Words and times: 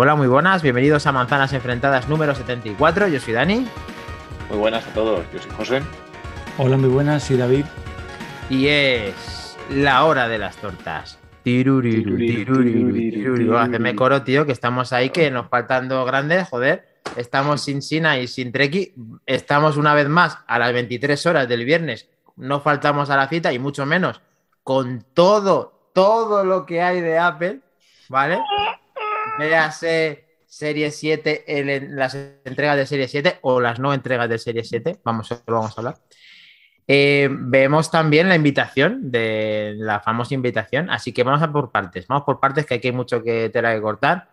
Hola, 0.00 0.14
muy 0.14 0.28
buenas, 0.28 0.62
bienvenidos 0.62 1.08
a 1.08 1.12
Manzanas 1.12 1.52
Enfrentadas 1.52 2.08
número 2.08 2.32
74. 2.32 3.08
Yo 3.08 3.18
soy 3.18 3.34
Dani. 3.34 3.66
Muy 4.48 4.56
buenas 4.56 4.86
a 4.86 4.94
todos, 4.94 5.24
yo 5.32 5.40
soy 5.40 5.50
José. 5.50 5.82
Hola, 6.56 6.76
muy 6.76 6.88
buenas, 6.88 7.24
soy 7.24 7.36
David. 7.36 7.64
Y 8.48 8.68
es 8.68 9.56
la 9.70 10.04
hora 10.04 10.28
de 10.28 10.38
las 10.38 10.56
tortas. 10.58 11.18
Tiruriru, 11.42 12.16
tiruriru, 12.16 12.92
tiruriru. 12.92 13.58
Haceme 13.58 13.96
coro, 13.96 14.22
tío, 14.22 14.46
que 14.46 14.52
estamos 14.52 14.92
ahí, 14.92 15.10
que 15.10 15.32
nos 15.32 15.48
faltan 15.48 15.88
dos 15.88 16.06
grandes, 16.06 16.48
joder. 16.48 17.00
Estamos 17.16 17.62
sin 17.62 17.82
Sina 17.82 18.20
y 18.20 18.28
sin 18.28 18.52
Treki. 18.52 18.94
Estamos 19.26 19.76
una 19.76 19.94
vez 19.94 20.08
más 20.08 20.38
a 20.46 20.60
las 20.60 20.72
23 20.72 21.26
horas 21.26 21.48
del 21.48 21.64
viernes. 21.64 22.08
No 22.36 22.60
faltamos 22.60 23.10
a 23.10 23.16
la 23.16 23.26
cita 23.26 23.52
y 23.52 23.58
mucho 23.58 23.84
menos 23.84 24.20
con 24.62 25.04
todo, 25.12 25.90
todo 25.92 26.44
lo 26.44 26.66
que 26.66 26.82
hay 26.82 27.00
de 27.00 27.18
Apple, 27.18 27.58
¿vale? 28.08 28.38
Véase 29.38 30.24
Serie 30.46 30.90
7, 30.90 31.44
en 31.46 31.96
las 31.96 32.14
entregas 32.44 32.76
de 32.76 32.86
Serie 32.86 33.08
7 33.08 33.38
o 33.42 33.60
las 33.60 33.78
no 33.78 33.92
entregas 33.92 34.28
de 34.28 34.38
Serie 34.38 34.64
7, 34.64 35.00
vamos, 35.04 35.30
lo 35.46 35.54
vamos 35.54 35.76
a 35.76 35.80
hablar. 35.80 35.96
Eh, 36.86 37.28
vemos 37.30 37.90
también 37.90 38.28
la 38.28 38.34
invitación, 38.34 39.10
de 39.10 39.74
la 39.76 40.00
famosa 40.00 40.34
invitación, 40.34 40.88
así 40.90 41.12
que 41.12 41.22
vamos 41.22 41.42
a 41.42 41.52
por 41.52 41.70
partes, 41.70 42.06
vamos 42.08 42.24
por 42.24 42.40
partes 42.40 42.64
que 42.64 42.76
aquí 42.76 42.88
hay 42.88 42.94
mucho 42.94 43.22
que 43.22 43.50
tela 43.50 43.74
que 43.74 43.82
cortar. 43.82 44.30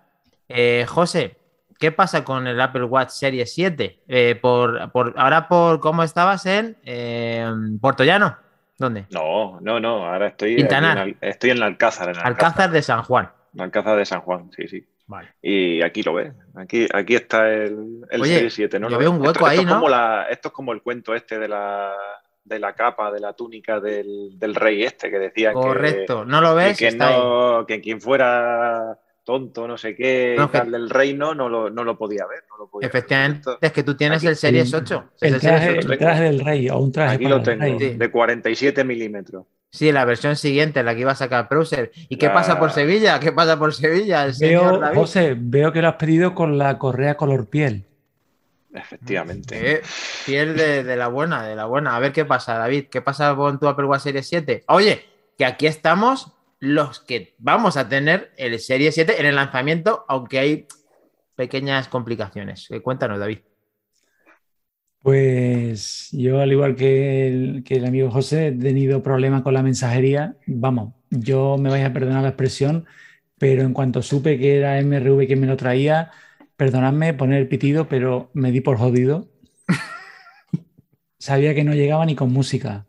Eh, 0.47 0.85
José, 0.87 1.37
¿qué 1.77 1.91
pasa 1.91 2.23
con 2.23 2.47
el 2.47 2.61
Apple 2.61 2.85
Watch 2.85 3.09
Serie 3.09 3.45
7? 3.45 4.03
Eh, 4.07 4.39
por, 4.41 4.89
por, 4.91 5.13
ahora 5.17 5.49
por 5.49 5.81
cómo 5.81 6.01
estabas 6.03 6.45
en 6.45 7.79
Puerto 7.79 8.05
Llano. 8.05 8.37
¿Dónde? 8.77 9.05
No, 9.09 9.59
no, 9.61 9.79
no, 9.79 10.05
ahora 10.05 10.27
estoy, 10.27 10.55
en, 10.59 11.17
estoy 11.21 11.51
en 11.51 11.63
Alcázar. 11.63 12.09
En 12.09 12.17
Alcázar. 12.17 12.71
de 12.71 12.81
San 12.81 13.03
Juan. 13.03 13.29
Alcázar 13.57 13.97
de 13.97 14.05
San 14.05 14.21
Juan, 14.21 14.51
sí, 14.55 14.67
sí. 14.67 14.85
Vale. 15.07 15.29
Y 15.41 15.83
aquí 15.83 16.01
lo 16.01 16.15
ves, 16.15 16.33
aquí, 16.55 16.87
aquí 16.91 17.15
está 17.15 17.51
el, 17.51 18.05
el 18.09 18.25
Serie 18.25 18.49
7, 18.49 18.79
¿no? 18.79 18.89
Yo 18.89 18.97
veo 18.97 19.11
un 19.11 19.21
hueco 19.21 19.45
ahí, 19.45 19.59
esto 19.59 19.67
¿no? 19.67 19.73
Es 19.73 19.75
como 19.75 19.89
la, 19.89 20.27
esto 20.29 20.47
es 20.47 20.53
como 20.53 20.73
el 20.73 20.81
cuento 20.81 21.13
este 21.13 21.37
de 21.37 21.47
la, 21.47 21.93
de 22.43 22.59
la 22.59 22.73
capa, 22.73 23.11
de 23.11 23.19
la 23.19 23.33
túnica 23.33 23.79
del, 23.79 24.39
del 24.39 24.55
rey 24.55 24.83
este, 24.83 25.11
que 25.11 25.19
decía 25.19 25.53
Correcto, 25.53 26.25
no 26.25 26.41
lo 26.41 26.55
ves. 26.55 26.77
Que, 26.77 26.91
no, 26.91 27.65
que 27.67 27.81
quien 27.81 28.01
fuera 28.01 28.97
tonto, 29.25 29.67
no 29.67 29.77
sé 29.77 29.95
qué, 29.95 30.37
tal 30.51 30.71
del 30.71 30.89
reino, 30.89 31.33
no 31.33 31.49
lo, 31.49 31.69
no 31.69 31.83
lo 31.83 31.97
podía 31.97 32.25
ver. 32.27 32.43
No 32.49 32.57
lo 32.57 32.69
podía 32.69 32.87
Efectivamente, 32.87 33.49
es 33.59 33.71
que 33.71 33.83
tú 33.83 33.95
tienes 33.95 34.23
el 34.23 34.35
Series 34.35 34.73
8. 34.73 35.11
El, 35.19 35.39
traje, 35.39 35.79
el, 35.79 35.97
traje, 35.97 36.23
del 36.23 36.39
rey, 36.39 36.69
o 36.69 36.77
un 36.77 36.91
traje. 36.91 37.15
Aquí 37.15 37.25
lo 37.25 37.41
tengo, 37.41 37.65
de 37.77 38.11
47 38.11 38.83
milímetros. 38.83 39.45
Sí, 39.75 39.91
la 39.91 40.05
versión 40.05 40.37
siguiente, 40.37 40.83
la 40.83 40.95
que 40.95 41.01
iba 41.01 41.11
a 41.11 41.15
sacar 41.15 41.49
Browser. 41.49 41.91
¿Y 42.07 42.15
qué 42.15 42.29
pasa 42.29 42.57
por 42.57 42.71
Sevilla? 42.71 43.19
¿Qué 43.19 43.33
pasa 43.33 43.59
por 43.59 43.73
Sevilla? 43.73 44.25
veo, 44.39 44.79
José, 44.95 45.35
veo 45.37 45.73
que 45.73 45.81
lo 45.81 45.89
has 45.89 45.95
pedido 45.95 46.33
con 46.33 46.57
la 46.57 46.77
correa 46.77 47.17
color 47.17 47.49
piel. 47.49 47.83
Efectivamente. 48.73 49.81
piel 50.25 50.55
de, 50.55 50.95
la 50.95 51.09
buena, 51.09 51.45
de 51.45 51.57
la 51.57 51.65
buena. 51.65 51.93
A 51.93 51.99
ver 51.99 52.13
qué 52.13 52.23
pasa, 52.23 52.57
David. 52.57 52.85
¿Qué 52.89 53.01
pasa 53.01 53.35
con 53.35 53.59
tu 53.59 53.67
Apple 53.67 53.83
Watch 53.83 54.03
Series 54.03 54.25
7? 54.25 54.63
Oye, 54.69 55.05
que 55.37 55.43
aquí 55.43 55.67
estamos 55.67 56.31
los 56.59 57.01
que 57.01 57.35
vamos 57.37 57.75
a 57.75 57.89
tener 57.89 58.31
el 58.37 58.57
Serie 58.61 58.93
7 58.93 59.19
en 59.19 59.25
el 59.25 59.35
lanzamiento, 59.35 60.05
aunque 60.07 60.39
hay 60.39 60.67
pequeñas 61.35 61.89
complicaciones. 61.89 62.71
Eh, 62.71 62.79
cuéntanos, 62.81 63.19
David. 63.19 63.39
Pues 65.05 66.09
yo, 66.13 66.41
al 66.41 66.51
igual 66.51 66.75
que 66.75 67.27
el, 67.27 67.85
amigo 67.85 68.09
José, 68.09 68.47
he 68.47 68.51
tenido 68.51 69.03
problemas 69.03 69.43
con 69.43 69.53
la 69.53 69.61
mensajería. 69.61 70.35
Vamos, 70.47 70.95
yo 71.11 71.57
me 71.59 71.69
vais 71.69 71.85
a 71.85 71.93
perdonar 71.93 72.23
la 72.23 72.29
expresión, 72.29 72.87
pero 73.37 73.61
en 73.61 73.73
cuanto 73.73 74.01
supe 74.01 74.39
que 74.39 74.57
era 74.57 74.79
MRV 74.79 75.27
quien 75.27 75.41
me 75.41 75.45
lo 75.45 75.57
traía, 75.57 76.09
perdonadme 76.57 77.13
poner 77.13 77.39
el 77.39 77.47
pitido, 77.47 77.87
pero 77.87 78.31
me 78.33 78.51
di 78.51 78.61
por 78.61 78.79
jodido. 78.79 79.29
Sabía 81.19 81.53
que 81.53 81.63
no 81.63 81.75
llegaba 81.75 82.03
ni 82.07 82.15
con 82.15 82.33
música. 82.33 82.87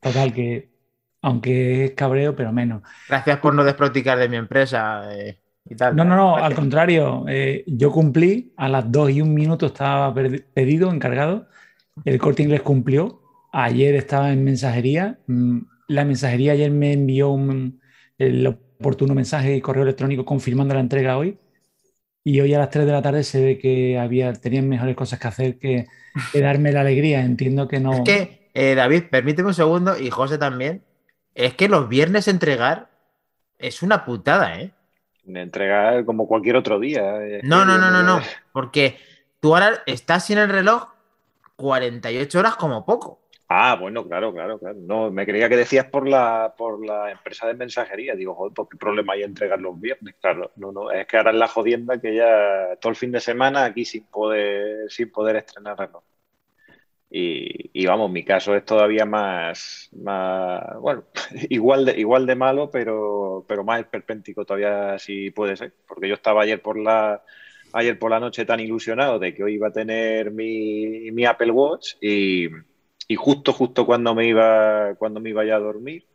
Total, 0.00 0.32
que 0.32 0.72
aunque 1.22 1.84
es 1.84 1.90
cabreo, 1.92 2.34
pero 2.34 2.52
menos. 2.52 2.82
Gracias 3.08 3.38
por 3.38 3.54
no 3.54 3.62
desproticar 3.62 4.18
de 4.18 4.28
mi 4.28 4.38
empresa. 4.38 5.16
Eh. 5.16 5.38
No, 5.70 6.04
no, 6.04 6.16
no, 6.16 6.36
al 6.36 6.54
contrario, 6.54 7.26
eh, 7.28 7.64
yo 7.66 7.92
cumplí, 7.92 8.52
a 8.56 8.68
las 8.68 8.90
2 8.90 9.10
y 9.10 9.20
un 9.20 9.34
minuto 9.34 9.66
estaba 9.66 10.14
pedido, 10.14 10.90
encargado, 10.90 11.46
el 12.04 12.18
corte 12.18 12.42
inglés 12.42 12.62
cumplió, 12.62 13.20
ayer 13.52 13.94
estaba 13.94 14.32
en 14.32 14.44
mensajería, 14.44 15.18
mm, 15.26 15.58
la 15.88 16.04
mensajería 16.04 16.52
ayer 16.52 16.70
me 16.70 16.92
envió 16.92 17.30
un, 17.30 17.80
el 18.16 18.46
oportuno 18.46 19.14
mensaje 19.14 19.56
y 19.56 19.60
correo 19.60 19.82
electrónico 19.82 20.24
confirmando 20.24 20.74
la 20.74 20.80
entrega 20.80 21.18
hoy, 21.18 21.38
y 22.24 22.40
hoy 22.40 22.54
a 22.54 22.58
las 22.58 22.70
3 22.70 22.86
de 22.86 22.92
la 22.92 23.02
tarde 23.02 23.22
se 23.22 23.42
ve 23.42 23.58
que 23.58 23.98
había, 23.98 24.32
tenían 24.32 24.68
mejores 24.68 24.96
cosas 24.96 25.18
que 25.18 25.28
hacer 25.28 25.58
que, 25.58 25.86
darme 26.34 26.72
la 26.72 26.80
alegría, 26.80 27.24
entiendo 27.24 27.68
que 27.68 27.80
no... 27.80 27.92
Es 27.92 28.00
que, 28.00 28.50
eh, 28.54 28.74
David, 28.74 29.04
permíteme 29.10 29.48
un 29.48 29.54
segundo, 29.54 29.98
y 29.98 30.08
José 30.08 30.38
también, 30.38 30.82
es 31.34 31.54
que 31.54 31.68
los 31.68 31.88
viernes 31.88 32.26
entregar 32.26 32.90
es 33.58 33.82
una 33.82 34.04
putada, 34.04 34.60
¿eh? 34.60 34.72
Entregar 35.36 36.04
como 36.04 36.26
cualquier 36.26 36.56
otro 36.56 36.78
día. 36.78 37.18
No, 37.42 37.64
no, 37.64 37.78
no, 37.78 37.90
no, 37.90 38.02
no, 38.02 38.20
porque 38.52 38.98
tú 39.40 39.54
ahora 39.54 39.82
estás 39.86 40.26
sin 40.26 40.38
el 40.38 40.48
reloj 40.48 40.88
48 41.56 42.38
horas 42.38 42.56
como 42.56 42.84
poco. 42.84 43.20
Ah, 43.50 43.76
bueno, 43.80 44.06
claro, 44.06 44.32
claro, 44.32 44.58
claro. 44.58 44.76
No, 44.78 45.10
me 45.10 45.24
creía 45.24 45.48
que 45.48 45.56
decías 45.56 45.86
por 45.86 46.06
la, 46.06 46.54
por 46.56 46.84
la 46.84 47.10
empresa 47.10 47.46
de 47.46 47.54
mensajería. 47.54 48.14
Digo, 48.14 48.34
joder, 48.34 48.52
¿por 48.52 48.68
qué 48.68 48.76
problema 48.76 49.14
hay 49.14 49.22
entregar 49.22 49.58
los 49.58 49.80
viernes? 49.80 50.16
Claro, 50.20 50.52
no, 50.56 50.70
no, 50.70 50.90
es 50.90 51.06
que 51.06 51.16
ahora 51.16 51.30
es 51.30 51.38
la 51.38 51.48
jodienda 51.48 51.98
que 51.98 52.14
ya 52.14 52.76
todo 52.78 52.90
el 52.90 52.96
fin 52.96 53.10
de 53.10 53.20
semana 53.20 53.64
aquí 53.64 53.86
sin 53.86 54.04
poder, 54.04 54.90
sin 54.90 55.10
poder 55.10 55.36
estrenar 55.36 55.78
reloj. 55.78 56.02
Y, 57.10 57.86
vamos, 57.86 58.10
mi 58.10 58.22
caso 58.22 58.54
es 58.54 58.64
todavía 58.64 59.06
más, 59.06 59.88
más 59.92 60.62
bueno, 60.80 61.04
igual 61.48 61.86
de, 61.86 61.98
igual 61.98 62.26
de 62.26 62.34
malo, 62.34 62.70
pero, 62.70 63.44
pero 63.48 63.64
más 63.64 63.80
esperpéntico 63.80 64.44
todavía 64.44 64.98
si 64.98 65.30
puede 65.30 65.56
ser. 65.56 65.74
Porque 65.86 66.08
yo 66.08 66.14
estaba 66.14 66.42
ayer 66.42 66.60
por 66.60 66.78
la 66.78 67.22
ayer 67.72 67.98
por 67.98 68.10
la 68.10 68.20
noche 68.20 68.44
tan 68.46 68.60
ilusionado 68.60 69.18
de 69.18 69.34
que 69.34 69.44
hoy 69.44 69.54
iba 69.54 69.68
a 69.68 69.72
tener 69.72 70.30
mi, 70.32 71.10
mi 71.12 71.24
Apple 71.26 71.50
Watch 71.50 71.96
y, 72.00 72.48
y, 73.08 73.16
justo, 73.16 73.52
justo 73.52 73.86
cuando 73.86 74.14
me 74.14 74.26
iba, 74.26 74.94
cuando 74.96 75.20
me 75.20 75.30
iba 75.30 75.44
ya 75.44 75.56
a 75.56 75.60
dormir, 75.60 76.06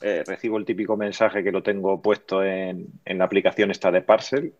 eh, 0.00 0.24
recibo 0.26 0.58
el 0.58 0.64
típico 0.64 0.96
mensaje 0.96 1.42
que 1.44 1.52
lo 1.52 1.62
tengo 1.62 2.00
puesto 2.02 2.42
en, 2.44 2.86
en 3.04 3.18
la 3.18 3.24
aplicación 3.24 3.70
esta 3.70 3.90
de 3.90 4.02
Parcel 4.02 4.54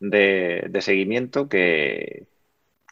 de, 0.00 0.66
de 0.68 0.80
seguimiento 0.82 1.48
que, 1.48 2.26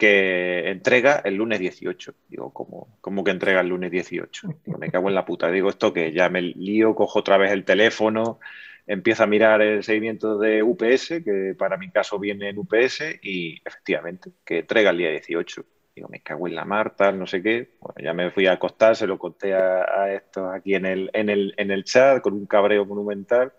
que 0.00 0.71
entrega 0.71 1.21
el 1.22 1.34
lunes 1.34 1.61
18. 1.61 2.15
Digo, 2.28 2.53
¿cómo, 2.53 3.22
que 3.22 3.31
entrega 3.31 3.61
el 3.61 3.69
lunes 3.69 3.91
18? 3.91 4.49
me 4.78 4.91
cago 4.91 5.09
en 5.11 5.15
la 5.15 5.27
puta. 5.27 5.50
Digo, 5.50 5.69
esto 5.69 5.93
que 5.93 6.11
ya 6.11 6.31
me 6.31 6.41
lío, 6.41 6.94
cojo 6.94 7.19
otra 7.19 7.37
vez 7.37 7.53
el 7.53 7.66
teléfono, 7.66 8.41
empiezo 8.87 9.25
a 9.25 9.27
mirar 9.27 9.60
el 9.60 9.84
seguimiento 9.84 10.39
de 10.39 10.62
UPS, 10.62 11.22
que 11.22 11.55
para 11.56 11.77
mi 11.77 11.91
caso 11.91 12.19
viene 12.19 12.49
en 12.49 12.59
UPS, 12.59 13.19
y 13.22 13.60
efectivamente, 13.62 14.31
que 14.43 14.60
entrega 14.60 14.89
el 14.91 14.97
día 14.97 15.10
18. 15.10 15.65
Digo, 15.94 16.09
me 16.09 16.22
cago 16.22 16.49
en 16.49 16.55
la 16.55 16.65
Marta, 16.65 17.12
no 17.12 17.27
sé 17.27 17.43
qué. 17.43 17.77
Bueno, 17.81 17.97
ya 18.03 18.15
me 18.15 18.31
fui 18.31 18.47
a 18.47 18.53
acostar, 18.53 18.97
se 18.97 19.06
lo 19.06 19.19
conté 19.19 19.53
a, 19.53 20.15
estos 20.15 20.50
aquí 20.55 20.75
en 20.77 20.87
el, 20.87 21.10
en, 21.12 21.28
el, 21.28 21.53
en 21.59 21.71
el 21.71 21.84
chat 21.84 22.22
con 22.22 22.33
un 22.33 22.47
cabreo 22.47 22.87
monumental 22.87 23.53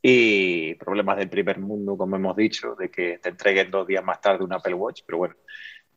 y 0.00 0.74
problemas 0.76 1.16
del 1.18 1.28
primer 1.28 1.58
mundo, 1.58 1.96
como 1.96 2.14
hemos 2.14 2.36
dicho, 2.36 2.76
de 2.76 2.90
que 2.90 3.18
te 3.18 3.30
entreguen 3.30 3.72
dos 3.72 3.88
días 3.88 4.04
más 4.04 4.20
tarde 4.20 4.44
un 4.44 4.52
Apple 4.52 4.74
Watch, 4.74 5.02
pero 5.04 5.18
bueno, 5.18 5.34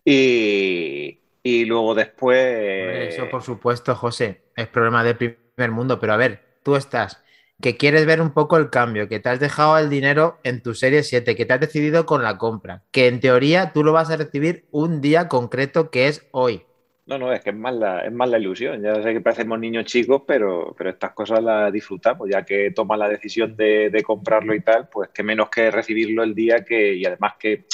y, 0.06 1.66
luego 1.66 1.96
después... 1.96 3.14
Eso 3.14 3.30
por 3.30 3.44
supuesto, 3.44 3.96
José, 3.96 4.42
es 4.56 4.68
problema 4.68 5.04
del 5.04 5.18
primer 5.18 5.72
mundo, 5.72 6.00
pero 6.00 6.14
a 6.14 6.18
ver, 6.18 6.42
tú 6.64 6.76
estás 6.76 7.24
que 7.62 7.78
quieres 7.78 8.06
ver 8.06 8.22
un 8.22 8.32
poco 8.32 8.58
el 8.58 8.70
cambio, 8.70 9.08
que 9.08 9.22
te 9.22 9.30
has 9.30 9.40
dejado 9.40 9.78
el 9.78 9.90
dinero 9.90 10.38
en 10.44 10.62
tu 10.62 10.74
serie 10.74 11.02
7, 11.02 11.34
que 11.34 11.46
te 11.46 11.54
has 11.54 11.62
decidido 11.62 12.06
con 12.06 12.22
la 12.22 12.38
compra, 12.38 12.84
que 12.92 13.08
en 13.08 13.22
teoría 13.22 13.72
tú 13.72 13.86
lo 13.86 13.94
vas 13.94 14.12
a 14.12 14.18
recibir 14.18 14.66
un 14.72 15.00
día 15.00 15.30
concreto 15.30 15.90
que 15.90 16.08
es 16.08 16.28
hoy. 16.32 16.64
No, 17.06 17.18
no, 17.18 17.32
es 17.32 17.42
que 17.42 17.52
es 17.52 17.56
más 17.56 17.74
la, 17.74 18.02
es 18.02 18.12
más 18.12 18.30
la 18.30 18.38
ilusión. 18.38 18.82
Ya 18.82 19.02
sé 19.02 19.14
que 19.14 19.22
parecemos 19.22 19.60
niños 19.60 19.86
chicos, 19.86 20.24
pero, 20.26 20.74
pero 20.78 20.90
estas 20.90 21.12
cosas 21.12 21.42
las 21.42 21.72
disfrutamos, 21.72 22.30
ya 22.30 22.44
que 22.44 22.72
tomas 22.72 23.00
la 23.00 23.10
decisión 23.10 23.56
de, 23.56 23.90
de 23.90 24.04
comprarlo 24.04 24.54
y 24.54 24.62
tal, 24.62 24.90
pues 24.90 25.10
que 25.10 25.24
menos 25.24 25.50
que 25.50 25.72
recibirlo 25.72 26.24
el 26.24 26.36
día 26.36 26.64
que, 26.66 26.96
y 26.96 27.06
además 27.06 27.34
que 27.40 27.66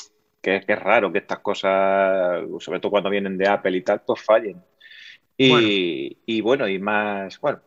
que 0.41 0.57
es, 0.57 0.65
que 0.65 0.73
es 0.73 0.79
raro 0.79 1.11
que 1.11 1.19
estas 1.19 1.39
cosas, 1.39 2.43
sobre 2.59 2.79
todo 2.79 2.91
cuando 2.91 3.09
vienen 3.09 3.37
de 3.37 3.47
Apple 3.47 3.77
y 3.77 3.81
tal, 3.81 4.01
pues 4.05 4.21
fallen. 4.21 4.61
Y 5.37 6.41
bueno, 6.41 6.67
y, 6.67 6.79
más, 6.79 7.39
bueno, 7.39 7.61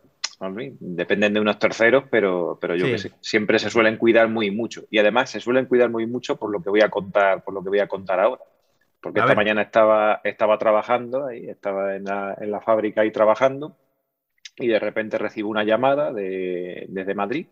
dependen 0.80 1.34
de 1.34 1.40
unos 1.40 1.58
terceros, 1.58 2.04
pero, 2.10 2.58
pero 2.60 2.76
yo 2.76 2.86
que 2.86 2.98
sé, 2.98 3.12
siempre 3.20 3.58
se 3.58 3.70
suelen 3.70 3.96
cuidar 3.96 4.28
muy 4.28 4.50
mucho. 4.50 4.84
Y 4.90 4.98
además 4.98 5.30
se 5.30 5.40
suelen 5.40 5.66
cuidar 5.66 5.90
muy 5.90 6.06
mucho 6.06 6.36
por 6.36 6.50
lo 6.50 6.62
que 6.62 6.70
voy 6.70 6.82
a 6.82 6.90
contar, 6.90 7.42
por 7.44 7.54
lo 7.54 7.62
que 7.62 7.70
voy 7.70 7.80
a 7.80 7.88
contar 7.88 8.20
ahora. 8.20 8.42
Porque 9.00 9.20
esta 9.20 9.34
mañana 9.34 9.62
estaba, 9.62 10.20
estaba 10.22 10.58
trabajando, 10.58 11.26
ahí, 11.26 11.48
estaba 11.48 11.96
en 11.96 12.04
la, 12.04 12.36
en 12.40 12.50
la 12.50 12.60
fábrica 12.60 13.00
ahí 13.00 13.10
trabajando, 13.10 13.76
y 14.56 14.68
de 14.68 14.78
repente 14.78 15.18
recibo 15.18 15.50
una 15.50 15.64
llamada 15.64 16.12
de, 16.12 16.86
desde 16.88 17.14
Madrid 17.14 17.46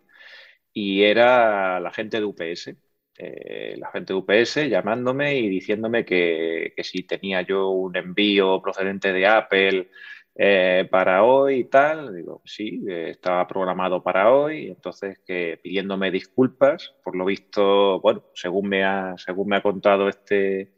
y 0.73 1.03
era 1.03 1.81
la 1.81 1.91
gente 1.91 2.19
de 2.19 2.25
UPS 2.25 2.75
eh, 3.23 3.75
la 3.77 3.91
gente 3.91 4.15
de 4.15 4.19
UPS 4.19 4.69
llamándome 4.69 5.37
y 5.37 5.49
diciéndome 5.49 6.07
que, 6.07 6.73
si 6.83 7.03
tenía 7.03 7.43
yo 7.43 7.69
un 7.69 7.95
envío 7.95 8.63
procedente 8.63 9.13
de 9.13 9.27
Apple 9.27 9.91
eh, 10.35 10.89
para 10.91 11.23
hoy 11.23 11.57
y 11.57 11.65
tal. 11.65 12.15
Digo, 12.17 12.41
sí, 12.47 12.83
estaba 12.89 13.47
programado 13.47 14.03
para 14.03 14.33
hoy. 14.33 14.69
Entonces, 14.69 15.19
que 15.27 15.61
pidiéndome 15.63 16.11
disculpas, 16.11 16.95
por 17.05 17.15
lo 17.15 17.27
visto, 17.27 18.01
bueno, 18.01 18.25
según 18.35 18.69
me 18.69 18.85
ha, 18.85 19.17
según 19.19 19.49
me 19.49 19.57
ha 19.57 19.63
contado 19.63 20.09
este, 20.09 20.73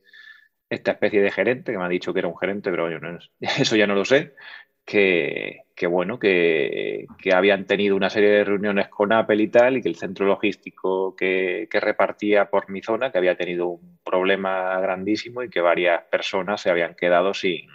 esta 0.69 0.93
especie 0.93 1.23
de 1.23 1.31
gerente, 1.31 1.71
que 1.71 1.79
me 1.79 1.85
ha 1.85 1.89
dicho 1.89 2.13
que 2.13 2.19
era 2.19 2.29
un 2.29 2.39
gerente, 2.39 2.71
pero 2.71 2.91
yo 2.91 2.99
eso 3.41 3.77
ya 3.77 3.87
no 3.87 3.95
lo 3.95 4.05
sé, 4.05 4.35
que, 4.85 5.65
bueno, 5.89 6.19
que, 6.19 7.07
habían 7.33 7.67
tenido 7.67 7.97
una 7.97 8.11
serie 8.11 8.31
de 8.31 8.45
reuniones 8.45 8.89
con 8.89 9.13
Apple 9.13 9.43
y 9.43 9.49
tal, 9.49 9.77
y 9.77 9.83
que 9.83 9.89
el 9.89 9.97
centro 9.97 10.27
logístico 10.27 11.17
que, 11.17 11.69
repartía 11.73 12.51
por 12.51 12.71
mi 12.71 12.83
zona, 12.83 13.11
que 13.11 13.19
había 13.19 13.37
tenido 13.37 13.69
un 13.69 13.99
problema 14.05 14.79
grandísimo 14.81 15.43
y 15.43 15.51
que 15.51 15.61
varias 15.61 16.03
personas 16.05 16.61
se 16.61 16.71
habían 16.71 16.95
quedado 16.95 17.35
sin, 17.35 17.69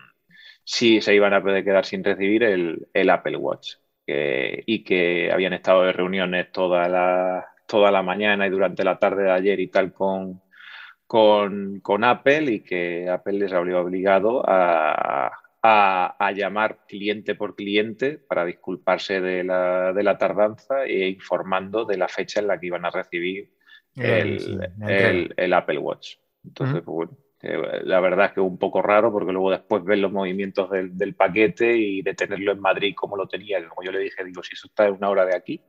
si 0.63 1.01
se 1.01 1.15
iban 1.15 1.33
a 1.33 1.41
poder 1.41 1.63
quedar 1.63 1.85
sin 1.85 2.03
recibir 2.03 2.43
el, 2.43 3.09
Apple 3.09 3.37
Watch. 3.37 3.75
y 4.05 4.83
que 4.83 5.31
habían 5.31 5.53
estado 5.53 5.83
de 5.83 5.93
reuniones 5.93 6.51
toda 6.51 6.87
la, 6.87 7.47
toda 7.67 7.91
la 7.91 8.01
mañana 8.01 8.47
y 8.47 8.49
durante 8.49 8.83
la 8.83 8.99
tarde 8.99 9.23
de 9.23 9.31
ayer 9.31 9.59
y 9.59 9.67
tal 9.67 9.93
con, 9.93 10.41
con, 11.05 11.79
con 11.81 12.03
Apple 12.03 12.51
y 12.51 12.59
que 12.61 13.09
Apple 13.09 13.39
les 13.39 13.53
habría 13.53 13.79
obligado 13.79 14.43
a, 14.47 15.31
a, 15.69 16.31
llamar 16.31 16.85
cliente 16.87 17.35
por 17.35 17.55
cliente 17.55 18.17
para 18.17 18.45
disculparse 18.45 19.19
de 19.19 19.43
la, 19.43 19.93
de 19.93 20.03
la, 20.03 20.17
tardanza 20.17 20.85
e 20.85 21.09
informando 21.09 21.85
de 21.85 21.97
la 21.97 22.07
fecha 22.07 22.39
en 22.39 22.47
la 22.47 22.59
que 22.59 22.67
iban 22.67 22.85
a 22.85 22.89
recibir 22.89 23.51
el, 23.95 25.33
el, 25.35 25.53
Apple 25.53 25.79
Watch. 25.79 26.15
Entonces, 26.45 26.81
pues, 26.85 27.09
bueno, 27.09 27.17
eh, 27.41 27.81
la 27.83 27.99
verdad 27.99 28.27
es 28.27 28.31
que 28.33 28.39
es 28.39 28.47
un 28.47 28.57
poco 28.57 28.81
raro 28.81 29.11
porque 29.11 29.31
luego 29.31 29.51
después 29.51 29.83
ves 29.83 29.99
los 29.99 30.11
movimientos 30.11 30.69
del, 30.69 30.97
del, 30.97 31.15
paquete 31.15 31.75
y 31.75 32.01
de 32.01 32.13
tenerlo 32.13 32.51
en 32.51 32.59
Madrid 32.59 32.93
como 32.95 33.17
lo 33.17 33.27
tenía, 33.27 33.67
como 33.67 33.83
yo 33.83 33.91
le 33.91 33.99
dije, 33.99 34.23
digo, 34.23 34.43
si 34.43 34.53
eso 34.53 34.67
está 34.67 34.87
en 34.87 34.93
una 34.93 35.09
hora 35.09 35.25
de 35.25 35.35
aquí, 35.35 35.61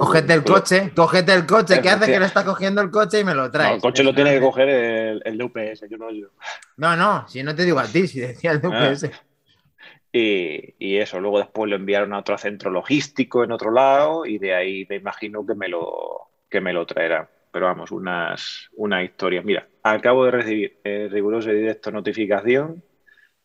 cogete 0.00 0.34
el 0.34 0.42
coche, 0.42 0.92
cogete 0.94 1.32
el 1.34 1.46
coche. 1.46 1.80
¿Qué 1.80 1.90
hace 1.90 2.10
que 2.10 2.18
no 2.18 2.24
está 2.24 2.44
cogiendo 2.44 2.80
el 2.80 2.90
coche 2.90 3.20
y 3.20 3.24
me 3.24 3.34
lo 3.34 3.50
traes? 3.50 3.74
el 3.74 3.80
coche 3.80 4.02
lo 4.02 4.14
tiene 4.14 4.34
que 4.34 4.40
coger 4.40 4.68
el, 4.68 5.22
el 5.24 5.38
de 5.38 5.44
UPS, 5.44 5.84
yo 5.88 5.96
no 5.96 6.10
yo. 6.10 6.28
No, 6.76 6.96
no, 6.96 7.28
si 7.28 7.42
no 7.42 7.54
te 7.54 7.64
digo 7.64 7.78
a 7.78 7.86
ti, 7.86 8.06
si 8.08 8.20
decía 8.20 8.52
el 8.52 8.60
de 8.60 8.68
UPS. 8.68 9.04
Ah. 9.04 9.26
Y, 10.12 10.96
eso, 10.96 11.20
luego 11.20 11.38
después 11.38 11.70
lo 11.70 11.76
enviaron 11.76 12.12
a 12.12 12.18
otro 12.18 12.36
centro 12.36 12.70
logístico 12.70 13.44
en 13.44 13.52
otro 13.52 13.70
lado 13.70 14.26
y 14.26 14.38
de 14.38 14.54
ahí 14.54 14.86
me 14.88 14.96
imagino 14.96 15.46
que 15.46 15.54
me 15.54 15.68
lo, 15.68 16.30
que 16.48 16.60
me 16.60 16.72
lo 16.72 16.84
traerán. 16.84 17.28
Pero 17.52 17.66
vamos, 17.66 17.90
unas, 17.92 18.68
unas 18.74 19.04
historias. 19.04 19.44
Mira, 19.44 19.68
acabo 19.82 20.24
de 20.24 20.30
recibir 20.32 20.80
el 20.84 21.10
riguroso 21.10 21.50
y 21.50 21.56
directo 21.56 21.90
notificación 21.90 22.82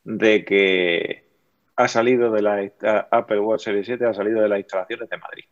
de 0.03 0.45
que 0.45 1.25
ha 1.75 1.88
salido 1.88 2.31
de 2.31 2.42
la 2.42 2.72
Apple 3.12 3.39
Watch 3.39 3.63
Series 3.63 3.86
7, 3.86 4.06
ha 4.06 4.13
salido 4.13 4.42
de 4.42 4.50
las 4.50 4.60
instalaciones 4.60 5.10
de 5.10 5.18
Madrid. 5.18 5.44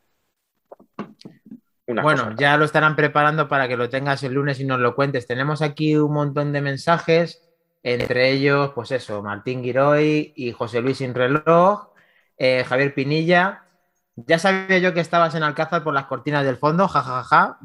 bueno, 2.02 2.36
ya 2.38 2.58
lo 2.58 2.66
estarán 2.66 2.96
preparando 2.96 3.48
para 3.48 3.68
que 3.68 3.78
lo 3.78 3.90
tengas 3.90 4.24
el 4.24 4.34
lunes 4.34 4.60
y 4.60 4.66
nos 4.66 4.80
lo 4.80 4.96
cuentes. 4.96 5.28
Tenemos 5.28 5.62
aquí 5.62 5.96
un 5.96 6.14
montón 6.14 6.54
de 6.54 6.62
mensajes, 6.62 7.50
entre 7.84 8.32
ellos, 8.32 8.72
pues 8.74 8.92
eso, 8.92 9.22
Martín 9.22 9.64
Giroy 9.64 10.34
y 10.36 10.54
José 10.54 10.82
Luis 10.82 10.98
Sin 10.98 11.14
Reloj, 11.14 11.90
eh, 12.38 12.64
Javier 12.64 12.94
Pinilla. 12.94 13.66
Ya 14.16 14.38
sabía 14.38 14.78
yo 14.78 14.94
que 14.94 15.00
estabas 15.00 15.34
en 15.34 15.42
Alcázar 15.42 15.84
por 15.84 15.94
las 15.94 16.06
cortinas 16.06 16.46
del 16.46 16.58
fondo, 16.58 16.88
jajaja. 16.88 17.58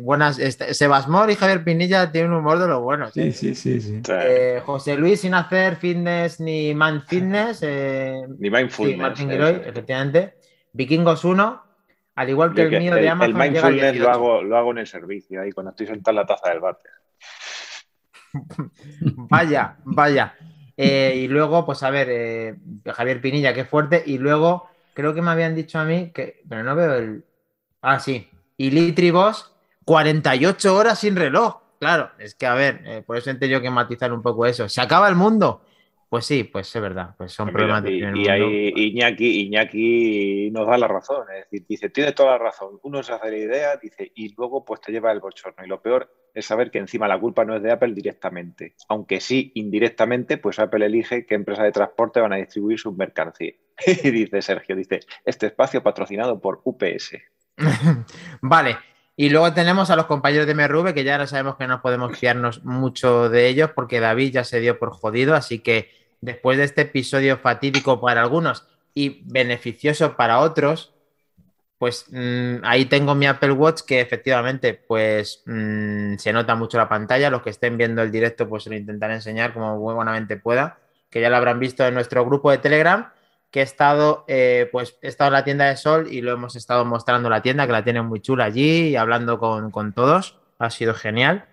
buenas. 0.00 0.38
Este, 0.38 0.72
Sebasmor 0.72 1.30
y 1.30 1.34
Javier 1.34 1.62
Pinilla 1.62 2.10
tienen 2.10 2.32
un 2.32 2.38
humor 2.38 2.58
de 2.58 2.68
lo 2.68 2.80
bueno. 2.80 3.10
Sí, 3.10 3.32
sí, 3.32 3.54
sí. 3.54 3.82
sí. 3.82 4.00
Eh, 4.08 4.62
José 4.64 4.96
Luis 4.96 5.20
sin 5.20 5.34
hacer 5.34 5.76
fitness 5.76 6.40
ni 6.40 6.74
man 6.74 7.02
fitness. 7.06 7.58
Eh, 7.62 8.22
ni 8.38 8.48
mindfulness. 8.48 9.18
efectivamente. 9.66 10.38
Vikingos 10.72 11.22
1, 11.22 11.62
al 12.14 12.28
igual 12.30 12.54
que 12.54 12.62
el, 12.62 12.78
mío 12.78 12.94
de 12.94 13.08
Amazon. 13.08 13.42
El 13.42 13.50
mindfulness 13.50 13.96
lo 13.96 14.10
hago, 14.10 14.42
lo 14.42 14.56
hago 14.56 14.70
en 14.70 14.78
el 14.78 14.86
servicio, 14.86 15.42
ahí 15.42 15.52
cuando 15.52 15.70
estoy 15.70 15.86
sentado 15.86 16.12
en 16.12 16.16
la 16.16 16.26
taza 16.26 16.48
del 16.48 16.60
váter. 16.60 16.92
vaya, 19.28 19.76
vaya. 19.84 20.34
Eh, 20.78 21.12
y 21.16 21.28
luego, 21.28 21.66
pues 21.66 21.82
a 21.82 21.90
ver, 21.90 22.56
Javier 22.86 23.20
Pinilla, 23.20 23.52
qué 23.52 23.66
fuerte. 23.66 24.02
Y 24.06 24.16
luego 24.16 24.69
creo 24.94 25.14
que 25.14 25.22
me 25.22 25.30
habían 25.30 25.54
dicho 25.54 25.78
a 25.78 25.84
mí 25.84 26.10
que, 26.12 26.42
pero 26.48 26.62
no 26.62 26.74
veo 26.74 26.94
el. 26.94 27.24
Ah, 27.82 27.98
sí. 28.00 28.28
Y 28.56 28.70
Litribos, 28.70 29.52
48 29.84 30.76
horas 30.76 30.98
sin 30.98 31.16
reloj. 31.16 31.56
Claro, 31.78 32.10
es 32.18 32.34
que 32.34 32.46
a 32.46 32.54
ver, 32.54 32.82
eh, 32.84 33.02
por 33.06 33.16
eso 33.16 33.30
he 33.30 33.48
yo 33.48 33.62
que 33.62 33.70
matizar 33.70 34.12
un 34.12 34.20
poco 34.20 34.44
eso. 34.44 34.68
¿Se 34.68 34.80
acaba 34.82 35.08
el 35.08 35.14
mundo? 35.14 35.62
Pues 36.10 36.26
sí, 36.26 36.42
pues 36.42 36.74
es 36.74 36.82
verdad, 36.82 37.14
pues 37.16 37.30
son 37.30 37.46
pues 37.46 37.54
problemas 37.54 37.84
y, 37.88 38.24
y 38.24 38.28
ahí 38.28 38.72
Iñaki, 38.74 39.42
Iñaki 39.42 40.50
nos 40.50 40.66
da 40.66 40.76
la 40.76 40.88
razón, 40.88 41.24
es 41.32 41.44
decir, 41.44 41.64
dice, 41.68 41.88
tiene 41.88 42.10
toda 42.10 42.32
la 42.32 42.38
razón, 42.38 42.80
uno 42.82 43.00
se 43.04 43.12
hace 43.12 43.30
la 43.30 43.36
idea, 43.36 43.76
dice, 43.76 44.10
y 44.16 44.34
luego 44.34 44.64
pues 44.64 44.80
te 44.80 44.90
lleva 44.90 45.12
el 45.12 45.20
bochorno. 45.20 45.64
Y 45.64 45.68
lo 45.68 45.80
peor 45.80 46.12
es 46.34 46.46
saber 46.46 46.72
que 46.72 46.78
encima 46.78 47.06
la 47.06 47.20
culpa 47.20 47.44
no 47.44 47.54
es 47.54 47.62
de 47.62 47.70
Apple 47.70 47.94
directamente, 47.94 48.74
aunque 48.88 49.20
sí 49.20 49.52
indirectamente, 49.54 50.36
pues 50.36 50.58
Apple 50.58 50.84
elige 50.84 51.26
qué 51.26 51.36
empresa 51.36 51.62
de 51.62 51.70
transporte 51.70 52.18
van 52.18 52.32
a 52.32 52.38
distribuir 52.38 52.80
sus 52.80 52.96
mercancías. 52.96 53.54
Y 54.02 54.10
dice 54.10 54.42
Sergio, 54.42 54.74
dice, 54.74 54.98
este 55.24 55.46
espacio 55.46 55.80
patrocinado 55.80 56.40
por 56.40 56.60
UPS. 56.64 57.18
vale, 58.42 58.78
y 59.14 59.28
luego 59.28 59.52
tenemos 59.52 59.90
a 59.90 59.96
los 59.96 60.06
compañeros 60.06 60.48
de 60.48 60.54
MRV, 60.54 60.92
que 60.92 61.04
ya 61.04 61.18
no 61.18 61.26
sabemos 61.28 61.56
que 61.56 61.68
no 61.68 61.82
podemos 61.82 62.18
fiarnos 62.18 62.64
mucho 62.64 63.28
de 63.28 63.46
ellos 63.46 63.70
porque 63.76 64.00
David 64.00 64.32
ya 64.32 64.42
se 64.42 64.58
dio 64.58 64.78
por 64.78 64.90
jodido, 64.90 65.36
así 65.36 65.60
que 65.60 65.99
después 66.20 66.58
de 66.58 66.64
este 66.64 66.82
episodio 66.82 67.38
fatídico 67.38 68.00
para 68.00 68.20
algunos 68.22 68.66
y 68.94 69.22
beneficioso 69.24 70.16
para 70.16 70.40
otros, 70.40 70.92
pues 71.78 72.06
mm, 72.10 72.56
ahí 72.64 72.84
tengo 72.84 73.14
mi 73.14 73.26
Apple 73.26 73.52
Watch 73.52 73.82
que 73.86 74.00
efectivamente 74.00 74.74
pues 74.74 75.42
mm, 75.46 76.16
se 76.16 76.32
nota 76.32 76.54
mucho 76.54 76.76
la 76.76 76.88
pantalla. 76.88 77.30
Los 77.30 77.42
que 77.42 77.50
estén 77.50 77.78
viendo 77.78 78.02
el 78.02 78.10
directo 78.10 78.48
pues 78.48 78.66
lo 78.66 78.74
intentaré 78.74 79.14
enseñar 79.14 79.54
como 79.54 79.78
muy 79.78 79.94
buenamente 79.94 80.36
pueda, 80.36 80.78
que 81.08 81.20
ya 81.20 81.30
lo 81.30 81.36
habrán 81.36 81.58
visto 81.58 81.86
en 81.86 81.94
nuestro 81.94 82.24
grupo 82.26 82.50
de 82.50 82.58
Telegram, 82.58 83.10
que 83.50 83.60
he 83.60 83.62
estado 83.62 84.24
eh, 84.28 84.68
pues 84.70 84.98
he 85.02 85.08
estado 85.08 85.28
en 85.28 85.32
la 85.34 85.44
tienda 85.44 85.66
de 85.66 85.76
Sol 85.76 86.08
y 86.10 86.20
lo 86.20 86.32
hemos 86.32 86.54
estado 86.54 86.84
mostrando 86.84 87.30
la 87.30 87.42
tienda, 87.42 87.66
que 87.66 87.72
la 87.72 87.84
tienen 87.84 88.04
muy 88.04 88.20
chula 88.20 88.44
allí 88.44 88.88
y 88.88 88.96
hablando 88.96 89.38
con, 89.38 89.70
con 89.70 89.92
todos. 89.94 90.38
Ha 90.58 90.68
sido 90.68 90.92
genial 90.92 91.46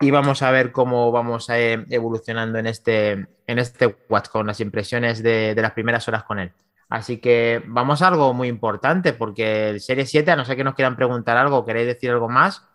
y 0.00 0.10
vamos 0.10 0.42
a 0.42 0.50
ver 0.50 0.72
cómo 0.72 1.10
vamos 1.10 1.48
eh, 1.50 1.84
evolucionando 1.90 2.58
en 2.58 2.66
este, 2.66 3.26
en 3.48 3.58
este 3.58 3.96
Watch 4.08 4.28
con 4.28 4.46
las 4.46 4.60
impresiones 4.60 5.22
de, 5.22 5.54
las 5.56 5.72
primeras 5.72 6.06
horas 6.06 6.22
con 6.22 6.38
él. 6.38 6.52
Así 6.90 7.16
que 7.16 7.62
vamos 7.66 8.02
a 8.02 8.08
algo 8.08 8.32
muy 8.34 8.46
importante 8.46 9.14
porque 9.14 9.70
el 9.70 9.80
Serie 9.80 10.06
7, 10.06 10.30
a 10.30 10.36
no 10.36 10.44
ser 10.44 10.56
que 10.56 10.64
nos 10.64 10.74
quieran 10.74 10.96
preguntar 10.96 11.36
algo, 11.36 11.64
queréis 11.64 11.86
decir 11.86 12.10
algo 12.10 12.28
más, 12.28 12.68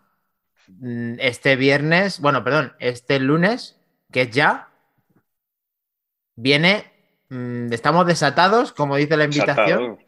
mm, 0.66 1.14
este 1.20 1.54
viernes, 1.54 2.20
bueno, 2.20 2.42
perdón, 2.42 2.74
este 2.80 3.20
lunes, 3.20 3.80
que 4.12 4.22
es 4.22 4.30
ya, 4.30 4.68
viene, 6.34 6.92
mm, 7.28 7.72
estamos 7.72 8.04
desatados, 8.06 8.72
como 8.72 8.96
dice 8.96 9.16
la 9.16 9.24
invitación. 9.24 10.00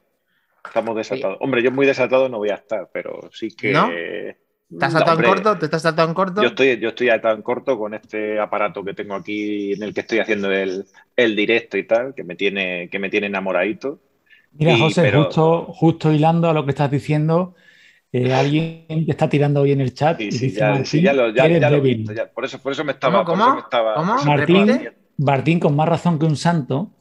Estamos 0.64 0.96
desatados. 0.96 1.38
Hombre, 1.40 1.62
yo 1.62 1.70
muy 1.70 1.86
desatado 1.86 2.28
no 2.28 2.38
voy 2.38 2.50
a 2.50 2.56
estar, 2.56 2.90
pero 2.92 3.30
sí 3.32 3.54
que... 3.54 3.72
¿Te 3.72 4.45
has 4.80 4.92
saltado 4.92 5.18
en 5.20 5.26
corto? 5.26 5.58
¿Te 5.58 5.64
estás 5.66 5.82
saltado 5.82 6.08
en 6.08 6.14
corto? 6.14 6.42
Yo 6.42 6.48
estoy, 6.48 6.78
yo 6.78 6.88
estoy 6.90 7.08
atado 7.10 7.36
en 7.36 7.42
corto 7.42 7.78
con 7.78 7.94
este 7.94 8.40
aparato 8.40 8.84
que 8.84 8.94
tengo 8.94 9.14
aquí 9.14 9.72
en 9.72 9.82
el 9.82 9.94
que 9.94 10.00
estoy 10.00 10.18
haciendo 10.18 10.50
el, 10.50 10.86
directo 11.16 11.78
y 11.78 11.86
tal, 11.86 12.14
que 12.14 12.24
me 12.24 12.34
tiene, 12.34 12.88
que 12.90 12.98
me 12.98 13.08
tiene 13.08 13.28
enamoradito. 13.28 14.00
Mira, 14.52 14.76
José, 14.78 15.12
justo, 15.12 15.66
justo 15.66 16.12
hilando 16.12 16.48
a 16.48 16.54
lo 16.54 16.64
que 16.64 16.70
estás 16.70 16.90
diciendo, 16.90 17.54
eh, 18.10 18.32
alguien 18.32 18.86
te 18.88 19.10
está 19.10 19.28
tirando 19.28 19.60
hoy 19.60 19.72
en 19.72 19.82
el 19.82 19.92
chat. 19.92 20.18
Sí, 20.18 20.32
sí, 20.32 20.50
ya, 20.52 20.82
ya, 20.82 21.12
lo, 21.12 21.30
ya, 21.30 21.70
lo 21.70 21.80
visto, 21.80 22.12
por, 22.34 22.44
eso, 22.44 22.58
por 22.60 22.72
eso 22.72 22.82
me 22.82 22.92
estaba. 22.92 23.24
¿Cómo? 23.24 23.64
¿Cómo? 23.70 24.24
Martín, 24.24 24.88
Martín, 25.18 25.60
con 25.60 25.76
más 25.76 25.88
razón 25.88 26.18
que 26.18 26.24
un 26.24 26.36
santo, 26.36 26.92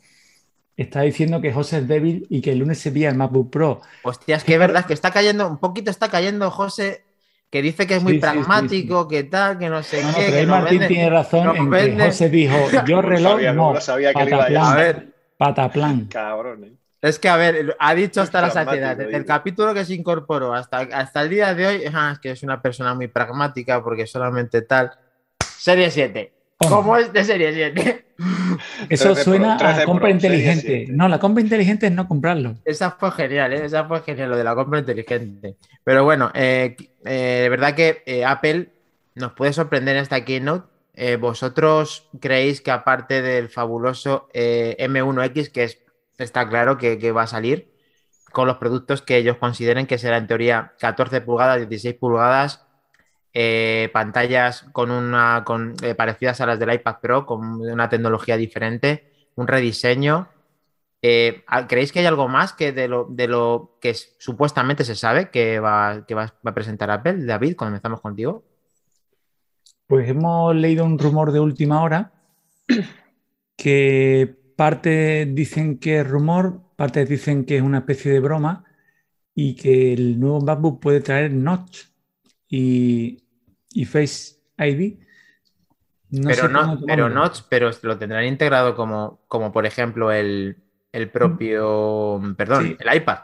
está 0.75 1.01
diciendo 1.01 1.39
que 1.41 1.53
José 1.53 1.77
es 1.77 1.88
débil 1.88 2.27
y 2.29 2.41
que 2.41 2.51
el 2.51 2.60
lunes 2.60 2.79
se 2.79 2.91
pilla 2.91 3.10
el 3.10 3.15
MacBook 3.15 3.50
Pro. 3.50 3.81
Hostia, 4.03 4.36
es 4.36 4.43
que 4.43 4.53
es 4.53 4.60
verdad 4.60 4.86
que 4.86 4.93
está 4.93 5.12
cayendo, 5.12 5.48
un 5.48 5.57
poquito 5.57 5.89
está 5.89 6.10
cayendo 6.10 6.51
José 6.51 7.04
que 7.49 7.61
dice 7.61 7.87
que 7.87 7.95
es 7.95 8.03
muy 8.03 8.19
pragmático, 8.19 9.07
que 9.07 9.23
tal, 9.23 9.57
que 9.57 9.69
no 9.69 9.81
sé 9.83 10.01
qué. 10.15 10.31
que 10.31 10.45
Martín 10.45 10.81
tiene 10.87 11.09
razón 11.09 11.55
en 11.55 11.71
que 11.71 12.05
José 12.05 12.29
dijo, 12.29 12.55
yo 12.87 13.01
reloj 13.01 13.41
no, 13.53 13.79
sabía 13.79 14.13
que 14.13 14.25
pataplan, 14.25 14.63
a 14.63 14.75
ver, 14.75 15.13
pataplan. 15.37 16.05
Cabrón, 16.05 16.77
Es 17.01 17.19
que, 17.19 17.29
a 17.29 17.37
ver, 17.37 17.75
ha 17.79 17.95
dicho 17.95 18.21
hasta 18.21 18.41
la 18.41 18.49
saciedad, 18.49 18.97
desde 18.97 19.15
el 19.15 19.25
capítulo 19.25 19.73
que 19.73 19.85
se 19.85 19.93
incorporó 19.93 20.53
hasta, 20.53 20.79
hasta 20.79 21.21
el 21.21 21.29
día 21.29 21.53
de 21.53 21.67
hoy, 21.67 21.83
es 21.83 22.19
que 22.19 22.31
es 22.31 22.43
una 22.43 22.61
persona 22.61 22.93
muy 22.93 23.07
pragmática 23.07 23.83
porque 23.83 24.05
solamente 24.05 24.61
tal. 24.61 24.91
Serie 25.39 25.89
7. 25.89 26.33
¿Cómo 26.69 26.98
es 26.98 27.12
de 27.12 27.24
serie 27.24 27.53
7? 27.53 28.05
Eso 28.89 29.15
suena 29.15 29.57
a 29.60 29.84
compra 29.84 30.10
inteligente. 30.10 30.88
No, 30.89 31.07
la 31.07 31.19
compra 31.19 31.41
inteligente 31.41 31.88
es 31.88 31.91
no 31.91 32.07
comprarlo. 32.07 32.55
Esa 32.63 32.91
fue 32.91 33.12
genial, 33.12 33.53
¿eh? 33.53 33.65
esa 33.65 33.86
fue 33.86 34.01
genial, 34.01 34.29
lo 34.29 34.38
de 34.38 34.43
la 34.43 34.55
compra 34.55 34.79
inteligente. 34.79 35.55
Pero 35.84 36.03
bueno, 36.03 36.31
eh, 36.34 36.75
eh, 37.03 37.39
de 37.43 37.50
verdad 37.50 37.75
que 37.75 38.03
eh, 38.05 38.25
Apple 38.25 38.69
nos 39.15 39.34
puede 39.34 39.53
sorprender 39.53 39.95
en 39.98 40.03
esta 40.03 40.24
keynote. 40.24 40.67
Eh, 40.93 41.17
¿Vosotros 41.17 42.07
creéis 42.22 42.62
que 42.62 42.72
aparte 42.72 43.22
del 43.22 43.50
fabuloso 43.50 44.29
M1X, 44.34 45.51
que 45.51 45.65
es, 45.65 45.79
está 46.17 46.48
claro 46.48 46.77
que, 46.77 46.98
que 46.98 47.12
va 47.12 47.24
a 47.24 47.27
salir, 47.27 47.69
con 48.31 48.48
los 48.48 48.57
productos 48.57 49.01
que 49.01 49.17
ellos 49.17 49.38
consideren 49.38 49.88
que 49.88 49.98
será 49.98 50.17
en 50.17 50.27
teoría 50.27 50.74
14 50.79 51.22
pulgadas, 51.22 51.60
16 51.60 51.95
pulgadas, 51.95 52.64
eh, 53.38 53.89
pantallas 53.92 54.65
con 54.72 54.92
una 54.92 55.44
con, 55.46 55.75
eh, 55.84 55.94
parecidas 55.94 56.39
a 56.39 56.46
las 56.46 56.58
del 56.58 56.74
iPad 56.74 56.96
Pro, 57.01 57.25
con 57.25 57.60
una 57.62 57.89
tecnología 57.89 58.38
diferente, 58.38 59.30
un 59.36 59.46
rediseño. 59.46 60.30
Eh, 61.01 61.44
¿Creéis 61.68 61.92
que 61.92 62.00
hay 62.00 62.06
algo 62.06 62.30
más 62.30 62.54
que 62.54 62.72
de 62.72 62.88
lo, 62.88 63.77
que 63.82 63.89
es- 63.89 64.15
supuestamente 64.20 64.86
se 64.86 64.96
sabe 64.96 65.30
que 65.32 65.60
va, 65.60 66.06
que 66.08 66.15
va, 66.15 66.34
a 66.44 66.54
presentar 66.54 66.89
Apple? 66.89 67.25
David, 67.25 67.56
comenzamos 67.56 68.00
contigo. 68.00 68.46
Pues 69.86 70.10
hemos 70.10 70.56
leído 70.56 70.86
un 70.86 70.98
rumor 70.98 71.34
de 71.34 71.42
última 71.42 71.84
hora 71.84 72.13
que 73.58 74.34
parte 74.56 75.25
dicen 75.25 75.77
que 75.77 76.00
es 76.00 76.08
rumor, 76.08 76.62
parte 76.77 77.06
dicen 77.06 77.44
que 77.46 77.58
es 77.58 77.62
una 77.62 77.80
especie 77.80 78.13
de 78.13 78.22
broma 78.22 78.63
y 79.36 79.56
que 79.56 79.92
el 79.94 80.20
nuevo 80.20 80.39
MacBook 80.39 80.80
puede 80.80 81.01
traer 81.01 81.34
Notch 81.34 81.88
y, 82.48 83.25
y 83.75 83.86
Face 83.86 84.38
ID. 84.58 85.00
No 86.10 86.29
pero 86.29 86.48
no, 86.50 86.84
pero. 86.86 87.10
Notch, 87.10 87.41
pero 87.50 87.72
lo 87.84 87.98
tendrán 87.98 88.25
integrado 88.25 88.75
como, 88.75 89.24
como 89.27 89.51
por 89.51 89.65
ejemplo 89.65 90.12
el, 90.12 90.58
el 90.91 91.12
propio, 91.12 92.22
perdón, 92.38 92.65
Sí. 92.65 92.77
el 92.79 92.96
iPad. 92.98 93.20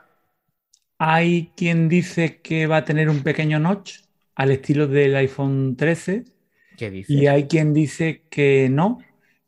Hay 0.99 1.51
quien 1.57 1.89
dice 1.89 2.41
que 2.41 2.67
va 2.67 2.77
a 2.77 2.85
tener 2.85 3.09
un 3.09 3.23
pequeño 3.23 3.59
notch 3.59 4.01
al 4.35 4.51
estilo 4.51 4.87
del 4.87 5.15
iPhone 5.15 5.75
13 5.75 6.25
¿Qué 6.75 6.89
dices? 6.91 7.23
y 7.23 7.27
hay 7.27 7.47
quien 7.47 7.73
dice 7.73 8.27
que 8.29 8.69
no, 8.71 8.99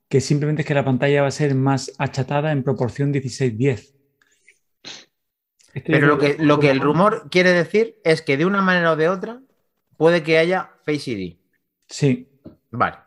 que 0.10 0.22
simplemente 0.22 0.63
es 0.63 0.67
que 0.67 0.74
la 0.75 0.86
pantalla 0.86 1.22
va 1.24 1.27
a 1.29 1.31
ser 1.31 1.55
más 1.55 1.93
achatada 2.00 2.51
en 2.51 2.63
proporción 2.63 3.13
16-10. 3.13 3.95
Esto 5.74 5.93
yo 5.93 6.00
Pero 6.00 6.07
lo 6.07 6.17
que, 6.17 6.38
lo 6.39 6.60
que 6.60 6.69
el 6.72 6.79
rumor 6.81 7.29
quiere 7.29 7.51
decir 7.51 7.98
es 8.03 8.22
que 8.22 8.38
de 8.38 8.45
una 8.45 8.62
manera 8.62 8.91
o 8.93 8.95
de 8.95 9.10
otra 9.10 9.41
puede 9.98 10.24
que 10.24 10.38
haya 10.38 10.72
Face 10.85 11.11
ID. 11.11 11.37
Sí, 11.87 12.27
Vale. 12.71 12.97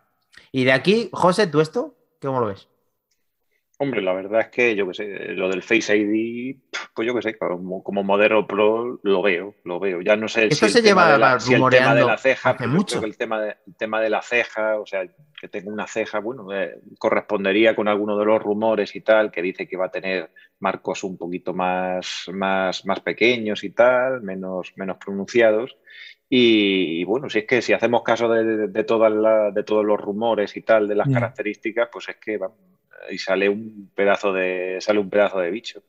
Y 0.52 0.64
de 0.64 0.72
aquí, 0.72 1.10
José, 1.12 1.48
¿tú 1.48 1.60
esto? 1.60 1.94
¿Cómo 2.22 2.40
lo 2.40 2.46
ves? 2.46 2.68
Hombre, 3.78 4.00
la 4.00 4.14
verdad 4.14 4.40
es 4.40 4.48
que 4.48 4.74
yo 4.74 4.86
qué 4.88 4.94
sé, 4.94 5.06
lo 5.34 5.50
del 5.50 5.62
Face 5.62 5.94
ID, 5.94 6.56
pues 6.94 7.06
yo 7.06 7.14
qué 7.14 7.20
sé, 7.20 7.36
como, 7.36 7.82
como 7.82 8.02
modelo 8.02 8.46
Pro 8.46 8.98
lo 9.02 9.22
veo, 9.22 9.54
lo 9.64 9.78
veo. 9.78 10.00
Ya 10.00 10.16
no 10.16 10.28
sé 10.28 10.46
Esto 10.46 10.66
si 10.66 10.72
se 10.72 10.78
el 10.78 10.84
tema 10.84 11.02
lleva 11.02 11.12
de 11.12 11.18
la, 11.18 11.40
si 11.40 11.52
el 11.52 11.56
tema 11.56 11.58
rumoreando 11.58 12.00
de 12.00 12.06
la 12.06 12.16
ceja, 12.16 12.56
pero 12.56 12.70
mucho. 12.70 12.86
creo 12.86 13.00
que 13.02 13.06
el 13.08 13.16
tema 13.18 13.40
de, 13.42 13.56
el 13.66 13.76
tema 13.76 14.00
de 14.00 14.08
la 14.08 14.22
ceja, 14.22 14.80
o 14.80 14.86
sea, 14.86 15.06
que 15.38 15.48
tenga 15.48 15.70
una 15.70 15.86
ceja, 15.86 16.20
bueno, 16.20 16.50
eh, 16.54 16.80
correspondería 16.98 17.76
con 17.76 17.88
alguno 17.88 18.16
de 18.16 18.24
los 18.24 18.42
rumores 18.42 18.96
y 18.96 19.02
tal, 19.02 19.30
que 19.30 19.42
dice 19.42 19.68
que 19.68 19.76
va 19.76 19.86
a 19.86 19.90
tener 19.90 20.30
marcos 20.60 21.04
un 21.04 21.18
poquito 21.18 21.52
más, 21.52 22.30
más, 22.32 22.86
más 22.86 23.00
pequeños 23.00 23.62
y 23.62 23.70
tal, 23.70 24.22
menos, 24.22 24.72
menos 24.76 24.96
pronunciados. 24.96 25.76
Y, 26.28 27.00
y 27.00 27.04
bueno, 27.04 27.30
si 27.30 27.40
es 27.40 27.46
que 27.46 27.62
si 27.62 27.72
hacemos 27.72 28.02
caso 28.02 28.28
de, 28.28 28.84
todas 28.84 29.54
de 29.54 29.62
todos 29.64 29.84
los 29.84 30.00
rumores 30.00 30.56
y 30.56 30.62
tal, 30.62 30.88
de 30.88 30.96
las 30.96 31.08
Ya. 31.08 31.14
características, 31.14 31.88
pues 31.92 32.08
es 32.08 32.16
que 32.16 32.36
vamos, 32.38 32.58
y 33.10 33.18
sale 33.18 33.48
un 33.48 33.90
pedazo 33.94 34.32
de 34.32 34.78
sale 34.80 34.98
un 34.98 35.10
pedazo 35.10 35.38
de 35.40 35.50
bicho. 35.50 35.82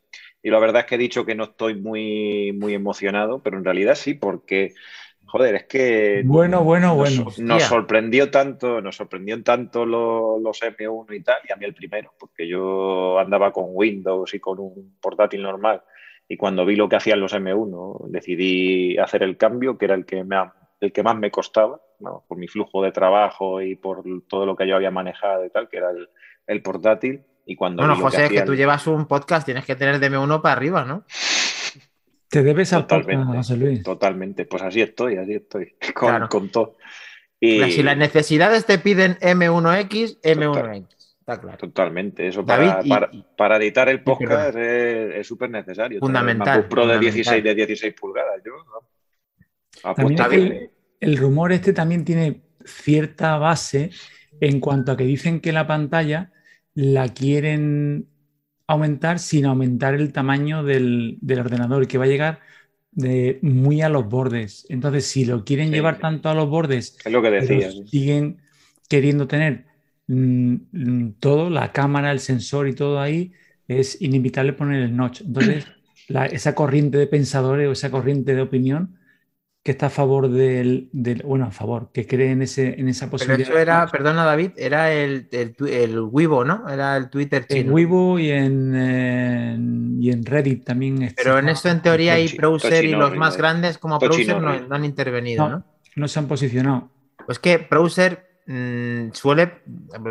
Y 0.44 0.50
la 0.52 0.60
verdad 0.60 0.82
es 0.82 0.86
que 0.88 0.96
he 0.96 0.98
dicho 1.00 1.26
que 1.26 1.36
no 1.36 1.46
estoy 1.46 1.76
muy, 1.76 2.52
muy 2.54 2.74
emocionado, 2.74 3.42
pero 3.42 3.58
en 3.58 3.66
realidad 3.66 3.96
sí, 3.96 4.14
porque, 4.14 4.74
joder, 5.26 5.56
es 5.56 5.66
que 5.66 6.24
bueno, 6.26 6.64
bueno, 6.64 6.96
bueno. 6.96 7.26
nos 7.38 7.64
sorprendió 7.64 8.32
tanto, 8.32 8.82
nos 8.82 8.96
sorprendió 8.96 9.42
tanto 9.44 9.86
lo- 9.86 10.40
los 10.40 10.62
M1 10.64 11.14
y 11.14 11.24
tal, 11.24 11.38
y 11.48 11.52
a 11.54 11.56
mí 11.56 11.66
el 11.66 11.74
primero, 11.74 12.14
porque 12.20 12.48
yo 12.48 13.20
andaba 13.20 13.52
con 13.52 13.66
Windows 13.70 14.34
y 14.34 14.40
con 14.40 14.60
un 14.60 14.98
portátil 15.02 15.42
normal, 15.42 15.84
y 16.28 16.38
cuando 16.38 16.66
vi 16.66 16.76
lo 16.76 16.90
que 16.90 16.96
hacían 16.98 17.20
los 17.20 17.34
M1, 17.34 18.08
decidí 18.10 18.98
hacer 18.98 19.24
el 19.24 19.38
cambio, 19.38 19.78
que 19.78 19.86
era 19.86 19.96
el 19.96 20.06
que, 20.06 20.24
me 20.24 20.36
ha- 20.36 20.54
el 20.82 20.92
que 20.92 21.04
más 21.04 21.16
me 21.18 21.32
costaba, 21.32 21.80
¿no? 22.00 22.24
por 22.28 22.38
mi 22.38 22.48
flujo 22.48 22.82
de 22.84 22.92
trabajo 22.92 23.62
y 23.62 23.76
por 23.76 24.04
todo 24.28 24.46
lo 24.46 24.56
que 24.56 24.68
yo 24.68 24.76
había 24.76 24.92
manejado 24.92 25.46
y 25.46 25.50
tal, 25.50 25.68
que 25.70 25.78
era 25.78 25.90
el, 25.92 26.10
el 26.48 26.62
portátil. 26.62 27.22
Y 27.46 27.56
cuando 27.56 27.82
Bueno, 27.82 27.96
José, 27.96 28.26
es 28.26 28.32
que 28.32 28.42
tú 28.42 28.56
llevas 28.56 28.88
un 28.88 29.06
podcast, 29.08 29.46
tienes 29.46 29.64
que 29.66 29.76
tener 29.76 30.00
de 30.00 30.12
M1 30.12 30.42
para 30.42 30.54
arriba, 30.54 30.84
¿no? 30.84 31.06
Te 32.30 32.44
debes 32.44 32.74
al 32.74 32.82
Totalmente. 32.84 33.26
podcast, 33.26 33.50
José 33.50 33.58
Luis. 33.58 33.84
Totalmente, 33.84 34.46
pues 34.46 34.62
así 34.64 34.82
estoy, 34.82 35.16
así 35.16 35.34
estoy, 35.36 35.76
con, 35.96 36.10
Claro. 36.10 36.28
con 36.30 36.50
todo. 36.50 36.76
Y, 37.40 37.72
Si 37.72 37.84
las 37.84 37.96
necesidades 37.96 38.66
te 38.66 38.80
piden 38.80 39.18
M1X, 39.22 40.20
M1X. 40.24 40.97
Está 41.28 41.42
claro. 41.42 41.58
Totalmente, 41.58 42.26
eso 42.26 42.42
David, 42.44 42.68
para, 42.70 42.86
y- 42.86 42.90
para, 42.90 43.10
y- 43.12 43.26
para 43.38 43.58
editar 43.58 43.90
el 43.90 44.02
podcast 44.02 44.56
es 44.56 45.16
es 45.16 45.28
súper 45.28 45.50
necesario. 45.50 46.00
Fundamental, 46.00 46.48
MacBook 46.48 46.70
Pro 46.70 46.82
de 46.88 46.94
fundamental. 46.96 47.14
16, 47.16 47.44
de 47.44 47.56
16 47.56 47.94
pulgadas. 48.00 48.42
Yo, 48.46 48.52
¿no? 48.64 49.94
También 49.96 50.20
es 50.22 50.28
que- 50.30 50.36
el, 50.36 50.70
el 51.02 51.18
rumor 51.18 51.52
este 51.52 51.74
también 51.74 52.06
tiene 52.06 52.44
cierta 52.64 53.38
base 53.38 53.90
en 54.40 54.62
cuanto 54.62 54.94
a 54.94 54.98
que 54.98 55.04
dicen 55.04 55.42
que 55.42 55.52
la 55.52 55.68
pantalla 55.68 56.32
la 56.74 57.10
quieren 57.10 58.08
aumentar 58.68 59.20
sin 59.20 59.46
aumentar 59.48 59.96
el 59.96 60.14
tamaño 60.14 60.64
del, 60.64 61.18
del 61.22 61.40
ordenador 61.40 61.84
y 61.84 61.88
que 61.88 61.98
va 61.98 62.06
a 62.06 62.08
llegar 62.08 62.40
de 62.92 63.40
muy 63.42 63.82
a 63.82 63.90
los 63.90 64.08
bordes. 64.08 64.66
Entonces, 64.70 65.06
si 65.08 65.26
lo 65.26 65.44
quieren 65.44 65.68
Sí, 65.68 65.74
llevar 65.74 65.96
sí. 65.96 66.02
tanto 66.02 66.30
a 66.30 66.34
los 66.34 66.50
bordes, 66.50 66.98
es 67.04 67.12
lo 67.12 67.22
que 67.22 67.30
pero 67.30 67.42
decía. 67.42 67.72
siguen 67.86 68.42
queriendo 68.90 69.28
tener 69.28 69.66
mm, 70.08 71.10
todo, 71.20 71.50
la 71.50 71.72
cámara, 71.72 72.12
el 72.12 72.20
sensor 72.20 72.68
y 72.68 72.74
todo 72.74 73.00
ahí, 73.00 73.34
es 73.68 74.02
inevitable 74.02 74.54
poner 74.54 74.82
el 74.82 74.96
notch. 74.96 75.22
Entonces, 75.22 75.66
la- 76.08 76.26
esa 76.26 76.56
corriente 76.56 76.98
de 76.98 77.08
pensadores 77.08 77.68
o 77.68 77.72
esa 77.72 77.92
corriente 77.92 78.34
de 78.36 78.42
opinión 78.42 78.94
que 79.64 79.72
está 79.72 79.88
a 79.88 79.90
favor 79.90 80.30
del, 80.30 80.90
del- 80.94 81.24
bueno, 81.24 81.44
a 81.48 81.52
favor, 81.52 81.92
que 81.94 82.08
cree 82.08 82.32
en, 82.32 82.42
ese, 82.42 82.80
en 82.80 82.88
esa 82.88 83.08
Pero 83.08 83.12
posibilidad. 83.12 83.50
eso 83.50 83.60
era, 83.60 83.86
perdona 83.88 84.24
David, 84.24 84.52
era 84.56 84.94
el, 84.94 85.28
el, 85.34 86.00
Weibo, 86.00 86.46
¿no? 86.46 86.70
Era 86.70 86.96
el 86.96 87.10
Twitter 87.10 87.46
en 87.50 87.58
chino. 87.64 87.74
Weibo 87.74 88.18
y 88.18 88.30
en, 88.32 88.74
en- 88.74 89.98
y 90.02 90.10
en 90.12 90.24
Reddit 90.26 90.64
también. 90.64 91.02
está- 91.04 91.22
Pero 91.22 91.38
en 91.40 91.50
esto 91.50 91.68
en 91.68 91.82
teoría 91.82 92.14
hay 92.14 92.30
Browser 92.30 92.86
y 92.86 92.92
los 92.92 93.14
más 93.18 93.36
grandes 93.36 93.78
como 93.78 94.00
Browser 94.00 94.42
no 94.42 94.74
han 94.76 94.86
intervenido, 94.86 95.50
No. 95.50 95.58
¿no? 95.58 95.66
no 95.98 96.08
se 96.08 96.20
han 96.20 96.28
posicionado. 96.28 96.90
Pues 97.26 97.38
que 97.40 97.58
Browser 97.58 98.27
mm, 98.48 99.12
suele, 99.14 99.62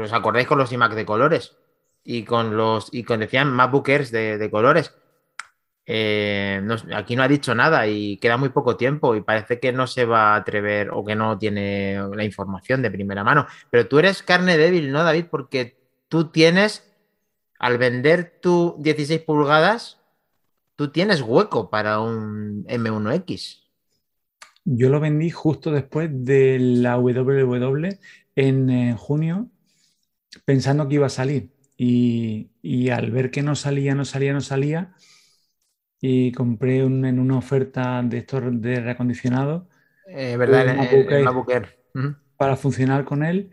¿os 0.03 0.13
acordáis 0.13 0.47
con 0.47 0.59
los 0.59 0.73
iMac 0.73 0.95
de 0.95 1.07
colores? 1.07 1.57
Y 2.05 2.25
con 2.25 2.57
los, 2.57 2.89
y 2.93 3.03
con 3.03 3.21
decían 3.21 3.53
MacBook 3.53 3.89
Airs 3.89 4.11
de, 4.13 4.49
colores. 4.51 4.95
Eh, 5.89 6.61
aquí 6.95 7.17
no 7.17 7.23
ha 7.23 7.29
dicho 7.29 7.55
nada 7.55 7.87
y 7.87 8.17
queda 8.19 8.37
muy 8.37 8.49
poco 8.49 8.77
tiempo 8.77 9.15
y 9.15 9.23
parece 9.23 9.61
que 9.61 9.73
no 9.73 9.87
se 9.87 10.05
va 10.05 10.35
a 10.35 10.37
atrever 10.37 10.91
o 10.93 11.05
que 11.05 11.15
no 11.15 11.39
tiene 11.39 12.01
la 12.15 12.25
información 12.25 12.83
de 12.83 12.91
primera 12.91 13.25
mano. 13.25 13.47
Pero 13.71 13.89
tú 13.89 13.99
eres 13.99 14.23
carne 14.23 14.57
débil, 14.57 14.93
¿no, 14.93 15.03
David? 15.03 15.27
Porque 15.31 15.77
tú 16.09 16.31
tienes, 16.31 16.89
al 17.59 17.79
vender 17.79 18.39
tu 18.41 18.77
16 18.79 19.21
pulgadas, 19.23 20.01
tú 20.77 20.91
tienes 20.91 21.23
hueco 21.23 21.71
para 21.71 22.01
un 22.01 22.65
M1X. 22.67 23.63
Yo 24.65 24.91
lo 24.91 25.01
vendí 25.01 25.31
justo 25.31 25.71
después 25.71 26.11
de 26.13 26.59
la 26.59 26.97
WW 26.97 27.99
en 28.37 28.97
junio, 28.97 29.51
pensando 30.45 30.89
que 30.89 30.97
iba 30.97 31.07
a 31.07 31.11
salir. 31.11 31.51
Y, 31.77 32.51
y 32.63 32.91
al 32.91 33.11
ver 33.11 33.31
que 33.31 33.43
no 33.43 33.55
salía, 33.57 33.95
no 33.95 34.05
salía, 34.05 34.33
no 34.33 34.41
salía, 34.41 34.95
y 36.01 36.33
compré 36.33 36.85
un- 36.85 37.05
en 37.05 37.19
una 37.19 37.39
oferta 37.39 38.03
de 38.03 38.19
estos 38.19 38.43
de 38.61 38.81
reacondicionado 38.81 39.69
Eh, 40.47 41.29
para 42.37 42.57
funcionar 42.57 43.05
con 43.05 43.25
él. 43.25 43.51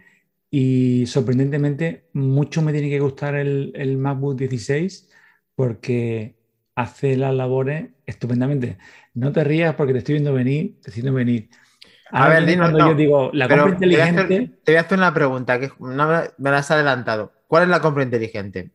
Y 0.50 1.06
sorprendentemente, 1.08 2.10
mucho 2.13 2.62
me 2.62 2.72
tiene 2.74 2.90
que 2.90 3.00
gustar 3.00 3.36
el, 3.36 3.72
el 3.75 3.98
MacBook 3.98 4.38
16 4.38 5.10
porque 5.56 6.36
hace 6.75 7.18
las 7.18 7.34
labores 7.34 7.90
estupendamente. 8.06 8.78
No 9.13 9.32
te 9.32 9.44
rías 9.44 9.75
porque 9.75 9.94
te 9.94 10.00
estoy 10.00 10.13
viendo 10.16 10.34
venir, 10.34 10.80
te 10.82 10.90
estoy 10.90 11.02
viendo 11.04 11.13
venir. 11.18 11.50
A 12.12 12.30
ver, 12.30 12.46
dinos, 12.46 12.70
cuando 12.70 12.80
no, 12.80 12.92
yo 12.92 12.96
digo, 12.96 13.30
la 13.34 13.48
Pero 13.48 13.64
compra 13.64 13.80
te 13.80 13.86
voy, 13.86 13.96
a 13.96 14.04
hacer, 14.04 14.14
inteligente, 14.14 14.58
te 14.64 14.72
voy 14.72 14.78
a 14.78 14.82
hacer 14.82 14.98
una 14.98 15.14
pregunta 15.14 15.60
que 15.60 15.72
no 15.80 16.08
me, 16.08 16.20
me 16.38 16.52
la 16.52 16.58
has 16.58 16.72
adelantado. 16.72 17.32
¿Cuál 17.48 17.64
es 17.64 17.70
la 17.70 17.82
compra 17.82 18.04
inteligente? 18.04 18.72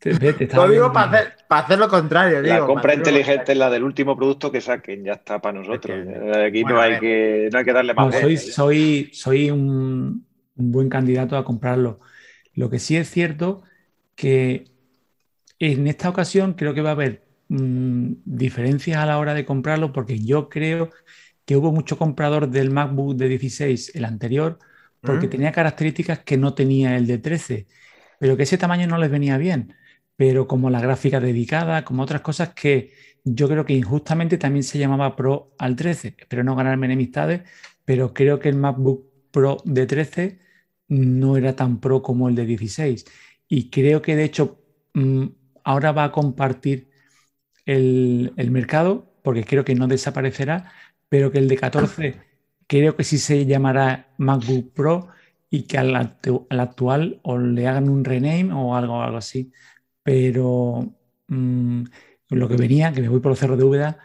te, 0.00 0.10
Lo 0.54 0.68
digo 0.68 0.92
para 0.92 1.10
hacer, 1.10 1.32
para 1.48 1.64
hacer 1.64 1.78
lo 1.78 1.88
contrario. 1.88 2.42
La 2.42 2.54
digo, 2.54 2.66
compra 2.66 2.94
inteligente 2.94 3.52
es 3.52 3.58
la 3.58 3.70
del 3.70 3.84
último 3.84 4.16
producto 4.16 4.50
que 4.50 4.60
saquen, 4.60 5.04
ya 5.04 5.12
está 5.12 5.40
para 5.40 5.58
nosotros. 5.58 5.98
Eh, 6.06 6.46
Aquí 6.46 6.62
bueno, 6.62 6.78
no, 6.78 6.82
hay 6.82 6.98
que, 6.98 7.48
no 7.52 7.58
hay 7.58 7.64
que 7.64 7.72
darle 7.72 7.94
más 7.94 8.06
No, 8.06 8.20
soy, 8.20 8.36
soy, 8.36 9.10
soy 9.12 9.50
un, 9.50 10.26
un 10.56 10.72
buen 10.72 10.88
candidato 10.88 11.36
a 11.36 11.44
comprarlo. 11.44 12.00
Lo 12.54 12.70
que 12.70 12.78
sí 12.78 12.96
es 12.96 13.10
cierto 13.10 13.62
que 14.14 14.64
en 15.58 15.86
esta 15.86 16.08
ocasión 16.08 16.54
creo 16.54 16.74
que 16.74 16.82
va 16.82 16.90
a 16.90 16.92
haber 16.92 17.22
mm, 17.48 18.12
diferencias 18.24 18.96
a 18.98 19.06
la 19.06 19.18
hora 19.18 19.34
de 19.34 19.44
comprarlo 19.44 19.92
porque 19.92 20.18
yo 20.18 20.48
creo 20.48 20.90
que 21.44 21.56
hubo 21.56 21.72
mucho 21.72 21.98
comprador 21.98 22.48
del 22.50 22.70
MacBook 22.70 23.16
de 23.16 23.28
16, 23.28 23.92
el 23.94 24.04
anterior, 24.04 24.58
porque 25.04 25.26
Mm. 25.26 25.30
tenía 25.30 25.52
características 25.52 26.20
que 26.20 26.36
no 26.36 26.54
tenía 26.54 26.96
el 26.96 27.06
de 27.06 27.18
13, 27.18 27.66
pero 28.18 28.36
que 28.36 28.44
ese 28.44 28.58
tamaño 28.58 28.86
no 28.86 28.98
les 28.98 29.10
venía 29.10 29.38
bien. 29.38 29.74
Pero 30.16 30.46
como 30.46 30.68
la 30.70 30.80
gráfica 30.80 31.18
dedicada, 31.20 31.84
como 31.84 32.02
otras 32.02 32.20
cosas 32.20 32.50
que 32.54 32.92
yo 33.24 33.48
creo 33.48 33.64
que 33.64 33.72
injustamente 33.74 34.38
también 34.38 34.62
se 34.64 34.78
llamaba 34.78 35.16
Pro 35.16 35.54
al 35.58 35.76
13. 35.76 36.14
Espero 36.18 36.44
no 36.44 36.56
ganarme 36.56 36.86
enemistades, 36.86 37.42
pero 37.84 38.12
creo 38.14 38.38
que 38.38 38.48
el 38.50 38.56
MacBook 38.56 39.06
Pro 39.30 39.58
de 39.64 39.86
13 39.86 40.40
no 40.88 41.36
era 41.36 41.54
tan 41.56 41.80
pro 41.80 42.02
como 42.02 42.28
el 42.28 42.34
de 42.34 42.46
16. 42.46 43.06
Y 43.48 43.70
creo 43.70 44.02
que 44.02 44.16
de 44.16 44.24
hecho 44.24 44.60
mm, 44.94 45.26
ahora 45.64 45.92
va 45.92 46.04
a 46.04 46.12
compartir 46.12 46.90
el, 47.66 48.32
el 48.36 48.50
mercado, 48.50 49.12
porque 49.22 49.44
creo 49.44 49.64
que 49.64 49.74
no 49.74 49.88
desaparecerá, 49.88 50.72
pero 51.10 51.30
que 51.30 51.36
el 51.38 51.48
de 51.48 51.56
14 51.58 52.14
creo 52.66 52.96
que 52.96 53.04
sí 53.04 53.18
se 53.18 53.44
llamará 53.44 54.08
MacBook 54.16 54.72
Pro 54.72 55.08
y 55.50 55.64
que 55.64 55.76
al, 55.76 55.94
actu- 55.94 56.46
al 56.48 56.60
actual 56.60 57.20
o 57.24 57.36
le 57.36 57.66
hagan 57.66 57.88
un 57.90 58.04
rename 58.04 58.52
o 58.54 58.74
algo, 58.76 59.02
algo 59.02 59.18
así. 59.18 59.50
Pero 60.02 60.94
mm, 61.26 61.82
lo 62.30 62.48
que 62.48 62.56
venía, 62.56 62.92
que 62.92 63.02
me 63.02 63.08
voy 63.08 63.20
por 63.20 63.30
los 63.32 63.38
cerros 63.40 63.58
de 63.58 63.64
Úbeda, 63.64 63.98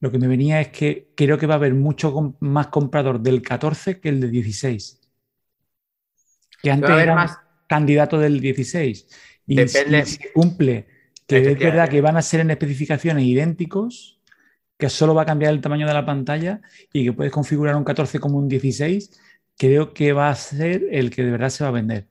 lo 0.00 0.10
que 0.10 0.18
me 0.18 0.26
venía 0.26 0.60
es 0.60 0.68
que 0.68 1.12
creo 1.14 1.36
que 1.38 1.46
va 1.46 1.54
a 1.54 1.56
haber 1.58 1.74
mucho 1.74 2.12
com- 2.12 2.34
más 2.40 2.68
comprador 2.68 3.20
del 3.20 3.42
14 3.42 4.00
que 4.00 4.08
el 4.08 4.20
de 4.20 4.28
16. 4.30 5.00
Que 6.62 6.70
antes 6.70 6.90
era 6.90 7.14
más- 7.14 7.38
candidato 7.68 8.18
del 8.18 8.40
16. 8.40 9.06
Y 9.46 9.56
Depende- 9.56 10.04
si, 10.06 10.16
si 10.16 10.28
cumple, 10.32 10.86
que 11.26 11.38
es 11.52 11.58
verdad 11.58 11.88
que 11.88 12.00
van 12.00 12.16
a 12.16 12.22
ser 12.22 12.40
en 12.40 12.50
especificaciones 12.50 13.24
idénticos, 13.24 14.17
que 14.78 14.88
solo 14.88 15.14
va 15.14 15.22
a 15.22 15.26
cambiar 15.26 15.52
el 15.52 15.60
tamaño 15.60 15.86
de 15.86 15.94
la 15.94 16.06
pantalla 16.06 16.60
y 16.92 17.04
que 17.04 17.12
puedes 17.12 17.32
configurar 17.32 17.76
un 17.76 17.84
14 17.84 18.20
como 18.20 18.38
un 18.38 18.48
16, 18.48 19.20
creo 19.58 19.92
que 19.92 20.12
va 20.12 20.30
a 20.30 20.34
ser 20.34 20.84
el 20.90 21.10
que 21.10 21.24
de 21.24 21.32
verdad 21.32 21.50
se 21.50 21.64
va 21.64 21.70
a 21.70 21.72
vender. 21.72 22.06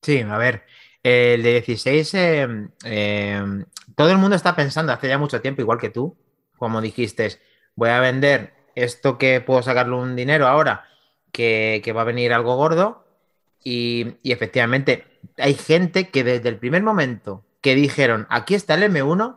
Sí, 0.00 0.20
a 0.20 0.38
ver, 0.38 0.62
el 1.02 1.42
de 1.42 1.60
16, 1.60 2.14
eh, 2.14 2.48
eh, 2.84 3.42
todo 3.96 4.10
el 4.10 4.18
mundo 4.18 4.36
está 4.36 4.54
pensando 4.54 4.92
hace 4.92 5.08
ya 5.08 5.18
mucho 5.18 5.40
tiempo, 5.40 5.60
igual 5.60 5.78
que 5.78 5.90
tú, 5.90 6.16
como 6.56 6.80
dijiste, 6.80 7.38
voy 7.74 7.90
a 7.90 8.00
vender 8.00 8.54
esto 8.76 9.18
que 9.18 9.40
puedo 9.40 9.62
sacarle 9.62 9.96
un 9.96 10.14
dinero 10.16 10.46
ahora, 10.46 10.84
que, 11.32 11.82
que 11.84 11.92
va 11.92 12.02
a 12.02 12.04
venir 12.04 12.32
algo 12.32 12.56
gordo, 12.56 13.04
y, 13.62 14.14
y 14.22 14.32
efectivamente 14.32 15.04
hay 15.36 15.54
gente 15.54 16.08
que 16.08 16.24
desde 16.24 16.48
el 16.48 16.58
primer 16.58 16.82
momento 16.82 17.44
que 17.60 17.74
dijeron, 17.74 18.26
aquí 18.30 18.54
está 18.54 18.74
el 18.74 18.84
M1, 18.84 19.36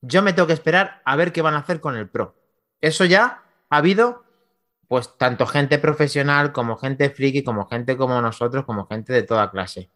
yo 0.00 0.22
me 0.22 0.32
tengo 0.32 0.46
que 0.46 0.52
esperar 0.52 1.02
a 1.04 1.16
ver 1.16 1.32
qué 1.32 1.42
van 1.42 1.54
a 1.54 1.58
hacer 1.58 1.80
con 1.80 1.96
el 1.96 2.08
Pro. 2.08 2.36
Eso 2.80 3.04
ya 3.04 3.42
ha 3.70 3.76
habido, 3.76 4.24
pues, 4.88 5.16
tanto 5.18 5.46
gente 5.46 5.78
profesional 5.78 6.52
como 6.52 6.76
gente 6.76 7.10
friki, 7.10 7.42
como 7.42 7.66
gente 7.66 7.96
como 7.96 8.20
nosotros, 8.20 8.64
como 8.64 8.86
gente 8.86 9.12
de 9.12 9.22
toda 9.22 9.50
clase. 9.50 9.90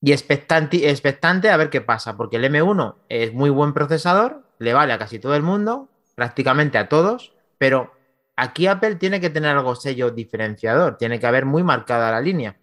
Y 0.00 0.12
expectante, 0.12 0.88
expectante 0.90 1.50
a 1.50 1.56
ver 1.56 1.70
qué 1.70 1.80
pasa, 1.80 2.16
porque 2.16 2.36
el 2.36 2.44
M1 2.44 2.96
es 3.08 3.32
muy 3.34 3.50
buen 3.50 3.74
procesador, 3.74 4.44
le 4.58 4.72
vale 4.72 4.92
a 4.92 4.98
casi 4.98 5.18
todo 5.18 5.34
el 5.34 5.42
mundo, 5.42 5.90
prácticamente 6.14 6.78
a 6.78 6.88
todos, 6.88 7.34
pero 7.58 7.92
aquí 8.36 8.66
Apple 8.66 8.96
tiene 8.96 9.20
que 9.20 9.30
tener 9.30 9.56
algo 9.56 9.74
sello 9.74 10.10
diferenciador, 10.10 10.96
tiene 10.96 11.20
que 11.20 11.26
haber 11.26 11.44
muy 11.44 11.62
marcada 11.62 12.10
la 12.10 12.20
línea. 12.20 12.56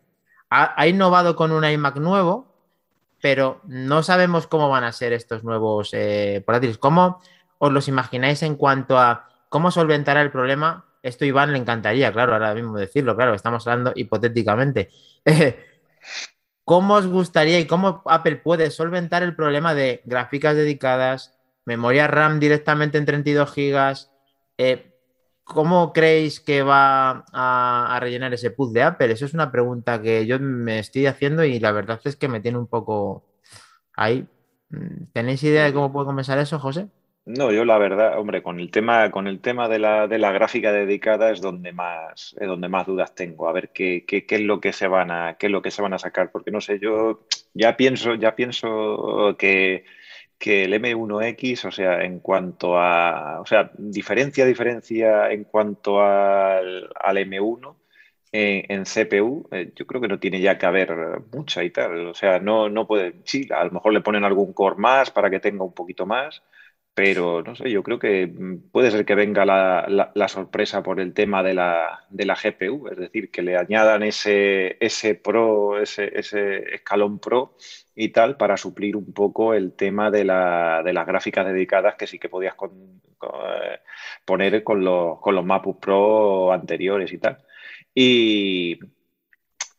Ha, 0.49 0.79
ha 0.79 0.87
innovado 0.87 1.35
con 1.35 1.51
un 1.51 1.63
iMac 1.63 1.97
nuevo, 1.97 2.46
pero 3.21 3.61
no 3.65 4.03
sabemos 4.03 4.47
cómo 4.47 4.69
van 4.69 4.83
a 4.83 4.91
ser 4.91 5.13
estos 5.13 5.43
nuevos 5.43 5.89
eh, 5.93 6.43
portátiles. 6.45 6.77
¿Cómo 6.77 7.21
os 7.57 7.71
los 7.71 7.87
imagináis 7.87 8.43
en 8.43 8.55
cuanto 8.55 8.97
a 8.97 9.27
cómo 9.49 9.71
solventará 9.71 10.21
el 10.21 10.31
problema? 10.31 10.85
Esto 11.01 11.25
Iván 11.25 11.53
le 11.53 11.59
encantaría, 11.59 12.11
claro, 12.11 12.33
ahora 12.33 12.53
mismo 12.53 12.77
decirlo, 12.77 13.15
claro, 13.15 13.33
estamos 13.33 13.65
hablando 13.67 13.93
hipotéticamente. 13.95 14.89
¿Cómo 16.63 16.95
os 16.95 17.07
gustaría 17.07 17.59
y 17.59 17.65
cómo 17.65 18.01
Apple 18.05 18.35
puede 18.37 18.71
solventar 18.71 19.23
el 19.23 19.35
problema 19.35 19.73
de 19.73 20.01
gráficas 20.03 20.55
dedicadas, 20.55 21.37
memoria 21.63 22.07
RAM 22.07 22.39
directamente 22.39 22.97
en 22.97 23.05
32 23.05 23.53
gigas? 23.53 24.11
Eh, 24.57 24.96
¿Cómo 25.47 25.93
creéis 25.93 26.39
que 26.39 26.61
va 26.61 27.23
a, 27.31 27.97
rellenar 28.01 28.33
ese 28.33 28.51
puzzle 28.51 28.79
de 28.79 28.83
Apple? 28.83 29.11
Eso 29.11 29.25
es 29.25 29.33
una 29.33 29.51
pregunta 29.51 30.01
que 30.01 30.25
yo 30.25 30.39
me 30.39 30.79
estoy 30.79 31.05
haciendo 31.05 31.43
y 31.45 31.59
la 31.59 31.71
verdad 31.71 32.01
es 32.03 32.15
que 32.15 32.27
me 32.27 32.41
tiene 32.41 32.57
un 32.57 32.67
poco 32.67 33.23
ahí. 33.95 34.27
¿Tenéis 35.13 35.43
idea 35.43 35.63
de 35.63 35.73
cómo 35.73 35.91
puede 35.91 36.05
comenzar 36.05 36.37
eso, 36.37 36.59
José? 36.59 36.87
No, 37.25 37.51
yo 37.51 37.65
la 37.65 37.77
verdad, 37.77 38.17
hombre, 38.19 38.41
con 38.41 38.59
el 38.59 38.71
tema, 38.71 39.11
con 39.11 39.27
el 39.27 39.41
tema 39.41 39.67
de 39.67 39.79
la, 39.79 40.07
de 40.07 40.17
la 40.17 40.31
gráfica 40.31 40.71
dedicada 40.71 41.31
es 41.31 41.41
donde 41.41 41.73
más, 41.73 42.35
es 42.39 42.47
donde 42.47 42.69
más 42.69 42.85
dudas 42.85 43.15
tengo. 43.15 43.49
A 43.49 43.53
ver 43.53 43.69
qué, 43.73 44.05
qué, 44.07 44.25
qué, 44.25 44.35
es 44.35 44.41
lo 44.41 44.61
que 44.61 44.71
se 44.71 44.87
van 44.87 45.11
a, 45.11 45.35
qué 45.37 45.47
es 45.47 45.51
lo 45.51 45.61
que 45.61 45.71
se 45.71 45.81
van 45.81 45.93
a 45.93 45.99
sacar. 45.99 46.31
Porque 46.31 46.51
no 46.51 46.61
sé, 46.61 46.79
yo 46.79 47.25
ya 47.53 47.75
pienso, 47.75 48.15
ya 48.15 48.35
pienso 48.35 49.35
que, 49.37 49.83
que 50.37 50.65
el 50.65 50.73
M1X, 50.73 51.65
o 51.65 51.71
sea, 51.71 52.03
en 52.03 52.19
cuanto 52.19 52.77
a, 52.77 53.41
o 53.41 53.45
sea, 53.45 53.71
diferencia, 53.77 54.45
diferencia 54.45 55.31
en 55.31 55.43
cuanto 55.45 56.01
al, 56.01 56.89
al 56.99 57.17
M1 57.17 57.75
en, 58.31 58.65
en 58.69 58.83
CPU, 58.85 59.47
eh, 59.51 59.71
yo 59.75 59.87
creo 59.87 60.01
que 60.01 60.07
no 60.07 60.19
tiene 60.19 60.41
ya 60.41 60.57
que 60.57 60.65
haber 60.65 60.93
mucha 61.33 61.63
y 61.63 61.71
tal. 61.71 62.07
O 62.07 62.13
sea, 62.13 62.39
no, 62.39 62.69
no 62.69 62.87
puede, 62.87 63.15
sí, 63.25 63.47
a 63.51 63.63
lo 63.65 63.71
mejor 63.71 63.93
le 63.93 64.01
ponen 64.01 64.23
algún 64.23 64.53
core 64.53 64.77
más 64.77 65.11
para 65.11 65.29
que 65.29 65.39
tenga 65.39 65.63
un 65.63 65.73
poquito 65.73 66.05
más 66.05 66.43
pero 66.97 67.43
no 67.43 67.55
sé, 67.55 67.69
yo 67.69 67.83
creo 67.83 67.99
que 67.99 68.27
puede 68.71 68.89
ser 68.89 69.05
que 69.05 69.13
venga 69.13 69.45
la, 69.45 70.11
la, 70.15 70.27
sorpresa 70.27 70.81
por 70.81 70.99
el 70.99 71.13
tema 71.13 71.43
de 71.43 71.53
la, 71.53 72.03
de 72.09 72.25
la 72.25 72.33
GPU, 72.33 72.87
es 72.87 72.97
decir, 72.97 73.29
que 73.29 73.43
le 73.43 73.55
añadan 73.55 74.01
ese, 74.01 74.77
ese 74.83 75.13
Pro, 75.13 75.79
ese, 75.79 76.11
ese 76.17 76.73
escalón 76.73 77.19
Pro 77.19 77.55
y 77.93 78.09
tal 78.09 78.35
para 78.35 78.57
suplir 78.57 78.95
un 78.95 79.13
poco 79.13 79.53
el 79.53 79.73
tema 79.73 80.09
de, 80.09 80.21
de 80.21 80.93
las 80.93 81.05
gráficas 81.05 81.45
dedicadas 81.45 81.93
que 81.97 82.07
sí 82.07 82.17
que 82.17 82.29
podías 82.29 82.55
eh, 82.55 83.79
poner 84.25 84.63
con 84.63 84.83
los, 84.83 85.19
con 85.19 85.35
los 85.35 85.45
MacBook 85.45 85.79
Pro 85.79 86.51
anteriores 86.51 87.13
y 87.13 87.19
tal. 87.19 87.37
Y, 87.93 88.79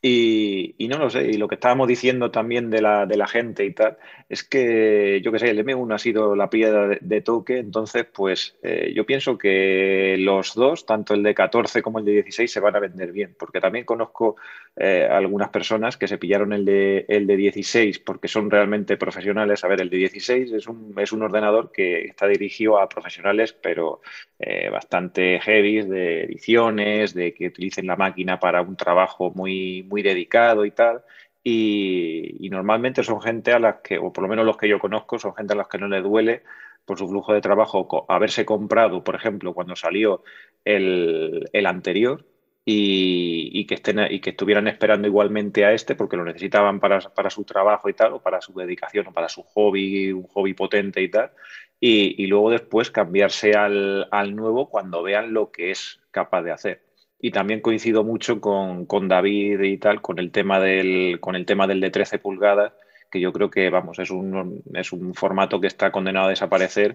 y, 0.01 0.87
no 0.89 0.99
lo 0.99 1.11
sé, 1.11 1.27
y 1.27 1.35
lo 1.35 1.49
que 1.49 1.57
estábamos 1.57 1.89
diciendo 1.89 2.31
también 2.31 2.71
de 2.71 2.81
la, 2.83 3.07
de 3.07 3.17
la 3.17 3.27
gente 3.27 3.65
y 3.65 3.73
tal, 3.73 3.99
es 4.29 4.45
que 4.45 5.21
yo 5.25 5.33
que 5.33 5.39
sé, 5.39 5.51
el 5.51 5.65
M1 5.65 5.95
ha 5.95 5.99
sido 5.99 6.37
la 6.37 6.51
piedra 6.51 6.87
de, 6.87 6.99
de 7.01 7.21
toque, 7.21 7.59
entonces 7.59 8.07
pues 8.13 8.57
eh, 8.63 8.93
yo 8.95 9.07
pienso 9.07 9.37
que 9.37 10.17
los 10.19 10.55
dos, 10.55 10.87
tanto 10.87 11.15
el 11.15 11.23
de 11.23 11.35
14 11.35 11.83
como 11.83 11.99
el 11.99 12.05
de 12.05 12.13
16, 12.13 12.51
se 12.51 12.61
van 12.61 12.77
a 12.77 12.81
vender 12.81 13.13
bien, 13.13 13.35
porque 13.39 13.61
también 13.61 13.85
conozco 13.85 14.37
eh, 14.81 15.09
algunas 15.11 15.49
personas 15.49 15.97
que 15.97 16.07
se 16.07 16.19
pillaron 16.19 16.53
el 16.53 16.65
de, 16.65 17.05
el 17.09 17.27
de 17.27 17.37
16 17.37 17.99
porque 17.99 18.29
son 18.29 18.49
realmente 18.49 18.97
profesionales. 18.97 19.65
A 19.65 19.69
ver, 19.69 19.81
el 19.81 19.91
de 19.91 19.97
16 19.97 20.53
es 20.53 20.69
un, 20.69 20.95
es 20.97 21.11
un 21.13 21.23
ordenador 21.23 21.73
que 21.73 22.03
está 22.05 22.29
dirigido 22.29 22.79
a 22.79 22.89
profesionales, 22.89 23.53
pero 23.53 24.01
eh, 24.39 24.69
bastante 24.71 25.41
heavy, 25.41 25.83
de 25.83 26.25
ediciones, 26.25 27.13
de 27.13 27.35
que 27.35 27.49
utilicen 27.49 27.89
la 27.89 27.97
máquina 27.97 28.39
para 28.39 28.63
un 28.63 28.77
trabajo 28.77 29.33
muy 29.35 29.83
muy 29.89 30.03
dedicado 30.03 30.65
y 30.65 30.71
tal. 30.71 31.03
Y, 31.43 32.49
normalmente 32.51 33.03
son 33.03 33.21
gente 33.23 33.53
a 33.53 33.59
las 33.59 33.77
que, 33.77 33.99
o 33.99 34.13
por 34.13 34.23
lo 34.23 34.29
menos 34.29 34.45
los 34.45 34.57
que 34.57 34.69
yo 34.69 34.79
conozco, 34.79 35.19
son 35.19 35.35
gente 35.35 35.55
a 35.55 35.57
las 35.57 35.69
que 35.69 35.79
no 35.79 35.89
le 35.89 36.03
duele 36.03 36.43
por 36.85 36.99
su 36.99 37.09
flujo 37.09 37.33
de 37.33 37.41
trabajo 37.41 38.07
haberse 38.09 38.45
comprado, 38.45 39.05
por 39.05 39.15
ejemplo, 39.15 39.55
cuando 39.55 39.77
salió 39.77 40.23
el, 40.65 41.49
el 41.53 41.67
anterior 41.67 42.25
y, 42.65 43.51
y, 43.53 43.67
que 43.67 43.75
estén, 43.75 43.99
y 44.11 44.21
que 44.21 44.31
estuvieran 44.31 44.69
esperando 44.69 45.09
igualmente 45.09 45.65
a 45.65 45.73
este 45.73 45.95
porque 45.95 46.17
lo 46.17 46.25
necesitaban 46.25 46.81
para, 46.81 47.01
para 47.01 47.31
su 47.31 47.45
trabajo 47.45 47.89
y 47.89 47.95
tal, 47.95 48.15
o 48.15 48.23
para 48.23 48.41
su 48.41 48.53
dedicación, 48.55 49.07
o 49.09 49.13
para 49.13 49.29
su 49.29 49.43
hobby, 49.43 50.13
un 50.13 50.27
hobby 50.29 50.55
potente 50.55 51.03
y 51.03 51.11
tal. 51.11 51.33
Y, 51.81 52.23
y 52.23 52.27
luego 52.27 52.51
después 52.51 52.91
cambiarse 52.91 53.53
al, 53.53 54.09
al 54.11 54.35
nuevo 54.35 54.69
cuando 54.69 55.03
vean 55.03 55.33
lo 55.33 55.51
que 55.51 55.71
es 55.71 56.01
capaz 56.11 56.43
de 56.43 56.53
hacer 56.53 56.88
y 57.21 57.31
también 57.31 57.61
coincido 57.61 58.05
mucho 58.05 58.41
con, 58.41 58.87
con, 58.87 59.09
David 59.09 59.61
y 59.61 59.79
tal, 59.79 60.01
con 60.01 60.19
el 60.19 60.31
tema 60.31 60.61
del, 60.61 61.19
con 61.21 61.35
el 61.35 61.47
tema 61.47 61.67
del 61.67 61.81
de 61.81 61.91
13 61.91 62.19
pulgadas, 62.19 62.73
que 63.11 63.21
yo 63.21 63.33
creo 63.33 63.51
que, 63.51 63.71
vamos, 63.71 63.99
es 63.99 64.11
un, 64.11 64.63
es 64.75 64.93
un 64.93 65.15
formato 65.15 65.61
que 65.61 65.67
está 65.67 65.91
condenado 65.91 66.27
a 66.27 66.31
desaparecer, 66.31 66.95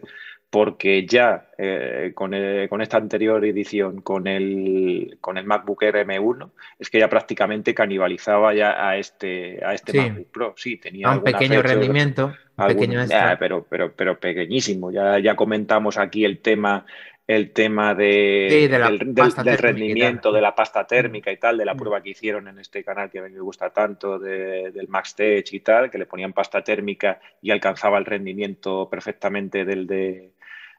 porque 0.49 1.07
ya 1.07 1.47
eh, 1.57 2.11
con, 2.13 2.35
el, 2.35 2.69
con, 2.69 2.81
esta 2.81 2.97
anterior 2.97 3.43
edición, 3.43 4.01
con 4.01 4.27
el, 4.27 5.17
con 5.19 5.39
el 5.39 5.45
MacBook 5.45 5.81
Air 5.81 6.05
M1, 6.07 6.51
es 6.77 6.91
que 6.91 6.99
ya 6.99 7.09
prácticamente 7.09 7.73
canibalizaba 7.73 8.53
ya 8.53 8.87
a 8.87 8.97
este, 8.97 9.65
a 9.65 9.73
este 9.73 9.93
sí. 9.93 9.97
MacBook 9.97 10.27
Pro. 10.31 10.53
Sí, 10.55 10.77
tenía 10.77 11.09
un 11.09 11.23
pequeño 11.23 11.59
fecha, 11.61 11.73
rendimiento, 11.73 12.35
algún, 12.55 12.75
pequeño 12.75 13.05
ya, 13.05 13.35
pero, 13.39 13.65
pero, 13.67 13.93
pero 13.93 14.19
pequeñísimo. 14.19 14.91
Ya, 14.91 15.17
ya 15.17 15.35
comentamos 15.35 15.97
aquí 15.97 16.23
el 16.23 16.37
tema 16.37 16.85
el 17.25 17.51
tema 17.51 17.95
de, 17.95 18.47
sí, 18.49 18.67
de 18.67 18.79
la 18.79 18.89
del, 18.89 19.13
del, 19.13 19.33
del 19.33 19.57
rendimiento, 19.57 20.31
de 20.31 20.41
la 20.41 20.53
pasta 20.53 20.85
térmica 20.85 21.31
y 21.31 21.37
tal, 21.37 21.57
de 21.57 21.65
la 21.65 21.75
prueba 21.75 22.01
que 22.01 22.09
hicieron 22.09 22.47
en 22.49 22.59
este 22.59 22.83
canal 22.83 23.09
que 23.09 23.19
a 23.19 23.23
mí 23.23 23.29
me 23.29 23.39
gusta 23.39 23.69
tanto, 23.69 24.19
de, 24.19 24.71
del 24.71 24.89
Max 24.89 25.15
Tech 25.15 25.45
y 25.53 25.59
tal, 25.61 25.89
que 25.89 25.97
le 25.97 26.05
ponían 26.05 26.33
pasta 26.33 26.63
térmica 26.63 27.19
y 27.41 27.51
alcanzaba 27.51 27.97
el 27.97 28.05
rendimiento 28.05 28.89
perfectamente 28.89 29.63
del 29.63 29.87
de, 29.87 30.33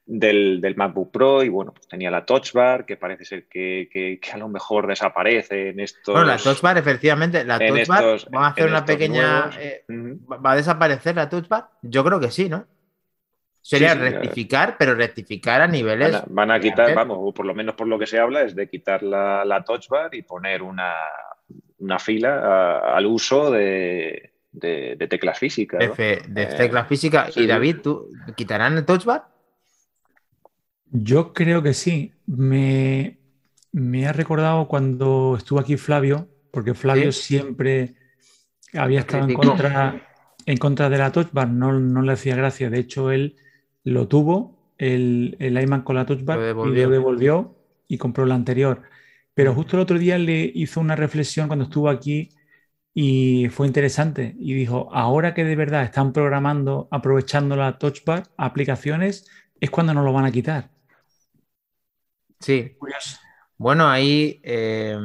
del, 0.07 0.74
MacBook 0.76 1.11
Pro 1.11 1.42
y 1.42 1.48
bueno, 1.48 1.72
pues 1.72 1.88
tenía 1.88 2.11
la 2.11 2.24
Touch 2.24 2.52
Bar, 2.52 2.85
que 2.85 2.96
parece 2.96 3.24
ser 3.24 3.46
que, 3.46 4.20
a 4.33 4.37
lo 4.37 4.48
mejor 4.48 4.87
desaparece 4.87 5.70
en 5.70 5.80
estos... 5.80 6.14
Bueno, 6.14 6.28
la 6.28 6.37
Touch 6.37 6.61
Bar, 6.61 6.76
efectivamente, 6.76 7.44
la 7.44 7.59
Touch 7.59 7.87
Bar, 7.87 8.04
vamos 8.30 8.48
a 8.48 8.50
hacer 8.50 8.66
una 8.68 8.85
pequeña... 8.85 9.50
Eh, 9.59 9.85
¿Va 9.88 10.52
a 10.52 10.57
desaparecer 10.57 11.16
la 11.16 11.28
Touch 11.28 11.48
Bar? 11.48 11.70
Yo 11.83 12.04
creo 12.04 12.20
que 12.20 12.30
sí, 12.30 12.48
¿no? 12.48 12.66
Sería 13.66 13.94
rectificar, 13.94 14.77
pero 14.79 14.94
rectificar 14.94 15.62
a 15.62 15.66
niveles... 15.66 16.22
Van 16.29 16.50
a, 16.50 16.61
quitar, 16.61 16.94
vamos, 16.94 17.16
o 17.18 17.33
por 17.33 17.46
lo 17.46 17.55
menos 17.55 17.74
por 17.74 17.88
lo 17.88 17.98
que 17.98 18.07
se 18.07 18.18
habla, 18.18 18.42
es 18.42 18.55
de 18.55 18.68
quitar 18.68 19.03
la, 19.03 19.64
Touch 19.66 19.88
Bar 19.88 20.14
y 20.14 20.20
poner 20.20 20.61
una, 20.61 20.92
fila 21.98 22.94
al 22.94 23.07
uso 23.07 23.50
de, 23.50 24.33
teclas 24.61 25.38
físicas. 25.38 25.81
De, 25.96 26.12
eh, 26.12 26.55
teclas 26.59 26.87
físicas. 26.87 27.35
y 27.38 27.46
David, 27.46 27.77
¿tú 27.83 28.11
quitarán 28.37 28.77
el 28.77 28.85
Touch 28.85 29.07
Bar? 29.07 29.29
Yo 30.90 31.33
creo 31.33 31.62
que 31.62 31.72
sí. 31.72 32.12
Me, 32.27 33.16
ha 34.07 34.12
recordado 34.12 34.68
cuando 34.68 35.37
estuvo 35.38 35.59
aquí 35.59 35.79
Flavio, 35.79 36.29
porque 36.50 36.74
Flavio 36.74 37.12
siempre 37.12 37.94
había 38.74 39.00
estado 39.00 39.27
en 39.27 39.33
contra, 39.33 40.07
en 40.44 40.59
contra 40.59 40.90
de 40.90 40.98
la 40.98 41.12
touch 41.12 41.33
bar, 41.33 41.48
no, 41.48 41.72
no, 41.72 42.03
le 42.03 42.12
hacía 42.12 42.37
gracia. 42.37 42.68
De 42.68 42.79
hecho, 42.79 43.11
él 43.11 43.37
lo 43.85 44.09
tuvo, 44.09 44.59
el, 44.79 45.37
el 45.38 45.61
iMac 45.61 45.85
con 45.85 45.97
la 45.97 46.07
touch 46.07 46.25
bar, 46.25 46.38
y 46.40 46.75
lo 46.75 46.90
devolvió 46.90 47.55
y 47.87 47.99
compró 47.99 48.27
la 48.27 48.35
anterior. 48.35 48.83
Pero 49.35 49.55
justo 49.55 49.77
el 49.77 49.83
otro 49.83 49.99
día 49.99 50.18
le 50.18 50.51
hizo 50.55 50.81
una 50.81 50.97
reflexión 50.97 51.49
cuando 51.49 51.64
estuvo 51.66 51.88
aquí 51.88 52.31
y 52.94 53.49
fue 53.51 53.66
interesante. 53.66 54.35
Y 54.38 54.55
dijo, 54.55 54.88
ahora 54.92 55.35
que 55.35 55.44
de 55.44 55.57
verdad 55.57 55.83
están 55.83 56.12
programando, 56.12 56.88
aprovechando 56.90 57.57
la 57.57 57.79
touch 57.79 58.05
bar, 58.05 58.25
aplicaciones, 58.37 59.29
es 59.61 59.70
cuando 59.70 59.94
nos 59.94 60.05
lo 60.05 60.12
van 60.12 60.25
a 60.25 60.33
quitar. 60.33 60.70
Sí. 62.40 62.77
Bueno, 63.57 63.88
ahí 63.88 64.40
eh, 64.44 64.97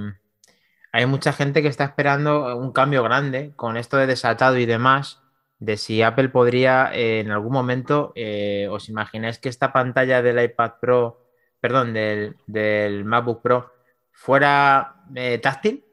hay 0.92 1.06
mucha 1.06 1.34
gente 1.34 1.62
que 1.62 1.68
está 1.68 1.86
esperando 1.86 2.58
un 2.58 2.72
cambio 2.72 3.04
grande 3.04 3.54
con 3.56 3.78
esto 3.78 3.98
de 3.98 4.08
desatado 4.08 4.58
y 4.58 4.66
demás, 4.66 5.22
de 5.60 5.78
si 5.78 6.02
Apple 6.02 6.30
podría 6.30 6.92
eh, 6.94 7.20
en 7.20 7.32
algún 7.32 7.54
momento, 7.54 8.14
eh, 8.16 8.68
os 8.70 8.90
imagináis 8.90 9.40
que 9.40 9.50
esta 9.50 9.72
pantalla 9.72 10.22
del 10.22 10.44
iPad 10.44 10.74
Pro, 10.82 11.28
perdón, 11.60 11.94
del, 11.94 12.38
del 12.48 13.06
MacBook 13.06 13.42
Pro 13.42 13.72
fuera 14.12 14.96
táctil. 15.42 15.84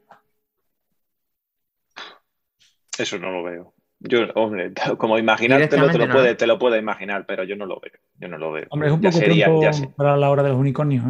Eso 2.97 3.19
no 3.19 3.31
lo 3.31 3.43
veo. 3.43 3.73
Yo, 3.99 4.19
hombre, 4.35 4.73
como 4.97 5.17
imaginártelo, 5.17 5.89
te 5.89 5.97
lo, 5.97 6.09
puede, 6.09 6.35
te 6.35 6.47
lo 6.47 6.59
puedo 6.59 6.77
imaginar, 6.77 7.25
pero 7.25 7.43
yo 7.43 7.55
no 7.55 7.65
lo 7.65 7.79
veo. 7.79 7.99
Yo 8.19 8.27
no 8.27 8.37
lo 8.37 8.51
veo. 8.51 8.65
Hombre, 8.69 8.89
es 8.89 8.93
un 8.93 9.01
poco 9.01 9.95
para 9.95 10.17
la 10.17 10.29
hora 10.29 10.43
de 10.43 10.49
los 10.49 10.57
unicornios. 10.57 11.03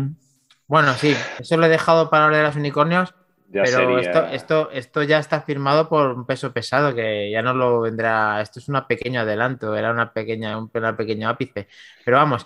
Bueno, 0.68 0.94
sí, 0.94 1.16
eso 1.40 1.58
lo 1.58 1.66
he 1.66 1.70
dejado 1.70 2.10
para 2.10 2.26
hablar 2.26 2.42
de 2.42 2.48
los 2.48 2.56
unicornios, 2.58 3.16
pero 3.52 3.98
esto, 4.00 4.26
esto, 4.28 4.72
esto 4.72 5.04
ya 5.04 5.20
está 5.20 5.42
firmado 5.42 5.88
por 5.88 6.12
un 6.12 6.26
peso 6.26 6.52
pesado 6.52 6.94
que 6.94 7.32
ya 7.32 7.42
no 7.42 7.54
lo 7.54 7.82
vendrá. 7.82 8.42
Esto 8.42 8.60
es 8.60 8.68
un 8.68 8.80
pequeño 8.88 9.22
adelanto, 9.22 9.76
era 9.76 9.92
una 9.92 10.12
pequeña, 10.12 10.58
un 10.58 10.70
pequeño 10.70 11.30
ápice. 11.30 11.68
Pero 12.04 12.18
vamos, 12.18 12.46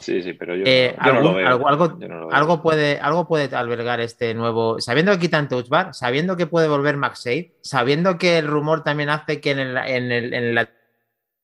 algo, 2.31 2.61
puede, 2.61 2.99
algo 2.99 3.27
puede 3.27 3.55
albergar 3.55 3.99
este 3.99 4.33
nuevo. 4.33 4.79
Sabiendo 4.79 5.11
que 5.13 5.19
quitan 5.19 5.49
Touch 5.49 5.69
Bar, 5.69 5.93
sabiendo 5.93 6.37
que 6.37 6.45
puede 6.45 6.67
volver 6.67 6.97
MagSafe, 6.97 7.55
sabiendo 7.61 8.17
que 8.17 8.37
el 8.37 8.47
rumor 8.47 8.83
también 8.83 9.09
hace 9.09 9.41
que 9.41 9.51
en 9.51 9.59
el, 9.59 9.77
en 9.77 10.11
el, 10.11 10.33
en 10.33 10.43
el 10.43 10.55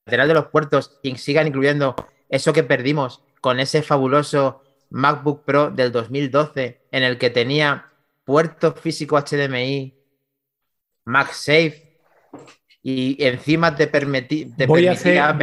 lateral 0.06 0.28
de 0.28 0.34
los 0.36 0.48
puertos 0.48 1.00
sigan 1.15 1.48
incluyendo 1.48 1.96
eso 2.30 2.54
que 2.54 2.63
perdimos 2.63 3.24
con 3.41 3.60
ese 3.60 3.82
fabuloso 3.82 4.62
MacBook 4.89 5.43
Pro 5.46 5.72
del 5.72 5.91
2012 5.91 6.82
en 6.91 7.04
el 7.04 7.17
que 7.17 7.30
tenía 7.30 7.88
puerto 8.27 8.73
físico 8.73 9.17
HDMI, 9.17 9.95
MagSafe 11.05 12.01
y 12.83 13.15
encima 13.23 13.73
te, 13.73 13.87
permití, 13.87 14.53
voy, 14.67 14.85
a 14.87 14.91
hacer, 14.91 15.33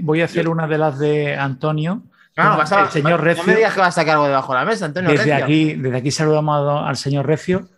voy, 0.00 0.20
a 0.20 0.24
hacer, 0.24 0.48
una 0.48 0.66
de 0.66 0.78
las 0.78 0.98
de 0.98 1.36
Antonio. 1.36 2.02
el 2.36 2.90
señor 2.90 3.22
Recio. 3.22 3.44
No 3.44 3.46
me 3.46 3.54
digas 3.54 3.72
que 3.72 3.80
vas 3.80 3.96
a 3.96 4.00
sacar 4.00 4.14
algo 4.14 4.26
debajo 4.26 4.52
de 4.52 4.58
la 4.58 4.64
mesa, 4.64 4.86
Antonio. 4.86 5.10
Desde 5.10 5.32
aquí, 5.32 5.74
desde 5.74 5.96
aquí 5.96 6.10
saludamos 6.10 6.84
al 6.84 6.96
señor 6.96 7.24
Recio. 7.24 7.68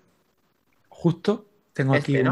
Justo, 0.88 1.46
tengo 1.74 1.94
aquí. 1.94 2.16
Este, 2.16 2.31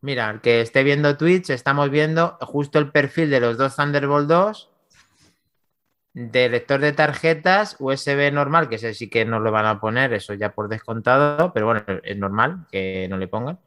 Mira, 0.00 0.30
el 0.30 0.40
que 0.40 0.62
esté 0.62 0.82
viendo 0.82 1.18
Twitch, 1.18 1.50
estamos 1.50 1.90
viendo 1.90 2.38
justo 2.40 2.78
el 2.78 2.90
perfil 2.90 3.28
de 3.28 3.40
los 3.40 3.58
dos 3.58 3.76
Thunderbolt 3.76 4.28
2 4.28 4.70
de 6.14 6.48
lector 6.48 6.80
de 6.80 6.92
tarjetas 6.92 7.76
USB 7.80 8.32
normal, 8.32 8.68
que 8.68 8.76
ese 8.76 8.94
sí 8.94 9.10
que 9.10 9.24
no 9.24 9.40
lo 9.40 9.50
van 9.50 9.66
a 9.66 9.80
poner, 9.80 10.12
eso 10.12 10.32
ya 10.34 10.54
por 10.54 10.68
descontado, 10.68 11.52
pero 11.52 11.66
bueno, 11.66 11.84
es 12.04 12.16
normal 12.16 12.66
que 12.70 13.08
no 13.10 13.18
le 13.18 13.28
pongan. 13.28 13.58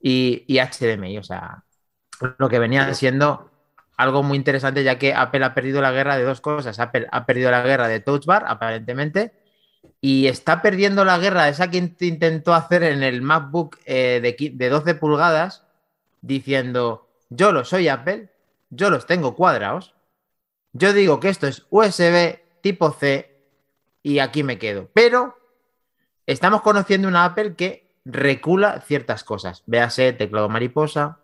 Y, 0.00 0.58
HDMI, 0.58 1.18
o 1.18 1.24
sea, 1.24 1.64
lo 2.38 2.48
que 2.48 2.60
venía 2.60 2.94
siendo 2.94 3.50
algo 3.96 4.22
muy 4.22 4.38
interesante, 4.38 4.84
ya 4.84 4.96
que 4.98 5.12
Apple 5.12 5.44
ha 5.44 5.54
perdido 5.54 5.82
la 5.82 5.90
guerra 5.90 6.16
de 6.16 6.22
dos 6.22 6.40
cosas. 6.40 6.78
Apple 6.78 7.08
ha 7.10 7.26
perdido 7.26 7.50
la 7.50 7.62
guerra 7.62 7.88
de 7.88 7.98
Touch 8.00 8.26
Bar, 8.26 8.44
aparentemente, 8.46 9.32
y 10.00 10.28
está 10.28 10.62
perdiendo 10.62 11.04
la 11.04 11.18
guerra 11.18 11.44
de 11.44 11.50
esa 11.50 11.68
que 11.68 11.78
intentó 11.78 12.54
hacer 12.54 12.84
en 12.84 13.02
el 13.02 13.22
MacBook 13.22 13.78
eh, 13.86 14.20
de, 14.22 14.52
de 14.54 14.68
12 14.68 14.94
pulgadas, 14.94 15.64
diciendo, 16.20 17.08
yo 17.28 17.50
lo 17.50 17.64
soy 17.64 17.88
Apple, 17.88 18.30
yo 18.70 18.90
los 18.90 19.06
tengo 19.06 19.34
cuadrados, 19.34 19.94
yo 20.78 20.92
digo 20.92 21.20
que 21.20 21.28
esto 21.28 21.46
es 21.46 21.66
USB 21.70 22.38
tipo 22.60 22.90
C 22.92 23.36
y 24.02 24.20
aquí 24.20 24.42
me 24.42 24.58
quedo. 24.58 24.88
Pero 24.92 25.36
estamos 26.26 26.62
conociendo 26.62 27.08
una 27.08 27.24
Apple 27.24 27.54
que 27.54 27.88
recula 28.04 28.80
ciertas 28.80 29.24
cosas. 29.24 29.62
Véase 29.66 30.12
teclado 30.12 30.48
mariposa, 30.48 31.18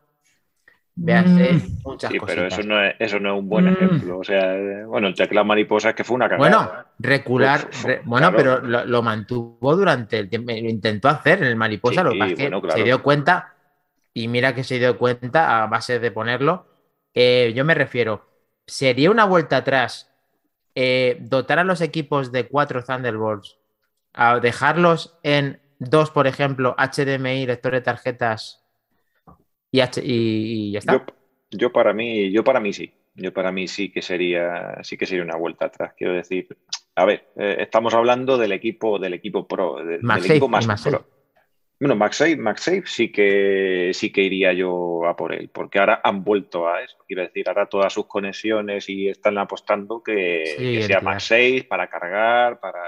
véase 0.96 1.54
mm. 1.54 1.82
muchas 1.84 2.10
sí, 2.10 2.18
cosas. 2.18 2.34
Pero 2.34 2.46
eso 2.48 2.62
no, 2.62 2.84
es, 2.84 2.94
eso 2.98 3.18
no 3.20 3.34
es 3.34 3.38
un 3.38 3.48
buen 3.48 3.66
mm. 3.66 3.72
ejemplo. 3.72 4.18
O 4.18 4.24
sea, 4.24 4.54
bueno, 4.86 5.08
el 5.08 5.14
teclado 5.14 5.44
mariposa 5.44 5.90
es 5.90 5.94
que 5.94 6.04
fue 6.04 6.16
una 6.16 6.28
cagada. 6.28 6.38
Bueno, 6.38 6.72
recular, 6.98 7.68
bueno, 8.04 8.32
pero 8.36 8.60
lo, 8.60 9.02
mantuvo 9.02 9.76
durante 9.76 10.18
el 10.18 10.28
tiempo, 10.28 10.52
lo 10.52 10.68
intentó 10.68 11.08
hacer 11.08 11.38
en 11.38 11.48
el 11.48 11.56
mariposa, 11.56 12.02
lo 12.02 12.10
que 12.10 12.34
que 12.34 12.70
se 12.70 12.82
dio 12.82 13.02
cuenta, 13.02 13.54
y 14.12 14.28
mira 14.28 14.54
que 14.54 14.64
se 14.64 14.78
dio 14.78 14.98
cuenta 14.98 15.62
a 15.62 15.66
base 15.66 15.98
de 15.98 16.10
ponerlo. 16.10 16.66
Eh, 17.14 17.52
yo 17.54 17.64
me 17.64 17.74
refiero, 17.74 18.33
sería 18.66 19.10
una 19.10 19.24
vuelta 19.24 19.58
atrás 19.58 20.10
eh, 20.74 21.18
dotar 21.20 21.58
a 21.58 21.64
los 21.64 21.80
equipos 21.80 22.32
de 22.32 22.48
cuatro 22.48 22.82
Thunderbolts, 22.82 23.58
a 24.12 24.40
dejarlos 24.40 25.18
en 25.22 25.60
dos, 25.78 26.10
por 26.10 26.26
ejemplo, 26.26 26.74
HDMI, 26.78 27.46
lector 27.46 27.72
de 27.72 27.80
tarjetas 27.80 28.64
y, 29.70 29.80
y, 30.02 30.72
ya 30.72 30.78
está. 30.78 31.04
Yo, 31.50 31.72
para 31.72 31.92
mí, 31.92 32.30
yo 32.30 32.44
para 32.44 32.60
mí 32.60 32.72
sí. 32.72 32.92
Yo 33.16 33.32
para 33.32 33.52
mí 33.52 33.68
sí 33.68 33.92
que 33.92 34.02
sería, 34.02 34.78
sí 34.82 34.96
que 34.96 35.06
sería 35.06 35.22
una 35.22 35.36
vuelta 35.36 35.66
atrás. 35.66 35.94
Quiero 35.96 36.14
decir, 36.14 36.48
a 36.96 37.04
ver, 37.04 37.28
eh, 37.36 37.56
estamos 37.60 37.94
hablando 37.94 38.38
del 38.38 38.52
equipo, 38.52 38.98
del 38.98 39.14
equipo 39.14 39.46
pro, 39.46 39.76
del, 39.84 40.00
equipo 40.24 40.48
más, 40.48 40.66
pro. 40.82 41.06
Bueno, 41.80 41.96
MagSafe, 41.96 42.82
sí 42.86 43.10
que 43.10 43.90
sí 43.94 44.12
que 44.12 44.22
iría 44.22 44.52
yo 44.52 45.06
a 45.06 45.16
por 45.16 45.34
él, 45.34 45.50
porque 45.52 45.80
ahora 45.80 46.00
han 46.04 46.22
vuelto 46.22 46.68
a 46.68 46.82
eso. 46.82 46.96
Quiero 47.06 47.22
decir, 47.22 47.48
ahora 47.48 47.66
todas 47.66 47.92
sus 47.92 48.06
conexiones 48.06 48.88
y 48.88 49.08
están 49.08 49.38
apostando 49.38 50.02
que, 50.02 50.82
sea 50.86 51.00
MagSafe 51.00 51.66
para 51.68 51.88
cargar, 51.88 52.60
para, 52.60 52.80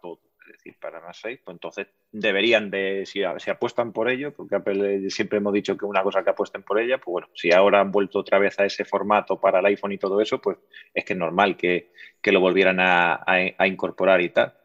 todo. 0.00 0.20
Es 0.40 0.56
decir, 0.56 0.76
para 0.80 1.00
MagSafe, 1.00 1.42
pues 1.44 1.54
entonces 1.54 1.88
deberían 2.12 2.70
de, 2.70 3.04
si, 3.04 3.22
apuestan 3.22 3.92
por 3.92 4.10
ello, 4.10 4.32
porque 4.32 4.56
Apple 4.56 5.10
siempre 5.10 5.38
hemos 5.38 5.52
dicho 5.52 5.76
que 5.76 5.84
una 5.84 6.02
cosa 6.02 6.24
que 6.24 6.30
apuesten 6.30 6.62
por 6.62 6.80
ella, 6.80 6.96
pues 6.96 7.12
bueno, 7.12 7.28
si 7.34 7.52
ahora 7.52 7.80
han 7.80 7.92
vuelto 7.92 8.20
otra 8.20 8.38
vez 8.38 8.58
a 8.58 8.64
ese 8.64 8.86
formato 8.86 9.38
para 9.38 9.60
el 9.60 9.66
iPhone 9.66 9.92
y 9.92 9.98
todo 9.98 10.20
eso, 10.20 10.40
pues 10.40 10.56
es 10.94 11.04
que 11.04 11.12
es 11.12 11.18
normal 11.18 11.56
que, 11.58 11.92
lo 12.24 12.40
volvieran 12.40 12.78
a 12.80 13.66
incorporar 13.66 14.22
y 14.22 14.30
tal. 14.30 14.59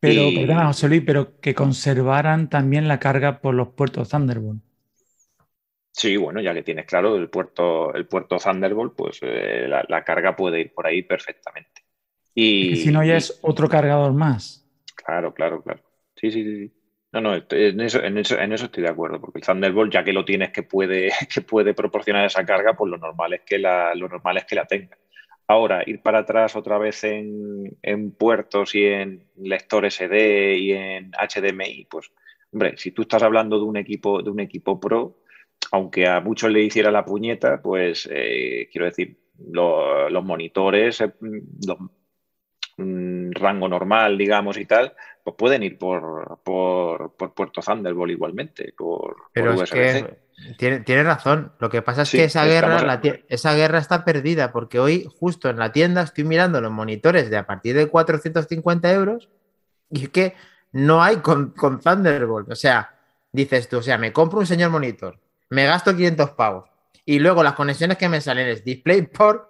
Pero, 0.00 0.28
perdona, 0.34 0.66
José 0.66 0.88
Luis, 0.88 1.02
pero 1.04 1.40
que 1.40 1.54
conservaran 1.54 2.48
también 2.50 2.86
la 2.86 2.98
carga 2.98 3.40
por 3.40 3.54
los 3.54 3.68
puertos 3.68 4.10
Thunderbolt. 4.10 4.62
Sí, 5.96 6.18
bueno, 6.18 6.42
ya 6.42 6.52
que 6.52 6.62
tienes 6.62 6.84
claro 6.84 7.16
el 7.16 7.30
puerto, 7.30 7.94
el 7.94 8.06
puerto 8.06 8.36
Thunderbolt, 8.36 8.94
pues 8.94 9.18
eh, 9.22 9.66
la, 9.66 10.04
carga 10.04 10.36
puede 10.36 10.60
ir 10.60 10.74
por 10.74 10.86
ahí 10.86 11.02
perfectamente. 11.02 11.82
Y, 12.34 12.76
si 12.76 12.90
no, 12.90 13.02
ya 13.02 13.16
es 13.16 13.38
otro 13.40 13.66
cargador 13.66 14.12
más. 14.12 14.68
Claro, 14.94 15.32
claro, 15.32 15.62
claro. 15.62 15.80
Sí, 16.14 16.30
sí, 16.30 16.44
sí. 16.44 16.72
No, 17.12 17.22
no, 17.22 17.34
en 17.34 17.80
eso, 17.80 18.02
en 18.02 18.18
eso, 18.18 18.38
en 18.38 18.52
eso 18.52 18.66
estoy 18.66 18.82
de 18.82 18.90
acuerdo, 18.90 19.18
porque 19.18 19.38
el 19.38 19.46
Thunderbolt, 19.46 19.90
ya 19.90 20.04
que 20.04 20.12
lo 20.12 20.26
tienes 20.26 20.50
que 20.50 20.64
puede, 20.64 21.10
que 21.34 21.40
puede 21.40 21.72
proporcionar 21.72 22.26
esa 22.26 22.44
carga, 22.44 22.74
pues 22.74 22.90
lo 22.90 22.98
normal 22.98 23.32
es 23.32 23.40
que 23.46 23.58
la, 23.58 23.94
lo 23.94 24.06
normal 24.06 24.36
es 24.36 24.44
que 24.44 24.54
la 24.54 24.66
tenga. 24.66 24.98
Ahora, 25.48 25.84
ir 25.86 26.02
para 26.02 26.20
atrás 26.20 26.56
otra 26.56 26.76
vez 26.76 27.04
en, 27.04 27.76
puertos 28.18 28.74
y 28.74 28.84
en 28.84 29.28
lector 29.36 29.90
SD 29.90 30.56
y 30.58 30.72
en 30.72 31.12
HDMI, 31.12 31.86
pues, 31.88 32.10
hombre, 32.52 32.76
si 32.76 32.90
tú 32.90 33.02
estás 33.02 33.22
hablando 33.22 33.58
de 33.58 33.64
un 33.64 33.76
equipo, 33.76 34.22
de 34.22 34.30
un 34.30 34.40
equipo 34.40 34.80
pro, 34.80 35.20
aunque 35.70 36.08
a 36.08 36.20
muchos 36.20 36.50
le 36.50 36.62
hiciera 36.62 36.90
la 36.90 37.04
puñeta, 37.04 37.62
pues 37.62 38.08
eh, 38.10 38.68
quiero 38.72 38.86
decir, 38.86 39.18
los 39.38 40.24
monitores 40.24 41.00
eh, 41.00 41.12
mm, 42.78 43.30
rango 43.32 43.68
normal, 43.68 44.18
digamos, 44.18 44.58
y 44.58 44.66
tal, 44.66 44.94
pues 45.22 45.36
pueden 45.36 45.62
ir 45.62 45.78
por, 45.78 46.40
por, 46.42 47.14
puerto 47.14 47.60
Thunderbolt 47.60 48.10
igualmente, 48.10 48.72
por, 48.76 49.16
Pero 49.32 49.62
es 49.62 49.70
que 49.70 50.25
tiene, 50.58 51.02
razón. 51.02 51.52
Lo 51.58 51.70
que 51.70 51.82
pasa 51.82 52.02
es 52.02 52.10
que 52.10 52.24
esa 52.24 52.44
guerra, 52.44 53.00
esa 53.28 53.54
guerra 53.54 53.78
está 53.78 54.04
perdida, 54.04 54.52
porque 54.52 54.78
hoy, 54.78 55.08
justo 55.18 55.48
en 55.48 55.58
la 55.58 55.72
tienda, 55.72 56.02
estoy 56.02 56.24
mirando 56.24 56.60
los 56.60 56.72
monitores 56.72 57.30
de 57.30 57.36
a 57.36 57.46
partir 57.46 57.76
de 57.76 57.86
450 57.86 58.92
euros 58.92 59.28
y 59.90 60.04
es 60.04 60.08
que 60.10 60.34
no 60.72 61.02
hay 61.02 61.16
con, 61.16 61.50
con 61.50 61.80
Thunderbolt. 61.80 62.50
O 62.50 62.56
sea, 62.56 62.98
dices 63.32 63.68
tú, 63.68 63.78
o 63.78 63.82
sea, 63.82 63.98
me 63.98 64.12
compro 64.12 64.40
un 64.40 64.46
señor 64.46 64.70
monitor, 64.70 65.18
me 65.48 65.66
gasto 65.66 65.94
500 65.94 66.30
pavos 66.30 66.68
y 67.04 67.20
luego 67.20 67.42
las 67.42 67.54
conexiones 67.54 67.96
que 67.96 68.08
me 68.08 68.20
salen 68.20 68.48
es 68.48 68.64
DisplayPort 68.64 69.48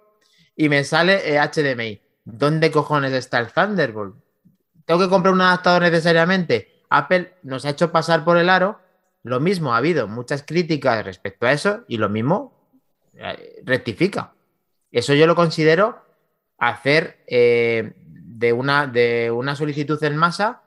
y 0.55 0.69
me 0.69 0.83
sale 0.83 1.39
HDMI. 1.39 1.85
Eh, 1.85 2.01
¿Dónde 2.23 2.71
cojones 2.71 3.13
está 3.13 3.39
el 3.39 3.47
Thunderbolt? 3.47 4.15
¿Tengo 4.85 4.99
que 4.99 5.09
comprar 5.09 5.33
un 5.33 5.41
adaptador 5.41 5.81
necesariamente? 5.81 6.83
Apple 6.89 7.33
nos 7.43 7.65
ha 7.65 7.71
hecho 7.71 7.91
pasar 7.91 8.23
por 8.23 8.37
el 8.37 8.49
aro. 8.49 8.79
Lo 9.27 9.41
mismo, 9.41 9.73
ha 9.73 9.77
habido 9.77 10.07
muchas 10.07 10.43
críticas 10.43 11.03
respecto 11.03 11.45
a 11.45 11.51
eso 11.51 11.83
y 11.89 11.97
lo 11.97 12.07
mismo 12.07 12.53
eh, 13.13 13.61
rectifica. 13.65 14.33
Eso 14.89 15.13
yo 15.13 15.27
lo 15.27 15.35
considero 15.35 16.01
hacer 16.57 17.23
eh, 17.27 17.93
de, 17.97 18.53
una, 18.53 18.87
de 18.87 19.29
una 19.29 19.55
solicitud 19.55 20.01
en 20.01 20.15
masa, 20.15 20.61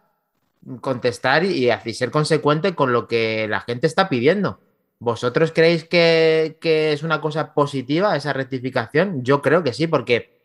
contestar 0.83 1.43
y, 1.45 1.71
y 1.73 1.95
ser 1.95 2.11
consecuente 2.11 2.75
con 2.75 2.93
lo 2.93 3.09
que 3.09 3.49
la 3.49 3.61
gente 3.61 3.87
está 3.87 4.11
pidiendo. 4.11 4.61
¿Vosotros 4.99 5.53
creéis 5.53 5.85
que, 5.85 6.59
es 6.63 7.03
una 7.03 7.23
cosa 7.23 7.55
positiva 7.55 8.15
esa 8.15 8.35
rectificación? 8.35 9.25
Yo 9.25 9.41
creo 9.41 9.65
que 9.65 9.73
sí, 9.73 9.87
porque 9.87 10.39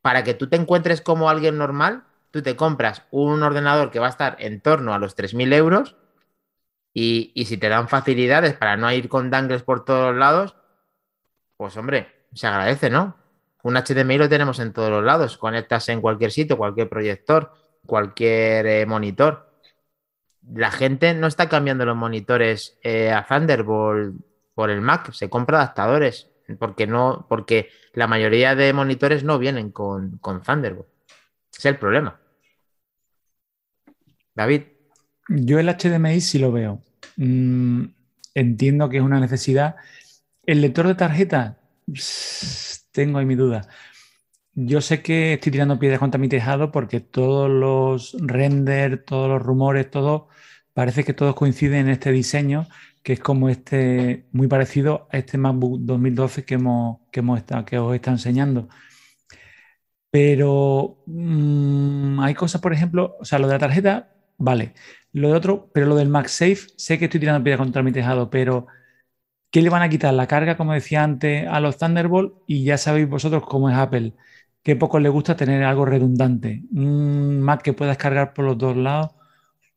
para 0.00 0.24
que 0.24 0.32
tú 0.32 0.48
te 0.48 0.56
encuentres 0.56 1.02
como 1.02 1.28
alguien 1.28 1.58
normal, 1.58 2.04
tú 2.30 2.40
te 2.40 2.56
compras 2.56 3.02
un 3.10 3.42
ordenador 3.42 3.90
que 3.90 3.98
va 3.98 4.06
a 4.06 4.10
estar 4.10 4.36
en 4.40 4.62
torno 4.62 4.94
a 4.94 4.98
los 4.98 5.14
3.000 5.14 5.52
euros 5.52 5.96
y, 7.34 7.44
si 7.44 7.56
te 7.56 7.68
dan 7.68 7.88
facilidades 7.88 8.54
para 8.54 8.76
no 8.76 8.90
ir 8.92 9.08
con 9.08 9.30
dangles 9.30 9.62
por 9.62 9.84
todos 9.84 10.14
lados, 10.16 10.56
pues 11.56 11.76
hombre, 11.76 12.26
se 12.34 12.46
agradece, 12.46 12.90
¿no? 12.90 13.16
Un 13.62 13.74
HDMI 13.74 14.18
lo 14.18 14.28
tenemos 14.28 14.58
en 14.60 14.72
todos 14.72 14.90
los 14.90 15.04
lados, 15.04 15.38
conectas 15.38 15.88
en 15.88 16.00
cualquier 16.00 16.30
sitio, 16.30 16.56
cualquier 16.56 16.88
proyector, 16.88 17.52
cualquier 17.84 18.66
eh, 18.66 18.86
monitor 18.86 19.48
la 20.54 20.70
gente 20.70 21.14
no 21.14 21.26
está 21.26 21.48
cambiando 21.48 21.84
los 21.84 21.96
monitores 21.96 22.78
eh, 22.82 23.10
a 23.10 23.26
Thunderbolt 23.26 24.16
por 24.54 24.70
el 24.70 24.80
Mac, 24.80 25.12
se 25.12 25.28
compra 25.28 25.58
adaptadores, 25.58 26.30
porque 26.58 26.86
no, 26.86 27.26
porque 27.28 27.70
la 27.92 28.06
mayoría 28.06 28.54
de 28.54 28.72
monitores 28.72 29.24
no 29.24 29.38
vienen 29.38 29.70
con, 29.70 30.18
con 30.18 30.42
Thunderbolt. 30.42 30.88
es 31.56 31.64
el 31.66 31.78
problema. 31.78 32.20
David. 34.34 34.62
Yo 35.28 35.58
el 35.58 35.68
HDMI 35.68 36.20
sí 36.20 36.38
lo 36.38 36.52
veo. 36.52 36.82
Mm, 37.18 37.86
entiendo 38.34 38.88
que 38.88 38.98
es 38.98 39.02
una 39.02 39.20
necesidad. 39.20 39.76
El 40.46 40.62
lector 40.62 40.86
de 40.86 40.94
tarjeta, 40.94 41.58
tengo 42.92 43.18
ahí 43.18 43.26
mi 43.26 43.34
duda. 43.34 43.68
Yo 44.54 44.80
sé 44.80 45.02
que 45.02 45.34
estoy 45.34 45.52
tirando 45.52 45.78
piedras 45.78 46.00
contra 46.00 46.18
mi 46.20 46.28
tejado 46.28 46.72
porque 46.72 47.00
todos 47.00 47.50
los 47.50 48.16
renders, 48.20 49.04
todos 49.04 49.28
los 49.28 49.42
rumores, 49.42 49.90
todo 49.90 50.28
parece 50.74 51.04
que 51.04 51.14
todos 51.14 51.34
coinciden 51.34 51.86
en 51.86 51.90
este 51.90 52.12
diseño, 52.12 52.68
que 53.02 53.14
es 53.14 53.20
como 53.20 53.48
este, 53.48 54.26
muy 54.32 54.48
parecido 54.48 55.08
a 55.12 55.18
este 55.18 55.38
MacBook 55.38 55.80
2012 55.80 56.44
que, 56.44 56.54
hemos, 56.54 56.98
que, 57.12 57.20
hemos 57.20 57.38
estado, 57.38 57.64
que 57.64 57.78
os 57.78 57.94
está 57.94 58.10
enseñando. 58.12 58.68
Pero 60.10 61.02
mm, 61.06 62.20
hay 62.20 62.34
cosas, 62.34 62.60
por 62.60 62.72
ejemplo, 62.72 63.16
o 63.20 63.24
sea, 63.24 63.38
lo 63.38 63.46
de 63.48 63.54
la 63.54 63.58
tarjeta, 63.58 64.12
vale. 64.38 64.74
Lo 65.12 65.28
de 65.28 65.34
otro, 65.34 65.70
pero 65.72 65.86
lo 65.86 65.96
del 65.96 66.08
MagSafe, 66.08 66.58
sé 66.76 66.98
que 66.98 67.06
estoy 67.06 67.20
tirando 67.20 67.42
piedra 67.44 67.58
contra 67.58 67.82
mi 67.82 67.92
tejado, 67.92 68.30
pero 68.30 68.66
¿qué 69.50 69.62
le 69.62 69.70
van 69.70 69.82
a 69.82 69.88
quitar? 69.90 70.14
La 70.14 70.26
carga, 70.28 70.56
como 70.56 70.74
decía 70.74 71.04
antes, 71.04 71.46
a 71.48 71.60
los 71.60 71.78
Thunderbolt 71.78 72.34
y 72.46 72.64
ya 72.64 72.78
sabéis 72.78 73.08
vosotros 73.08 73.44
cómo 73.46 73.70
es 73.70 73.76
Apple. 73.76 74.14
Que 74.62 74.76
poco 74.76 75.00
le 75.00 75.08
gusta 75.10 75.36
tener 75.36 75.64
algo 75.64 75.86
redundante. 75.86 76.64
Un 76.72 77.40
Mac 77.42 77.62
que 77.62 77.72
puedas 77.74 77.98
cargar 77.98 78.34
por 78.34 78.44
los 78.46 78.58
dos 78.58 78.76
lados. 78.76 79.12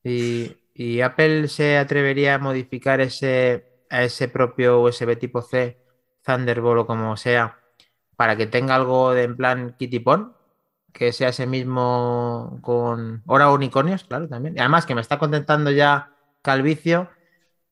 Y 0.04 0.58
¿Y 0.74 1.02
Apple 1.02 1.48
se 1.48 1.78
atrevería 1.78 2.36
a 2.36 2.40
modificar 2.40 3.02
ese, 3.02 3.66
a 3.90 4.04
ese 4.04 4.30
propio 4.30 4.82
USB 4.82 5.16
tipo 5.18 5.42
C, 5.42 5.78
Thunderbolt 6.24 6.82
o 6.82 6.88
como 6.88 7.18
sea, 7.18 7.60
para 8.16 8.36
que 8.38 8.48
tenga 8.48 8.76
algo 8.76 9.14
de 9.14 9.24
en 9.24 9.38
plan 9.38 9.76
Kitty 9.78 10.00
Que 10.94 11.14
sea 11.14 11.30
ese 11.30 11.48
mismo 11.48 12.60
con. 12.62 13.24
Ahora 13.28 13.52
unicornios, 13.52 14.04
claro, 14.04 14.28
también. 14.28 14.60
además, 14.60 14.86
que 14.86 14.96
me 14.96 15.02
está 15.02 15.18
contentando 15.18 15.72
ya 15.72 16.14
Calvicio 16.42 17.10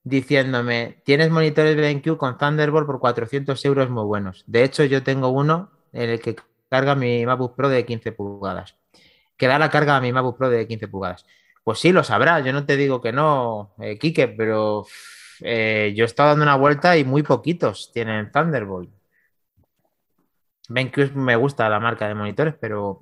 diciéndome: 0.04 1.02
Tienes 1.06 1.30
monitores 1.30 1.76
BenQ 1.76 2.18
con 2.18 2.38
Thunderbolt 2.38 2.86
por 2.86 3.00
400 3.00 3.64
euros 3.66 3.90
muy 3.90 4.04
buenos. 4.04 4.44
De 4.48 4.64
hecho, 4.64 4.84
yo 4.86 5.04
tengo 5.04 5.30
uno 5.30 5.72
en 5.92 6.10
el 6.12 6.20
que 6.20 6.36
carga 6.70 6.96
mi 6.96 7.26
MacBook 7.26 7.56
Pro 7.56 7.70
de 7.70 7.86
15 7.86 8.12
pulgadas. 8.14 8.76
Que 9.38 9.48
da 9.48 9.60
la 9.60 9.70
carga 9.70 9.98
a 9.98 10.02
mi 10.02 10.12
MacBook 10.12 10.38
Pro 10.38 10.50
de 10.50 10.68
15 10.68 10.88
pulgadas. 10.88 11.26
Pues 11.64 11.80
sí, 11.80 11.92
lo 11.92 12.04
sabrá. 12.04 12.40
Yo 12.40 12.54
no 12.54 12.66
te 12.66 12.78
digo 12.78 13.02
que 13.02 13.12
no, 13.12 13.76
eh, 13.80 14.00
pero 14.38 14.86
eh, 15.42 15.94
yo 15.96 16.04
he 16.04 16.06
estado 16.06 16.30
dando 16.30 16.44
una 16.44 16.56
vuelta 16.56 16.98
y 16.98 17.04
muy 17.04 17.24
poquitos 17.24 17.92
tienen 17.94 18.32
Thunderbolt. 18.32 18.92
BenQ 20.70 21.16
me 21.16 21.36
gusta 21.36 21.68
la 21.70 21.80
marca 21.80 22.08
de 22.08 22.16
monitores, 22.16 22.56
pero 22.60 23.02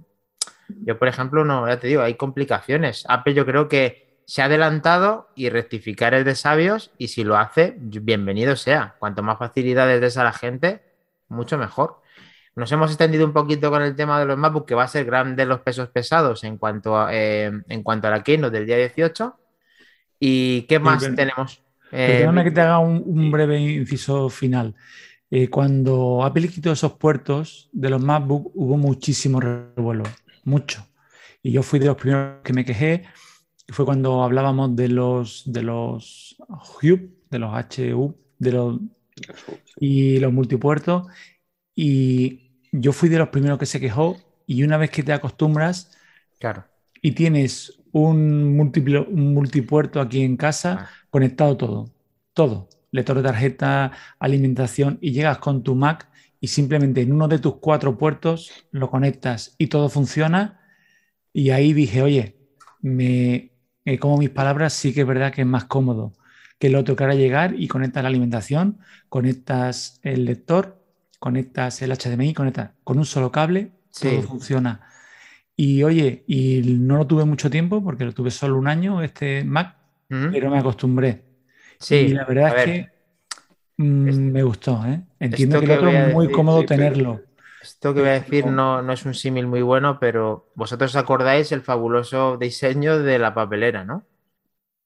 yo, 0.70 0.98
por 0.98 1.08
ejemplo, 1.08 1.46
no, 1.46 1.68
ya 1.68 1.80
te 1.80 1.88
digo, 1.88 2.02
hay 2.02 2.16
complicaciones. 2.16 3.06
Apple 3.08 3.34
yo 3.34 3.46
creo 3.46 3.68
que 3.68 4.08
se 4.26 4.42
ha 4.42 4.46
adelantado 4.46 5.30
y 5.36 5.50
rectificar 5.50 6.14
es 6.14 6.26
de 6.26 6.36
sabios 6.36 6.92
y 6.98 7.08
si 7.08 7.24
lo 7.24 7.38
hace, 7.38 7.76
bienvenido 7.78 8.56
sea. 8.56 8.96
Cuanto 9.00 9.24
más 9.24 9.40
facilidades 9.40 10.02
des 10.02 10.18
a 10.18 10.24
la 10.24 10.34
gente, 10.34 10.82
mucho 11.30 11.58
mejor. 11.58 12.02
Nos 12.56 12.72
hemos 12.72 12.90
extendido 12.90 13.26
un 13.26 13.34
poquito 13.34 13.70
con 13.70 13.84
el 13.84 13.96
tema 13.96 14.20
de 14.20 14.26
los 14.26 14.38
MacBook, 14.38 14.68
que 14.68 14.76
va 14.76 14.84
a 14.84 14.88
ser 14.88 15.06
grande 15.06 15.46
los 15.46 15.62
pesos 15.62 15.90
pesados 15.90 16.44
en 16.44 16.58
cuanto 16.58 16.98
a, 16.98 17.14
eh, 17.14 17.52
en 17.70 17.84
cuanto 17.84 18.08
a 18.08 18.12
la 18.12 18.24
Keynote 18.24 18.58
del 18.58 18.66
día 18.66 18.78
18. 18.78 19.36
¿Y 20.20 20.64
qué 20.64 20.80
más 20.80 21.00
tenemos? 21.16 21.62
Eh, 21.92 22.28
que 22.44 22.52
te 22.52 22.62
haga 22.62 22.80
un, 22.80 23.32
breve 23.32 23.60
inciso 23.60 24.30
final. 24.30 24.76
Eh, 25.30 25.50
cuando 25.50 26.24
Apple 26.24 26.48
quitó 26.48 26.72
esos 26.72 26.94
puertos 26.94 27.70
de 27.72 27.90
los 27.90 28.02
MacBook, 28.02 28.52
hubo 28.56 28.78
muchísimo 28.78 29.40
revuelo, 29.40 30.04
mucho. 30.48 30.88
Y 31.44 31.52
yo 31.52 31.62
fui 31.62 31.80
de 31.80 31.86
los 31.86 31.98
primeros 31.98 32.42
que 32.44 32.54
me 32.54 32.66
quejé. 32.66 33.04
Fue 33.70 33.86
cuando 33.86 34.24
hablábamos 34.24 34.76
de 34.76 34.88
los 34.88 35.44
de 35.46 35.62
los 35.62 36.38
Hub, 36.82 37.12
de 37.30 37.40
los 37.40 37.52
HU, 37.54 38.16
de 38.40 38.52
los 38.52 38.80
y 39.80 40.20
los 40.20 40.34
multipuertos. 40.34 41.08
Y 41.76 42.52
yo 42.72 42.94
fui 42.94 43.10
de 43.10 43.20
los 43.20 43.30
primeros 43.30 43.60
que 43.60 43.66
se 43.66 43.80
quejó 43.80 44.18
y 44.46 44.64
una 44.64 44.78
vez 44.78 44.90
que 44.90 45.04
te 45.04 45.14
acostumbras 45.14 45.98
claro. 46.40 46.66
y 47.02 47.12
tienes 47.12 47.80
un, 47.92 48.56
multipuerto 48.56 50.00
aquí 50.00 50.22
en 50.22 50.38
casa, 50.38 50.78
ah. 50.80 50.90
conectado 51.10 51.58
todo, 51.58 51.92
todo, 52.34 52.70
lector 52.92 53.18
de 53.18 53.24
tarjeta, 53.24 53.92
alimentación 54.20 54.98
y 55.02 55.12
llegas 55.12 55.40
con 55.40 55.64
tu 55.64 55.76
Mac 55.76 56.10
y 56.40 56.48
simplemente 56.48 57.02
en 57.02 57.12
uno 57.12 57.28
de 57.28 57.40
tus 57.40 57.56
cuatro 57.58 57.98
puertos 57.98 58.52
lo 58.72 58.90
conectas 58.90 59.56
y 59.58 59.68
todo 59.68 59.90
funciona. 59.90 60.62
Y 61.34 61.52
ahí 61.52 61.74
dije, 61.74 62.02
oye, 62.02 62.38
me, 62.82 63.52
eh, 63.86 64.00
como 64.00 64.18
mis 64.18 64.30
palabras, 64.30 64.74
sí 64.74 64.94
que 64.94 65.02
es 65.02 65.08
verdad 65.08 65.34
que 65.34 65.42
es 65.42 65.48
más 65.48 65.66
cómodo 65.66 66.14
que 66.60 66.68
el 66.68 66.76
otro 66.76 66.96
que 66.96 67.04
ahora 67.04 67.16
llegar 67.16 67.54
y 67.56 67.68
conectas 67.68 68.02
la 68.02 68.10
alimentación, 68.10 68.80
conectas 69.10 70.00
el 70.02 70.26
lector 70.26 70.78
conectas 71.20 71.82
el 71.82 71.92
HDMI, 71.92 72.34
conectas 72.34 72.72
con 72.84 72.98
un 72.98 73.06
solo 73.06 73.32
cable, 73.32 73.72
todo 74.00 74.22
funciona. 74.22 74.82
Y 75.56 75.84
oye, 75.84 76.24
y 76.28 76.62
no 76.80 76.98
lo 76.98 77.08
tuve 77.08 77.26
mucho 77.26 77.50
tiempo 77.50 77.84
porque 77.84 78.06
lo 78.06 78.14
tuve 78.14 78.32
solo 78.32 78.58
un 78.58 78.68
año, 78.68 79.02
este 79.02 79.44
Mac, 79.44 79.76
pero 80.08 80.52
me 80.52 80.60
acostumbré. 80.60 81.24
Sí, 81.80 81.96
y 81.96 82.08
la 82.10 82.26
verdad 82.26 82.58
es 82.60 82.66
que 82.66 82.90
mm, 83.78 84.32
me 84.32 84.44
gustó. 84.44 84.84
¿eh? 84.86 85.02
Entiendo 85.20 85.60
que, 85.60 85.66
el 85.66 85.72
otro 85.72 85.90
es 85.90 86.14
muy 86.14 86.32
cómodo 86.32 86.66
tenerlo. 86.66 87.22
Esto 87.62 87.94
que 87.94 88.02
voy 88.02 88.10
a 88.10 88.14
decir 88.14 88.46
no, 88.46 88.82
no 88.82 88.94
es 88.94 89.06
un 89.06 89.14
símil 89.14 89.48
muy 89.48 89.62
bueno, 89.62 90.00
pero 90.00 90.50
vosotros 90.56 90.96
acordáis 90.96 91.52
el 91.52 91.62
fabuloso 91.62 92.38
diseño 92.38 93.00
de 93.00 93.20
la 93.20 93.34
papelera, 93.34 93.84
¿no? 93.84 94.06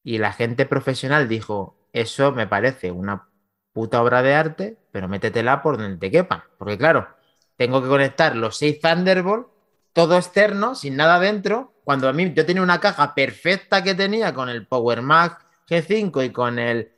Y 0.04 0.18
la 0.18 0.34
gente 0.34 0.66
profesional 0.66 1.28
dijo, 1.28 1.78
eso 1.94 2.32
me 2.32 2.48
parece 2.48 2.92
una 2.92 3.28
puta 3.74 4.02
obra 4.02 4.22
de 4.22 4.34
arte, 4.34 4.78
pero 4.92 5.08
métetela 5.08 5.62
por 5.62 5.78
donde 5.78 5.98
te 5.98 6.12
quepa. 6.12 6.48
Porque 6.58 6.78
claro, 6.78 7.08
tengo 7.56 7.82
que 7.82 7.88
conectar 7.88 8.36
los 8.36 8.58
seis 8.58 8.80
Thunderbolt, 8.80 9.48
todo 9.94 10.18
externo, 10.18 10.76
sin 10.76 10.96
nada 10.96 11.20
dentro. 11.20 11.74
Cuando 11.84 12.08
a 12.10 12.14
mí 12.14 12.34
yo 12.34 12.46
tenía 12.46 12.64
una 12.64 12.80
caja 12.80 13.14
perfecta 13.14 13.84
que 13.84 13.96
tenía 13.96 14.34
con 14.34 14.50
el 14.50 14.66
Power 14.66 15.02
Mac 15.02 15.46
G5 15.70 16.26
y 16.26 16.30
con 16.32 16.60
el 16.60 16.92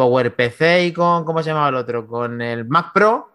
Power 0.00 0.34
PC 0.34 0.86
y 0.86 0.92
con, 0.94 1.26
¿cómo 1.26 1.42
se 1.42 1.50
llamaba 1.50 1.68
el 1.68 1.74
otro? 1.74 2.06
Con 2.06 2.40
el 2.40 2.64
Mac 2.64 2.94
Pro. 2.94 3.30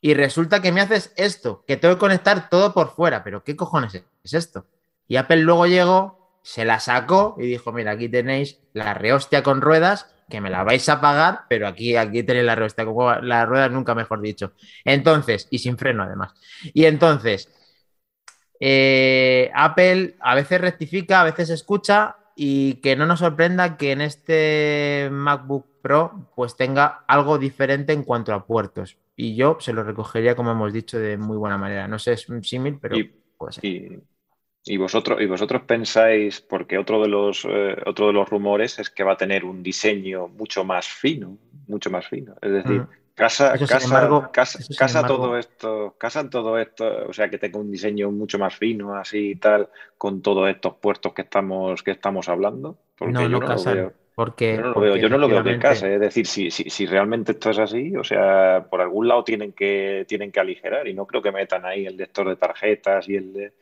Y 0.00 0.14
resulta 0.14 0.60
que 0.60 0.72
me 0.72 0.80
haces 0.80 1.12
esto, 1.14 1.62
que 1.68 1.76
tengo 1.76 1.94
que 1.94 2.00
conectar 2.00 2.48
todo 2.50 2.74
por 2.74 2.90
fuera. 2.90 3.22
Pero 3.22 3.44
¿qué 3.44 3.54
cojones 3.54 3.94
es 4.24 4.34
esto? 4.34 4.66
Y 5.06 5.14
Apple 5.18 5.36
luego 5.36 5.68
llegó, 5.68 6.40
se 6.42 6.64
la 6.64 6.80
sacó 6.80 7.36
y 7.38 7.42
dijo, 7.42 7.70
mira, 7.70 7.92
aquí 7.92 8.08
tenéis 8.08 8.58
la 8.72 8.92
rehostia 8.92 9.44
con 9.44 9.60
ruedas, 9.60 10.12
que 10.28 10.40
me 10.40 10.50
la 10.50 10.64
vais 10.64 10.88
a 10.88 11.00
pagar, 11.00 11.42
pero 11.48 11.68
aquí, 11.68 11.94
aquí 11.94 12.24
tenéis 12.24 12.46
la 12.46 12.56
rehostia 12.56 12.84
con 12.84 13.28
las 13.28 13.48
ruedas, 13.48 13.70
nunca 13.70 13.94
mejor 13.94 14.20
dicho. 14.20 14.54
Entonces, 14.84 15.46
y 15.48 15.60
sin 15.60 15.78
freno 15.78 16.02
además. 16.02 16.34
Y 16.74 16.86
entonces, 16.86 17.48
eh, 18.58 19.48
Apple 19.54 20.16
a 20.18 20.34
veces 20.34 20.60
rectifica, 20.60 21.20
a 21.20 21.24
veces 21.24 21.50
escucha 21.50 22.16
y 22.42 22.76
que 22.76 22.96
no 22.96 23.04
nos 23.04 23.18
sorprenda 23.18 23.76
que 23.76 23.92
en 23.92 24.00
este 24.00 25.10
MacBook 25.12 25.66
Pro 25.82 26.30
pues 26.34 26.56
tenga 26.56 27.04
algo 27.06 27.36
diferente 27.36 27.92
en 27.92 28.02
cuanto 28.02 28.32
a 28.32 28.46
puertos. 28.46 28.96
Y 29.14 29.36
yo 29.36 29.58
se 29.60 29.74
lo 29.74 29.84
recogería, 29.84 30.34
como 30.34 30.50
hemos 30.50 30.72
dicho, 30.72 30.98
de 30.98 31.18
muy 31.18 31.36
buena 31.36 31.58
manera. 31.58 31.86
No 31.86 31.98
sé, 31.98 32.14
es 32.14 32.30
un 32.30 32.42
símil, 32.42 32.78
pero 32.80 32.96
puede 33.36 33.52
ser. 33.52 34.00
Y 34.64 34.76
vosotros, 34.78 35.20
y 35.20 35.26
vosotros 35.26 35.64
pensáis, 35.66 36.40
porque 36.40 36.78
otro 36.78 37.02
de, 37.02 37.08
los, 37.08 37.44
eh, 37.44 37.76
otro 37.84 38.06
de 38.06 38.14
los 38.14 38.26
rumores 38.26 38.78
es 38.78 38.88
que 38.88 39.04
va 39.04 39.12
a 39.12 39.18
tener 39.18 39.44
un 39.44 39.62
diseño 39.62 40.26
mucho 40.28 40.64
más 40.64 40.88
fino, 40.88 41.36
mucho 41.68 41.90
más 41.90 42.08
fino. 42.08 42.36
Es 42.40 42.52
decir, 42.52 42.86
casa, 43.20 43.52
casa, 44.32 44.58
casa, 44.78 45.06
todo 45.06 45.36
esto, 45.36 45.94
casa 45.98 46.30
todo 46.30 46.58
esto, 46.58 47.08
o 47.08 47.12
sea, 47.12 47.28
que 47.28 47.38
tenga 47.38 47.58
un 47.58 47.70
diseño 47.70 48.10
mucho 48.10 48.38
más 48.38 48.56
fino, 48.56 48.94
así 48.94 49.32
y 49.32 49.36
tal, 49.36 49.68
con 49.98 50.22
todos 50.22 50.48
estos 50.48 50.74
puertos 50.76 51.12
que 51.12 51.22
estamos, 51.22 51.82
que 51.82 51.90
estamos 51.90 52.28
hablando. 52.28 52.78
Porque 52.96 53.12
no, 53.12 53.28
no, 53.28 53.40
no 53.40 53.92
Porque, 54.14 54.56
yo 54.56 54.62
no 54.62 54.70
lo 54.72 54.80
veo, 54.80 54.96
yo 54.96 55.08
no 55.08 55.18
lo 55.18 55.28
veo 55.28 55.42
de 55.42 55.58
casa. 55.58 55.88
Es 55.88 56.00
decir, 56.00 56.26
si, 56.26 56.50
si, 56.50 56.70
si, 56.70 56.86
realmente 56.86 57.32
esto 57.32 57.50
es 57.50 57.58
así, 57.58 57.94
o 57.94 58.04
sea, 58.04 58.66
por 58.70 58.80
algún 58.80 59.06
lado 59.06 59.22
tienen 59.22 59.52
que, 59.52 60.04
tienen 60.08 60.32
que 60.32 60.40
aligerar 60.40 60.88
y 60.88 60.94
no 60.94 61.06
creo 61.06 61.20
que 61.20 61.32
metan 61.32 61.66
ahí 61.66 61.84
el 61.84 61.96
lector 61.96 62.28
de 62.28 62.36
tarjetas 62.36 63.08
y 63.08 63.16
el 63.16 63.32
de 63.32 63.52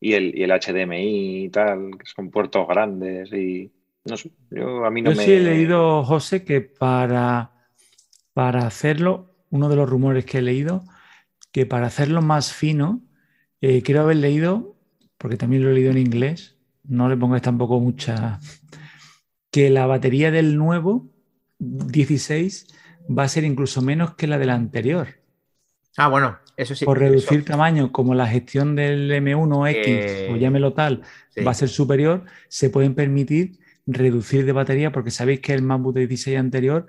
y 0.00 0.12
el, 0.12 0.38
y 0.38 0.44
el 0.44 0.50
HDMI 0.52 1.44
y 1.44 1.48
tal, 1.48 1.90
que 1.98 2.06
son 2.06 2.30
puertos 2.30 2.68
grandes 2.68 3.32
y 3.32 3.68
no 4.04 4.16
sé, 4.16 4.30
yo 4.50 4.84
a 4.84 4.90
mí 4.90 5.02
no 5.02 5.10
yo 5.12 5.20
sí 5.20 5.32
he 5.32 5.40
leído, 5.40 6.04
José, 6.04 6.44
que 6.44 6.60
para, 6.60 7.50
para 8.38 8.68
hacerlo, 8.68 9.34
uno 9.50 9.68
de 9.68 9.74
los 9.74 9.90
rumores 9.90 10.24
que 10.24 10.38
he 10.38 10.42
leído, 10.42 10.84
que 11.50 11.66
para 11.66 11.88
hacerlo 11.88 12.22
más 12.22 12.52
fino, 12.52 13.02
eh, 13.60 13.82
quiero 13.82 14.02
haber 14.02 14.18
leído, 14.18 14.76
porque 15.16 15.36
también 15.36 15.64
lo 15.64 15.70
he 15.70 15.74
leído 15.74 15.90
en 15.90 15.98
inglés, 15.98 16.56
no 16.84 17.08
le 17.08 17.16
pongáis 17.16 17.42
tampoco 17.42 17.80
mucha, 17.80 18.38
que 19.50 19.70
la 19.70 19.86
batería 19.86 20.30
del 20.30 20.56
nuevo 20.56 21.10
16 21.58 22.68
va 23.10 23.24
a 23.24 23.28
ser 23.28 23.42
incluso 23.42 23.82
menos 23.82 24.14
que 24.14 24.28
la 24.28 24.38
del 24.38 24.50
anterior. 24.50 25.08
Ah, 25.96 26.06
bueno, 26.06 26.38
eso 26.56 26.76
sí. 26.76 26.84
Por 26.84 27.00
reducir 27.00 27.44
tamaño, 27.44 27.90
como 27.90 28.14
la 28.14 28.28
gestión 28.28 28.76
del 28.76 29.10
M1X 29.10 30.32
o 30.32 30.36
llámelo 30.36 30.74
tal, 30.74 31.02
va 31.44 31.50
a 31.50 31.54
ser 31.54 31.70
superior, 31.70 32.24
se 32.46 32.70
pueden 32.70 32.94
permitir 32.94 33.58
reducir 33.84 34.46
de 34.46 34.52
batería 34.52 34.92
porque 34.92 35.10
sabéis 35.10 35.40
que 35.40 35.54
el 35.54 35.62
MacBook 35.62 35.96
de 35.96 36.06
16 36.06 36.38
anterior 36.38 36.86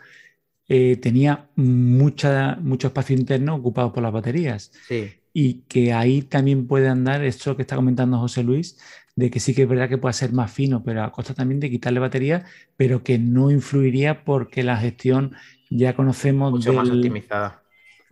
eh, 0.69 0.95
tenía 0.97 1.49
mucha, 1.55 2.55
mucho 2.61 2.87
espacio 2.87 3.15
interno 3.15 3.55
ocupado 3.55 3.91
por 3.91 4.03
las 4.03 4.13
baterías. 4.13 4.71
Sí. 4.87 5.11
Y 5.33 5.61
que 5.67 5.91
ahí 5.91 6.21
también 6.21 6.67
puede 6.67 6.87
andar 6.87 7.23
esto 7.23 7.55
que 7.55 7.63
está 7.63 7.75
comentando 7.75 8.19
José 8.19 8.43
Luis, 8.43 8.79
de 9.15 9.29
que 9.29 9.41
sí 9.41 9.53
que 9.53 9.63
es 9.63 9.67
verdad 9.67 9.89
que 9.89 9.97
puede 9.97 10.13
ser 10.13 10.31
más 10.31 10.51
fino, 10.51 10.83
pero 10.83 11.03
a 11.03 11.11
costa 11.11 11.33
también 11.33 11.59
de 11.59 11.69
quitarle 11.69 11.99
batería, 11.99 12.45
pero 12.77 13.03
que 13.03 13.19
no 13.19 13.51
influiría 13.51 14.23
porque 14.23 14.63
la 14.63 14.77
gestión 14.77 15.35
ya 15.69 15.93
conocemos. 15.93 16.51
Mucho 16.51 16.71
más 16.71 16.89
optimizada 16.89 17.63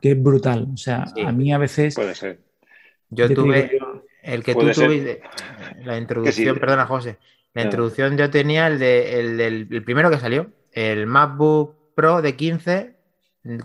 que 0.01 0.11
es 0.11 0.21
brutal. 0.21 0.67
O 0.73 0.77
sea, 0.77 1.05
a 1.25 1.31
mí 1.31 1.51
a 1.53 1.57
veces. 1.57 1.95
Puede 1.95 2.15
ser. 2.15 2.39
Yo 3.09 3.33
tuve. 3.33 3.79
El 4.21 4.43
que 4.43 4.53
tú 4.53 4.69
tuviste. 4.71 5.21
La 5.83 5.97
introducción, 5.97 6.59
perdona, 6.59 6.85
José. 6.85 7.17
La 7.53 7.63
introducción 7.63 8.17
yo 8.17 8.29
tenía 8.29 8.67
el, 8.67 8.77
de, 8.77 9.19
el 9.19 9.37
del 9.37 9.83
primero 9.83 10.11
que 10.11 10.19
salió, 10.19 10.51
el 10.71 11.07
MacBook 11.07 11.75
Pro 11.97 12.21
de 12.21 12.35
15 12.35 12.95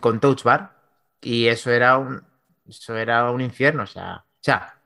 con 0.00 0.18
Touch 0.18 0.42
Bar. 0.42 0.74
Y 1.20 1.48
eso 1.48 1.70
era 1.70 1.98
un, 1.98 2.24
eso 2.66 2.96
era 2.96 3.30
un 3.30 3.42
infierno. 3.42 3.82
O 3.82 3.86
sea, 3.86 4.24
o 4.24 4.40
sea, 4.40 4.80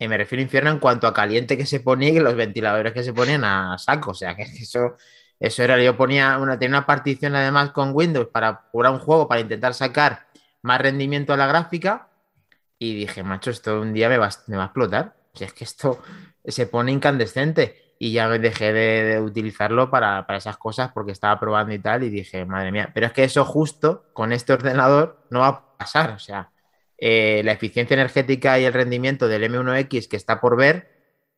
me 0.00 0.16
refiero 0.16 0.40
a 0.40 0.44
infierno 0.44 0.70
en 0.70 0.78
cuanto 0.78 1.06
a 1.06 1.12
caliente 1.12 1.58
que 1.58 1.66
se 1.66 1.80
ponía 1.80 2.08
y 2.08 2.20
los 2.20 2.34
ventiladores 2.34 2.94
que 2.94 3.02
se 3.02 3.12
ponían 3.12 3.44
a 3.44 3.76
saco. 3.76 4.12
O 4.12 4.14
sea, 4.14 4.34
que 4.34 4.42
eso, 4.62 4.96
eso 5.38 5.62
era. 5.62 5.78
Yo 5.82 5.94
ponía 5.94 6.38
una, 6.38 6.58
tenía 6.58 6.78
una 6.78 6.86
partición 6.86 7.36
además 7.36 7.72
con 7.72 7.90
Windows 7.94 8.28
para 8.28 8.66
jugar 8.72 8.92
un 8.92 8.98
juego, 9.00 9.28
para 9.28 9.42
intentar 9.42 9.74
sacar 9.74 10.26
más 10.62 10.80
rendimiento 10.80 11.34
a 11.34 11.36
la 11.36 11.46
gráfica 11.46 12.08
y 12.78 12.94
dije, 12.94 13.22
macho, 13.22 13.50
esto 13.50 13.78
un 13.80 13.92
día 13.92 14.08
me 14.08 14.16
va, 14.16 14.30
me 14.46 14.56
va 14.56 14.64
a 14.64 14.66
explotar. 14.66 15.16
Si 15.34 15.44
es 15.44 15.52
que 15.52 15.64
esto 15.64 16.02
se 16.46 16.66
pone 16.66 16.92
incandescente 16.92 17.85
y 17.98 18.12
ya 18.12 18.28
dejé 18.28 18.72
de, 18.72 19.20
utilizarlo 19.20 19.90
para, 19.90 20.26
esas 20.36 20.56
cosas 20.56 20.92
porque 20.92 21.12
estaba 21.12 21.38
probando 21.40 21.72
y 21.74 21.78
tal 21.78 22.02
y 22.02 22.10
dije, 22.10 22.44
madre 22.44 22.72
mía, 22.72 22.90
pero 22.94 23.06
es 23.06 23.12
que 23.12 23.24
eso 23.24 23.44
justo 23.44 24.06
con 24.12 24.32
este 24.32 24.52
ordenador 24.52 25.24
no 25.30 25.40
va 25.40 25.48
a 25.48 25.76
pasar. 25.78 26.10
O 26.10 26.18
sea, 26.18 26.50
eh, 26.98 27.42
la 27.44 27.52
eficiencia 27.52 27.94
energética 27.94 28.58
y 28.58 28.64
el 28.64 28.72
rendimiento 28.72 29.28
del 29.28 29.44
M1X 29.44 30.08
que 30.08 30.16
está 30.16 30.40
por 30.40 30.56
ver, 30.56 30.90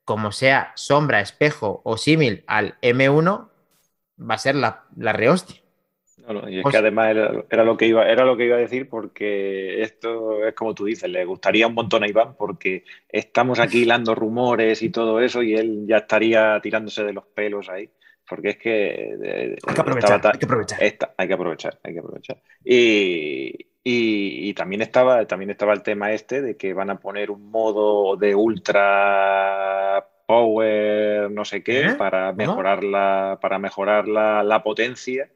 como 0.05 0.33
sea 0.33 0.73
sombra, 0.75 1.21
espejo 1.21 1.81
o 1.85 1.97
símil 1.97 2.45
al 2.47 2.79
M1, 2.81 3.51
va 4.19 4.35
a 4.35 4.39
ser 4.39 4.55
la, 4.55 4.85
la 4.97 5.13
rehostia 5.13 5.63
y 6.49 6.61
es 6.61 6.67
que 6.67 6.77
además 6.77 7.17
era, 7.51 7.65
lo 7.65 7.77
que 7.77 7.87
iba, 7.87 8.07
era 8.09 8.25
lo 8.25 8.37
que 8.37 8.47
iba 8.47 8.57
a 8.57 8.61
decir 8.61 8.89
porque 8.89 9.83
esto 9.83 10.47
es 10.47 10.55
como 10.55 10.75
tú 10.75 10.85
dices, 10.85 11.09
le 11.09 11.25
gustaría 11.25 11.67
un 11.67 11.75
montón 11.75 12.03
a 12.03 12.09
Iván 12.09 12.35
porque 12.37 12.85
estamos 13.09 13.59
aquí 13.59 13.83
hilando 13.83 14.15
rumores 14.15 14.83
y 14.83 14.91
todo 14.91 15.21
eso 15.21 15.43
y 15.43 15.55
él 15.55 15.87
ya 15.87 15.99
estaría 15.99 16.61
tirándose 16.61 17.05
de 17.05 17.13
los 17.13 17.25
pelos 17.27 17.69
ahí. 17.69 17.91
Porque 18.29 18.51
es 18.51 18.57
que... 18.59 19.57
hay 19.67 19.75
que 19.75 19.81
aprovechar, 19.81 20.21
hay 20.27 20.39
que 20.39 20.45
aprovechar. 20.45 20.79
hay 21.17 21.29
que 21.29 21.35
aprovechar, 21.35 21.79
hay 21.83 21.95
que 21.95 22.01
aprovechar. 22.01 22.43
Y, 22.63 24.53
también, 24.53 24.83
estaba, 24.83 25.25
también 25.27 25.51
estaba 25.51 25.73
el 25.73 25.83
tema 25.83 26.13
este 26.13 26.43
de 26.43 26.57
que 26.59 26.75
van 26.75 26.91
a 26.91 26.99
poner 26.99 27.31
un 27.31 27.51
modo 27.51 28.17
de 28.17 28.35
ultra 28.35 30.07
power 30.27 31.31
no 31.31 31.47
sé 31.47 31.63
qué 31.63 31.87
¿Eh? 31.87 31.95
para 31.95 32.35
mejorar, 32.35 32.85
la, 32.85 33.39
para 33.41 33.59
mejorar 33.59 34.07
la, 34.09 34.43
la 34.43 34.63
potencia 34.63 35.31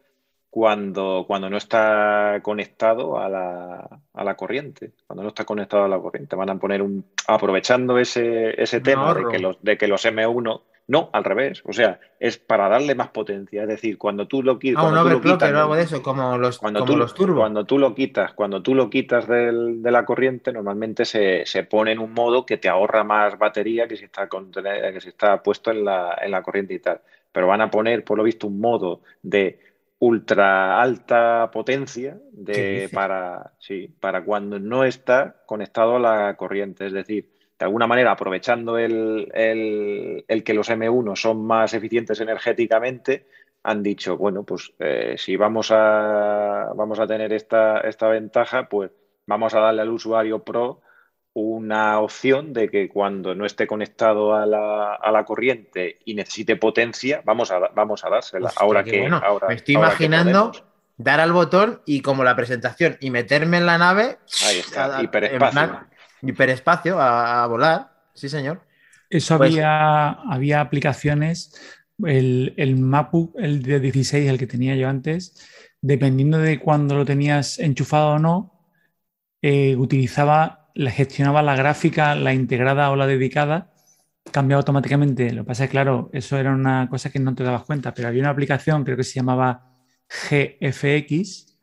cuando, 0.52 1.24
cuando 1.26 1.48
no 1.48 1.56
está 1.56 2.40
conectado 2.42 3.18
a 3.18 3.26
la, 3.30 3.88
a 4.12 4.22
la, 4.22 4.34
corriente. 4.34 4.90
Cuando 5.06 5.22
no 5.22 5.30
está 5.30 5.46
conectado 5.46 5.84
a 5.84 5.88
la 5.88 5.98
corriente. 5.98 6.36
Van 6.36 6.50
a 6.50 6.58
poner 6.58 6.82
un. 6.82 7.06
aprovechando 7.26 7.96
ese, 7.96 8.62
ese 8.62 8.82
tema 8.82 9.14
de 9.14 9.24
que, 9.30 9.38
los, 9.38 9.62
de 9.62 9.78
que 9.78 9.88
los 9.88 10.04
M1. 10.04 10.60
No, 10.88 11.08
al 11.14 11.24
revés. 11.24 11.62
O 11.64 11.72
sea, 11.72 12.00
es 12.20 12.36
para 12.36 12.68
darle 12.68 12.94
más 12.94 13.08
potencia. 13.08 13.62
Es 13.62 13.68
decir, 13.68 13.96
cuando 13.96 14.28
tú 14.28 14.42
lo, 14.42 14.58
quitas. 14.58 14.84
Ah, 14.84 15.02
un 15.02 15.20
quitas, 15.22 15.50
algo 15.50 15.74
de 15.74 15.84
eso, 15.84 16.02
como 16.02 16.36
los, 16.36 16.58
cuando 16.58 16.84
tú, 16.84 16.98
los 16.98 17.14
turbos. 17.14 17.38
Cuando 17.38 17.64
tú 17.64 17.78
lo 17.78 17.94
quitas, 17.94 18.34
cuando 18.34 18.62
tú 18.62 18.74
lo 18.74 18.90
quitas 18.90 19.26
del, 19.26 19.82
de 19.82 19.90
la 19.90 20.04
corriente, 20.04 20.52
normalmente 20.52 21.06
se, 21.06 21.46
se, 21.46 21.64
pone 21.64 21.92
en 21.92 21.98
un 21.98 22.12
modo 22.12 22.44
que 22.44 22.58
te 22.58 22.68
ahorra 22.68 23.04
más 23.04 23.38
batería 23.38 23.88
que 23.88 23.96
si 23.96 24.04
está, 24.04 24.28
que 24.28 25.00
si 25.00 25.08
está 25.08 25.42
puesto 25.42 25.70
en 25.70 25.86
la, 25.86 26.14
en 26.20 26.30
la 26.30 26.42
corriente 26.42 26.74
y 26.74 26.78
tal. 26.78 27.00
Pero 27.32 27.46
van 27.46 27.62
a 27.62 27.70
poner, 27.70 28.04
por 28.04 28.18
lo 28.18 28.24
visto, 28.24 28.46
un 28.46 28.60
modo 28.60 29.00
de 29.22 29.71
ultra 30.02 30.82
alta 30.82 31.48
potencia 31.52 32.18
de, 32.32 32.90
para, 32.92 33.52
sí, 33.60 33.86
para 34.00 34.24
cuando 34.24 34.58
no 34.58 34.82
está 34.82 35.44
conectado 35.46 35.94
a 35.94 36.00
la 36.00 36.36
corriente. 36.36 36.86
Es 36.86 36.92
decir, 36.92 37.30
de 37.56 37.64
alguna 37.64 37.86
manera 37.86 38.10
aprovechando 38.10 38.78
el, 38.78 39.30
el, 39.32 40.42
que 40.42 40.54
los 40.54 40.68
M1 40.70 41.14
son 41.14 41.46
más 41.46 41.72
eficientes 41.72 42.20
energéticamente, 42.20 43.28
han 43.62 43.84
dicho, 43.84 44.16
bueno, 44.16 44.42
pues 44.42 44.72
eh, 44.80 45.14
si 45.16 45.36
vamos 45.36 45.70
a, 45.70 46.72
vamos 46.74 46.98
a 46.98 47.06
tener 47.06 47.32
esta, 47.32 47.78
esta 47.82 48.08
ventaja, 48.08 48.68
pues 48.68 48.90
vamos 49.26 49.54
a 49.54 49.60
darle 49.60 49.82
al 49.82 49.90
usuario 49.90 50.42
pro 50.42 50.80
una 51.34 51.98
opción 52.00 52.52
de 52.52 52.68
que 52.68 52.88
cuando 52.88 53.34
no 53.34 53.46
esté 53.46 53.66
conectado 53.66 54.34
a 54.34 54.44
la, 54.44 54.94
a 54.94 55.10
la 55.10 55.24
corriente 55.24 55.98
y 56.04 56.14
necesite 56.14 56.56
potencia, 56.56 57.22
vamos 57.24 57.50
a, 57.50 57.58
vamos 57.58 58.04
a 58.04 58.10
dársela. 58.10 58.52
ahora 58.56 58.84
que 58.84 59.06
ahora, 59.06 59.48
me 59.48 59.54
estoy 59.54 59.76
imaginando 59.76 60.52
dar 60.98 61.20
al 61.20 61.32
botón 61.32 61.80
y 61.86 62.02
como 62.02 62.22
la 62.22 62.36
presentación 62.36 62.98
y 63.00 63.10
meterme 63.10 63.56
en 63.56 63.66
la 63.66 63.78
nave. 63.78 64.18
Ahí 64.46 64.58
está, 64.58 65.02
hiperespacio. 65.02 65.80
hiperespacio 66.20 67.00
a, 67.00 67.46
volar. 67.46 67.92
Sí, 68.14 68.28
señor. 68.28 68.60
Eso 69.08 69.38
pues 69.38 69.52
había, 69.52 70.10
había 70.10 70.60
aplicaciones. 70.60 71.78
El, 72.04 72.54
el 72.56 72.76
MacBook, 72.76 73.36
el 73.38 73.62
de 73.62 73.80
16, 73.80 74.28
el 74.28 74.38
que 74.38 74.46
tenía 74.46 74.74
yo 74.74 74.88
antes, 74.88 75.48
dependiendo 75.80 76.38
de 76.38 76.58
cuando 76.58 76.94
lo 76.96 77.04
tenías 77.04 77.58
enchufado 77.58 78.14
o 78.14 78.18
no, 78.18 78.68
eh, 79.40 79.76
utilizaba 79.76 80.61
le 80.74 80.90
gestionaba 80.90 81.42
la 81.42 81.56
gráfica, 81.56 82.14
la 82.14 82.32
integrada 82.32 82.90
o 82.90 82.96
la 82.96 83.06
dedicada, 83.06 83.72
cambiaba 84.30 84.60
automáticamente. 84.60 85.32
Lo 85.32 85.42
que 85.42 85.48
pasa 85.48 85.64
es 85.64 85.70
que, 85.70 85.72
claro, 85.72 86.10
eso 86.12 86.36
era 86.36 86.52
una 86.52 86.88
cosa 86.88 87.10
que 87.10 87.18
no 87.18 87.34
te 87.34 87.44
dabas 87.44 87.64
cuenta, 87.64 87.94
pero 87.94 88.08
había 88.08 88.22
una 88.22 88.30
aplicación, 88.30 88.84
creo 88.84 88.96
que 88.96 89.04
se 89.04 89.14
llamaba 89.14 89.72
GFX, 90.08 91.56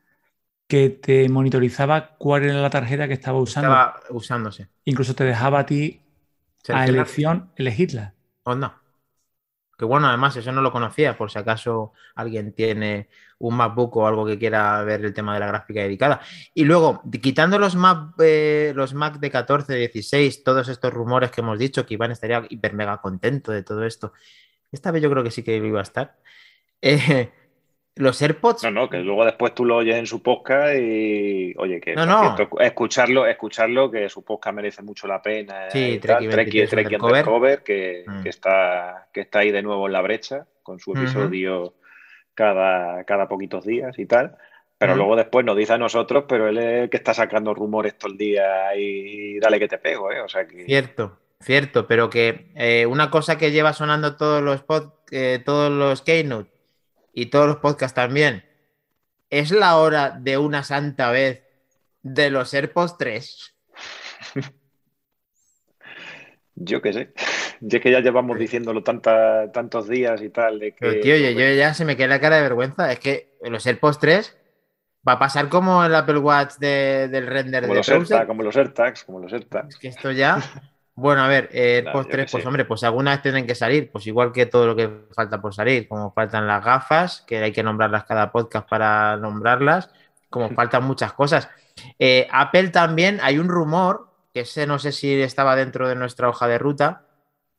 que 0.66 0.90
te 0.90 1.28
monitorizaba 1.28 2.16
cuál 2.16 2.44
era 2.44 2.60
la 2.60 2.70
tarjeta 2.70 3.08
que 3.08 3.14
estaba 3.14 3.38
usando. 3.38 3.70
Estaba 3.70 4.00
usándose. 4.10 4.68
Incluso 4.84 5.14
te 5.14 5.24
dejaba 5.24 5.60
a 5.60 5.66
ti 5.66 6.02
a 6.68 6.84
elección 6.84 7.50
elegirla. 7.56 8.14
Onda. 8.44 8.80
Que 9.76 9.84
bueno, 9.84 10.08
además, 10.08 10.36
eso 10.36 10.52
no 10.52 10.60
lo 10.60 10.72
conocía, 10.72 11.16
por 11.16 11.30
si 11.30 11.38
acaso 11.38 11.92
alguien 12.14 12.52
tiene 12.52 13.08
un 13.40 13.56
MacBook 13.56 13.96
o 13.96 14.06
algo 14.06 14.24
que 14.26 14.38
quiera 14.38 14.82
ver 14.84 15.04
el 15.04 15.12
tema 15.14 15.34
de 15.34 15.40
la 15.40 15.46
gráfica 15.48 15.80
dedicada. 15.80 16.20
Y 16.54 16.64
luego, 16.64 17.02
quitando 17.22 17.58
los 17.58 17.74
Mac, 17.74 18.12
eh, 18.22 18.72
los 18.76 18.94
Mac 18.94 19.18
de 19.18 19.30
14, 19.30 19.74
16, 19.74 20.44
todos 20.44 20.68
estos 20.68 20.92
rumores 20.92 21.30
que 21.30 21.40
hemos 21.40 21.58
dicho, 21.58 21.84
que 21.86 21.94
Iván 21.94 22.10
estaría 22.12 22.44
hiper 22.48 22.74
mega 22.74 22.98
contento 22.98 23.50
de 23.50 23.62
todo 23.62 23.84
esto. 23.84 24.12
Esta 24.70 24.90
vez 24.90 25.02
yo 25.02 25.10
creo 25.10 25.24
que 25.24 25.30
sí 25.30 25.42
que 25.42 25.56
iba 25.56 25.80
a 25.80 25.82
estar. 25.82 26.16
Eh, 26.82 27.30
los 27.96 28.22
AirPods. 28.22 28.62
No, 28.64 28.70
no, 28.70 28.88
que 28.88 28.98
luego 28.98 29.24
después 29.26 29.54
tú 29.54 29.64
lo 29.66 29.76
oyes 29.76 29.96
en 29.96 30.06
su 30.06 30.22
podcast 30.22 30.74
y, 30.78 31.52
oye, 31.58 31.78
que 31.80 31.94
No, 31.94 32.06
no. 32.06 32.36
escucharlo, 32.60 33.26
escucharlo, 33.26 33.90
que 33.90 34.08
su 34.08 34.24
podcast 34.24 34.54
merece 34.56 34.82
mucho 34.82 35.06
la 35.06 35.20
pena. 35.20 35.68
Sí, 35.70 35.78
y 35.94 35.98
Trek 35.98 36.16
tal. 36.18 36.24
y 36.24 36.28
Trek 36.28 36.48
y- 36.54 36.58
23 36.58 36.70
Trek 36.70 36.92
y 36.92 36.94
Undercover. 37.04 37.62
Que, 37.62 38.04
Mm. 38.06 38.22
que 38.22 38.28
está, 38.30 39.08
que 39.12 39.20
está 39.22 39.40
ahí 39.40 39.50
de 39.50 39.60
nuevo 39.62 39.86
en 39.86 39.92
la 39.92 40.00
brecha 40.00 40.46
con 40.62 40.78
su 40.78 40.92
episodio 40.96 41.74
cada, 42.34 43.04
cada 43.04 43.28
poquitos 43.28 43.64
días 43.64 43.98
y 43.98 44.06
tal. 44.06 44.36
Pero 44.78 44.92
luego 44.96 45.16
después 45.16 45.44
nos 45.44 45.56
dice 45.58 45.74
a 45.74 45.78
nosotros, 45.78 46.24
pero 46.26 46.48
él 46.48 46.56
es 46.56 46.82
el 46.84 46.90
que 46.90 46.96
está 46.96 47.12
sacando 47.12 47.52
rumores 47.52 47.98
todo 47.98 48.12
el 48.12 48.16
día 48.18 48.74
y 48.74 49.38
dale 49.38 49.58
que 49.58 49.68
te 49.68 49.76
pego, 49.76 50.10
¿eh? 50.10 50.22
O 50.22 50.28
sea 50.28 50.46
que. 50.46 50.64
Cierto, 50.64 51.18
cierto, 51.40 51.86
pero 51.86 52.08
que 52.08 52.50
eh, 52.54 52.86
una 52.86 53.10
cosa 53.10 53.36
que 53.36 53.50
lleva 53.50 53.74
sonando 53.74 54.16
todos 54.16 54.42
los 54.42 54.66
pod- 54.66 54.94
eh, 55.10 55.42
todos 55.44 55.70
los 55.70 56.00
Keynote 56.00 56.50
y 57.12 57.26
todos 57.26 57.46
los 57.46 57.56
podcasts 57.56 57.94
también, 57.94 58.44
es 59.28 59.50
la 59.50 59.76
hora 59.76 60.10
de 60.18 60.38
una 60.38 60.62
santa 60.64 61.10
vez 61.10 61.42
de 62.02 62.30
los 62.30 62.54
AirPods 62.54 62.96
3. 62.96 63.54
Yo 66.62 66.80
qué 66.82 66.92
sé. 66.92 67.12
Y 67.62 67.76
es 67.76 67.82
que 67.82 67.90
ya 67.90 68.00
llevamos 68.00 68.38
diciéndolo 68.38 68.82
tanta- 68.82 69.52
tantos 69.52 69.86
días 69.86 70.22
y 70.22 70.30
tal. 70.30 70.58
De 70.58 70.70
que, 70.72 70.78
Pero 70.80 71.00
tío, 71.02 71.16
yo, 71.18 71.28
yo 71.28 71.54
ya 71.54 71.74
se 71.74 71.84
me 71.84 71.94
queda 71.94 72.08
la 72.08 72.18
cara 72.20 72.36
de 72.36 72.42
vergüenza. 72.42 72.90
Es 72.90 72.98
que 73.00 73.34
los 73.42 73.66
AirPods 73.66 73.98
3 73.98 74.38
va 75.06 75.12
a 75.12 75.18
pasar 75.18 75.50
como 75.50 75.84
el 75.84 75.94
Apple 75.94 76.16
Watch 76.18 76.54
de- 76.58 77.08
del 77.08 77.26
render 77.26 77.64
como, 77.64 77.74
de 77.74 77.80
los. 77.80 77.88
AirTags, 77.90 78.26
como 78.26 78.42
los 78.42 78.56
AirTags, 78.56 79.04
como 79.04 79.18
los 79.20 79.30
AirTags. 79.30 79.74
Es 79.74 79.78
que 79.78 79.88
esto 79.88 80.10
ya. 80.10 80.38
Bueno, 80.94 81.22
a 81.22 81.28
ver, 81.28 81.50
eh, 81.52 81.80
Claro, 81.82 81.98
AirPods 81.98 82.06
yo 82.06 82.10
3, 82.12 82.26
qué 82.26 82.30
pues 82.32 82.42
sé. 82.42 82.48
hombre, 82.48 82.64
pues 82.64 82.82
alguna 82.84 83.10
vez 83.10 83.20
tienen 83.22 83.46
que 83.46 83.54
salir, 83.54 83.90
pues 83.92 84.06
igual 84.06 84.32
que 84.32 84.46
todo 84.46 84.66
lo 84.66 84.74
que 84.74 84.88
falta 85.14 85.38
por 85.42 85.52
salir, 85.54 85.86
como 85.86 86.14
faltan 86.14 86.46
las 86.46 86.64
gafas, 86.64 87.22
que 87.26 87.38
hay 87.42 87.52
que 87.52 87.62
nombrarlas 87.62 88.04
cada 88.04 88.32
podcast 88.32 88.66
para 88.70 89.18
nombrarlas, 89.18 89.90
como 90.30 90.48
faltan 90.56 90.84
muchas 90.84 91.12
cosas. 91.12 91.50
Eh, 91.98 92.26
Apple 92.30 92.68
también, 92.68 93.18
hay 93.22 93.38
un 93.38 93.48
rumor, 93.48 94.08
que 94.32 94.40
ese 94.40 94.66
no 94.66 94.78
sé 94.78 94.92
si 94.92 95.20
estaba 95.20 95.56
dentro 95.56 95.88
de 95.88 95.96
nuestra 95.96 96.28
hoja 96.28 96.48
de 96.48 96.58
ruta, 96.58 97.06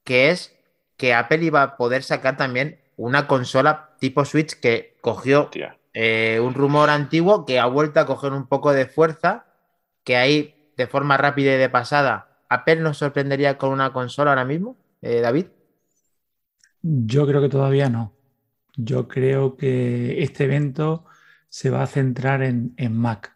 que 0.03 0.29
es 0.29 0.55
que 0.97 1.13
Apple 1.13 1.43
iba 1.43 1.63
a 1.63 1.77
poder 1.77 2.03
sacar 2.03 2.37
también 2.37 2.79
una 2.95 3.27
consola 3.27 3.95
tipo 3.99 4.25
Switch 4.25 4.59
que 4.59 4.97
cogió 5.01 5.49
eh, 5.93 6.39
un 6.41 6.53
rumor 6.53 6.89
antiguo 6.89 7.45
que 7.45 7.59
ha 7.59 7.65
vuelto 7.65 7.99
a 7.99 8.05
coger 8.05 8.33
un 8.33 8.47
poco 8.47 8.71
de 8.71 8.85
fuerza, 8.85 9.45
que 10.03 10.15
ahí 10.15 10.71
de 10.77 10.87
forma 10.87 11.17
rápida 11.17 11.55
y 11.55 11.57
de 11.57 11.69
pasada, 11.69 12.39
Apple 12.49 12.77
nos 12.77 12.97
sorprendería 12.97 13.57
con 13.57 13.71
una 13.71 13.93
consola 13.93 14.31
ahora 14.31 14.45
mismo, 14.45 14.77
eh, 15.01 15.21
David. 15.21 15.47
Yo 16.81 17.27
creo 17.27 17.41
que 17.41 17.49
todavía 17.49 17.89
no. 17.89 18.13
Yo 18.75 19.07
creo 19.07 19.57
que 19.57 20.23
este 20.23 20.45
evento 20.45 21.05
se 21.49 21.69
va 21.69 21.83
a 21.83 21.87
centrar 21.87 22.41
en, 22.41 22.73
en 22.77 22.97
Mac. 22.97 23.35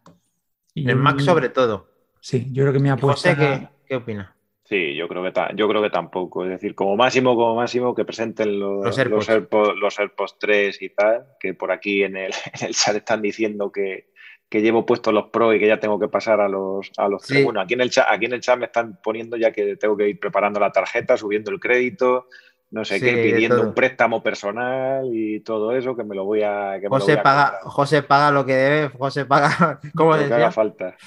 Y 0.73 0.89
En 0.89 0.97
Mac 0.99 1.19
sobre 1.19 1.49
todo. 1.49 1.94
Sí, 2.25 2.47
yo 2.51 2.63
creo 2.63 2.73
que 2.73 2.79
mi 2.79 2.89
apuesta. 2.89 3.35
José, 3.35 3.59
¿qué, 3.59 3.67
qué 3.85 3.95
opina? 3.97 4.35
Sí, 4.63 4.95
yo 4.95 5.07
creo 5.07 5.21
que 5.21 5.31
yo 5.55 5.67
creo 5.67 5.83
que 5.83 5.91
tampoco. 5.91 6.43
Es 6.43 6.49
decir, 6.49 6.73
como 6.73 6.95
máximo, 6.95 7.35
como 7.35 7.53
máximo, 7.53 7.93
que 7.93 8.03
presenten 8.03 8.59
los, 8.59 8.83
Los 8.83 8.97
los, 9.07 9.29
AirPods. 9.29 9.77
Los 9.79 9.99
AirPods 9.99 10.37
3 10.39 10.81
y 10.81 10.89
tal, 10.89 11.27
que 11.39 11.53
por 11.53 11.71
aquí 11.71 12.01
en 12.01 12.17
el, 12.17 12.33
en 12.59 12.67
el 12.67 12.73
chat 12.73 12.95
están 12.95 13.21
diciendo 13.21 13.71
que, 13.71 14.09
que 14.49 14.63
llevo 14.63 14.87
puestos 14.87 15.13
los 15.13 15.25
Pro 15.25 15.53
y 15.53 15.59
que 15.59 15.67
ya 15.67 15.79
tengo 15.79 15.99
que 15.99 16.07
pasar 16.07 16.41
a 16.41 16.49
los, 16.49 16.91
a 16.97 17.07
los 17.07 17.21
3. 17.21 17.37
Sí. 17.37 17.43
Bueno, 17.43 17.61
aquí 17.61 17.75
en, 17.75 17.81
el 17.81 17.91
chat, 17.91 18.07
aquí 18.09 18.25
en 18.25 18.33
el 18.33 18.41
chat 18.41 18.57
me 18.57 18.65
están 18.65 18.99
poniendo 19.03 19.37
ya 19.37 19.51
que 19.51 19.75
tengo 19.75 19.95
que 19.95 20.09
ir 20.09 20.19
preparando 20.19 20.59
la 20.59 20.71
tarjeta, 20.71 21.17
subiendo 21.17 21.51
el 21.51 21.59
crédito, 21.59 22.27
no 22.71 22.83
sé 22.85 22.97
Sí, 22.97 23.05
qué, 23.05 23.21
pidiendo 23.21 23.61
un 23.61 23.75
préstamo 23.75 24.23
personal 24.23 25.11
y 25.13 25.41
todo 25.41 25.73
eso, 25.77 25.95
que 25.95 26.03
me 26.03 26.15
lo 26.15 26.25
voy 26.25 26.41
a. 26.41 26.79
Que 26.81 26.89
me 26.89 26.97
lo 26.97 27.01
José 27.01 27.11
voy 27.11 27.19
a 27.19 27.23
paga, 27.23 27.43
comprar, 27.51 27.71
José 27.71 28.01
paga 28.01 28.31
lo 28.31 28.43
que 28.47 28.55
debe, 28.55 28.89
José 28.97 29.25
paga, 29.25 29.79
como 29.95 30.13
lo 30.13 30.17
que 30.17 30.25
haga 30.25 30.37
decía. 30.37 30.51
falta. 30.51 30.97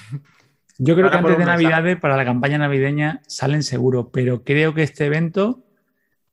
Yo 0.81 0.95
creo 0.95 1.07
Ahora 1.07 1.19
que 1.19 1.27
antes 1.27 1.37
de. 1.37 1.45
Navidades, 1.45 1.99
para 1.99 2.15
la 2.15 2.23
campaña 2.23 2.57
navideña, 2.57 3.21
salen 3.27 3.63
seguro, 3.63 4.11
pero 4.11 4.45
creo 4.45 4.73
que 4.73 4.83
este 4.83 5.05
evento 5.05 5.61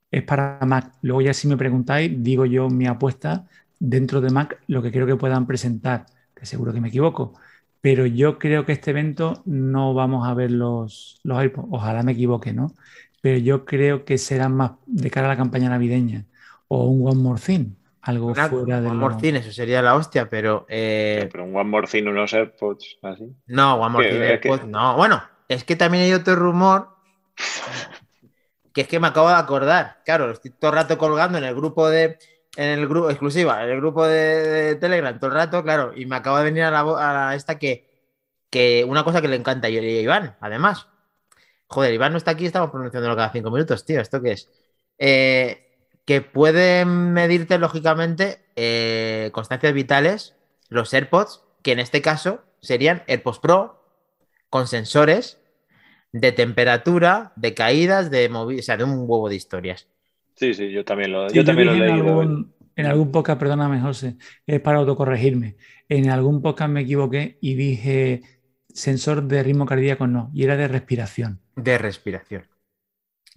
es 0.09 0.23
para 0.23 0.57
Mac. 0.65 0.93
Luego 1.01 1.21
ya 1.21 1.33
si 1.33 1.49
me 1.49 1.57
preguntáis, 1.57 2.11
digo 2.23 2.45
yo 2.45 2.69
mi 2.69 2.87
apuesta 2.87 3.45
dentro 3.77 4.21
de 4.21 4.29
Mac, 4.29 4.57
lo 4.67 4.81
que 4.81 4.91
creo 4.91 5.05
que 5.05 5.17
puedan 5.17 5.47
presentar, 5.47 6.05
que 6.33 6.45
seguro 6.45 6.71
que 6.71 6.79
me 6.79 6.87
equivoco, 6.87 7.33
pero 7.81 8.05
yo 8.05 8.39
creo 8.39 8.65
que 8.65 8.71
este 8.71 8.91
evento 8.91 9.43
no 9.45 9.93
vamos 9.93 10.25
a 10.25 10.33
ver 10.33 10.51
los, 10.51 11.19
los 11.23 11.43
iPods. 11.43 11.67
Ojalá 11.71 12.01
me 12.03 12.13
equivoque, 12.13 12.53
¿no? 12.53 12.73
Pero 13.21 13.37
yo 13.39 13.65
creo 13.65 14.05
que 14.05 14.17
será 14.17 14.47
más 14.47 14.71
de 14.85 15.11
cara 15.11 15.27
a 15.27 15.31
la 15.31 15.37
campaña 15.37 15.69
navideña 15.69 16.25
o 16.69 16.87
un 16.87 17.05
One 17.05 17.21
More 17.21 17.41
Thing, 17.41 17.75
algo 18.07 18.27
Una- 18.27 18.49
fuera 18.49 18.81
de 18.81 18.87
One 18.87 18.97
More 18.97 19.15
Thing, 19.15 19.35
eso 19.35 19.51
sería 19.51 19.81
la 19.81 19.95
hostia, 19.95 20.29
pero 20.29 20.65
eh, 20.69 21.27
Pero 21.31 21.43
un 21.43 21.55
One 21.55 21.69
More 21.69 21.87
Thing, 21.87 22.03
unos 22.07 22.33
AirPods 22.33 22.97
así. 23.01 23.35
no, 23.47 23.75
One 23.75 23.89
More 23.91 24.09
Thing, 24.09 24.39
que- 24.41 24.65
no. 24.67 24.95
Bueno, 24.95 25.21
es 25.47 25.63
que 25.63 25.75
también 25.75 26.03
hay 26.05 26.13
otro 26.13 26.35
rumor 26.35 26.89
que 28.73 28.81
es 28.81 28.87
que 28.87 28.99
me 28.99 29.07
acabo 29.07 29.29
de 29.29 29.35
acordar. 29.35 30.01
Claro, 30.05 30.27
lo 30.27 30.33
estoy 30.33 30.51
todo 30.51 30.71
el 30.71 30.77
rato 30.77 30.97
colgando 30.97 31.37
en 31.37 31.43
el 31.43 31.55
grupo 31.55 31.89
de. 31.89 32.17
En 32.55 32.69
el 32.79 32.87
grupo 32.87 33.09
exclusiva, 33.11 33.63
en 33.63 33.69
el 33.69 33.77
grupo 33.77 34.07
de, 34.07 34.15
de 34.15 34.75
Telegram, 34.77 35.19
todo 35.19 35.29
el 35.29 35.35
rato, 35.35 35.61
claro, 35.63 35.91
y 35.95 36.07
me 36.07 36.15
acaba 36.15 36.39
de 36.39 36.45
venir 36.45 36.63
a 36.63 36.71
la, 36.71 36.79
a 36.79 37.13
la- 37.13 37.35
esta 37.35 37.59
que, 37.59 37.87
que 38.49 38.83
una 38.87 39.03
cosa 39.03 39.21
que 39.21 39.27
le 39.27 39.35
encanta 39.35 39.67
a 39.67 39.69
Iván, 39.69 40.35
además. 40.39 40.87
Joder, 41.67 41.93
Iván 41.93 42.13
no 42.13 42.17
está 42.17 42.31
aquí, 42.31 42.47
estamos 42.47 42.71
pronunciándolo 42.71 43.15
cada 43.15 43.31
cinco 43.31 43.51
minutos, 43.51 43.85
tío. 43.85 44.01
¿Esto 44.01 44.19
qué 44.23 44.31
es? 44.31 44.49
Eh, 44.97 45.66
que 46.07 46.21
pueden 46.21 47.11
medirte, 47.11 47.59
lógicamente, 47.59 48.39
eh, 48.55 49.29
constancias 49.33 49.73
vitales, 49.73 50.35
los 50.69 50.93
AirPods, 50.93 51.43
que 51.61 51.73
en 51.73 51.79
este 51.79 52.01
caso 52.01 52.45
serían 52.61 53.03
AirPods 53.07 53.39
Pro, 53.39 53.83
con 54.49 54.67
sensores 54.67 55.37
de 56.13 56.31
temperatura, 56.31 57.33
de 57.35 57.53
caídas, 57.53 58.09
de 58.09 58.29
o 58.33 58.61
sea, 58.61 58.77
de 58.77 58.85
un 58.85 58.99
huevo 59.01 59.27
de 59.27 59.35
historias. 59.35 59.89
Sí, 60.35 60.53
sí, 60.53 60.71
yo 60.71 60.85
también 60.85 61.11
lo, 61.11 61.29
Sí, 61.29 61.35
yo 61.35 61.43
también 61.43 61.67
lo 61.67 61.73
he 61.73 61.75
dije 61.75 61.87
en 61.89 61.95
leído. 61.97 62.21
algún, 62.21 62.55
en 62.77 62.85
algún 62.85 63.11
podcast, 63.11 63.37
perdóname, 63.39 63.81
José, 63.81 64.15
es 64.45 64.61
para 64.61 64.77
autocorregirme. 64.79 65.57
En 65.89 66.09
algún 66.09 66.41
podcast 66.41 66.71
me 66.71 66.81
equivoqué 66.81 67.37
y 67.41 67.55
dije 67.55 68.21
sensor 68.69 69.23
de 69.23 69.43
ritmo 69.43 69.65
cardíaco 69.65 70.07
no, 70.07 70.31
y 70.33 70.45
era 70.45 70.55
de 70.55 70.69
respiración. 70.69 71.41
de 71.55 71.77
respiración. 71.77 72.43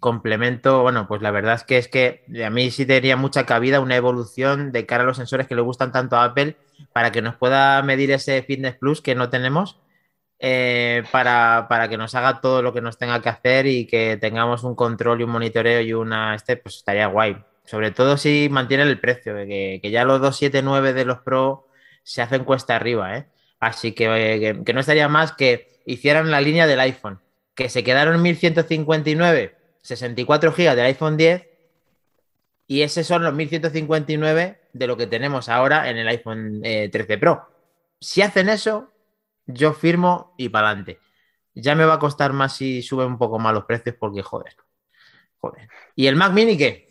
Complemento, 0.00 0.82
bueno, 0.82 1.06
pues 1.06 1.22
la 1.22 1.30
verdad 1.30 1.54
es 1.54 1.64
que 1.64 1.78
es 1.78 1.88
que 1.88 2.24
a 2.44 2.50
mí 2.50 2.70
sí 2.70 2.86
tenía 2.86 3.16
mucha 3.16 3.46
cabida 3.46 3.80
una 3.80 3.96
evolución 3.96 4.72
de 4.72 4.86
cara 4.86 5.04
a 5.04 5.06
los 5.06 5.18
sensores 5.18 5.46
que 5.46 5.54
le 5.54 5.60
gustan 5.60 5.92
tanto 5.92 6.16
a 6.16 6.24
Apple 6.24 6.56
para 6.92 7.12
que 7.12 7.22
nos 7.22 7.36
pueda 7.36 7.82
medir 7.82 8.10
ese 8.10 8.42
Fitness 8.42 8.76
Plus 8.76 9.02
que 9.02 9.14
no 9.14 9.28
tenemos, 9.30 9.78
eh, 10.38 11.04
para, 11.12 11.66
para 11.68 11.88
que 11.88 11.98
nos 11.98 12.14
haga 12.14 12.40
todo 12.40 12.62
lo 12.62 12.72
que 12.72 12.80
nos 12.80 12.96
tenga 12.98 13.20
que 13.20 13.28
hacer 13.28 13.66
y 13.66 13.86
que 13.86 14.16
tengamos 14.18 14.64
un 14.64 14.74
control 14.74 15.20
y 15.20 15.24
un 15.24 15.30
monitoreo 15.30 15.82
y 15.82 15.92
una, 15.92 16.34
este, 16.34 16.56
pues 16.56 16.76
estaría 16.76 17.06
guay. 17.06 17.36
Sobre 17.64 17.90
todo 17.90 18.16
si 18.16 18.48
mantienen 18.50 18.88
el 18.88 18.98
precio, 18.98 19.34
que, 19.34 19.80
que 19.82 19.90
ya 19.90 20.04
los 20.04 20.20
279 20.20 20.94
de 20.94 21.04
los 21.04 21.18
Pro 21.20 21.68
se 22.02 22.22
hacen 22.22 22.44
cuesta 22.44 22.74
arriba, 22.74 23.16
¿eh? 23.16 23.26
Así 23.60 23.92
que, 23.92 24.06
eh, 24.34 24.62
que 24.64 24.72
no 24.72 24.80
estaría 24.80 25.08
más 25.08 25.32
que 25.32 25.80
hicieran 25.84 26.30
la 26.30 26.40
línea 26.40 26.66
del 26.66 26.80
iPhone, 26.80 27.20
que 27.54 27.68
se 27.68 27.84
quedaron 27.84 28.22
1159, 28.22 29.54
64 29.82 30.52
GB 30.52 30.76
del 30.76 30.86
iPhone 30.86 31.16
10 31.16 31.46
y 32.66 32.82
esos 32.82 33.06
son 33.06 33.24
los 33.24 33.34
1159 33.34 34.60
de 34.72 34.86
lo 34.86 34.96
que 34.96 35.06
tenemos 35.06 35.48
ahora 35.48 35.90
en 35.90 35.96
el 35.96 36.08
iPhone 36.08 36.60
eh, 36.64 36.88
13 36.90 37.18
Pro. 37.18 37.48
Si 38.00 38.22
hacen 38.22 38.48
eso, 38.48 38.92
yo 39.46 39.72
firmo 39.72 40.34
y 40.38 40.48
para 40.48 40.68
adelante. 40.68 40.98
Ya 41.54 41.74
me 41.74 41.84
va 41.84 41.94
a 41.94 41.98
costar 41.98 42.32
más 42.32 42.56
si 42.56 42.82
suben 42.82 43.08
un 43.08 43.18
poco 43.18 43.38
más 43.38 43.52
los 43.52 43.64
precios 43.64 43.96
porque 43.98 44.22
joder. 44.22 44.54
Joder. 45.38 45.68
¿Y 45.96 46.06
el 46.06 46.16
Mac 46.16 46.32
Mini 46.32 46.56
qué? 46.56 46.88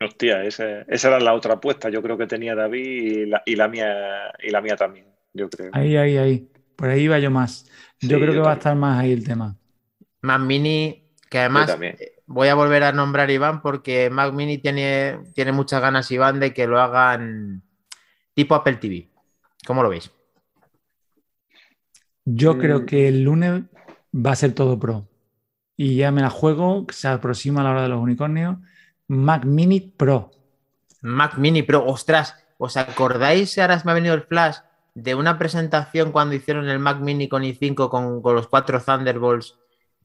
Hostia, 0.00 0.44
esa, 0.44 0.82
esa 0.82 1.08
era 1.08 1.18
la 1.18 1.34
otra 1.34 1.54
apuesta, 1.54 1.88
yo 1.88 2.00
creo 2.02 2.16
que 2.16 2.28
tenía 2.28 2.54
David 2.54 2.86
y 2.86 3.26
la, 3.26 3.42
y 3.44 3.56
la 3.56 3.66
mía 3.66 4.32
y 4.38 4.50
la 4.50 4.60
mía 4.60 4.76
también, 4.76 5.06
yo 5.32 5.50
creo. 5.50 5.70
Ahí, 5.72 5.96
ahí, 5.96 6.16
ahí. 6.16 6.52
Por 6.76 6.88
ahí 6.88 7.02
iba 7.02 7.18
yo 7.18 7.30
más. 7.32 7.66
Yo 8.00 8.16
Sí, 8.16 8.22
creo 8.22 8.30
que 8.30 8.36
yo 8.36 8.42
va 8.44 8.52
a 8.52 8.54
estar 8.54 8.76
más 8.76 9.00
ahí 9.00 9.12
el 9.12 9.24
tema. 9.24 9.56
Mac 10.22 10.40
Mini, 10.40 11.07
que 11.30 11.38
además 11.40 11.76
eh, 11.80 12.16
voy 12.26 12.48
a 12.48 12.54
volver 12.54 12.84
a 12.84 12.92
nombrar 12.92 13.28
a 13.28 13.32
Iván 13.32 13.60
porque 13.62 14.10
Mac 14.10 14.32
Mini 14.32 14.58
tiene, 14.58 15.18
tiene 15.34 15.52
muchas 15.52 15.80
ganas, 15.80 16.10
Iván, 16.10 16.40
de 16.40 16.52
que 16.54 16.66
lo 16.66 16.80
hagan 16.80 17.62
tipo 18.34 18.54
Apple 18.54 18.76
TV. 18.76 19.08
¿Cómo 19.66 19.82
lo 19.82 19.88
veis? 19.90 20.10
Yo 22.24 22.54
Mm. 22.54 22.58
creo 22.58 22.86
que 22.86 23.08
el 23.08 23.22
lunes 23.24 23.62
va 24.14 24.32
a 24.32 24.36
ser 24.36 24.52
todo 24.54 24.78
pro. 24.78 25.06
y 25.80 25.94
ya 25.94 26.10
me 26.10 26.22
la 26.22 26.30
juego, 26.30 26.86
se 26.90 27.06
aproxima 27.06 27.60
a 27.60 27.64
la 27.64 27.70
hora 27.70 27.82
de 27.82 27.88
los 27.88 28.00
unicornios. 28.00 28.56
Mac 29.06 29.44
Mini 29.44 29.78
Pro. 29.80 30.32
Mac 31.02 31.38
Mini 31.38 31.62
Pro, 31.62 31.86
ostras, 31.86 32.34
¿os 32.58 32.76
acordáis? 32.76 33.56
Ahora 33.58 33.80
me 33.84 33.92
ha 33.92 33.94
venido 33.94 34.14
el 34.16 34.22
flash 34.22 34.56
de 34.94 35.14
una 35.14 35.38
presentación 35.38 36.10
cuando 36.10 36.34
hicieron 36.34 36.68
el 36.68 36.80
Mac 36.80 36.98
Mini 36.98 37.28
con 37.28 37.44
i5 37.44 37.88
con, 37.90 38.20
con 38.22 38.34
los 38.34 38.48
cuatro 38.48 38.80
Thunderbolts, 38.80 39.56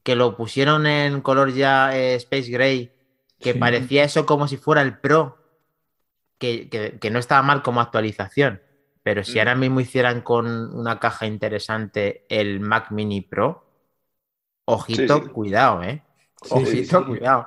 que 0.04 0.14
lo 0.14 0.36
pusieron 0.36 0.86
en 0.86 1.20
color 1.22 1.52
ya 1.52 1.96
eh, 1.96 2.14
Space 2.14 2.50
Gray, 2.50 2.92
que 3.40 3.54
Sí. 3.54 3.58
parecía 3.58 4.04
eso 4.04 4.24
como 4.26 4.46
si 4.46 4.56
fuera 4.56 4.82
el 4.82 4.98
Pro, 4.98 5.38
que, 6.38 6.68
que- 6.68 6.98
que 7.00 7.10
no 7.10 7.18
estaba 7.18 7.42
mal 7.42 7.62
como 7.62 7.80
actualización. 7.80 8.60
Pero 9.02 9.24
si 9.24 9.36
Mm. 9.36 9.38
ahora 9.40 9.54
mismo 9.56 9.80
hicieran 9.80 10.20
con 10.22 10.46
una 10.74 10.98
caja 11.00 11.26
interesante 11.26 12.24
el 12.28 12.60
Mac 12.60 12.90
Mini 12.90 13.20
Pro, 13.22 13.64
ojito, 14.66 15.16
Sí, 15.16 15.22
sí. 15.24 15.28
cuidado, 15.30 15.82
¿eh? 15.82 16.02
Ojito, 16.50 17.06
cuidado. 17.06 17.46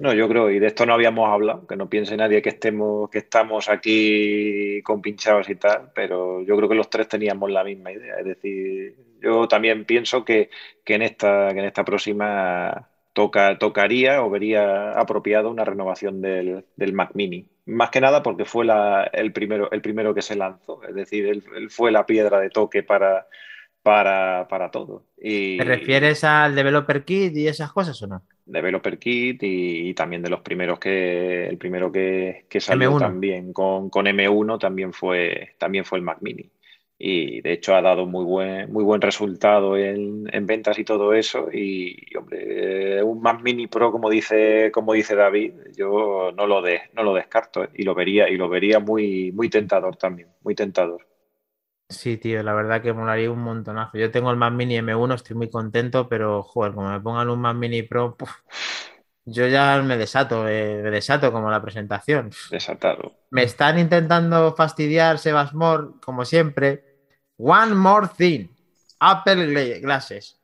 No, 0.00 0.12
yo 0.12 0.28
creo, 0.28 0.50
y 0.50 0.58
de 0.58 0.66
esto 0.66 0.84
no 0.86 0.94
habíamos 0.94 1.30
hablado, 1.30 1.66
que 1.66 1.76
no 1.76 1.88
piense 1.88 2.16
nadie 2.16 2.42
que 2.42 2.48
estemos, 2.48 3.08
que 3.10 3.18
estamos 3.18 3.68
aquí 3.68 4.82
compinchados 4.82 5.48
y 5.48 5.54
tal, 5.54 5.92
pero 5.94 6.42
yo 6.42 6.56
creo 6.56 6.68
que 6.68 6.74
los 6.74 6.90
tres 6.90 7.06
teníamos 7.08 7.50
la 7.50 7.62
misma 7.62 7.92
idea. 7.92 8.16
Es 8.18 8.24
decir, 8.26 8.96
yo 9.24 9.48
también 9.48 9.84
pienso 9.86 10.24
que, 10.24 10.50
que 10.84 10.94
en 10.94 11.02
esta, 11.02 11.52
que 11.52 11.60
en 11.60 11.64
esta 11.66 11.84
próxima 11.84 12.90
toca, 13.12 13.58
tocaría 13.58 14.22
o 14.22 14.30
vería 14.30 14.92
apropiado 14.92 15.50
una 15.50 15.64
renovación 15.64 16.20
del, 16.22 16.64
del 16.76 16.92
Mac 16.92 17.12
Mini. 17.14 17.48
Más 17.66 17.90
que 17.90 18.00
nada 18.00 18.22
porque 18.22 18.44
fue 18.44 18.64
la- 18.66 19.04
el 19.04 19.32
primero, 19.32 19.70
el 19.72 19.82
primero 19.82 20.14
que 20.14 20.22
se 20.22 20.36
lanzó. 20.36 20.82
Es 20.84 20.94
decir, 20.94 21.26
él, 21.26 21.44
él 21.56 21.70
fue 21.70 21.90
la 21.92 22.06
piedra 22.06 22.40
de 22.40 22.50
toque 22.50 22.82
para, 22.82 23.26
para, 23.82 24.48
para 24.48 24.70
todo. 24.70 25.06
Y, 25.18 25.40
¿Te 25.56 25.64
refieres 25.64 26.22
al 26.24 26.54
Developer 26.54 27.04
Kit 27.04 27.36
y 27.36 27.48
esas 27.48 27.72
cosas 27.72 28.00
o 28.02 28.06
no? 28.06 28.22
Developer 28.46 28.98
Kit 28.98 29.42
y, 29.42 29.88
y 29.90 29.94
también 29.94 30.22
de 30.22 30.28
los 30.30 30.42
primeros 30.42 30.78
que 30.78 31.46
el 31.46 31.56
primero 31.58 31.90
que, 31.90 32.46
que 32.48 32.60
salió 32.60 32.94
M1. 32.94 32.96
también 32.96 33.52
con, 33.52 33.88
con 33.90 34.06
M1 34.06 34.58
también 34.58 34.92
fue, 34.92 35.54
también 35.58 35.84
fue 35.84 35.98
el 35.98 36.04
Mac 36.04 36.18
Mini. 36.20 36.50
Y 36.98 37.40
de 37.40 37.52
hecho 37.52 37.74
ha 37.74 37.82
dado 37.82 38.06
muy 38.06 38.24
buen, 38.24 38.72
muy 38.72 38.84
buen 38.84 39.00
resultado 39.00 39.76
en, 39.76 40.28
en 40.32 40.46
ventas 40.46 40.78
y 40.78 40.84
todo 40.84 41.12
eso. 41.12 41.48
Y 41.52 42.16
hombre, 42.16 42.98
eh, 42.98 43.02
un 43.02 43.20
Mac 43.20 43.42
Mini 43.42 43.66
Pro, 43.66 43.90
como 43.90 44.08
dice, 44.08 44.70
como 44.72 44.92
dice 44.92 45.16
David, 45.16 45.54
yo 45.76 46.32
no 46.36 46.46
lo, 46.46 46.62
de, 46.62 46.82
no 46.94 47.02
lo 47.02 47.14
descarto 47.14 47.64
¿eh? 47.64 47.70
y 47.74 47.82
lo 47.82 47.94
vería, 47.94 48.28
y 48.28 48.36
lo 48.36 48.48
vería 48.48 48.78
muy, 48.78 49.32
muy 49.32 49.50
tentador 49.50 49.96
también, 49.96 50.28
muy 50.42 50.54
tentador. 50.54 51.06
Sí, 51.88 52.16
tío, 52.16 52.42
la 52.42 52.54
verdad 52.54 52.82
que 52.82 52.92
molaría 52.92 53.30
un 53.30 53.40
montonazo. 53.40 53.98
Yo 53.98 54.10
tengo 54.10 54.30
el 54.30 54.36
Mac 54.36 54.52
Mini 54.52 54.78
M1, 54.78 55.14
estoy 55.14 55.36
muy 55.36 55.50
contento, 55.50 56.08
pero 56.08 56.42
joder, 56.42 56.72
como 56.72 56.90
me 56.90 57.00
pongan 57.00 57.28
un 57.28 57.40
Mac 57.40 57.56
Mini 57.56 57.82
Pro, 57.82 58.16
puf, 58.16 58.30
yo 59.24 59.46
ya 59.46 59.80
me 59.82 59.96
desato, 59.96 60.46
eh, 60.48 60.80
me 60.82 60.90
desato 60.90 61.32
como 61.32 61.50
la 61.50 61.62
presentación. 61.62 62.30
Desatado. 62.50 63.12
Me 63.30 63.42
están 63.42 63.78
intentando 63.78 64.54
fastidiar 64.54 65.18
Sebasmore, 65.18 65.88
como 66.02 66.24
siempre. 66.24 66.84
One 67.36 67.74
more 67.74 68.08
thing. 68.16 68.48
Apple 69.00 69.48
Gla- 69.48 69.80
Glasses. 69.80 70.40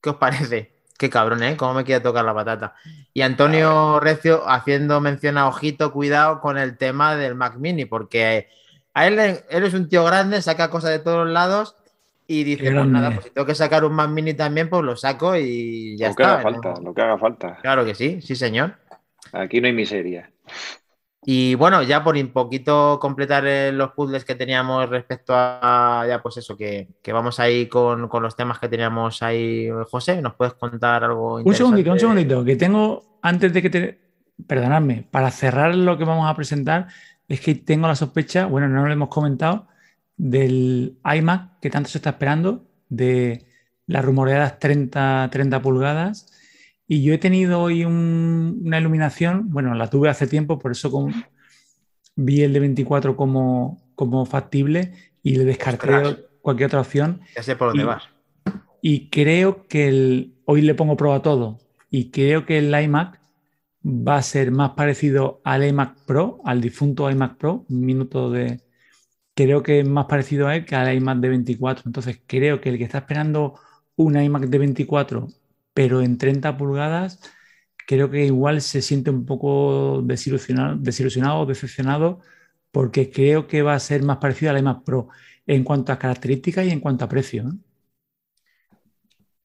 ¿Qué 0.00 0.10
os 0.10 0.16
parece? 0.16 0.82
Qué 0.98 1.10
cabrón, 1.10 1.42
¿eh? 1.42 1.56
Cómo 1.56 1.74
me 1.74 1.84
quiere 1.84 2.00
tocar 2.00 2.24
la 2.24 2.34
patata. 2.34 2.74
Y 3.12 3.22
Antonio 3.22 3.98
Recio 4.00 4.48
haciendo 4.48 5.00
mención 5.00 5.38
a 5.38 5.48
ojito, 5.48 5.92
cuidado 5.92 6.40
con 6.40 6.56
el 6.56 6.76
tema 6.78 7.16
del 7.16 7.34
Mac 7.34 7.56
Mini, 7.56 7.84
porque 7.84 8.48
a 8.94 9.06
él, 9.06 9.18
él 9.18 9.64
es 9.64 9.74
un 9.74 9.88
tío 9.88 10.04
grande, 10.04 10.40
saca 10.40 10.70
cosas 10.70 10.90
de 10.90 11.00
todos 11.00 11.28
lados 11.28 11.74
y 12.26 12.44
dice, 12.44 12.72
pues 12.72 12.86
nada, 12.86 13.10
pues 13.10 13.24
si 13.26 13.30
tengo 13.30 13.46
que 13.46 13.54
sacar 13.54 13.84
un 13.84 13.92
Mac 13.92 14.10
Mini 14.10 14.34
también, 14.34 14.70
pues 14.70 14.82
lo 14.82 14.96
saco 14.96 15.36
y 15.36 15.96
ya 15.98 16.08
lo 16.08 16.14
que 16.14 16.22
está. 16.22 16.34
haga 16.34 16.50
¿no? 16.50 16.62
falta, 16.62 16.80
lo 16.80 16.94
que 16.94 17.02
haga 17.02 17.18
falta. 17.18 17.58
Claro 17.60 17.84
que 17.84 17.94
sí, 17.94 18.20
sí, 18.22 18.34
señor. 18.34 18.76
Aquí 19.32 19.60
no 19.60 19.66
hay 19.66 19.72
miseria. 19.72 20.30
Y 21.26 21.54
bueno, 21.54 21.82
ya 21.82 22.04
por 22.04 22.16
un 22.16 22.28
poquito 22.28 22.98
completar 23.00 23.46
eh, 23.46 23.72
los 23.72 23.92
puzzles 23.92 24.26
que 24.26 24.34
teníamos 24.34 24.88
respecto 24.90 25.32
a, 25.34 26.04
ya 26.06 26.22
pues 26.22 26.36
eso, 26.36 26.54
que, 26.56 26.88
que 27.02 27.12
vamos 27.14 27.40
ahí 27.40 27.66
con, 27.66 28.08
con 28.08 28.22
los 28.22 28.36
temas 28.36 28.58
que 28.58 28.68
teníamos 28.68 29.22
ahí, 29.22 29.70
José, 29.90 30.20
¿nos 30.20 30.34
puedes 30.34 30.52
contar 30.54 31.02
algo 31.02 31.36
Un 31.36 31.54
segundito, 31.54 31.92
un 31.92 31.98
segundito, 31.98 32.44
que 32.44 32.56
tengo, 32.56 33.18
antes 33.22 33.52
de 33.52 33.62
que 33.62 33.70
te... 33.70 34.04
Perdonadme, 34.48 35.06
para 35.10 35.30
cerrar 35.30 35.76
lo 35.76 35.96
que 35.96 36.04
vamos 36.04 36.28
a 36.28 36.34
presentar, 36.34 36.88
es 37.28 37.40
que 37.40 37.54
tengo 37.54 37.86
la 37.86 37.94
sospecha, 37.94 38.46
bueno, 38.46 38.68
no 38.68 38.84
lo 38.84 38.92
hemos 38.92 39.08
comentado, 39.08 39.68
del 40.16 40.98
iMac 41.04 41.58
que 41.60 41.70
tanto 41.70 41.88
se 41.90 41.98
está 41.98 42.10
esperando, 42.10 42.66
de 42.88 43.46
las 43.86 44.04
rumoreadas 44.04 44.58
30, 44.58 45.28
30 45.30 45.60
pulgadas. 45.62 46.30
Y 46.86 47.02
yo 47.02 47.14
he 47.14 47.18
tenido 47.18 47.60
hoy 47.60 47.84
un- 47.84 48.60
una 48.64 48.78
iluminación, 48.78 49.50
bueno, 49.50 49.74
la 49.74 49.88
tuve 49.90 50.08
hace 50.08 50.26
tiempo, 50.26 50.58
por 50.58 50.72
eso 50.72 50.90
con- 50.90 51.12
vi 52.16 52.42
el 52.42 52.52
de 52.52 52.60
24 52.60 53.16
como, 53.16 53.82
como 53.94 54.24
factible 54.26 54.92
y 55.22 55.36
le 55.36 55.44
descarté 55.44 55.94
Ostras. 55.94 56.18
cualquier 56.42 56.66
otra 56.68 56.80
opción. 56.80 57.20
Ya 57.34 57.42
sé 57.42 57.56
por 57.56 57.68
dónde 57.68 57.82
Y- 57.82 57.86
vas. 57.86 58.02
Y 58.82 59.08
creo 59.08 59.66
que 59.66 59.88
el, 59.88 60.34
hoy 60.44 60.60
le 60.62 60.74
pongo 60.74 60.96
prueba 60.96 61.16
a 61.16 61.22
todo. 61.22 61.58
Y 61.90 62.10
creo 62.10 62.44
que 62.44 62.58
el 62.58 62.74
iMac 62.74 63.18
va 63.84 64.16
a 64.16 64.22
ser 64.22 64.50
más 64.50 64.70
parecido 64.72 65.40
al 65.44 65.64
iMac 65.66 66.04
Pro, 66.06 66.40
al 66.44 66.60
difunto 66.60 67.10
iMac 67.10 67.36
Pro. 67.36 67.64
Un 67.70 67.80
minuto 67.80 68.30
de. 68.30 68.60
Creo 69.34 69.62
que 69.62 69.80
es 69.80 69.88
más 69.88 70.06
parecido 70.06 70.46
a 70.46 70.56
él 70.56 70.64
que 70.64 70.76
al 70.76 70.94
iMac 70.94 71.18
de 71.18 71.28
24. 71.28 71.84
Entonces 71.86 72.20
creo 72.26 72.60
que 72.60 72.68
el 72.70 72.78
que 72.78 72.84
está 72.84 72.98
esperando 72.98 73.54
un 73.96 74.20
iMac 74.20 74.44
de 74.44 74.58
24, 74.58 75.28
pero 75.72 76.02
en 76.02 76.18
30 76.18 76.56
pulgadas, 76.56 77.20
creo 77.86 78.10
que 78.10 78.24
igual 78.24 78.60
se 78.60 78.82
siente 78.82 79.10
un 79.10 79.26
poco 79.26 80.02
desilusionado, 80.04 80.76
desilusionado 80.76 81.40
o 81.40 81.46
decepcionado, 81.46 82.20
porque 82.70 83.10
creo 83.10 83.46
que 83.46 83.62
va 83.62 83.74
a 83.74 83.80
ser 83.80 84.02
más 84.02 84.18
parecido 84.18 84.50
al 84.50 84.58
iMac 84.58 84.84
Pro 84.84 85.08
en 85.46 85.64
cuanto 85.64 85.92
a 85.92 85.98
características 85.98 86.66
y 86.66 86.70
en 86.70 86.80
cuanto 86.80 87.04
a 87.04 87.08
precio. 87.08 87.42
¿eh? 87.42 87.56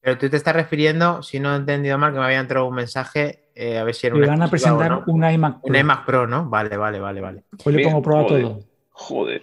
Pero 0.01 0.17
tú 0.17 0.29
te 0.29 0.37
estás 0.37 0.55
refiriendo, 0.55 1.21
si 1.21 1.39
no 1.39 1.53
he 1.53 1.57
entendido 1.57 1.97
mal, 1.97 2.13
que 2.13 2.19
me 2.19 2.25
había 2.25 2.39
entrado 2.39 2.67
un 2.67 2.75
mensaje, 2.75 3.49
eh, 3.53 3.77
a 3.77 3.83
ver 3.83 3.93
si 3.93 4.07
era 4.07 4.15
una 4.15 4.27
van 4.27 4.41
a 4.43 4.49
presentar 4.49 4.91
no. 4.91 5.03
un 5.07 5.29
iMac 5.29 5.61
Pro. 5.61 5.69
Un 5.69 5.75
iMac 5.75 6.05
Pro, 6.05 6.27
¿no? 6.27 6.49
Vale, 6.49 6.77
vale, 6.77 6.99
vale, 6.99 7.21
vale. 7.21 7.43
Hoy 7.65 7.73
le 7.73 7.83
pongo 7.83 8.01
prueba 8.01 8.21
a 8.21 8.23
joder. 8.23 8.43
todo. 8.43 8.68
Joder. 8.99 9.41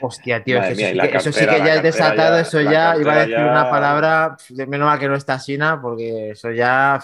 Hostia, 0.00 0.42
tío, 0.42 0.58
Madre 0.58 0.72
es 0.72 0.78
que 0.78 0.92
mía, 0.94 1.04
eso, 1.04 1.06
sí 1.06 1.10
que, 1.10 1.16
eso 1.18 1.32
sí 1.32 1.38
cartera, 1.46 1.52
que 1.52 1.58
la 1.60 1.66
ya 1.66 1.74
es 1.76 1.82
desatado, 1.82 2.36
ya- 2.36 2.40
eso 2.42 2.60
ya, 2.60 2.96
iba 3.00 3.12
a 3.14 3.18
decir 3.20 3.36
ya- 3.36 3.46
una 3.50 3.70
palabra, 3.70 4.36
de 4.48 4.66
menos 4.66 4.86
mal 4.86 4.98
que 4.98 5.08
no 5.08 5.14
está 5.14 5.38
Sina, 5.38 5.80
porque 5.80 6.30
eso 6.32 6.50
ya 6.50 7.00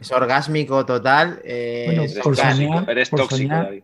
es 0.00 0.10
orgásmico 0.12 0.84
total. 0.86 1.40
eh, 1.44 1.84
Bueno, 1.86 2.02
es 2.04 2.14
por 2.18 2.36
soñar- 2.36 2.88
eres 2.90 3.10
por 3.10 3.20
tóxico. 3.20 3.54
David. 3.54 3.82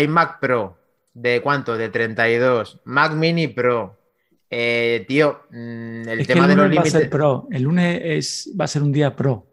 iMac 0.00 0.38
Pro, 0.40 0.78
¿de 1.12 1.42
cuánto? 1.42 1.76
De 1.76 1.88
32. 1.88 2.80
Mac 2.84 3.12
Mini 3.12 3.48
Pro. 3.48 3.98
Eh, 4.48 5.04
tío, 5.08 5.40
mm, 5.50 6.08
el 6.08 6.20
Es 6.20 6.26
que 6.28 6.32
tema 6.34 6.44
el 6.44 6.50
de 6.50 6.56
los 6.56 6.64
lunes 6.66 6.78
va 6.78 6.82
a 6.82 6.84
ser 6.84 6.92
límites. 7.00 7.10
pro. 7.10 7.48
El 7.50 7.62
lunes 7.62 8.00
es, 8.04 8.52
va 8.58 8.64
a 8.64 8.68
ser 8.68 8.82
un 8.82 8.92
día 8.92 9.14
pro. 9.16 9.44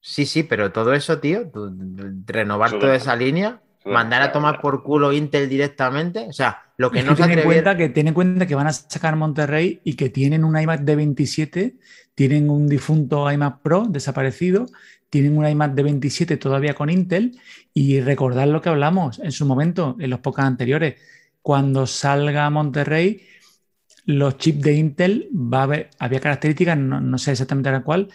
Sí, 0.00 0.26
sí, 0.26 0.42
pero 0.42 0.72
todo 0.72 0.92
eso, 0.94 1.20
tío, 1.20 1.48
tú- 1.48 1.72
renovar 2.26 2.72
toda 2.78 2.96
esa 2.96 3.14
línea, 3.16 3.60
mandar 3.88 4.22
a 4.22 4.32
tomar 4.32 4.60
por 4.60 4.82
culo 4.82 5.12
Intel 5.12 5.48
directamente, 5.48 6.26
o 6.28 6.32
sea, 6.32 6.62
lo 6.78 6.90
que 6.90 7.02
Es 7.02 7.04
no 7.04 7.14
que 7.14 7.16
se 7.16 7.22
ten 7.22 7.30
en 7.30 7.40
atrevieron. 7.40 7.42
cuenta 7.42 7.76
que 7.76 7.88
ten 7.88 8.06
en 8.08 8.14
cuenta 8.14 8.46
que 8.46 8.54
van 8.54 8.68
a 8.68 8.72
sacar 8.72 9.16
Monterrey 9.16 9.80
y 9.84 9.94
que 9.96 10.10
tienen 10.10 10.44
un 10.44 10.58
iMac 10.58 10.82
de 10.82 10.96
27, 10.96 11.76
tienen 12.14 12.50
un 12.50 12.68
difunto 12.68 13.30
iMac 13.30 13.60
Pro 13.62 13.86
desaparecido, 13.88 14.66
tienen 15.10 15.36
un 15.36 15.46
iMac 15.46 15.74
de 15.74 15.82
27 15.82 16.36
todavía 16.36 16.74
con 16.74 16.90
Intel 16.90 17.38
y 17.72 18.00
recordad 18.00 18.46
lo 18.46 18.62
que 18.62 18.68
hablamos 18.68 19.18
en 19.18 19.32
su 19.32 19.44
momento, 19.46 19.96
en 19.98 20.10
los 20.10 20.20
podcasts 20.20 20.48
anteriores, 20.48 21.00
cuando 21.42 21.86
salga 21.86 22.48
Monterrey, 22.50 23.22
los 24.06 24.36
chips 24.38 24.62
de 24.62 24.74
Intel 24.74 25.28
va 25.34 25.60
a 25.60 25.62
haber, 25.64 25.90
había 25.98 26.20
características, 26.20 26.76
no, 26.78 27.00
no 27.00 27.18
sé 27.18 27.32
exactamente 27.32 27.68
ahora 27.70 27.82
cuál, 27.84 28.08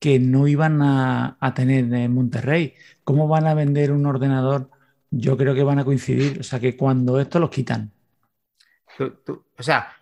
que 0.00 0.18
no 0.20 0.48
iban 0.48 0.82
a, 0.82 1.38
a 1.40 1.54
tener 1.54 1.92
en 1.94 2.14
Monterrey. 2.14 2.74
¿Cómo 3.04 3.28
van 3.28 3.46
a 3.48 3.54
vender 3.54 3.92
un 3.92 4.06
ordenador? 4.06 4.70
Yo 5.14 5.36
creo 5.36 5.54
que 5.54 5.62
van 5.62 5.78
a 5.78 5.84
coincidir, 5.84 6.40
o 6.40 6.42
sea 6.42 6.58
que 6.58 6.74
cuando 6.74 7.20
esto 7.20 7.38
los 7.38 7.50
quitan. 7.50 7.92
O 8.98 9.62
sea, 9.62 9.92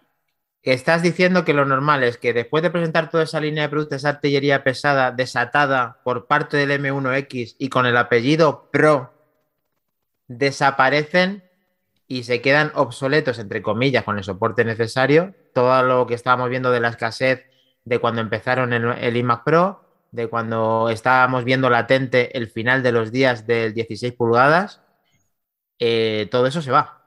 estás 0.62 1.02
diciendo 1.02 1.44
que 1.44 1.52
lo 1.52 1.64
normal 1.64 2.04
es 2.04 2.16
que 2.16 2.32
después 2.32 2.62
de 2.62 2.70
presentar 2.70 3.10
toda 3.10 3.24
esa 3.24 3.40
línea 3.40 3.64
de 3.64 3.70
productos, 3.70 3.96
esa 3.96 4.10
artillería 4.10 4.62
pesada 4.62 5.10
desatada 5.10 5.98
por 6.04 6.28
parte 6.28 6.56
del 6.56 6.70
M1X 6.80 7.56
y 7.58 7.68
con 7.68 7.86
el 7.86 7.96
apellido 7.96 8.70
Pro, 8.70 9.12
desaparecen 10.28 11.42
y 12.06 12.22
se 12.22 12.40
quedan 12.40 12.70
obsoletos, 12.76 13.40
entre 13.40 13.62
comillas, 13.62 14.04
con 14.04 14.16
el 14.16 14.22
soporte 14.22 14.64
necesario. 14.64 15.34
Todo 15.52 15.82
lo 15.82 16.06
que 16.06 16.14
estábamos 16.14 16.50
viendo 16.50 16.70
de 16.70 16.78
la 16.78 16.90
escasez 16.90 17.46
de 17.84 17.98
cuando 17.98 18.20
empezaron 18.20 18.72
el, 18.72 18.84
el 18.84 19.16
iMac 19.16 19.42
Pro, 19.42 20.06
de 20.12 20.28
cuando 20.28 20.88
estábamos 20.88 21.44
viendo 21.44 21.68
latente 21.68 22.38
el 22.38 22.48
final 22.48 22.84
de 22.84 22.92
los 22.92 23.10
días 23.10 23.48
del 23.48 23.74
16 23.74 24.12
pulgadas, 24.12 24.82
eh, 25.80 26.28
todo 26.30 26.46
eso 26.46 26.62
se 26.62 26.70
va. 26.70 27.02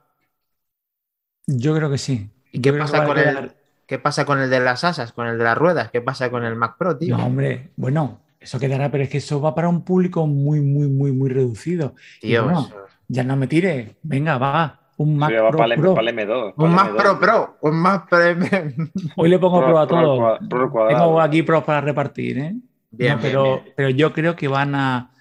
Yo 1.47 1.75
creo 1.75 1.89
que 1.89 1.97
sí. 1.97 2.29
¿Y 2.51 2.61
qué 2.61 2.73
pasa 2.73 3.05
con 3.05 3.17
el- 3.17 3.51
¿Qué 3.85 3.99
pasa 3.99 4.25
con 4.25 4.39
el 4.39 4.49
de 4.49 4.59
las 4.61 4.83
asas, 4.85 5.11
con 5.11 5.27
el 5.27 5.37
de 5.37 5.43
las 5.43 5.57
ruedas? 5.57 5.91
¿Qué 5.91 6.01
pasa 6.01 6.29
con 6.31 6.45
el 6.45 6.55
Mac 6.55 6.77
Pro, 6.77 6.97
tío? 6.97 7.17
No, 7.17 7.25
hombre, 7.25 7.71
bueno, 7.75 8.21
eso 8.39 8.57
quedará, 8.59 8.89
pero 8.89 9.03
es 9.03 9.09
que 9.09 9.17
eso 9.17 9.41
va 9.41 9.53
para 9.53 9.67
un 9.69 9.83
público 9.83 10.25
muy, 10.25 10.61
muy, 10.61 10.87
muy, 10.87 11.11
muy 11.11 11.29
reducido. 11.29 11.93
Y 12.21 12.27
Tío, 12.29 12.45
bueno, 12.45 12.69
ya 13.09 13.23
no 13.23 13.35
me 13.35 13.47
tires, 13.47 13.91
venga, 14.01 14.37
va, 14.37 14.79
un 14.97 15.17
Mac 15.17 15.29
Pro, 15.31 15.51
para, 15.57 15.75
el, 15.75 15.81
Pro. 15.81 15.95
para 15.95 16.09
el 16.09 16.17
M2. 16.17 16.53
para 16.55 16.69
Un 16.69 16.75
Mac 16.75 16.91
M2. 16.91 16.97
Pro 16.97 17.19
Pro, 17.19 17.57
un 17.61 17.75
Mac 17.75 18.09
Pro. 18.09 18.19
Hoy 19.17 19.29
le 19.29 19.37
pongo 19.37 19.59
Pro- 19.59 19.67
Pro 19.67 19.79
a 19.79 19.87
todo. 19.87 20.87
Tengo 20.87 21.21
aquí 21.21 21.43
pros 21.43 21.63
para 21.65 21.81
repartir, 21.81 22.37
¿eh? 22.39 22.55
Bien, 22.89 23.15
No, 23.15 23.19
bien, 23.19 23.19
pero, 23.21 23.43
bien. 23.43 23.73
pero 23.75 23.89
yo 23.89 24.13
creo 24.13 24.35
que 24.35 24.47
van 24.47 24.75
a, 24.75 25.11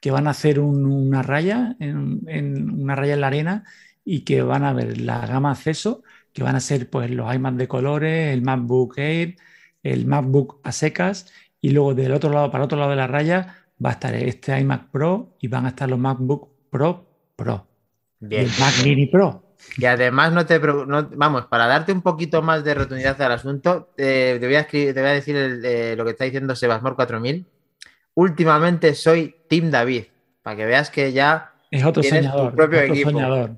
que 0.00 0.10
van 0.10 0.26
a 0.26 0.30
hacer 0.30 0.60
un- 0.60 0.86
una 0.86 1.22
raya, 1.22 1.76
en, 1.80 2.20
en- 2.26 2.80
una 2.82 2.94
raya 2.96 3.14
en 3.14 3.20
la 3.20 3.26
arena 3.28 3.64
y 4.04 4.20
que 4.24 4.42
van 4.42 4.64
a 4.64 4.72
ver 4.72 5.00
la 5.00 5.26
gama 5.26 5.50
acceso, 5.52 6.02
que 6.32 6.42
van 6.42 6.56
a 6.56 6.60
ser 6.60 6.88
pues 6.90 7.10
los 7.10 7.32
iMac 7.34 7.54
de 7.54 7.68
colores, 7.68 8.32
el 8.32 8.42
MacBook 8.42 8.98
Air, 8.98 9.36
el 9.82 10.06
MacBook 10.06 10.60
a 10.64 10.72
secas 10.72 11.32
y 11.60 11.70
luego 11.70 11.94
del 11.94 12.12
otro 12.12 12.30
lado, 12.30 12.50
para 12.50 12.62
el 12.62 12.66
otro 12.66 12.78
lado 12.78 12.90
de 12.90 12.96
la 12.96 13.06
raya 13.06 13.56
va 13.84 13.90
a 13.90 13.92
estar 13.92 14.14
este 14.14 14.58
iMac 14.58 14.90
Pro 14.90 15.36
y 15.40 15.48
van 15.48 15.66
a 15.66 15.70
estar 15.70 15.88
los 15.88 15.98
MacBook 15.98 16.48
Pro 16.70 17.06
Pro 17.36 17.66
y 18.20 18.26
Bien. 18.26 18.42
el 18.44 18.50
Mac 18.58 18.74
Mini 18.84 19.06
Pro. 19.06 19.42
Y 19.76 19.84
además 19.84 20.32
no 20.32 20.46
te 20.46 20.58
no- 20.58 21.08
vamos, 21.16 21.46
para 21.46 21.66
darte 21.66 21.92
un 21.92 22.00
poquito 22.02 22.40
más 22.42 22.64
de 22.64 22.74
rotundidad 22.74 23.20
al 23.20 23.32
asunto, 23.32 23.90
eh, 23.98 24.38
te, 24.40 24.46
voy 24.46 24.56
a 24.56 24.60
escribir- 24.60 24.94
te 24.94 25.00
voy 25.00 25.10
a 25.10 25.12
decir 25.12 25.36
el- 25.36 25.62
eh, 25.64 25.94
lo 25.96 26.04
que 26.04 26.12
está 26.12 26.24
diciendo 26.24 26.54
Sebasmor 26.56 26.94
4000. 26.96 27.46
Últimamente 28.20 28.94
soy 28.94 29.34
Team 29.48 29.70
David, 29.70 30.04
para 30.42 30.54
que 30.56 30.66
veas 30.66 30.90
que 30.90 31.10
ya 31.12 31.52
Es 31.70 31.82
otro 31.84 32.02
Tienes 32.02 32.20
tu 32.22 32.28
soñador, 32.28 32.54
propio 32.54 32.80
otro 32.80 32.92
equipo. 32.92 33.10
soñador. 33.10 33.50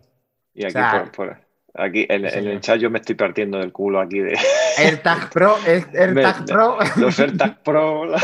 Y 0.54 0.64
aquí, 0.64 0.68
O 0.68 0.70
sea, 0.78 1.02
por, 1.02 1.10
por- 1.12 1.36
aquí 1.74 2.06
en, 2.08 2.26
el 2.26 2.60
chat 2.60 2.78
yo 2.78 2.88
me 2.88 2.98
estoy 3.00 3.16
partiendo 3.16 3.58
del 3.58 3.72
culo 3.72 4.00
aquí 4.00 4.20
de 4.20 4.38
AirTag 4.78 5.30
Pro, 5.30 5.56
Air- 5.66 5.88
AirTag 5.98 6.40
Me- 6.40 6.46
Pro. 6.46 6.78
los 6.96 7.18
AirTag 7.18 7.62
Pro. 7.64 8.04
la- 8.04 8.22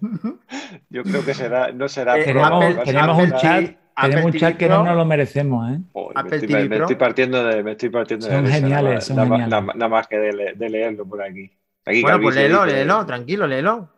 Yo 0.90 1.02
creo 1.02 1.24
que 1.24 1.34
será, 1.34 1.72
no 1.72 1.88
será 1.88 2.18
Eh, 2.18 2.22
Pro, 2.24 2.42
Tenemos, 2.84 3.18
Apple- 3.18 3.24
un 3.24 3.32
chat, 3.40 3.64
Apple 3.96 4.10
tenemos 4.10 4.24
un 4.34 4.38
chat 4.38 4.56
que 4.56 4.68
no 4.68 4.84
nos 4.84 4.96
lo 4.96 5.04
merecemos, 5.04 5.72
¿eh? 5.72 5.78
Me 5.94 6.36
estoy, 6.36 6.40
TV 6.48 6.68
me 6.68 6.76
Pro. 6.76 6.84
estoy 6.84 6.96
partiendo 6.96 7.44
de, 7.44 7.62
me 7.64 7.72
estoy 7.72 7.88
partiendo 7.88 8.26
de 8.26 8.32
Son 8.32 8.44
risa, 8.44 8.54
geniales, 8.58 8.82
nada, 8.84 8.94
más- 8.94 9.04
son 9.06 9.16
nada 9.16 9.28
más- 9.28 9.40
geniales. 9.40 9.64
nada- 9.66 9.74
nada 9.78 9.88
más 9.88 10.06
que 10.06 10.18
de, 10.18 10.32
le- 10.32 10.52
de 10.54 10.70
leerlo 10.70 11.04
por 11.06 11.20
aquí. 11.22 11.50
Aquí 11.86 12.02
Bueno, 12.02 12.20
pues 12.20 12.36
léelo, 12.36 12.64
dice- 12.64 12.76
léelo, 12.76 13.06
tranquilo, 13.06 13.46
léelo. 13.48 13.88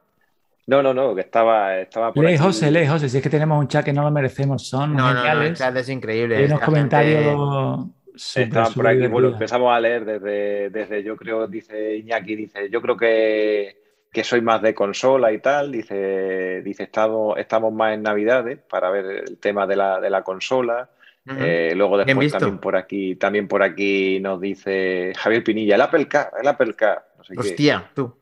No, 0.66 0.82
no, 0.82 0.94
no, 0.94 1.14
que 1.14 1.22
estaba, 1.22 1.76
estaba 1.78 2.12
por 2.12 2.24
Lee, 2.24 2.34
aquí. 2.34 2.42
José, 2.42 2.70
lee, 2.70 2.86
José, 2.86 3.08
si 3.08 3.16
es 3.16 3.22
que 3.22 3.30
tenemos 3.30 3.58
un 3.58 3.68
chat 3.68 3.84
que 3.84 3.92
no 3.92 4.02
lo 4.02 4.10
merecemos, 4.10 4.68
son 4.68 4.94
No, 4.94 5.08
no, 5.08 5.14
no, 5.14 5.20
el 5.20 5.26
geniales. 5.26 5.58
chat 5.58 5.76
es 5.76 5.88
increíble. 5.88 6.36
Hay 6.36 6.44
unos 6.44 6.54
esta 6.54 6.66
comentarios 6.66 7.86
Estaban 8.14 8.72
por 8.74 8.86
aquí, 8.86 9.06
bueno, 9.06 9.28
empezamos 9.28 9.74
a 9.74 9.80
leer 9.80 10.04
desde, 10.04 10.70
desde, 10.70 11.02
yo 11.02 11.16
creo, 11.16 11.46
dice 11.46 11.96
Iñaki, 11.96 12.36
dice, 12.36 12.68
yo 12.70 12.82
creo 12.82 12.96
que, 12.96 13.76
que 14.12 14.22
soy 14.22 14.42
más 14.42 14.60
de 14.60 14.74
consola 14.74 15.32
y 15.32 15.38
tal, 15.38 15.72
dice, 15.72 16.60
dice 16.62 16.82
estamos, 16.82 17.38
estamos 17.38 17.72
más 17.72 17.94
en 17.94 18.02
Navidades 18.02 18.58
para 18.68 18.90
ver 18.90 19.24
el 19.28 19.38
tema 19.38 19.66
de 19.66 19.76
la, 19.76 19.98
de 19.98 20.10
la 20.10 20.22
consola. 20.22 20.90
Eh, 21.38 21.72
luego 21.76 21.96
después 21.96 22.18
visto. 22.18 22.38
también 22.38 22.58
por 22.58 22.76
aquí, 22.76 23.14
también 23.16 23.48
por 23.48 23.62
aquí 23.62 24.18
nos 24.20 24.40
dice 24.40 25.12
Javier 25.16 25.42
Pinilla, 25.44 25.76
el 25.76 25.80
Apple 25.80 26.06
Car, 26.08 26.32
el 26.40 26.48
Apple 26.48 26.74
Car, 26.74 27.06
no 27.16 27.24
sé 27.24 27.34
qué. 27.34 27.40
Hostia, 27.40 27.90
tú. 27.94 28.14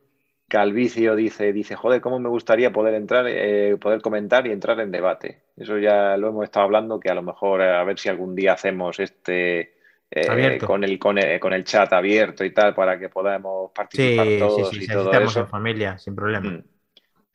Calvicio 0.51 1.15
dice, 1.15 1.53
dice, 1.53 1.77
joder, 1.77 2.01
cómo 2.01 2.19
me 2.19 2.29
gustaría 2.29 2.73
poder 2.73 2.95
entrar, 2.95 3.25
eh, 3.29 3.77
poder 3.81 4.03
comentar 4.03 4.49
y 4.49 4.51
entrar 4.51 4.81
en 4.81 4.91
debate. 4.91 5.43
Eso 5.57 5.79
ya 5.79 6.17
lo 6.17 6.31
hemos 6.31 6.43
estado 6.43 6.65
hablando, 6.65 6.99
que 6.99 7.09
a 7.09 7.15
lo 7.15 7.23
mejor 7.23 7.61
eh, 7.61 7.71
a 7.71 7.85
ver 7.85 8.01
si 8.01 8.09
algún 8.09 8.35
día 8.35 8.55
hacemos 8.55 8.99
este 8.99 9.75
eh, 10.11 10.27
con 10.27 10.41
el, 10.83 10.99
con 10.99 11.19
el 11.19 11.39
con 11.39 11.53
el 11.53 11.63
chat 11.63 11.93
abierto 11.93 12.45
y 12.45 12.53
tal 12.53 12.75
para 12.75 12.99
que 12.99 13.09
podamos 13.09 13.71
participar 13.71 14.27
sí, 14.27 14.39
todos 14.41 14.71
sí, 14.71 14.77
y 14.79 14.81
sí, 14.81 14.93
todo 14.93 15.13
estamos 15.13 15.31
eso. 15.31 15.41
en 15.41 15.47
familia, 15.47 15.99
sin 15.99 16.17
problema. 16.17 16.51
Mm. 16.51 16.65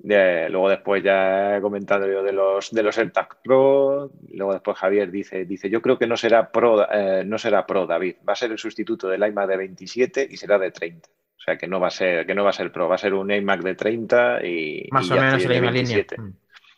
Eh, 0.10 0.48
luego 0.52 0.68
después 0.68 1.02
ya 1.02 1.60
comentando 1.62 2.08
yo 2.08 2.22
de 2.22 2.34
los 2.34 2.70
de 2.70 2.84
los 2.84 2.98
AirTag 2.98 3.42
Pro, 3.42 4.12
luego 4.34 4.52
después 4.52 4.78
Javier 4.78 5.10
dice, 5.10 5.46
dice 5.46 5.70
yo 5.70 5.82
creo 5.82 5.98
que 5.98 6.06
no 6.06 6.18
será 6.18 6.52
Pro, 6.52 6.86
no 7.24 7.38
será 7.38 7.66
Pro 7.66 7.88
David, 7.88 8.18
va 8.28 8.34
a 8.34 8.36
ser 8.36 8.52
el 8.52 8.58
sustituto 8.58 9.08
del 9.08 9.26
iMac 9.26 9.48
de 9.48 9.56
27 9.56 10.28
y 10.30 10.36
será 10.36 10.60
de 10.60 10.72
30. 10.72 11.08
O 11.46 11.52
sea 11.52 11.60
que 11.60 11.68
no 11.68 11.80
va 11.80 11.90
a 11.90 11.92
ser, 11.92 12.26
que 12.26 12.34
no 12.34 12.44
va 12.44 12.50
a 12.50 12.54
ser 12.54 12.72
Pro, 12.72 12.90
va 12.90 12.96
a 12.96 12.98
ser 12.98 13.14
un 13.14 13.30
iMac 13.30 13.62
de 13.62 13.76
30 13.76 14.44
y, 14.44 14.88
Más 14.90 15.06
y 15.06 15.12
o 15.12 15.16
ya 15.16 15.22
menos 15.22 15.44
está, 15.44 15.46
en 15.46 15.46
y 15.46 15.48
la 15.48 15.54
el 15.54 15.62
misma 15.62 15.72
de 15.72 15.84
línea. 15.84 15.96
27. 15.98 16.22
Mm. 16.22 16.34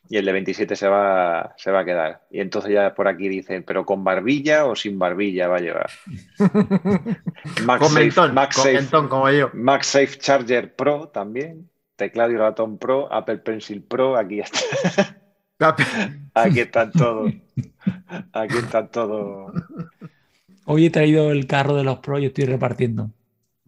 Y 0.09 0.17
el 0.17 0.25
de 0.25 0.31
27 0.33 0.75
se 0.75 0.87
va, 0.89 1.53
se 1.55 1.71
va 1.71 1.79
a 1.79 1.85
quedar. 1.85 2.25
Y 2.29 2.41
entonces 2.41 2.73
ya 2.73 2.93
por 2.93 3.07
aquí 3.07 3.29
dicen, 3.29 3.63
¿pero 3.63 3.85
con 3.85 4.03
barbilla 4.03 4.65
o 4.65 4.75
sin 4.75 4.99
barbilla 4.99 5.47
va 5.47 5.55
a 5.55 5.61
llevar? 5.61 5.89
Como 9.07 9.31
yo. 9.31 9.51
MagSafe 9.53 10.17
Charger 10.17 10.75
Pro 10.75 11.07
también. 11.07 11.69
Teclado 11.95 12.31
y 12.31 12.35
ratón 12.35 12.77
Pro, 12.77 13.11
Apple 13.11 13.37
Pencil 13.37 13.83
Pro, 13.83 14.17
aquí 14.17 14.41
está. 14.41 15.17
Aquí 16.33 16.59
están 16.59 16.91
todos. 16.91 17.31
Aquí 18.33 18.57
están 18.57 18.91
todos. 18.91 19.53
Hoy 20.65 20.85
he 20.85 20.89
traído 20.89 21.31
el 21.31 21.47
carro 21.47 21.75
de 21.75 21.85
los 21.85 21.99
Pro 21.99 22.19
y 22.19 22.25
estoy 22.25 22.45
repartiendo. 22.45 23.11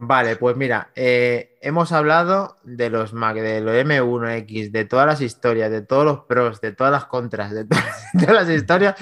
Vale, 0.01 0.37
pues 0.37 0.55
mira, 0.55 0.91
eh, 0.95 1.57
hemos 1.59 1.91
hablado 1.91 2.55
de 2.63 2.89
los 2.89 3.11
Mac, 3.11 3.35
de 3.35 3.59
los 3.59 3.75
M1X, 3.75 4.71
de 4.71 4.85
todas 4.85 5.05
las 5.05 5.19
historias, 5.19 5.69
de 5.69 5.81
todos 5.81 6.05
los 6.05 6.19
pros, 6.21 6.61
de 6.61 6.71
todas 6.71 6.93
las 6.93 7.03
contras, 7.07 7.51
de 7.51 7.65
todas, 8.17 8.29
las 8.29 8.49
historias. 8.49 8.95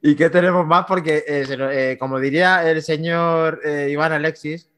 ¿Y 0.00 0.14
qué 0.16 0.30
tenemos 0.30 0.66
más? 0.66 0.86
Porque, 0.86 1.22
eh, 1.28 1.44
eh, 1.50 1.96
como 2.00 2.18
diría 2.18 2.66
el 2.66 2.82
señor 2.82 3.60
Iván 3.90 4.12
Alexis, 4.12 4.70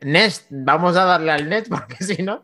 Nest, 0.00 0.46
vamos 0.48 0.96
a 0.96 1.04
darle 1.04 1.32
al 1.32 1.50
Nest 1.50 1.68
porque 1.70 2.02
si 2.02 2.22
no. 2.22 2.42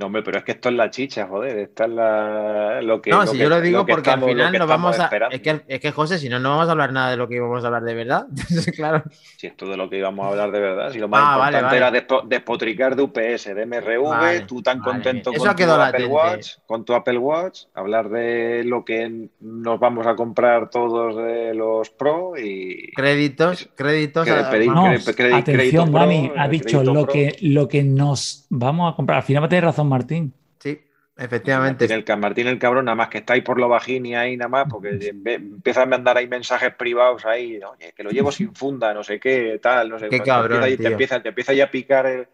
No, 0.00 0.06
hombre, 0.06 0.22
pero 0.22 0.38
es 0.38 0.44
que 0.44 0.52
esto 0.52 0.70
es 0.70 0.74
la 0.76 0.88
chicha, 0.88 1.26
joder. 1.28 1.58
Esta 1.58 1.84
es 1.84 1.90
la, 1.90 2.80
lo 2.80 3.02
que. 3.02 3.10
No, 3.10 3.20
lo 3.20 3.26
si 3.26 3.36
que- 3.36 3.42
yo 3.42 3.50
lo 3.50 3.60
digo 3.60 3.84
que 3.84 3.92
porque 3.92 4.08
estamos- 4.08 4.30
al 4.30 4.34
final 4.34 4.52
no 4.58 4.66
vamos 4.66 4.98
a. 4.98 5.10
Es 5.30 5.42
que, 5.42 5.60
es 5.68 5.78
que, 5.78 5.90
José, 5.92 6.18
si 6.18 6.30
no, 6.30 6.38
no 6.40 6.48
vamos 6.52 6.68
a 6.68 6.70
hablar 6.72 6.90
nada 6.94 7.10
de 7.10 7.18
lo 7.18 7.28
que 7.28 7.34
íbamos 7.34 7.62
a 7.62 7.66
hablar 7.66 7.82
de 7.82 7.94
verdad. 7.94 8.26
Entonces, 8.30 8.74
claro. 8.74 9.02
Si 9.36 9.46
esto 9.46 9.66
de 9.68 9.76
lo 9.76 9.90
que 9.90 9.98
íbamos 9.98 10.24
a 10.24 10.30
hablar 10.30 10.52
de 10.52 10.58
verdad, 10.60 10.90
si 10.90 10.98
lo 10.98 11.08
más 11.08 11.20
Ah, 11.22 11.32
importante 11.34 11.64
vale. 11.64 11.76
era 11.76 11.92
despo- 11.92 12.26
despotricar 12.26 12.96
de 12.96 13.02
UPS, 13.02 13.54
de 13.54 13.66
MRV, 13.66 14.08
Vale, 14.08 14.40
tú 14.40 14.62
tan 14.62 14.80
vale, 14.80 14.90
contento 14.92 15.32
con 15.32 15.36
Eso 15.46 15.54
tu 15.54 15.70
Apple. 15.70 16.06
Watch, 16.06 16.48
con 16.64 16.84
tu 16.86 16.94
Apple 16.94 17.18
Watch, 17.18 17.64
hablar 17.74 18.08
de 18.08 18.64
lo 18.64 18.82
que 18.86 19.28
nos 19.40 19.78
vamos 19.78 20.06
a 20.06 20.14
comprar 20.16 20.70
todos 20.70 21.14
de 21.14 21.52
los 21.52 21.90
Pro 21.90 22.38
y 22.38 22.90
Créditos, 22.96 23.68
créditos. 23.74 24.24
Que 24.24 24.30
a- 24.30 24.50
pedí- 24.50 24.66
No, 24.66 24.86
cre- 24.86 25.04
cre- 25.04 25.14
crédito 25.14 25.36
atención, 25.36 25.90
Pro, 25.90 26.00
Dani, 26.00 26.32
ha 26.38 26.46
eh, 26.46 26.48
dicho 26.48 26.82
lo 26.82 26.92
Pro. 27.04 27.06
que, 27.06 27.36
lo 27.42 27.68
que 27.68 27.82
nos 27.82 28.46
vamos 28.48 28.90
a 28.90 28.96
comprar. 28.96 29.18
Al 29.18 29.24
final 29.24 29.42
va 29.42 29.46
a 29.46 29.50
tener 29.50 29.64
razón 29.64 29.89
Martín. 29.90 30.32
Sí, 30.58 30.80
efectivamente. 31.16 31.84
Martín 31.84 31.96
el, 31.96 32.04
ca- 32.04 32.16
Martín 32.16 32.46
el 32.46 32.58
cabrón, 32.58 32.84
nada 32.86 32.94
más 32.96 33.08
que 33.08 33.18
está 33.18 33.34
ahí 33.34 33.42
por 33.42 33.58
lo 33.58 33.68
bajín 33.68 34.06
y 34.06 34.14
ahí 34.14 34.36
nada 34.36 34.48
más, 34.48 34.66
porque 34.70 35.12
ve- 35.14 35.34
empieza 35.34 35.82
a 35.82 35.86
mandar 35.86 36.16
ahí 36.16 36.28
mensajes 36.28 36.74
privados 36.74 37.24
ahí, 37.26 37.58
oye, 37.62 37.92
que 37.94 38.02
lo 38.02 38.10
llevo 38.10 38.30
sin 38.32 38.54
funda, 38.54 38.94
no 38.94 39.02
sé 39.02 39.18
qué, 39.20 39.58
tal, 39.62 39.88
no 39.88 39.98
sé 39.98 40.08
Qué 40.08 40.18
cabrón, 40.22 40.62
Empieza 40.62 40.76
te, 40.76 40.82
tío. 40.82 40.90
empieza, 40.92 41.22
te 41.22 41.28
empieza 41.30 41.52
ya 41.52 41.64
a 41.64 41.70
picar 41.70 42.06
el, 42.06 42.28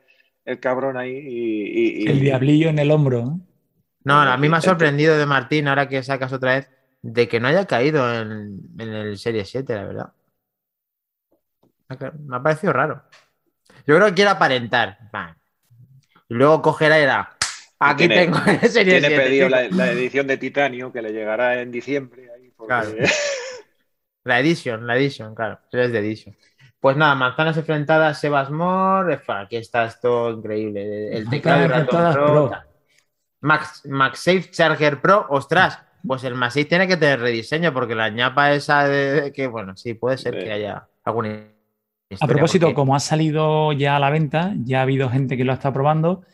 el 0.45 0.61
cabrón 0.61 0.97
ahí 0.97 1.13
y... 1.13 1.63
y- 1.65 2.05
y- 2.05 2.09
El 2.09 2.21
diablillo 2.21 2.69
en 2.69 2.79
el 2.79 2.91
hombro. 2.91 3.21
¿eh? 3.21 3.41
No, 4.05 4.15
a 4.21 4.37
mí 4.37 4.49
me 4.49 4.57
ha 4.57 4.61
Ent- 4.61 4.65
sorprendido 4.65 5.17
de 5.17 5.27
Martín, 5.27 5.69
ahora 5.69 5.89
que 5.89 6.03
sacas 6.03 6.33
otra 6.33 6.55
vez, 6.55 6.71
de 7.03 7.29
que 7.29 7.41
no 7.41 7.49
haya 7.49 7.67
caído 7.67 8.13
en, 8.15 8.61
en 8.79 8.89
el 8.93 9.19
Serie 9.19 9.45
7, 9.45 9.75
la 9.75 9.85
verdad. 9.85 10.13
Me 12.19 12.37
ha 12.37 12.43
parecido 12.43 12.73
raro. 12.73 13.03
Yo 13.87 13.97
creo 13.97 14.07
que 14.09 14.15
quiere 14.15 14.31
aparentar. 14.31 14.99
Luego 16.29 16.63
cogerá 16.63 16.99
y 16.99 17.03
era. 17.03 17.36
Aquí 17.79 18.09
Tiene- 18.09 18.25
tengo 18.27 18.39
Tiene 18.45 18.69
7. 18.69 19.01
pedido 19.17 19.47
chico". 19.49 19.61
la, 19.61 19.69
la 19.87 19.93
edición 19.93 20.27
de 20.27 20.37
Titanio 20.39 20.93
que 20.93 21.03
le 21.03 21.13
llegará 21.13 21.61
en 21.61 21.71
diciembre. 21.71 22.29
Ahí 22.35 22.51
porque- 22.57 22.69
Claro. 22.69 22.91
La 24.25 24.41
edition, 24.41 24.85
la 24.89 24.97
edition, 24.97 25.37
claro. 25.37 25.61
Es 25.71 25.93
de 25.93 25.99
edition. 26.01 26.35
Pues 26.81 26.97
nada, 26.97 27.15
manzanas 27.15 27.57
enfrentadas, 27.59 28.19
Sebasmore. 28.21 29.15
Efa, 29.15 29.43
Aquí 29.43 29.55
está 29.57 29.85
esto 29.85 30.31
increíble. 30.33 31.17
El 31.17 31.31
teclado 31.31 31.65
y 31.65 31.69
Manzanas 31.69 32.15
ratón 32.17 32.27
Pro. 32.33 32.49
Pro. 32.49 32.59
Max, 33.43 33.83
MagSafe 33.87 34.51
Charger 34.51 35.01
Pro, 35.01 35.27
ostras, 35.29 35.79
pues 36.05 36.25
el 36.25 36.35
MagSafe 36.35 36.65
tiene 36.65 36.89
que 36.89 36.97
tener 36.97 37.21
rediseño 37.21 37.73
porque 37.73 37.95
la 37.95 38.09
ñapa 38.09 38.53
esa 38.53 38.89
de 38.89 39.31
que, 39.33 39.47
bueno, 39.47 39.77
sí, 39.77 39.95
puede 39.95 40.19
ser 40.19 40.35
Sí. 40.35 40.41
que 40.45 40.53
haya 40.53 40.89
alguna 41.05 41.29
A 41.29 41.35
historia, 42.11 42.35
propósito, 42.35 42.67
porque- 42.67 42.75
como 42.75 42.97
ha 42.97 43.01
salido 43.01 43.73
ya 43.75 43.95
a 43.95 44.01
la 44.01 44.11
venta, 44.11 44.55
ya 44.65 44.81
ha 44.81 44.83
habido 44.83 45.09
gente 45.09 45.37
que 45.37 45.45
lo 45.45 45.53
está 45.53 45.73
probando 45.73 46.25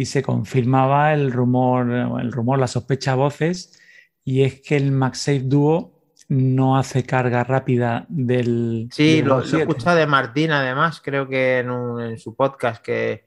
y 0.00 0.06
se 0.06 0.22
confirmaba 0.22 1.12
el 1.12 1.30
rumor, 1.30 1.90
el 2.20 2.32
rumor, 2.32 2.58
la 2.58 2.66
sospecha 2.66 3.12
a 3.12 3.16
voces, 3.16 3.78
y 4.24 4.42
es 4.44 4.60
que 4.62 4.76
el 4.76 4.92
MagSafe 4.92 5.40
Duo 5.40 6.00
no 6.28 6.78
hace 6.78 7.04
carga 7.04 7.44
rápida 7.44 8.06
del. 8.08 8.88
Sí, 8.92 9.16
del 9.16 9.26
lo, 9.26 9.38
lo 9.38 9.44
he 9.44 9.48
7. 9.48 9.62
escuchado 9.62 9.96
de 9.98 10.06
Martín, 10.06 10.52
además, 10.52 11.00
creo 11.04 11.28
que 11.28 11.58
en, 11.58 11.70
un- 11.70 12.00
en 12.00 12.18
su 12.18 12.34
podcast 12.34 12.82
que, 12.82 13.26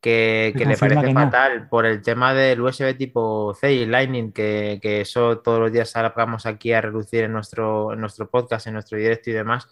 que, 0.00 0.52
le 0.56 0.76
parece 0.76 1.00
que 1.06 1.12
no. 1.12 1.20
fatal 1.20 1.68
por 1.68 1.84
el 1.84 2.00
tema 2.00 2.32
del 2.32 2.60
USB 2.60 2.96
tipo 2.96 3.54
C 3.54 3.72
y 3.72 3.86
Lightning, 3.86 4.30
que, 4.32 4.78
que 4.80 5.00
eso 5.00 5.38
todos 5.38 5.58
los 5.58 5.72
días 5.72 5.90
sacamos 5.90 6.46
aquí 6.46 6.72
a 6.72 6.80
relucir 6.80 7.24
en 7.24 7.32
nuestro, 7.32 7.92
en 7.92 8.00
nuestro 8.00 8.30
podcast, 8.30 8.66
en 8.68 8.74
nuestro 8.74 8.98
directo 8.98 9.30
y 9.30 9.32
demás, 9.32 9.66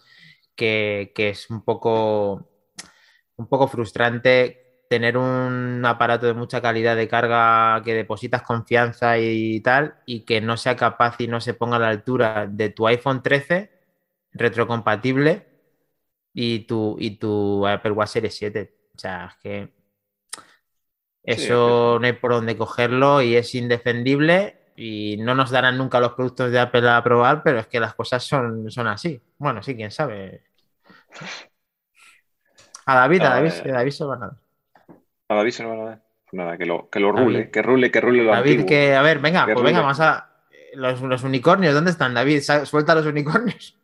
que, 0.55 1.13
que 1.15 1.29
es 1.29 1.49
un 1.49 1.63
poco 1.63 2.49
un 3.37 3.47
poco 3.47 3.67
frustrante 3.67 4.66
tener 4.89 5.17
un 5.17 5.83
aparato 5.85 6.25
de 6.27 6.33
mucha 6.33 6.61
calidad 6.61 6.95
de 6.95 7.07
carga 7.07 7.81
que 7.83 7.93
depositas 7.93 8.41
confianza 8.41 9.17
y 9.19 9.59
tal, 9.61 9.95
y 10.05 10.21
que 10.21 10.41
no 10.41 10.57
sea 10.57 10.75
capaz 10.75 11.19
y 11.19 11.27
no 11.27 11.41
se 11.41 11.53
ponga 11.53 11.77
a 11.77 11.79
la 11.79 11.89
altura 11.89 12.47
de 12.49 12.69
tu 12.69 12.87
iPhone 12.87 13.21
13 13.21 13.71
retrocompatible 14.33 15.47
y 16.33 16.59
tu, 16.61 16.95
y 16.99 17.17
tu 17.17 17.65
Apple 17.67 17.91
Watch 17.91 18.09
Series 18.09 18.35
7. 18.35 18.73
O 18.95 18.99
sea, 18.99 19.25
es 19.27 19.35
que 19.41 19.73
eso 21.23 21.97
no 21.99 22.05
hay 22.05 22.13
por 22.13 22.31
dónde 22.31 22.55
cogerlo 22.57 23.21
y 23.21 23.35
es 23.35 23.53
indefendible 23.55 24.57
y 24.77 25.17
no 25.17 25.35
nos 25.35 25.49
darán 25.49 25.77
nunca 25.77 25.99
los 25.99 26.13
productos 26.13 26.51
de 26.51 26.59
Apple 26.59 26.87
a 26.89 27.03
probar, 27.03 27.43
pero 27.43 27.59
es 27.59 27.67
que 27.67 27.79
las 27.79 27.95
cosas 27.95 28.23
son, 28.23 28.71
son 28.71 28.87
así. 28.87 29.21
Bueno, 29.37 29.61
sí, 29.63 29.75
quién 29.75 29.91
sabe. 29.91 30.43
A 32.89 32.95
David, 32.95 33.21
a 33.21 33.29
David, 33.31 33.51
a 33.65 33.71
David 33.73 33.91
se 33.91 34.05
van 34.05 34.23
a 34.23 34.27
dar. 34.27 34.46
A 35.29 35.35
David 35.35 35.51
se 35.51 35.63
lo 35.63 35.69
van 35.69 35.79
a 35.79 35.85
dar. 35.85 36.01
Pues 36.29 36.33
nada, 36.33 36.57
que 36.57 36.65
lo, 36.65 36.89
que 36.89 36.99
lo 36.99 37.11
rule, 37.11 37.49
que 37.49 37.61
rule, 37.61 37.89
que 37.89 38.01
rule 38.01 38.23
lo 38.23 38.31
David, 38.31 38.65
que, 38.65 38.95
a 38.95 39.01
ver, 39.01 39.19
venga, 39.19 39.45
pues 39.45 39.61
venga, 39.63 39.81
vamos 39.81 39.99
a. 39.99 40.29
Los, 40.73 41.01
los, 41.01 41.23
unicornios, 41.23 41.73
¿dónde 41.73 41.91
están, 41.91 42.13
David? 42.13 42.41
Suelta 42.65 42.93
los 42.93 43.05
unicornios. 43.05 43.77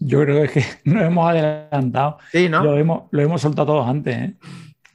Yo 0.00 0.22
creo 0.22 0.50
que 0.50 0.64
nos 0.84 1.04
hemos 1.04 1.30
adelantado. 1.30 2.18
Sí, 2.32 2.48
¿no? 2.48 2.64
Lo 2.64 2.76
hemos, 2.76 3.04
lo 3.10 3.22
hemos 3.22 3.40
soltado 3.40 3.66
todos 3.66 3.88
antes, 3.88 4.16
¿eh? 4.16 4.34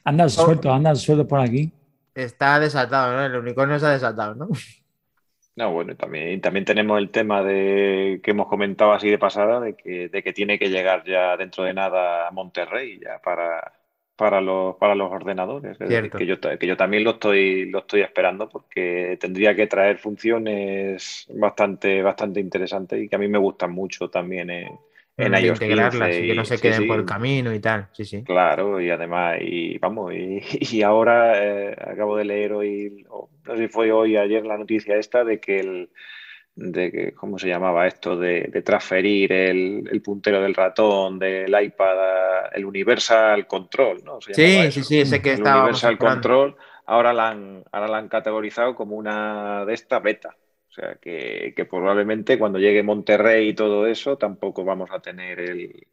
Andan 0.04 0.30
sueltos, 0.30 0.72
andan 0.72 0.96
sueltos 0.96 1.28
por 1.28 1.40
aquí. 1.40 1.72
Está 2.14 2.60
desatado, 2.60 3.14
¿no? 3.14 3.26
El 3.26 3.36
unicornio 3.36 3.80
se 3.80 3.86
ha 3.86 3.92
desatado, 3.92 4.36
¿no? 4.36 4.50
No, 5.58 5.72
bueno, 5.72 5.96
también, 5.96 6.42
también 6.42 6.66
tenemos 6.66 6.98
el 7.00 7.12
tema 7.12 7.42
de 7.42 8.20
que 8.22 8.32
hemos 8.32 8.48
comentado 8.48 8.92
así 8.92 9.10
de 9.10 9.18
pasada, 9.18 9.62
de 9.62 9.74
que, 9.74 10.10
de 10.10 10.22
que 10.22 10.34
tiene 10.34 10.60
que 10.60 10.70
llegar 10.70 11.06
ya 11.06 11.38
dentro 11.38 11.64
de 11.64 11.74
nada 11.74 12.28
a 12.28 12.32
Monterrey 12.32 13.00
ya 13.00 13.22
para, 13.22 13.72
para, 14.16 14.42
los, 14.42 14.76
para 14.78 14.96
los 14.96 15.12
ordenadores. 15.12 15.78
Que 15.78 16.26
yo, 16.26 16.40
que 16.40 16.68
yo 16.68 16.78
también 16.78 17.04
lo 17.04 17.12
estoy, 17.12 17.66
lo 17.70 17.80
estoy 17.80 18.02
esperando 18.02 18.50
porque 18.50 19.18
tendría 19.20 19.56
que 19.56 19.68
traer 19.68 19.98
funciones 19.98 21.28
bastante, 21.34 22.02
bastante 22.02 22.40
interesantes 22.40 23.02
y 23.02 23.08
que 23.08 23.16
a 23.16 23.20
mí 23.20 23.28
me 23.28 23.38
gustan 23.38 23.72
mucho 23.72 24.10
también 24.10 24.50
en, 24.50 24.70
en 25.18 25.34
iOS 25.34 25.62
integrarlas 25.62 26.16
y 26.18 26.28
que 26.28 26.36
no 26.36 26.46
se 26.46 26.60
queden 26.60 26.88
por 26.88 27.00
el 27.00 27.06
camino 27.06 27.54
y 27.54 27.60
tal, 27.60 27.88
sí, 27.94 28.06
sí. 28.06 28.24
Claro, 28.24 28.82
y 28.82 28.90
además, 28.90 29.38
y 29.42 29.78
vamos, 29.78 30.14
y, 30.14 30.82
ahora 30.84 31.42
eh, 31.44 31.76
acabo 31.80 32.18
de 32.18 32.26
leer 32.26 32.54
hoy, 32.54 33.06
no 33.10 33.56
sé 33.56 33.58
si 33.58 33.68
fue 33.68 33.92
hoy 33.92 34.18
ayer 34.18 34.46
la 34.46 34.58
noticia 34.58 34.98
esta 34.98 35.24
de 35.24 35.40
que 35.40 35.60
el, 35.60 35.90
de 36.56 36.92
que, 36.92 37.14
¿cómo 37.14 37.38
se 37.38 37.50
llamaba 37.50 37.86
esto? 37.88 38.18
De, 38.18 38.50
transferir 38.64 39.32
el, 39.34 40.02
puntero 40.04 40.42
del 40.42 40.56
ratón 40.56 41.20
del 41.20 41.54
iPad, 41.62 42.54
el 42.54 42.66
Universal 42.66 43.46
Control, 43.46 44.04
¿no? 44.04 44.20
sí, 44.22 44.72
sí, 44.72 44.84
sí, 44.84 45.02
ese 45.02 45.22
que 45.22 45.34
el 45.34 45.42
Universal 45.42 45.98
Control, 45.98 46.56
ahora 46.86 47.14
la, 47.14 47.30
han, 47.30 47.64
ahora 47.72 47.88
la 47.88 47.98
han 47.98 48.08
categorizado 48.08 48.76
como 48.76 48.96
una 48.96 49.66
de 49.66 49.74
estas 49.74 50.02
beta. 50.02 50.36
O 50.70 50.74
sea, 50.76 50.96
que, 50.96 51.54
probablemente 51.70 52.38
cuando 52.38 52.60
llegue 52.60 52.84
Monterrey 52.84 53.50
y 53.50 53.54
todo 53.54 53.88
eso, 53.88 54.18
tampoco 54.18 54.66
vamos 54.66 54.90
a 54.92 55.00
tener 55.00 55.40
el, 55.40 55.88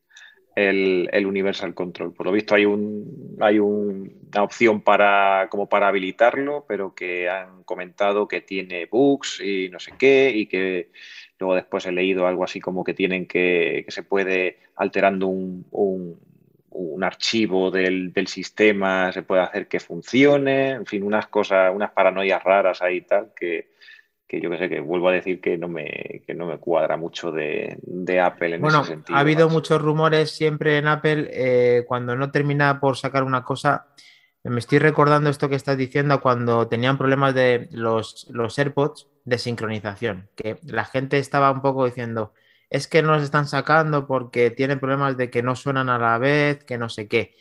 Universal 0.56 1.74
Control. 1.74 2.12
Por 2.12 2.26
lo 2.26 2.32
visto 2.32 2.54
hay 2.54 2.64
un 2.64 3.36
hay 3.40 3.58
una 3.58 4.42
opción 4.42 4.82
para 4.82 5.48
como 5.50 5.68
para 5.68 5.88
habilitarlo, 5.88 6.64
pero 6.68 6.94
que 6.94 7.28
han 7.28 7.64
comentado 7.64 8.28
que 8.28 8.40
tiene 8.40 8.86
bugs 8.86 9.40
y 9.40 9.68
no 9.70 9.78
sé 9.78 9.92
qué, 9.98 10.32
y 10.34 10.46
que 10.46 10.90
luego 11.38 11.54
después 11.54 11.86
he 11.86 11.92
leído 11.92 12.26
algo 12.26 12.44
así 12.44 12.60
como 12.60 12.84
que 12.84 12.94
tienen 12.94 13.26
que, 13.26 13.82
que 13.84 13.90
se 13.90 14.02
puede 14.02 14.58
alterando 14.76 15.26
un, 15.26 15.66
un, 15.70 16.18
archivo 17.02 17.70
del, 17.72 18.12
del, 18.12 18.28
sistema, 18.28 19.10
se 19.12 19.22
puede 19.22 19.42
hacer 19.42 19.66
que 19.66 19.80
funcione, 19.80 20.70
en 20.70 20.86
fin, 20.86 21.02
unas 21.02 21.26
cosas, 21.26 21.72
unas 21.74 21.90
paranoias 21.90 22.44
raras 22.44 22.80
ahí 22.80 22.98
y 22.98 23.00
tal 23.00 23.32
que 23.34 23.71
que 24.32 24.40
yo 24.40 24.48
que 24.48 24.56
sé, 24.56 24.70
que 24.70 24.80
vuelvo 24.80 25.10
a 25.10 25.12
decir 25.12 25.42
que 25.42 25.58
no 25.58 25.68
me, 25.68 26.22
no 26.34 26.46
me 26.46 26.56
cuadra 26.56 26.96
mucho 26.96 27.30
de, 27.32 27.76
Apple 28.18 28.54
en 28.54 28.64
ese 28.64 28.84
sentido. 28.84 29.14
Ha 29.14 29.20
habido 29.20 29.50
muchos 29.50 29.82
rumores 29.82 30.30
siempre 30.30 30.78
en 30.78 30.88
Apple 30.88 31.28
eh, 31.30 31.84
cuando 31.86 32.16
no 32.16 32.30
termina 32.30 32.80
por 32.80 32.96
sacar 32.96 33.24
una 33.24 33.44
cosa. 33.44 33.88
Me 34.42 34.58
estoy 34.58 34.78
recordando 34.78 35.28
esto 35.28 35.50
que 35.50 35.54
estás 35.54 35.76
diciendo 35.76 36.22
cuando 36.22 36.66
tenían 36.66 36.96
problemas 36.96 37.34
de 37.34 37.68
los, 37.72 38.26
los 38.30 38.58
AirPods 38.58 39.06
de 39.26 39.36
sincronización, 39.36 40.30
que 40.34 40.56
la 40.64 40.86
gente 40.86 41.18
estaba 41.18 41.50
un 41.50 41.60
poco 41.60 41.84
diciendo, 41.84 42.32
es 42.70 42.88
que 42.88 43.02
no 43.02 43.12
los 43.12 43.22
están 43.22 43.46
sacando 43.46 44.06
porque 44.06 44.50
tienen 44.50 44.80
problemas 44.80 45.18
de 45.18 45.28
que 45.28 45.42
no 45.42 45.56
suenan 45.56 45.90
a 45.90 45.98
la 45.98 46.16
vez, 46.16 46.64
que 46.64 46.78
no 46.78 46.88
sé 46.88 47.06
qué. 47.06 47.36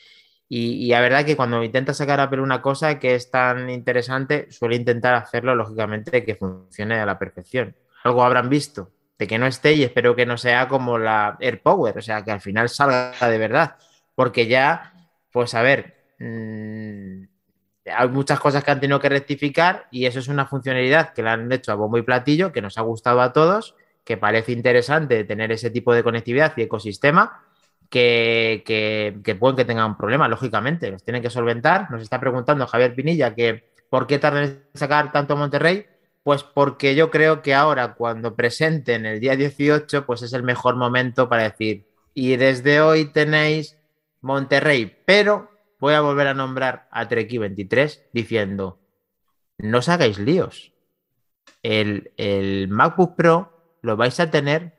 Y, 0.54 0.90
la 0.90 1.00
verdad 1.00 1.24
que 1.24 1.38
cuando 1.38 1.64
intenta 1.64 1.94
sacar 1.94 2.20
a 2.20 2.24
Apple 2.24 2.42
una 2.42 2.62
cosa 2.62 3.00
que 3.00 3.16
es 3.16 3.32
tan 3.32 3.70
interesante, 3.70 4.52
suele 4.52 4.76
intentar 4.76 5.14
hacerlo, 5.14 5.56
lógicamente, 5.56 6.26
que 6.26 6.36
funcione 6.36 7.00
a 7.00 7.06
la 7.06 7.18
perfección. 7.18 7.74
Algo 8.04 8.22
habrán 8.22 8.50
visto 8.50 8.92
de 9.18 9.28
que 9.28 9.40
no 9.40 9.48
esté 9.48 9.72
y 9.72 9.84
espero 9.84 10.14
que 10.14 10.26
no 10.26 10.36
sea 10.36 10.68
como 10.68 10.98
la 10.98 11.38
AirPower, 11.40 11.98
o 11.98 12.02
sea, 12.02 12.26
que 12.26 12.32
al 12.32 12.42
final 12.42 12.68
salga 12.68 13.14
de 13.30 13.38
verdad. 13.38 13.78
Porque 14.14 14.48
ya, 14.48 14.92
pues 15.32 15.54
a 15.54 15.62
ver, 15.62 16.04
mm, 16.20 17.24
hay 17.86 18.10
muchas 18.10 18.42
cosas 18.42 18.62
que 18.62 18.72
han 18.72 18.82
tenido 18.82 19.00
que 19.00 19.08
rectificar 19.08 19.88
y 19.90 20.06
eso 20.06 20.20
es 20.20 20.28
una 20.28 20.48
funcionalidad 20.48 21.14
que 21.14 21.24
le 21.24 21.30
han 21.30 21.50
hecho 21.50 21.72
a 21.72 21.76
bombo 21.76 21.98
y 21.98 22.02
platillo, 22.02 22.52
que 22.52 22.62
nos 22.62 22.78
ha 22.78 22.82
gustado 22.82 23.22
a 23.22 23.32
todos, 23.32 23.78
que 24.04 24.18
parece 24.18 24.52
interesante 24.52 25.24
tener 25.24 25.54
ese 25.54 25.70
tipo 25.70 25.94
de 25.94 26.04
conectividad 26.04 26.52
y 26.58 26.64
ecosistema 26.64 27.46
que, 27.92 29.38
pueden 29.40 29.56
que 29.58 29.66
tengan 29.66 29.98
problemas, 29.98 30.30
lógicamente, 30.30 30.90
los 30.90 31.04
tienen 31.04 31.22
que 31.22 31.30
solventar. 31.30 31.92
Nos 31.92 32.02
está 32.02 32.20
preguntando 32.20 32.66
Javier 32.66 32.96
Pinilla 32.96 33.36
que 33.36 33.70
por 33.90 34.08
qué 34.08 34.18
tardan 34.18 34.44
en 34.46 34.64
sacar 34.74 35.12
tanto 35.12 35.36
Monterrey. 35.36 35.86
Pues 36.24 36.44
porque 36.44 36.96
yo 36.96 37.10
creo 37.10 37.42
que 37.42 37.54
ahora, 37.54 37.96
cuando 37.96 38.36
presenten 38.36 39.06
el 39.06 39.20
día 39.20 39.36
18, 39.36 40.06
pues 40.06 40.22
es 40.22 40.34
el 40.34 40.44
mejor 40.44 40.76
momento 40.76 41.28
para 41.28 41.44
decir, 41.44 41.88
y 42.14 42.36
desde 42.38 42.80
hoy 42.80 43.06
tenéis 43.06 43.78
Monterrey, 44.22 44.98
pero 45.06 45.50
voy 45.80 45.96
a 45.96 46.02
volver 46.02 46.28
a 46.28 46.36
nombrar 46.36 46.88
a 46.92 47.08
Treki 47.08 47.40
23 47.40 48.06
diciendo, 48.14 48.80
no 49.58 49.80
os 49.80 49.90
hagáis 49.90 50.20
líos. 50.20 50.74
El, 51.64 52.12
el 52.18 52.68
MacBook 52.68 53.16
Pro 53.16 53.78
lo 53.82 53.98
vais 53.98 54.20
a 54.20 54.30
tener 54.30 54.78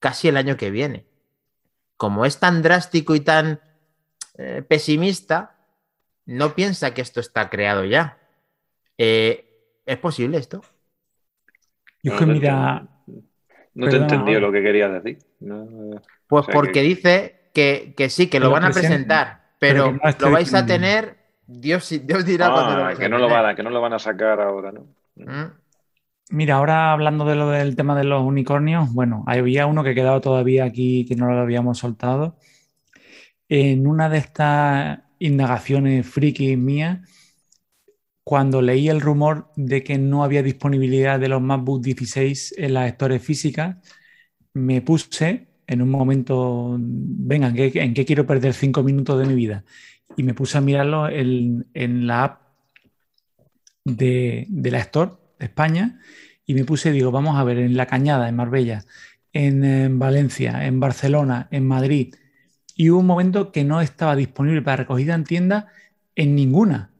casi 0.00 0.28
el 0.28 0.38
año 0.38 0.56
que 0.56 0.70
viene 0.70 1.04
como 1.96 2.24
es 2.24 2.38
tan 2.38 2.62
drástico 2.62 3.14
y 3.14 3.20
tan 3.20 3.60
eh, 4.38 4.62
pesimista, 4.66 5.56
no 6.26 6.54
piensa 6.54 6.92
que 6.92 7.02
esto 7.02 7.20
está 7.20 7.48
creado 7.48 7.84
ya. 7.84 8.18
Eh, 8.98 9.42
¿Es 9.86 9.98
posible 9.98 10.38
esto? 10.38 10.62
Yo 12.02 12.16
que 12.16 12.26
mira. 12.26 12.86
No 13.74 13.88
te 13.88 13.96
he 13.96 13.98
entendido 13.98 14.40
lo 14.40 14.52
que 14.52 14.62
querías 14.62 14.90
decir. 14.92 15.18
pues 16.26 16.46
porque 16.52 16.80
dice 16.82 17.50
que, 17.52 17.94
sí, 18.08 18.28
que 18.28 18.40
lo, 18.40 18.50
van 18.50 18.64
a 18.64 18.70
presentar, 18.70 19.52
pero, 19.58 19.98
lo 20.18 20.30
vais 20.30 20.52
a 20.54 20.66
tener. 20.66 21.16
Dios, 21.46 21.88
Dios 22.02 22.24
dirá 22.24 22.50
cuando 22.50 22.90
lo 22.90 22.98
que 22.98 23.08
no 23.08 23.18
Lo 23.18 23.28
van 23.28 23.46
a, 23.46 23.54
que 23.54 23.62
no 23.62 23.70
lo 23.70 23.80
van 23.80 23.92
a 23.92 23.98
sacar 24.00 24.40
ahora, 24.40 24.72
¿no? 24.72 24.86
¿Mm? 25.14 25.52
Mira, 26.30 26.56
ahora 26.56 26.92
hablando 26.92 27.24
de 27.24 27.36
lo 27.36 27.50
del 27.50 27.76
tema 27.76 27.96
de 27.96 28.04
los 28.04 28.22
unicornios, 28.24 28.92
bueno, 28.92 29.22
había 29.26 29.66
uno 29.66 29.84
que 29.84 29.94
quedaba 29.94 30.20
todavía 30.20 30.64
aquí 30.64 31.04
que 31.06 31.14
no 31.14 31.30
lo 31.30 31.38
habíamos 31.40 31.78
soltado. 31.78 32.36
En 33.48 33.86
una 33.86 34.08
de 34.08 34.18
estas 34.18 35.00
indagaciones 35.20 36.06
friki 36.06 36.56
mías, 36.56 37.00
cuando 38.24 38.60
leí 38.60 38.88
el 38.88 39.00
rumor 39.00 39.52
de 39.56 39.84
que 39.84 39.98
no 39.98 40.24
había 40.24 40.42
disponibilidad 40.42 41.20
de 41.20 41.28
los 41.28 41.40
MacBook 41.40 41.82
16 41.82 42.54
en 42.58 42.74
las 42.74 42.90
stores 42.92 43.22
físicas, 43.22 43.76
me 44.54 44.82
puse 44.82 45.48
en 45.68 45.82
un 45.82 45.90
momento, 45.90 46.76
venga, 46.78 47.48
¿en 47.54 47.94
qué, 47.94 48.04
quiero 48.04 48.26
perder 48.26 48.54
cinco 48.54 48.82
minutos 48.82 49.18
de 49.20 49.26
mi 49.26 49.34
vida? 49.34 49.64
Y 50.16 50.24
me 50.24 50.34
puse 50.34 50.58
a 50.58 50.60
mirarlo 50.60 51.08
en, 51.08 51.66
la 52.06 52.24
app 52.24 52.42
de 53.84 54.46
la 54.50 54.78
Store 54.80 55.12
España 55.38 56.00
y 56.46 56.54
me 56.54 56.64
puse, 56.64 56.92
digo, 56.92 57.10
vamos 57.10 57.36
a 57.36 57.44
ver, 57.44 57.58
en 57.58 57.76
La 57.76 57.86
Cañada, 57.86 58.28
en 58.28 58.36
Marbella, 58.36 58.84
en, 59.32 59.98
Valencia, 59.98 60.64
en 60.66 60.80
Barcelona, 60.80 61.48
en 61.50 61.66
Madrid, 61.66 62.14
y 62.74 62.90
hubo 62.90 63.00
un 63.00 63.06
momento 63.06 63.52
que 63.52 63.64
no 63.64 63.80
estaba 63.80 64.16
disponible 64.16 64.62
para 64.62 64.76
recogida 64.76 65.14
en 65.14 65.24
tienda 65.24 65.68
en 66.14 66.34
ninguna. 66.34 66.92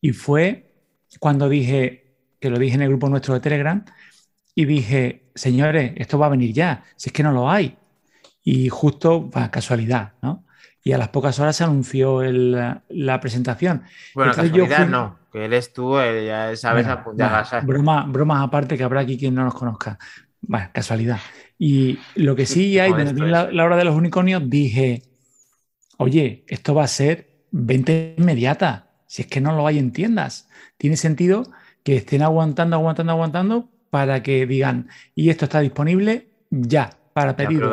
Y 0.00 0.12
fue 0.12 0.72
cuando 1.20 1.48
dije, 1.48 2.16
que 2.40 2.50
lo 2.50 2.58
dije 2.58 2.74
en 2.74 2.82
el 2.82 2.88
grupo 2.88 3.08
nuestro 3.08 3.34
de 3.34 3.40
Telegram, 3.40 3.84
y 4.54 4.64
dije, 4.64 5.30
señores, 5.34 5.92
esto 5.96 6.18
va 6.18 6.26
a 6.26 6.30
venir 6.30 6.52
ya, 6.52 6.84
si 6.96 7.08
es 7.08 7.12
que 7.12 7.22
no 7.22 7.32
lo 7.32 7.50
hay. 7.50 7.76
Y 8.42 8.68
justo, 8.68 9.30
va 9.30 9.50
casualidad, 9.50 10.14
¿no? 10.22 10.43
Y 10.84 10.92
a 10.92 10.98
las 10.98 11.08
pocas 11.08 11.40
horas 11.40 11.56
se 11.56 11.64
anunció 11.64 12.22
la 12.22 13.20
presentación. 13.20 13.82
Bueno, 14.14 14.32
casualidad 14.32 14.86
no 14.86 15.24
que 15.34 15.46
él 15.46 15.52
estuvo, 15.52 15.98
ya 16.00 16.54
sabes, 16.54 16.86
broma, 17.64 18.06
bromas 18.06 18.40
aparte 18.40 18.78
que 18.78 18.84
habrá 18.84 19.00
aquí 19.00 19.18
quien 19.18 19.34
no 19.34 19.42
nos 19.42 19.54
conozca. 19.54 19.98
Bueno, 20.40 20.68
casualidad. 20.72 21.18
Y 21.58 21.98
lo 22.14 22.36
que 22.36 22.46
sí 22.46 22.78
hay, 22.78 22.92
la, 22.92 23.64
hora 23.64 23.76
de 23.76 23.84
los 23.84 23.96
unicornios, 23.96 24.48
dije, 24.48 25.02
oye, 25.96 26.44
esto 26.46 26.72
va 26.72 26.84
a 26.84 26.86
ser 26.86 27.46
venta 27.50 27.90
inmediata. 28.16 28.92
Si 29.08 29.22
es 29.22 29.28
que 29.28 29.40
no 29.40 29.56
lo 29.56 29.66
hay 29.66 29.80
en 29.80 29.90
tiendas. 29.90 30.48
Tiene 30.76 30.96
sentido 30.96 31.42
que 31.82 31.96
estén 31.96 32.22
aguantando, 32.22 32.76
aguantando, 32.76 33.12
aguantando 33.12 33.68
para 33.90 34.22
que 34.22 34.46
digan, 34.46 34.88
y 35.16 35.30
esto 35.30 35.46
está 35.46 35.58
disponible 35.58 36.28
ya, 36.50 36.90
para 37.14 37.34
pedidos. 37.34 37.72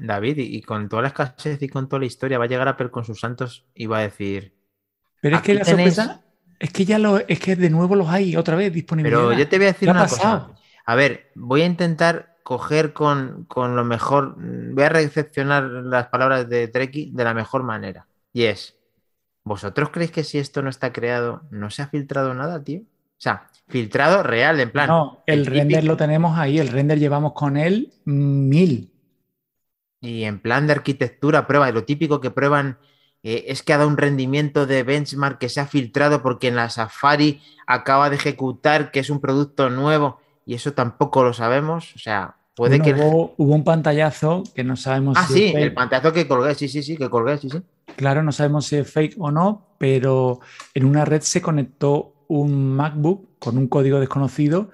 David, 0.00 0.38
y 0.38 0.62
con 0.62 0.88
toda 0.88 1.02
la 1.02 1.08
escasez 1.08 1.62
y 1.62 1.68
con 1.68 1.88
toda 1.88 2.00
la 2.00 2.06
historia, 2.06 2.38
va 2.38 2.46
a 2.46 2.48
llegar 2.48 2.66
Apple 2.66 2.90
con 2.90 3.04
sus 3.04 3.20
santos 3.20 3.66
y 3.74 3.86
va 3.86 3.98
a 3.98 4.02
decir. 4.02 4.56
Pero 5.20 5.36
es 5.36 5.42
que 5.42 5.54
la 5.54 5.64
sorpresa 5.64 6.24
es 6.58 6.72
que 6.72 6.84
ya 6.84 6.98
lo, 6.98 7.18
es 7.18 7.38
que 7.38 7.54
de 7.54 7.70
nuevo 7.70 7.94
los 7.94 8.08
hay 8.08 8.34
otra 8.36 8.56
vez 8.56 8.72
disponibles. 8.72 9.12
Pero 9.12 9.32
yo 9.32 9.48
te 9.48 9.58
voy 9.58 9.66
a 9.66 9.72
decir 9.72 9.88
una 9.88 10.08
cosa. 10.08 10.50
A 10.86 10.94
ver, 10.94 11.30
voy 11.34 11.62
a 11.62 11.66
intentar 11.66 12.38
coger 12.42 12.94
con, 12.94 13.46
lo 13.54 13.84
mejor, 13.84 14.36
voy 14.38 14.82
a 14.82 14.88
recepcionar 14.88 15.64
las 15.64 16.06
palabras 16.06 16.48
de 16.48 16.66
Treki 16.66 17.10
de 17.12 17.24
la 17.24 17.34
mejor 17.34 17.62
manera. 17.62 18.06
Y 18.32 18.44
es, 18.44 18.78
¿vosotros 19.44 19.90
creéis 19.90 20.12
que 20.12 20.24
si 20.24 20.38
esto 20.38 20.62
no 20.62 20.70
está 20.70 20.92
creado, 20.92 21.42
no 21.50 21.68
se 21.68 21.82
ha 21.82 21.88
filtrado 21.88 22.32
nada, 22.32 22.64
tío? 22.64 22.80
O 23.18 23.20
sea, 23.20 23.48
filtrado 23.66 24.22
real, 24.22 24.60
en 24.60 24.70
plan. 24.70 24.88
No, 24.88 25.22
el, 25.26 25.44
render 25.44 25.84
lo 25.84 25.96
tenemos 25.96 26.38
ahí, 26.38 26.58
el 26.58 26.68
render 26.68 26.98
llevamos 26.98 27.32
con 27.32 27.56
él 27.56 27.92
mil. 28.04 28.92
Y 30.00 30.24
en 30.24 30.38
plan 30.40 30.66
de 30.66 30.74
arquitectura, 30.74 31.46
prueba, 31.46 31.70
lo 31.72 31.84
típico 31.84 32.20
que 32.20 32.30
prueban 32.30 32.78
eh, 33.24 33.46
es 33.48 33.62
que 33.62 33.72
ha 33.72 33.78
dado 33.78 33.88
un 33.88 33.96
rendimiento 33.96 34.66
de 34.66 34.84
benchmark 34.84 35.38
que 35.38 35.48
se 35.48 35.60
ha 35.60 35.66
filtrado 35.66 36.22
porque 36.22 36.46
en 36.46 36.54
la 36.54 36.70
Safari 36.70 37.42
acaba 37.66 38.08
de 38.08 38.16
ejecutar 38.16 38.92
que 38.92 39.00
es 39.00 39.10
un 39.10 39.20
producto 39.20 39.68
nuevo 39.70 40.20
y 40.46 40.54
eso 40.54 40.72
tampoco 40.72 41.24
lo 41.24 41.32
sabemos. 41.32 41.94
O 41.96 41.98
sea, 41.98 42.36
puede 42.54 42.80
que. 42.80 42.94
Hubo, 42.94 43.34
un 43.36 43.64
pantallazo 43.64 44.44
que 44.54 44.62
no 44.62 44.76
sabemos 44.76 45.18
ah, 45.18 45.26
sí, 45.28 45.52
el 45.54 45.74
pantallazo 45.74 46.12
que 46.12 46.28
colgué, 46.28 46.54
sí, 46.54 46.68
sí, 46.68 46.84
sí, 46.84 46.96
que 46.96 47.10
colgué, 47.10 47.36
sí, 47.38 47.50
sí. 47.50 47.60
Claro, 47.96 48.22
no 48.22 48.30
sabemos 48.30 48.66
si 48.66 48.76
es 48.76 48.90
fake 48.90 49.16
o 49.18 49.32
no, 49.32 49.74
pero 49.78 50.38
en 50.72 50.84
una 50.84 51.04
red 51.04 51.22
se 51.22 51.42
conectó 51.42 52.14
un 52.28 52.74
MacBook 52.74 53.38
con 53.38 53.58
un 53.58 53.68
código 53.68 54.00
desconocido 54.00 54.70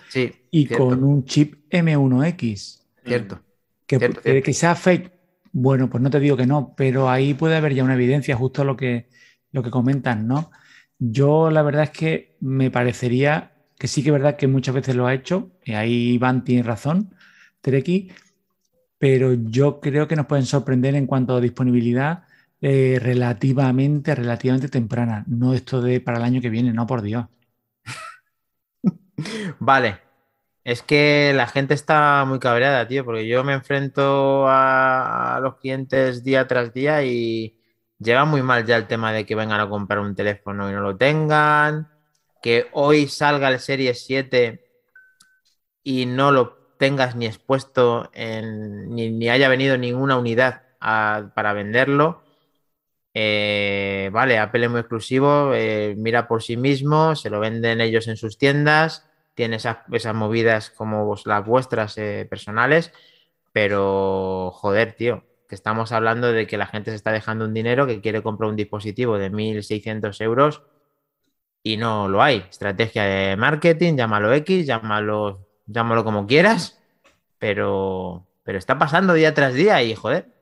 y 0.51 0.67
con 0.67 1.03
un 1.03 1.25
chip 1.25 1.65
M1X. 1.71 2.83
Cierto. 3.05 3.41
Que, 3.87 4.43
que 4.43 4.53
sea 4.53 4.75
fake, 4.75 5.13
bueno, 5.53 5.89
pues 5.89 6.03
no 6.03 6.11
te 6.11 6.21
digo 6.21 6.37
que 6.37 6.47
no, 6.47 6.75
pero 6.77 7.09
ahí 7.09 7.35
puede 7.35 7.57
haber 7.57 7.75
ya 7.75 7.85
una 7.85 7.95
evidencia, 7.95 8.37
justo 8.37 8.65
lo 8.65 8.77
que, 8.77 9.09
lo 9.53 9.63
que 9.63 9.71
comentan, 9.71 10.27
¿no? 10.27 10.51
Yo 10.99 11.51
la 11.51 11.63
verdad 11.63 11.85
es 11.85 11.91
que 11.91 12.37
me 12.41 12.71
parecería 12.71 13.55
que 13.79 13.89
sí 13.89 14.03
que 14.03 14.09
es 14.09 14.13
verdad 14.13 14.37
que 14.37 14.47
muchas 14.47 14.75
veces 14.75 14.97
lo 14.97 15.07
ha 15.07 15.15
hecho, 15.15 15.51
y 15.65 15.73
ahí 15.73 16.13
Iván 16.13 16.45
tiene 16.45 16.63
razón, 16.63 17.15
Treki, 17.61 18.11
pero 18.99 19.35
yo 19.35 19.81
creo 19.81 20.09
que 20.09 20.17
nos 20.17 20.27
pueden 20.27 20.47
sorprender 20.47 20.95
en 20.95 21.07
cuanto 21.07 21.37
a 21.37 21.41
disponibilidad 21.41 22.25
eh, 22.61 22.99
relativamente, 23.03 24.15
relativamente 24.15 24.69
temprana, 24.69 25.25
no 25.27 25.55
esto 25.55 25.83
de 25.83 26.01
para 26.01 26.19
el 26.19 26.25
año 26.25 26.41
que 26.41 26.51
viene, 26.51 26.73
no 26.73 26.87
por 26.87 27.03
Dios. 27.03 27.27
Vale, 29.59 30.01
es 30.65 30.83
que 30.83 31.33
la 31.35 31.47
gente 31.47 31.75
está 31.75 32.25
muy 32.27 32.39
cabreada, 32.39 32.89
tío, 32.89 33.05
porque 33.05 33.29
yo 33.29 33.45
me 33.45 33.53
enfrento 33.53 34.47
a, 34.49 35.39
los 35.43 35.57
clientes 35.57 36.25
día 36.25 36.47
tras 36.47 36.73
día 36.73 37.03
y 37.05 37.59
lleva 37.99 38.25
muy 38.25 38.43
mal 38.43 38.65
ya 38.67 38.77
el 38.77 38.87
tema 38.87 39.13
de 39.13 39.27
que 39.27 39.35
vengan 39.35 39.61
a 39.61 39.69
comprar 39.69 40.01
un 40.01 40.15
teléfono 40.15 40.71
y 40.71 40.73
no 40.73 40.81
lo 40.81 40.97
tengan, 40.97 41.89
que 42.43 42.69
hoy 42.73 43.09
salga 43.09 43.49
el 43.49 43.61
Serie 43.61 43.95
7 43.95 44.65
y 45.83 46.07
no 46.07 46.33
lo 46.33 46.57
tengas 46.79 47.15
ni 47.15 47.27
expuesto 47.27 48.11
ni, 48.15 49.29
haya 49.29 49.49
venido 49.49 49.77
ninguna 49.79 50.19
unidad 50.19 50.63
para 50.81 51.53
venderlo. 51.53 52.24
Eh, 53.15 54.11
vale, 54.13 54.39
Apple 54.39 54.65
es 54.65 54.71
muy 54.71 54.81
exclusivo, 54.81 55.53
eh, 55.55 55.95
mira 55.97 56.27
por 56.27 56.43
sí 56.43 56.57
mismo, 56.57 57.15
se 57.15 57.31
lo 57.31 57.39
venden 57.39 57.81
ellos 57.81 58.09
en 58.09 58.17
sus 58.17 58.39
tiendas 58.39 59.09
tiene 59.35 59.57
esas, 59.57 59.79
movidas 60.15 60.71
como 60.71 61.15
las 61.25 61.45
vuestras 61.45 61.99
eh, 61.99 62.27
personales, 62.29 62.93
pero 63.53 64.51
joder, 64.53 64.95
tío, 64.95 65.25
que 65.49 65.55
estamos 65.55 65.93
hablando 65.93 66.33
de 66.33 66.47
que 66.47 66.59
la 66.59 66.67
gente 66.67 66.91
se 66.91 66.97
está 66.97 67.13
dejando 67.13 67.45
un 67.45 67.55
dinero 67.55 67.87
que 67.87 68.01
quiere 68.01 68.23
comprar 68.23 68.51
un 68.51 68.57
dispositivo 68.57 69.19
de 69.19 69.31
1.600 69.31 70.21
euros 70.23 70.63
y 71.63 71.77
no 71.77 72.09
lo 72.09 72.23
hay. 72.23 72.47
Estrategia 72.51 73.05
de 73.05 73.37
marketing, 73.37 73.97
llámalo 73.97 74.33
X, 74.33 74.67
llámalo, 74.67 75.47
llámalo 75.67 76.05
como 76.05 76.27
quieras, 76.27 76.81
pero, 77.39 78.27
pero 78.45 78.59
está 78.59 78.79
pasando 78.79 79.15
día 79.15 79.35
tras 79.35 79.55
día 79.55 79.83
y 79.83 79.95
joder. 79.95 80.34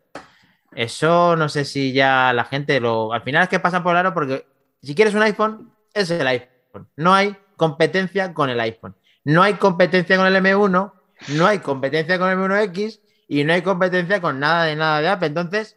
Eso 0.75 1.37
no 1.37 1.49
sé 1.49 1.65
si 1.65 1.93
ya 1.93 2.33
la 2.33 2.45
gente 2.45 2.81
lo. 2.81 3.13
Al 3.13 3.23
final 3.23 3.43
es 3.43 3.49
que 3.49 3.61
pasa 3.61 3.83
por 3.83 3.97
aro 3.97 4.15
porque 4.15 4.47
si 4.83 4.95
quieres 4.95 5.15
un 5.15 5.23
iPhone, 5.23 5.73
es 5.93 6.11
el 6.11 6.27
iPhone. 6.27 6.89
No 6.97 7.15
hay 7.15 7.37
competencia 7.57 8.33
con 8.33 8.51
el 8.51 8.61
iPhone. 8.61 8.95
No 9.25 9.43
hay 9.43 9.55
competencia 9.55 10.17
con 10.17 10.27
el 10.27 10.35
M1, 10.35 10.93
no 11.29 11.47
hay 11.47 11.59
competencia 11.61 12.19
con 12.19 12.29
el 12.29 12.39
M1X 12.39 13.01
y 13.29 13.45
no 13.45 13.53
hay 13.53 13.63
competencia 13.63 14.21
con 14.21 14.41
nada 14.41 14.65
de 14.65 14.75
nada 14.75 15.01
de 15.01 15.09
Apple. 15.09 15.29
Entonces, 15.29 15.77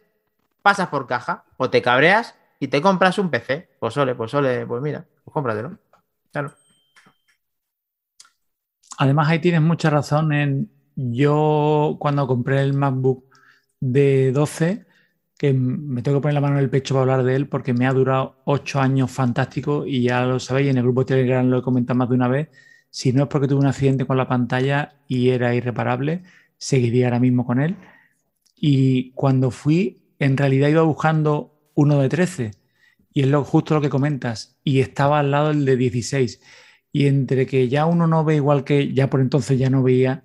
pasas 0.62 0.88
por 0.88 1.06
caja 1.06 1.44
o 1.56 1.70
te 1.70 1.82
cabreas 1.82 2.34
y 2.58 2.68
te 2.68 2.82
compras 2.82 3.18
un 3.18 3.30
PC. 3.30 3.68
Pues 3.78 3.96
ole, 3.96 4.14
pues 4.14 4.34
ole, 4.34 4.66
pues 4.66 4.82
mira, 4.82 5.04
pues 5.24 5.32
cómpratelo. 5.32 5.78
Claro. 6.32 6.54
Además, 8.98 9.28
ahí 9.28 9.38
tienes 9.38 9.60
mucha 9.60 9.90
razón 9.90 10.32
en 10.32 10.70
yo 10.96 11.96
cuando 12.00 12.26
compré 12.26 12.62
el 12.62 12.72
MacBook 12.72 13.26
de 13.78 14.32
12 14.32 14.85
que 15.38 15.52
me 15.52 16.02
tengo 16.02 16.18
que 16.18 16.22
poner 16.22 16.34
la 16.34 16.40
mano 16.40 16.56
en 16.56 16.64
el 16.64 16.70
pecho 16.70 16.94
para 16.94 17.02
hablar 17.02 17.24
de 17.24 17.36
él 17.36 17.48
porque 17.48 17.74
me 17.74 17.86
ha 17.86 17.92
durado 17.92 18.40
ocho 18.44 18.80
años 18.80 19.10
fantástico 19.10 19.86
y 19.86 20.02
ya 20.02 20.24
lo 20.24 20.40
sabéis, 20.40 20.70
en 20.70 20.78
el 20.78 20.82
grupo 20.82 21.04
Telegram 21.04 21.46
lo 21.46 21.58
he 21.58 21.62
comentado 21.62 21.98
más 21.98 22.08
de 22.08 22.14
una 22.14 22.28
vez. 22.28 22.48
Si 22.90 23.12
no 23.12 23.24
es 23.24 23.28
porque 23.28 23.48
tuve 23.48 23.60
un 23.60 23.66
accidente 23.66 24.06
con 24.06 24.16
la 24.16 24.28
pantalla 24.28 24.94
y 25.06 25.28
era 25.28 25.54
irreparable, 25.54 26.22
seguiría 26.56 27.06
ahora 27.06 27.20
mismo 27.20 27.44
con 27.44 27.60
él. 27.60 27.76
Y 28.58 29.10
cuando 29.12 29.50
fui, 29.50 30.02
en 30.18 30.36
realidad 30.36 30.68
iba 30.68 30.82
buscando 30.82 31.52
uno 31.74 32.00
de 32.00 32.08
13 32.08 32.52
y 33.12 33.22
es 33.22 33.28
lo, 33.28 33.44
justo 33.44 33.74
lo 33.74 33.80
que 33.82 33.90
comentas 33.90 34.58
y 34.64 34.80
estaba 34.80 35.18
al 35.18 35.30
lado 35.30 35.50
el 35.50 35.64
de 35.66 35.76
16. 35.76 36.40
Y 36.92 37.06
entre 37.06 37.46
que 37.46 37.68
ya 37.68 37.84
uno 37.84 38.06
no 38.06 38.24
ve 38.24 38.36
igual 38.36 38.64
que 38.64 38.94
ya 38.94 39.10
por 39.10 39.20
entonces 39.20 39.58
ya 39.58 39.68
no 39.68 39.82
veía 39.82 40.24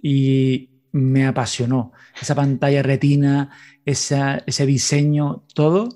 y 0.00 0.75
me 0.96 1.26
apasionó. 1.26 1.92
Esa 2.20 2.34
pantalla 2.34 2.82
retina, 2.82 3.50
ese 3.84 4.66
diseño, 4.66 5.44
todo, 5.54 5.88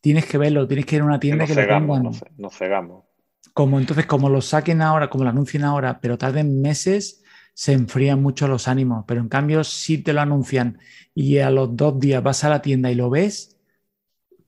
tienes 0.00 0.26
que 0.26 0.38
verlo, 0.38 0.66
tienes 0.66 0.86
que 0.86 0.96
ir 0.96 1.02
a 1.02 1.04
una 1.04 1.20
tienda 1.20 1.46
que, 1.46 1.54
lo 1.54 1.86
pongan. 1.86 2.12
Nos, 2.36 2.56
cegamos. 2.56 3.04
Como 3.54 3.78
entonces, 3.78 4.06
como 4.06 4.28
lo 4.28 4.40
saquen 4.40 4.82
ahora, 4.82 5.08
como 5.08 5.24
lo 5.24 5.30
anuncien 5.30 5.64
ahora, 5.64 6.00
pero 6.00 6.18
tarden 6.18 6.60
meses, 6.60 7.22
se 7.54 7.72
enfrían 7.72 8.20
mucho 8.20 8.48
los 8.48 8.68
ánimos. 8.68 9.04
Pero 9.06 9.20
en 9.20 9.28
cambio, 9.28 9.62
si 9.64 9.98
te 9.98 10.12
lo 10.12 10.20
anuncian 10.20 10.78
y 11.14 11.38
a 11.38 11.50
los 11.50 11.76
dos 11.76 11.98
días 12.00 12.22
vas 12.22 12.42
a 12.44 12.48
la 12.48 12.62
tienda 12.62 12.90
y 12.90 12.96
lo 12.96 13.10
ves, 13.10 13.58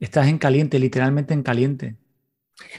estás 0.01 0.27
en 0.27 0.39
caliente, 0.39 0.79
literalmente 0.79 1.35
en 1.35 1.43
caliente. 1.43 1.97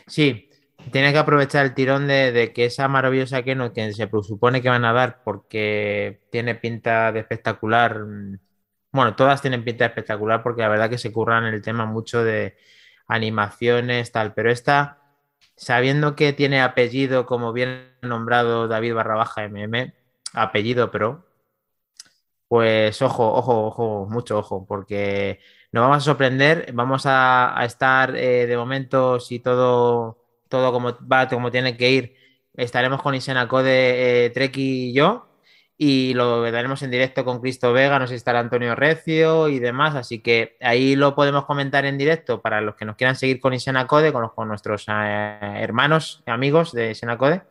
Sí, 0.07 0.49
Tienes 0.91 1.13
que 1.13 1.19
aprovechar 1.19 1.65
el 1.65 1.73
tirón 1.73 2.07
de, 2.07 2.51
que 2.53 2.65
esa 2.65 2.88
maravillosa 2.88 3.43
que 3.43 3.55
no, 3.55 3.73
que 3.73 3.93
se 3.93 4.07
presupone 4.07 4.61
que 4.61 4.69
van 4.69 4.86
a 4.86 4.93
dar 4.93 5.23
porque 5.23 6.21
tiene 6.31 6.55
pinta 6.55 7.11
de 7.11 7.21
espectacular. 7.21 7.99
Mm, 7.99 8.39
bueno, 8.91 9.15
todas 9.15 9.41
tienen 9.41 9.63
pinta 9.63 9.86
de 9.86 9.89
espectacular 9.89 10.43
porque 10.43 10.61
la 10.61 10.69
verdad 10.69 10.89
que 10.89 10.97
se 10.97 11.11
curran 11.11 11.45
el 11.45 11.61
tema 11.61 11.86
mucho 11.86 12.23
de 12.23 12.55
animaciones, 13.07 14.11
tal, 14.11 14.34
pero 14.34 14.51
esta, 14.51 14.99
sabiendo 15.55 16.15
que 16.15 16.34
tiene 16.34 16.61
apellido, 16.61 17.25
como 17.25 17.53
bien 17.53 17.95
nombrado 18.01 18.67
David 18.67 18.93
barra 18.95 19.15
baja 19.15 19.43
MM, 19.45 19.93
apellido 20.34 20.91
pro, 20.91 21.25
pues 22.47 23.01
ojo, 23.01 23.34
ojo, 23.34 23.65
ojo, 23.65 24.07
mucho 24.09 24.38
ojo, 24.38 24.65
porque 24.67 25.39
nos 25.71 25.81
vamos 25.84 25.97
a 25.97 26.01
sorprender, 26.01 26.71
vamos 26.73 27.03
a, 27.07 27.55
estar 27.63 28.15
eh, 28.15 28.45
de 28.45 28.57
momento, 28.57 29.19
si 29.19 29.39
todo 29.39 30.22
todo 30.53 30.71
como 30.71 30.95
va, 31.11 31.27
como 31.27 31.49
tiene 31.49 31.75
que 31.75 31.89
ir. 31.89 32.15
Estaremos 32.55 33.01
con 33.01 33.15
Isena 33.15 33.47
Code, 33.47 34.25
eh, 34.25 34.29
Treki 34.29 34.89
y 34.89 34.93
yo. 34.93 35.27
Y 35.75 36.13
lo 36.13 36.41
veremos 36.41 36.83
en 36.83 36.91
directo 36.91 37.25
con 37.25 37.41
Cristo 37.41 37.73
Vega, 37.73 37.97
no 37.97 38.05
sé 38.05 38.13
estará 38.13 38.39
Antonio 38.39 38.75
Recio 38.75 39.49
y 39.49 39.57
demás. 39.57 39.95
Así 39.95 40.19
que 40.19 40.55
ahí 40.61 40.95
lo 40.95 41.15
podemos 41.15 41.45
comentar 41.45 41.85
en 41.85 41.97
directo 41.97 42.39
para 42.39 42.61
los 42.61 42.75
que 42.75 42.85
nos 42.85 42.95
quieran 42.97 43.15
seguir 43.15 43.39
con 43.39 43.55
Isena 43.55 43.87
Code, 43.87 44.13
con, 44.13 44.29
con 44.29 44.47
nuestros 44.47 44.85
eh, 44.87 45.37
hermanos 45.59 46.21
amigos 46.27 46.71
de 46.71 46.91
Isena 46.91 47.17
Code. 47.17 47.41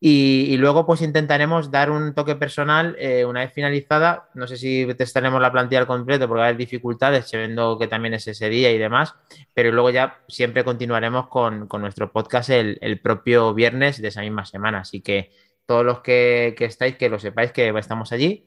Y, 0.00 0.56
luego 0.58 0.84
pues 0.84 1.00
intentaremos 1.00 1.70
dar 1.70 1.90
un 1.90 2.14
toque 2.14 2.36
personal 2.36 2.94
eh, 2.98 3.24
una 3.24 3.40
vez 3.40 3.52
finalizada. 3.52 4.28
No 4.34 4.46
sé 4.46 4.56
si 4.58 4.86
testaremos 4.98 5.40
la 5.40 5.50
plantilla 5.50 5.80
al 5.80 5.86
completo 5.86 6.28
porque 6.28 6.40
va 6.40 6.44
a 6.44 6.48
haber 6.48 6.58
dificultades, 6.58 7.30
sabiendo 7.30 7.78
que 7.78 7.88
también 7.88 8.12
es 8.12 8.26
ese 8.28 8.50
día 8.50 8.70
y 8.70 8.76
demás. 8.76 9.14
Pero 9.54 9.72
luego 9.72 9.90
ya 9.90 10.18
siempre 10.28 10.62
continuaremos 10.62 11.28
con, 11.28 11.68
nuestro 11.80 12.12
podcast 12.12 12.50
el, 12.50 13.00
propio 13.02 13.54
viernes 13.54 14.02
de 14.02 14.08
esa 14.08 14.20
misma 14.20 14.44
semana. 14.44 14.80
Así 14.80 15.00
que 15.00 15.30
todos 15.64 15.84
los 15.86 16.00
que, 16.00 16.54
estáis, 16.58 16.96
que 16.96 17.08
lo 17.08 17.18
sepáis 17.18 17.52
que 17.52 17.68
estamos 17.78 18.12
allí. 18.12 18.44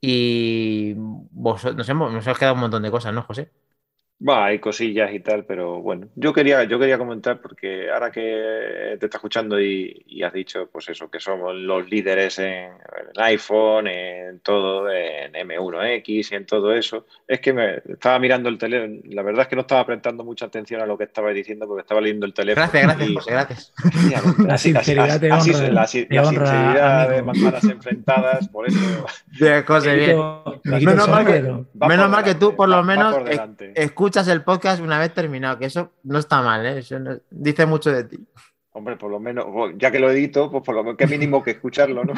Y 0.00 0.94
nos, 1.32 1.88
hemos, 1.88 2.38
quedado 2.38 2.54
un 2.54 2.60
montón 2.60 2.82
de 2.82 2.90
cosas, 2.90 3.12
¿no, 3.12 3.22
José? 3.22 3.50
Va, 4.26 4.46
hay 4.46 4.60
cosillas 4.60 5.12
y 5.12 5.18
tal, 5.18 5.44
pero 5.44 5.80
bueno, 5.80 6.06
yo 6.14 6.32
quería, 6.32 6.62
yo 6.62 6.78
quería 6.78 6.96
comentar 6.96 7.40
porque 7.40 7.90
ahora 7.90 8.12
que 8.12 8.96
te 9.00 9.06
está 9.06 9.16
escuchando 9.16 9.60
y, 9.60 10.22
has 10.22 10.32
dicho, 10.32 10.68
pues 10.70 10.88
eso, 10.90 11.10
que 11.10 11.18
somos 11.18 11.54
los 11.56 11.90
líderes 11.90 12.38
en, 12.38 12.70
iPhone, 13.16 13.88
en 13.88 14.38
todo, 14.40 14.88
en 14.92 15.32
M1X 15.32 16.30
y 16.30 16.34
en 16.36 16.46
todo 16.46 16.72
eso, 16.72 17.06
es 17.26 17.40
que 17.40 17.52
me 17.52 17.82
estaba 17.88 18.20
mirando 18.20 18.48
el 18.48 18.58
teléfono, 18.58 19.00
la 19.06 19.22
verdad 19.22 19.42
es 19.42 19.48
que 19.48 19.56
no 19.56 19.62
estaba 19.62 19.84
prestando 19.84 20.22
mucha 20.22 20.46
atención 20.46 20.80
a 20.80 20.86
lo 20.86 20.96
que 20.96 21.04
estaba 21.04 21.30
diciendo 21.32 21.66
porque 21.66 21.80
estaba 21.80 22.00
leyendo 22.00 22.26
el 22.26 22.34
teléfono. 22.34 22.68
Gracias, 22.70 22.86
gracias, 23.26 23.26
gracias. 23.26 24.38
la 24.38 24.58
sinceridad 24.58 25.20
de 25.20 25.28
la, 25.28 25.86
sinceridad 25.86 27.08
de 27.08 27.22
manzanas 27.22 27.64
enfrentadas, 27.64 28.48
por 28.48 28.68
eso. 28.68 28.78
Menos 30.62 31.08
mal 31.08 31.26
que, 31.26 31.42
menos 31.74 32.08
mal 32.08 32.22
que 32.22 32.36
tú 32.36 32.54
por 32.54 32.68
lo 32.68 32.84
menos 32.84 33.16
escuchas 33.74 34.11
escuchas 34.12 34.28
el 34.28 34.42
podcast 34.42 34.82
una 34.82 34.98
vez 34.98 35.14
terminado, 35.14 35.58
que 35.58 35.64
eso 35.64 35.92
no 36.02 36.18
está 36.18 36.42
mal, 36.42 36.66
¿eh? 36.66 36.80
eso 36.80 36.98
dice 37.30 37.64
mucho 37.64 37.90
de 37.90 38.04
ti. 38.04 38.18
Hombre, 38.72 38.96
por 38.96 39.10
lo 39.10 39.18
menos, 39.18 39.46
ya 39.76 39.90
que 39.90 39.98
lo 39.98 40.10
edito, 40.10 40.50
pues 40.50 40.62
por 40.62 40.74
lo 40.74 40.84
menos, 40.84 40.98
que 40.98 41.06
mínimo 41.06 41.42
que 41.42 41.52
escucharlo, 41.52 42.04
¿no? 42.04 42.12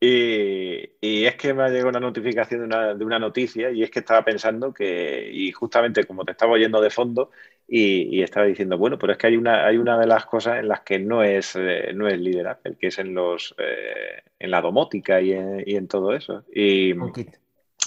y, 0.00 1.24
es 1.24 1.36
que 1.36 1.54
me 1.54 1.62
ha 1.62 1.68
llegado 1.68 1.90
una 1.90 2.00
notificación 2.00 2.68
de 2.68 3.04
una, 3.04 3.20
noticia 3.20 3.70
y 3.70 3.84
es 3.84 3.92
que 3.92 4.00
estaba 4.00 4.24
pensando 4.24 4.74
que, 4.74 5.30
y 5.32 5.52
justamente 5.52 6.02
como 6.02 6.24
te 6.24 6.32
estaba 6.32 6.54
oyendo 6.54 6.80
de 6.80 6.90
fondo, 6.90 7.30
y, 7.68 8.22
estaba 8.22 8.46
diciendo, 8.46 8.76
bueno, 8.76 8.98
pero 8.98 9.12
es 9.12 9.18
que 9.18 9.28
hay 9.28 9.36
una, 9.36 9.64
hay 9.64 9.76
una 9.76 10.00
de 10.00 10.08
las 10.08 10.26
cosas 10.26 10.58
en 10.58 10.66
las 10.66 10.80
que 10.80 10.98
no 10.98 11.22
es, 11.22 11.54
eh, 11.54 11.92
no 11.94 12.08
es 12.08 12.18
líder 12.18 12.56
que 12.76 12.88
es 12.88 12.98
en 12.98 13.14
los 13.14 13.54
eh, 13.56 14.20
en 14.40 14.50
la 14.50 14.60
domótica 14.60 15.20
y 15.20 15.30
en, 15.30 15.62
y 15.64 15.76
en 15.76 15.86
todo 15.86 16.12
eso. 16.12 16.42
Y, 16.52 16.92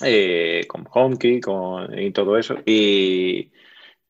eh, 0.04 0.66
con 0.68 0.86
HomeKey 0.92 1.40
con, 1.42 1.98
y 1.98 2.12
todo 2.12 2.38
eso. 2.38 2.56
Y, 2.66 3.52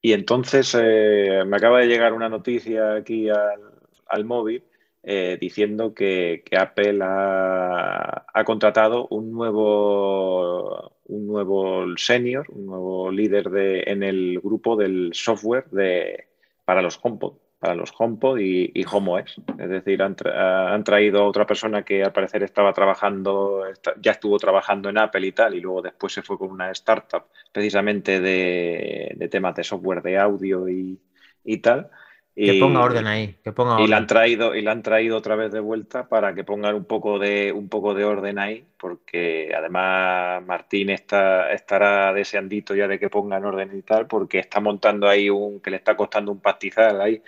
entonces 0.01 0.75
eh, 0.79 1.43
me 1.47 1.57
acaba 1.57 1.79
de 1.79 1.87
llegar 1.87 2.13
una 2.13 2.29
noticia 2.29 2.95
aquí 2.95 3.27
al, 3.29 4.25
móvil 4.25 4.63
eh, 5.03 5.37
diciendo 5.39 5.93
que, 5.93 6.43
Apple 6.57 6.99
ha, 7.03 8.25
ha, 8.33 8.43
contratado 8.43 9.07
un 9.09 9.31
nuevo, 9.31 10.97
un 11.05 11.27
nuevo 11.27 11.85
senior, 11.97 12.45
un 12.49 12.65
nuevo 12.67 13.11
líder 13.11 13.49
de, 13.49 13.83
en 13.87 14.03
el 14.03 14.39
grupo 14.41 14.75
del 14.75 15.11
software 15.13 15.65
de, 15.71 16.27
para 16.65 16.81
los 16.81 16.99
HomePod 17.01 17.44
para 17.65 17.73
los 17.73 17.91
HomePod 17.97 18.37
y, 18.37 18.69
y 18.75 18.85
HomeOS. 18.85 19.41
Es 19.57 19.69
decir, 19.69 19.99
han, 20.03 20.83
traído 20.83 21.23
a 21.23 21.27
otra 21.27 21.47
persona 21.47 21.83
que 21.83 22.03
al 22.03 22.13
parecer 22.13 22.43
estaba 22.43 22.71
trabajando, 22.73 23.63
ya 23.99 24.11
estuvo 24.11 24.37
trabajando 24.37 24.89
en 24.89 24.99
Apple 24.99 25.25
y 25.25 25.31
tal, 25.31 25.55
y 25.55 25.61
luego 25.61 25.81
después 25.81 26.13
se 26.13 26.21
fue 26.21 26.37
con 26.37 26.51
una 26.51 26.69
startup 26.69 27.23
precisamente 27.51 28.19
de, 28.19 29.27
temas 29.31 29.55
de 29.55 29.63
software 29.63 30.03
de 30.03 30.15
audio 30.19 30.69
y, 30.69 31.57
tal. 31.63 31.89
Que 32.35 32.59
ponga 32.59 32.81
orden 32.81 33.07
ahí, 33.07 33.37
que 33.41 33.53
ponga 33.53 33.75
orden. 33.75 33.85
Y 33.85 33.87
la 33.87 33.97
han 33.97 34.07
traído, 34.07 34.55
y 34.55 34.61
la 34.61 34.71
han 34.71 34.83
traído 34.83 35.15
otra 35.15 35.37
vez 35.37 35.53
de 35.53 35.61
vuelta 35.61 36.09
para 36.09 36.35
que 36.35 36.43
pongan 36.43 36.75
un 36.75 36.83
poco 36.83 37.17
de, 37.17 37.53
un 37.53 37.69
poco 37.69 37.93
de 37.93 38.03
orden 38.03 38.39
ahí, 38.39 38.65
porque 38.77 39.53
además 39.57 40.45
Martín 40.45 40.89
está, 40.89 41.53
estará 41.53 42.11
deseandito 42.13 42.75
ya 42.75 42.89
de 42.89 42.99
que 42.99 43.09
pongan 43.09 43.45
orden 43.45 43.77
y 43.77 43.81
tal, 43.83 44.07
porque 44.07 44.39
está 44.39 44.59
montando 44.59 45.07
ahí 45.07 45.29
un, 45.29 45.61
que 45.61 45.71
le 45.71 45.77
está 45.77 45.95
costando 45.95 46.33
un 46.33 46.41
pastizal 46.41 46.99
ahí, 46.99 47.23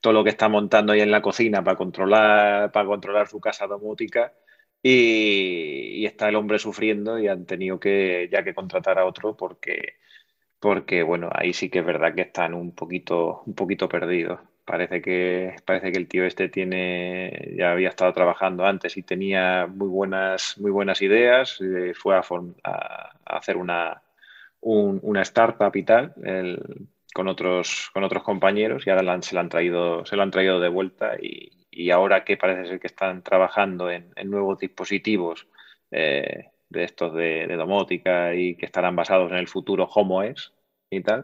todo 0.00 0.12
lo 0.12 0.22
que 0.22 0.30
está 0.30 0.48
montando 0.48 0.92
ahí 0.92 1.00
en 1.00 1.10
la 1.10 1.20
cocina 1.22 1.64
para 1.64 1.76
controlar, 1.76 2.70
para 2.70 2.86
controlar 2.86 3.26
su 3.26 3.40
casa 3.40 3.66
domótica. 3.66 4.32
Y, 4.86 6.04
está 6.04 6.28
el 6.28 6.36
hombre 6.36 6.58
sufriendo 6.58 7.18
y 7.18 7.26
han 7.26 7.46
tenido 7.46 7.80
que 7.80 8.28
ya 8.30 8.44
que 8.44 8.54
contratar 8.54 8.98
a 8.98 9.06
otro 9.06 9.34
porque, 9.36 9.94
porque 10.64 11.02
bueno, 11.02 11.28
ahí 11.30 11.52
sí 11.52 11.68
que 11.68 11.80
es 11.80 11.84
verdad 11.84 12.14
que 12.14 12.22
están 12.22 12.54
un 12.54 12.74
poquito, 12.74 13.42
un 13.44 13.54
poquito 13.54 13.86
perdidos. 13.86 14.40
Parece 14.64 15.02
que, 15.02 15.56
parece 15.66 15.92
que 15.92 15.98
el 15.98 16.08
tío 16.08 16.24
este 16.24 16.48
tiene, 16.48 17.52
ya 17.54 17.72
había 17.72 17.90
estado 17.90 18.14
trabajando 18.14 18.64
antes 18.64 18.96
y 18.96 19.02
tenía 19.02 19.66
muy 19.66 19.88
buenas, 19.88 20.56
muy 20.58 20.70
buenas 20.70 21.02
ideas. 21.02 21.60
Eh, 21.60 21.92
fue 21.94 22.16
a, 22.16 22.22
hacer 23.26 23.58
una, 23.58 24.00
una 24.62 25.20
startup 25.20 25.76
y 25.76 25.82
tal. 25.82 26.14
Con 27.12 27.28
otros, 27.28 27.90
con 27.92 28.02
otros 28.02 28.22
compañeros 28.22 28.86
y 28.86 28.90
ahora 28.90 29.20
se, 29.20 29.34
lo 29.34 29.42
han 29.42 29.50
traído, 29.50 30.06
se 30.06 30.16
lo 30.16 30.22
han 30.22 30.30
traído 30.30 30.60
de 30.60 30.70
vuelta 30.70 31.18
y, 31.20 31.90
ahora 31.90 32.24
que 32.24 32.38
parece 32.38 32.68
ser 32.68 32.80
que 32.80 32.86
están 32.86 33.22
trabajando 33.22 33.90
en, 33.90 34.14
nuevos 34.24 34.58
dispositivos 34.58 35.46
eh, 35.90 36.46
de 36.70 36.84
estos 36.84 37.12
de, 37.12 37.54
domótica 37.54 38.34
y 38.34 38.56
que 38.56 38.64
estarán 38.64 38.96
basados 38.96 39.30
en 39.30 39.36
el 39.38 39.48
futuro 39.48 39.84
HomeOS 39.84 40.53
y 40.94 41.02
tal, 41.02 41.22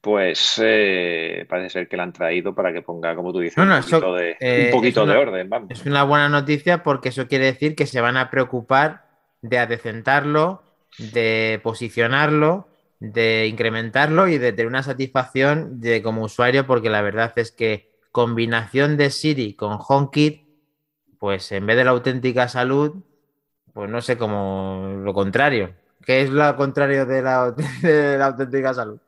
pues 0.00 0.60
eh, 0.62 1.46
parece 1.48 1.70
ser 1.70 1.88
que 1.88 1.96
lo 1.96 2.02
han 2.02 2.12
traído 2.12 2.54
para 2.54 2.72
que 2.72 2.82
ponga, 2.82 3.14
como 3.14 3.32
tú 3.32 3.40
dices, 3.40 3.58
un 3.58 3.68
poquito, 3.68 4.14
de, 4.14 4.36
un 4.66 4.70
poquito 4.70 5.06
de, 5.06 5.16
orden. 5.16 5.50
Es 5.68 5.84
una 5.86 6.04
buena 6.04 6.28
noticia 6.28 6.82
porque 6.82 7.10
eso 7.10 7.28
quiere 7.28 7.46
decir 7.46 7.74
que 7.74 7.86
se 7.86 8.00
van 8.00 8.16
a 8.16 8.30
preocupar 8.30 9.06
de 9.42 9.58
adecentarlo, 9.58 10.62
de 10.98 11.60
posicionarlo 11.62 12.68
de 13.00 13.46
incrementarlo 13.46 14.28
y 14.28 14.38
de 14.38 14.52
tener 14.52 14.66
una 14.66 14.82
satisfacción 14.82 15.80
de 15.80 16.02
como 16.02 16.22
usuario, 16.22 16.66
porque 16.66 16.90
la 16.90 17.00
verdad 17.00 17.32
es 17.36 17.50
que 17.50 17.90
combinación 18.12 18.96
de 18.96 19.10
Siri 19.10 19.54
con 19.54 19.78
HomeKit, 19.80 20.46
pues 21.18 21.50
en 21.52 21.66
vez 21.66 21.76
de 21.76 21.84
la 21.84 21.90
auténtica 21.90 22.48
salud, 22.48 23.02
pues 23.72 23.90
no 23.90 24.02
sé 24.02 24.18
como 24.18 25.00
lo 25.02 25.14
contrario. 25.14 25.74
¿Qué 26.04 26.22
es 26.22 26.30
lo 26.30 26.56
contrario 26.56 27.06
de 27.06 27.22
la, 27.22 27.50
de 27.82 28.18
la 28.18 28.26
auténtica 28.26 28.74
salud? 28.74 29.00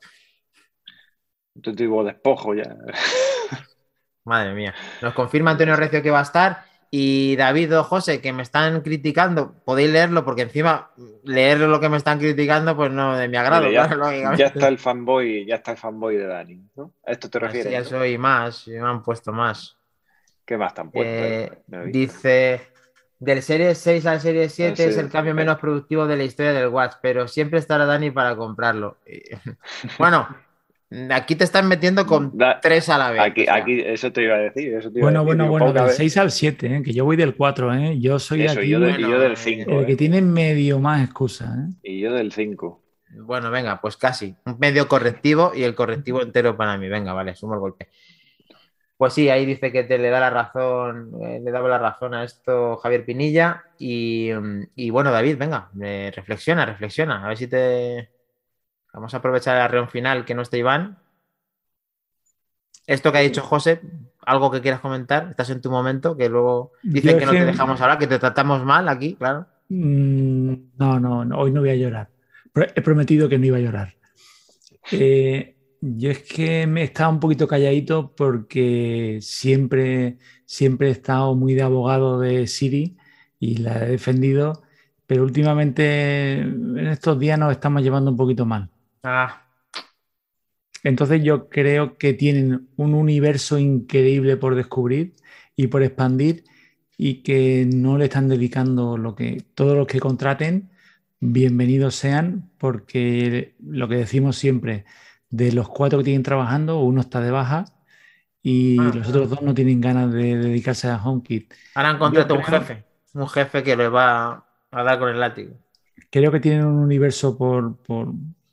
Auténtico 1.57 2.05
despojo 2.05 2.55
ya. 2.55 2.77
Madre 4.25 4.55
mía. 4.55 4.75
Nos 5.01 5.15
confirma 5.15 5.51
Antonio 5.53 5.77
Recio 5.77 6.03
que 6.03 6.11
va 6.11 6.21
a 6.21 6.23
estar 6.23 6.65
y 6.95 7.37
David 7.37 7.79
o 7.79 7.85
José, 7.85 8.21
que 8.21 8.35
me 8.35 8.43
están 8.43 8.83
criticando, 8.83 9.55
podéis 9.65 9.91
leerlo 9.91 10.27
porque 10.27 10.43
encima 10.43 10.91
leer 11.25 11.61
lo 11.61 11.81
que 11.81 11.89
me 11.89 11.97
están 11.97 12.19
criticando, 12.19 12.77
pues 12.77 12.93
no 12.93 13.17
de 13.17 13.29
mi 13.29 13.39
agrado. 13.39 13.71
ya, 14.37 14.47
está 14.47 14.69
el 14.69 14.77
fanboy, 14.77 15.47
ya 15.47 15.55
está 15.55 15.71
el 15.71 15.79
fanboy 15.79 16.19
de 16.19 16.27
Dani, 16.27 16.69
¿no? 16.77 16.93
¿A 17.07 17.13
esto 17.13 17.31
te 17.31 17.39
refieres? 17.39 17.73
ya 17.73 17.83
soy 17.83 18.19
más, 18.19 18.69
me 18.69 18.79
han 18.79 19.03
puesto 19.03 19.33
más. 19.33 19.79
¿Qué 20.45 20.59
más 20.59 20.75
te 20.75 20.83
han 20.83 20.91
puesto? 20.91 21.11
Eh, 21.11 21.63
dice, 21.87 22.72
del 23.23 23.41
Serie 23.43 23.75
6 23.75 24.05
al 24.07 24.21
Serie 24.21 24.49
7 24.49 24.85
es 24.85 24.97
el 24.97 25.09
cambio 25.09 25.33
menos 25.35 25.59
productivo 25.59 26.07
de 26.07 26.17
la 26.17 26.25
historia 26.25 26.53
del 26.53 26.69
Watch, 26.69 26.95
pero 27.01 27.29
siempre 27.29 27.61
estará 27.61 27.87
Dani 27.87 28.11
para 28.11 28.35
comprarlo. 28.35 28.97
bueno, 29.99 30.29
Aquí 31.11 31.37
te 31.37 31.45
están 31.45 31.69
metiendo 31.69 32.07
con 32.07 32.37
tres 32.61 32.91
a 32.91 32.99
la 32.99 33.11
vez. 33.11 33.21
Aquí, 33.23 33.47
aquí, 33.49 33.81
eso 33.81 34.13
te 34.13 34.25
iba 34.25 34.35
a 34.35 34.39
decir. 34.39 34.79
bueno, 35.01 35.25
bueno, 35.25 35.49
bueno, 35.49 35.73
del 35.73 35.89
6 35.89 36.17
al 36.19 36.31
7, 36.31 36.67
¿eh? 36.67 36.83
que 36.83 36.93
yo 36.93 37.07
voy 37.07 37.17
del 37.17 37.35
4, 37.35 37.75
¿eh? 37.75 37.99
Yo 37.99 38.19
soy 38.19 38.47
aquí, 38.47 38.69
yo, 38.69 38.79
del 38.79 39.37
5. 39.37 39.71
El 39.71 39.87
que 39.87 39.93
¿eh? 39.93 39.97
tiene 39.97 40.21
medio 40.21 40.81
más 40.81 41.03
excusa. 41.03 41.47
¿eh? 41.47 41.73
Y 41.83 42.01
yo 42.01 42.13
del 42.13 42.31
5. 42.31 42.83
Bueno, 43.21 43.51
venga, 43.51 43.81
pues 43.81 43.97
casi. 43.97 44.35
Un 44.45 44.59
medio 44.59 44.87
correctivo 44.87 45.53
y 45.55 45.63
el 45.63 45.75
correctivo 45.75 46.21
entero 46.21 46.59
para 46.59 46.77
mí. 46.77 46.89
Venga, 46.89 47.15
vale, 47.15 47.35
sumo 47.35 47.55
el 47.55 47.61
golpe. 47.61 47.89
Pues 49.03 49.15
sí, 49.15 49.29
ahí 49.31 49.45
dice 49.45 49.73
que 49.73 49.83
te 49.83 49.99
le 49.99 50.11
da 50.11 50.21
la 50.21 50.31
razón, 50.31 51.11
le 51.21 51.51
daba 51.51 51.69
la 51.69 51.79
razón 51.79 52.15
a 52.15 52.23
esto 52.23 52.77
Javier 52.77 53.05
Pinilla. 53.05 53.65
Y, 53.77 54.31
y 54.77 54.91
bueno, 54.91 55.11
David, 55.11 55.39
venga, 55.39 55.71
reflexiona, 56.15 56.65
reflexiona. 56.65 57.25
A 57.25 57.27
ver 57.27 57.37
si 57.37 57.49
te, 57.49 58.11
Vamos 58.93 59.13
a 59.13 59.17
aprovechar 59.17 59.57
el 59.57 59.63
arreón 59.63 59.89
final 59.89 60.25
que 60.25 60.37
no 60.37 60.43
está 60.43 60.57
Iván. 60.57 60.99
Esto 62.87 63.11
que 63.11 63.19
ha 63.19 63.23
dicho 63.23 63.43
José, 63.43 63.81
algo 64.25 64.53
que 64.53 64.61
quieras 64.61 64.79
comentar, 64.79 65.31
estás 65.31 65.51
en 65.51 65.61
tu 65.61 65.69
momento, 65.69 66.17
que 66.17 66.29
luego 66.29 66.71
dicen 66.85 67.19
que 67.19 67.27
no 67.27 67.33
te 67.33 67.45
dejamos 67.45 67.81
hablar, 67.81 67.99
que 67.99 68.07
te 68.07 68.21
tratamos 68.21 68.63
mal 68.65 68.89
aquí, 68.89 69.17
claro. 69.17 69.49
Mm, 69.69 70.55
no, 70.79 71.01
no, 71.01 71.25
no, 71.25 71.39
hoy 71.39 71.51
no 71.51 71.59
voy 71.59 71.71
a 71.71 71.75
llorar. 71.75 72.09
He 72.55 72.83
prometido 72.83 73.29
que 73.29 73.37
no 73.37 73.47
iba 73.47 73.57
a 73.57 73.63
llorar. 73.63 73.95
Eh, 74.93 75.57
yo 75.83 76.13
es 76.13 76.21
que 76.21 76.67
me 76.69 76.83
he 76.83 76.85
estado 76.85 77.11
un 77.11 77.19
poquito 77.21 77.49
calladito 77.49 78.15
porque 78.15 79.19
siempre, 79.21 80.19
siempre 80.47 80.89
he 80.89 80.91
estado 80.93 81.35
muy 81.35 81.55
de 81.55 81.63
abogado 81.63 82.21
de 82.21 82.47
Siri 82.47 82.97
y 83.41 83.57
la 83.57 83.85
he 83.85 83.91
defendido, 83.91 84.63
pero 85.07 85.25
últimamente 85.25 86.35
en 86.39 86.87
estos 86.87 87.19
días 87.19 87.37
nos 87.37 87.51
estamos 87.51 87.83
llevando 87.83 88.13
un 88.13 88.17
poquito 88.17 88.47
mal. 88.47 88.71
Ah. 89.03 89.43
Entonces 90.85 91.23
yo 91.25 91.49
creo 91.49 91.99
que 91.99 92.15
tienen 92.15 92.69
un 92.77 92.95
universo 92.95 93.59
increíble 93.59 94.37
por 94.37 94.55
descubrir 94.55 95.17
y 95.57 95.67
por 95.67 95.83
expandir 95.83 96.45
y 96.97 97.25
que 97.25 97.69
no 97.69 97.99
le 97.99 98.05
están 98.05 98.29
dedicando 98.29 98.97
lo 98.97 99.17
que 99.17 99.45
todos 99.55 99.77
los 99.77 99.89
que 99.89 99.99
contraten 99.99 100.71
bienvenidos 101.19 101.97
sean 101.97 102.51
porque 102.59 103.57
lo 103.61 103.89
que 103.89 103.97
decimos 103.97 104.37
siempre 104.37 104.85
de 105.33 105.51
los 105.51 105.69
cuatro 105.69 105.99
que 105.99 106.05
tienen 106.05 106.23
trabajando 106.23 106.79
uno 106.81 107.01
está 107.01 107.21
de 107.21 107.31
baja 107.33 107.65
y 108.43 108.79
ah, 108.79 108.93
los 108.95 109.09
otros 109.09 109.31
dos 109.31 109.43
no 109.43 109.55
tienen 109.55 109.81
ganas 109.81 110.13
de 110.13 110.37
dedicarse 110.37 110.89
a 110.89 111.03
HomeKit. 111.03 111.53
Ahora 111.75 111.89
han 111.91 111.99
contratado 111.99 112.35
un 112.37 112.45
jefe, 112.45 112.85
un 113.15 113.29
jefe 113.29 113.63
que 113.65 113.77
les 113.77 113.93
va 113.93 114.45
a 114.71 114.83
dar 114.85 114.99
con 114.99 115.09
el 115.09 115.19
látigo. 115.19 115.55
Creo 116.11 116.31
que 116.31 116.41
tienen 116.41 116.67
un 116.67 116.79
universo 116.79 117.37
por, 117.37 117.77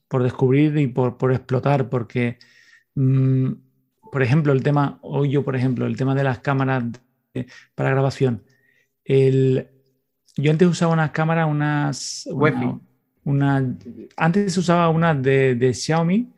por 0.08 0.24
descubrir 0.24 0.78
y 0.78 0.88
por, 0.88 1.18
por 1.18 1.32
explotar, 1.32 1.90
porque, 1.90 2.40
mm, 2.96 3.52
por 4.12 4.24
ejemplo, 4.24 4.54
el 4.54 4.64
tema, 4.64 4.98
hoy 5.02 5.30
yo, 5.32 5.44
por 5.44 5.56
ejemplo, 5.56 5.86
el 5.86 5.98
tema 5.98 6.16
de 6.16 6.24
las 6.24 6.40
cámaras 6.40 6.84
de- 7.34 7.48
para 7.76 7.92
grabación. 7.92 8.44
El, 9.04 9.68
yo 10.38 10.52
antes 10.52 10.68
usaba 10.68 10.94
unas 10.94 11.12
cámaras, 11.12 11.48
unas... 11.50 12.28
Una- 12.32 12.80
una- 13.26 13.76
antes 14.18 14.58
usaba 14.58 14.90
unas 14.90 15.22
de, 15.22 15.56
de 15.56 15.74
Xiaomi 15.74 16.32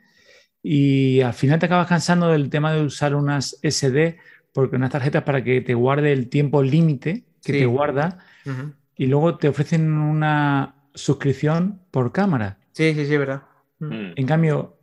y 0.63 1.21
al 1.21 1.33
final 1.33 1.59
te 1.59 1.65
acabas 1.65 1.87
cansando 1.87 2.27
del 2.29 2.49
tema 2.49 2.73
de 2.73 2.81
usar 2.83 3.15
unas 3.15 3.57
SD, 3.63 4.17
porque 4.53 4.75
unas 4.75 4.91
tarjetas 4.91 5.23
para 5.23 5.43
que 5.43 5.61
te 5.61 5.73
guarde 5.73 6.11
el 6.11 6.29
tiempo 6.29 6.61
límite 6.61 7.23
que 7.43 7.53
Sí. 7.53 7.59
te 7.59 7.65
guarda 7.65 8.19
y 8.95 9.07
luego 9.07 9.37
te 9.37 9.47
ofrecen 9.47 9.91
una 9.93 10.75
suscripción 10.93 11.81
por 11.89 12.11
cámara. 12.11 12.57
Sí, 12.73 12.93
sí, 12.93 13.05
sí, 13.05 13.17
verdad. 13.17 13.43
Mm. 13.79 14.11
En 14.15 14.25
cambio, 14.27 14.77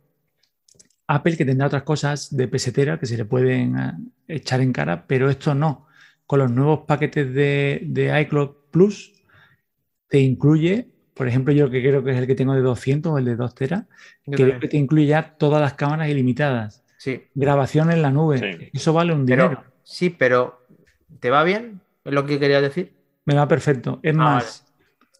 Apple 1.07 1.37
que 1.37 1.45
tendrá 1.45 1.67
otras 1.67 1.83
cosas 1.83 2.35
de 2.35 2.47
pesetera 2.47 2.99
que 2.99 3.05
se 3.05 3.17
le 3.17 3.25
pueden 3.25 3.77
eh, 3.79 3.93
echar 4.27 4.61
en 4.61 4.73
cara, 4.73 5.05
pero 5.07 5.29
esto 5.29 5.55
no. 5.55 5.87
Con 6.25 6.39
los 6.39 6.51
nuevos 6.51 6.81
paquetes 6.85 7.33
de, 7.33 7.81
de 7.85 8.21
iCloud 8.21 8.49
Plus 8.71 9.13
te 10.09 10.19
incluye, 10.19 10.89
por 11.19 11.27
ejemplo, 11.27 11.53
yo 11.53 11.69
que 11.69 11.81
creo 11.81 12.03
que 12.03 12.11
es 12.11 12.17
el 12.17 12.27
que 12.27 12.35
tengo 12.35 12.55
de 12.55 12.61
200 12.61 13.11
o 13.13 13.17
el 13.19 13.25
de 13.25 13.35
2 13.35 13.53
teras, 13.55 13.85
creo 14.31 14.59
que 14.59 14.67
te 14.69 14.77
incluye 14.77 15.07
ya 15.07 15.35
todas 15.37 15.61
las 15.61 15.73
cámaras 15.75 16.09
ilimitadas. 16.09 16.83
Sí, 16.97 17.29
Grabación 17.35 17.91
en 17.91 18.01
la 18.01 18.11
nube. 18.11 18.37
Sí. 18.39 18.69
Eso 18.73 18.93
vale 18.93 19.13
un 19.13 19.25
pero, 19.25 19.49
dinero. 19.49 19.63
sí, 19.83 20.09
pero 20.09 20.65
¿te 21.19 21.29
va 21.29 21.43
bien? 21.43 21.81
¿Es 22.03 22.13
lo 22.13 22.25
que 22.25 22.39
quería 22.39 22.61
decir? 22.61 22.95
Me 23.25 23.35
va 23.35 23.47
perfecto. 23.47 23.99
Es 24.03 24.15
Ah, 24.15 24.15
más, 24.15 24.65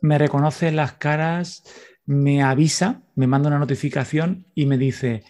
me 0.01 0.17
reconoce 0.17 0.71
las 0.71 0.93
caras, 0.93 1.63
me 2.05 2.41
avisa, 2.43 3.03
me 3.15 3.27
manda 3.27 3.49
una 3.49 3.59
notificación 3.59 4.45
y 4.55 4.65
me 4.65 4.77
dice, 4.77 5.23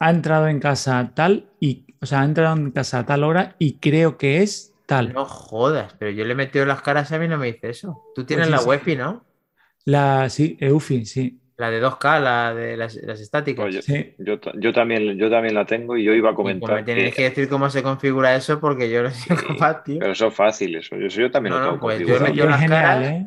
ha 0.00 0.10
entrado 0.10 0.48
en 0.48 0.60
casa 0.60 1.12
tal 1.14 1.50
y, 1.60 1.86
o 2.00 2.06
sea, 2.06 2.22
ha 2.22 2.26
entrado 2.26 2.56
en 2.56 2.72
casa 2.72 3.00
a 3.00 3.06
tal 3.06 3.24
hora 3.24 3.56
y 3.58 3.78
creo 3.78 4.18
que 4.18 4.42
es 4.42 4.74
tal. 4.86 5.14
No 5.14 5.24
jodas, 5.26 5.94
pero 5.98 6.10
yo 6.10 6.24
le 6.24 6.32
he 6.32 6.36
metido 6.36 6.66
las 6.66 6.82
caras 6.82 7.10
y 7.10 7.14
a 7.14 7.18
mí 7.18 7.28
no 7.28 7.38
me 7.38 7.46
dice 7.52 7.70
eso. 7.70 8.02
Tú 8.14 8.24
tienes 8.26 8.46
Pues 8.46 8.48
sí, 8.48 8.52
la 8.52 8.58
sí. 8.58 8.68
Wi-Fi, 8.68 8.96
¿no? 8.96 9.24
La, 9.88 10.28
sí, 10.28 10.56
EUFI, 10.60 11.06
sí. 11.06 11.40
La 11.56 11.70
de 11.70 11.82
2K, 11.82 12.20
la 12.20 12.54
de 12.54 12.76
las, 12.76 12.94
las 12.96 13.20
estáticas. 13.20 13.64
Oye, 13.64 13.82
sí. 13.82 14.14
Yo, 14.18 14.38
yo, 14.54 14.72
también, 14.72 15.16
yo 15.18 15.28
también 15.30 15.54
la 15.54 15.64
tengo 15.64 15.96
y 15.96 16.04
yo 16.04 16.12
iba 16.12 16.28
a 16.28 16.32
Y 16.32 16.34
pues 16.36 16.54
me 16.54 16.60
comentar 16.60 16.84
tienes 16.84 17.10
que, 17.10 17.16
que 17.16 17.28
decir 17.30 17.48
cómo 17.48 17.68
se 17.70 17.82
configura 17.82 18.36
eso 18.36 18.60
porque 18.60 18.88
yo 18.90 19.02
no 19.02 19.10
soy 19.10 19.36
Sí, 19.36 19.44
capaz, 19.46 19.82
tío. 19.84 19.98
pero 19.98 20.12
eso 20.12 20.26
es 20.28 20.34
fácil, 20.34 20.76
eso. 20.76 20.94
Yo, 20.96 21.06
eso 21.06 21.20
yo 21.22 21.30
también 21.30 21.54
No, 21.54 21.58
lo 21.60 21.64
no, 21.64 21.70
tengo 21.72 21.80
pues 21.82 21.98
yo 22.00 22.06
configurado. 22.18 22.50
las 22.50 22.60
general, 22.60 23.02
caras- 23.02 23.12
¿eh? 23.12 23.26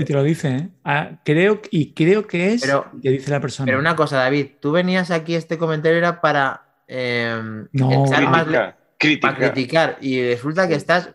Y 0.00 0.04
te 0.04 0.12
lo 0.12 0.22
dice, 0.22 0.48
¿eh? 0.56 0.68
Ah, 0.84 1.10
creo, 1.24 1.60
y 1.70 1.94
creo 1.94 2.26
que 2.26 2.52
es, 2.52 2.62
Pero- 2.62 2.90
que 3.02 3.10
dice 3.10 3.30
la 3.30 3.40
persona. 3.40 3.64
Pero 3.66 3.78
una 3.78 3.96
cosa, 3.96 4.18
David, 4.18 4.46
tú 4.60 4.70
venías 4.72 5.10
aquí, 5.10 5.34
este 5.34 5.56
comentario 5.56 5.96
era 5.98 6.20
para 6.20 6.62
eh, 6.86 7.40
No, 7.72 8.04
echar 8.06 8.22
más 8.28 8.46
le- 8.46 8.74
Crítica, 8.98 9.28
para 9.28 9.36
crítica. 9.38 9.52
criticar 9.52 9.98
y 10.00 10.22
resulta 10.28 10.68
que 10.68 10.74
estás, 10.74 11.10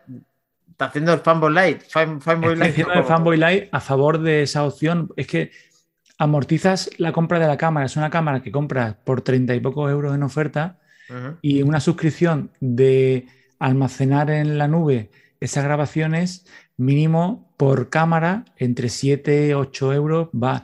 estás 0.73 0.89
haciendo 0.89 1.13
el 1.13 1.19
fanboy 1.21 1.53
light. 1.53 1.81
Fan, 1.87 2.19
fanboy 2.21 2.49
Estoy 2.53 2.59
light 2.59 2.71
haciendo 2.71 2.93
de 2.95 3.03
Fanboy 3.03 3.37
Light 3.37 3.69
a 3.71 3.79
favor 3.79 4.19
de 4.19 4.43
esa 4.43 4.63
opción. 4.65 5.09
Es 5.15 5.27
que 5.27 5.51
amortizas 6.17 6.89
la 6.97 7.11
compra 7.11 7.39
de 7.39 7.47
la 7.47 7.57
cámara. 7.57 7.85
Es 7.85 7.95
una 7.97 8.09
cámara 8.09 8.41
que 8.41 8.51
compras 8.51 8.95
por 9.03 9.21
30 9.21 9.55
y 9.55 9.59
pocos 9.59 9.89
euros 9.91 10.13
en 10.15 10.23
oferta 10.23 10.79
y 11.41 11.61
una 11.61 11.79
suscripción 11.79 12.51
de 12.59 13.27
almacenar 13.59 14.29
en 14.31 14.57
la 14.57 14.67
nube 14.67 15.11
esas 15.39 15.63
grabaciones 15.63 16.45
mínimo 16.77 17.53
por 17.57 17.89
cámara 17.89 18.45
entre 18.57 18.89
7 18.89 19.47
y 19.49 19.53
8 19.53 19.93
euros 19.93 20.29
va. 20.29 20.63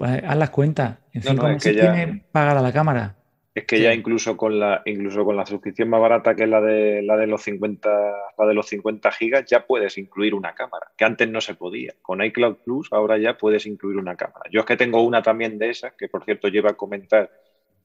Haz 0.00 0.36
las 0.36 0.50
cuentas. 0.50 0.96
En 1.12 1.22
No, 1.22 1.30
cinco 1.30 1.42
no, 1.44 1.48
es 1.50 1.54
meses 1.56 1.76
ya- 1.76 1.92
tiene 1.92 2.24
pagada 2.32 2.60
la 2.62 2.72
cámara. 2.72 3.16
Es 3.56 3.64
que 3.64 3.78
Sí. 3.78 3.82
ya 3.84 3.94
incluso 3.94 4.36
con 4.36 4.60
la 4.60 4.82
incluso 4.84 5.24
con 5.24 5.34
la 5.34 5.46
suscripción 5.46 5.88
más 5.88 6.00
barata 6.00 6.34
que 6.34 6.42
es 6.44 6.48
la 6.48 6.60
de 6.60 7.00
la 7.02 7.16
de 7.16 7.26
los 7.26 7.42
50 7.42 7.88
la 8.38 8.46
de 8.46 8.52
los 8.54 8.66
50 8.66 9.10
gigas 9.10 9.44
ya 9.46 9.64
puedes 9.66 9.96
incluir 9.96 10.34
una 10.34 10.54
cámara, 10.54 10.88
que 10.96 11.06
antes 11.06 11.28
no 11.30 11.40
se 11.40 11.54
podía. 11.54 11.94
Con 12.02 12.22
iCloud 12.22 12.56
Plus 12.64 12.92
ahora 12.92 13.16
ya 13.16 13.38
puedes 13.38 13.64
incluir 13.66 13.96
una 13.96 14.14
cámara. 14.14 14.42
Yo 14.50 14.60
es 14.60 14.66
que 14.66 14.76
tengo 14.76 15.00
una 15.02 15.22
también 15.22 15.58
de 15.58 15.70
esas, 15.70 15.94
que 15.94 16.06
por 16.08 16.22
cierto 16.24 16.48
lleva 16.48 16.70
a 16.70 16.74
comentar 16.74 17.30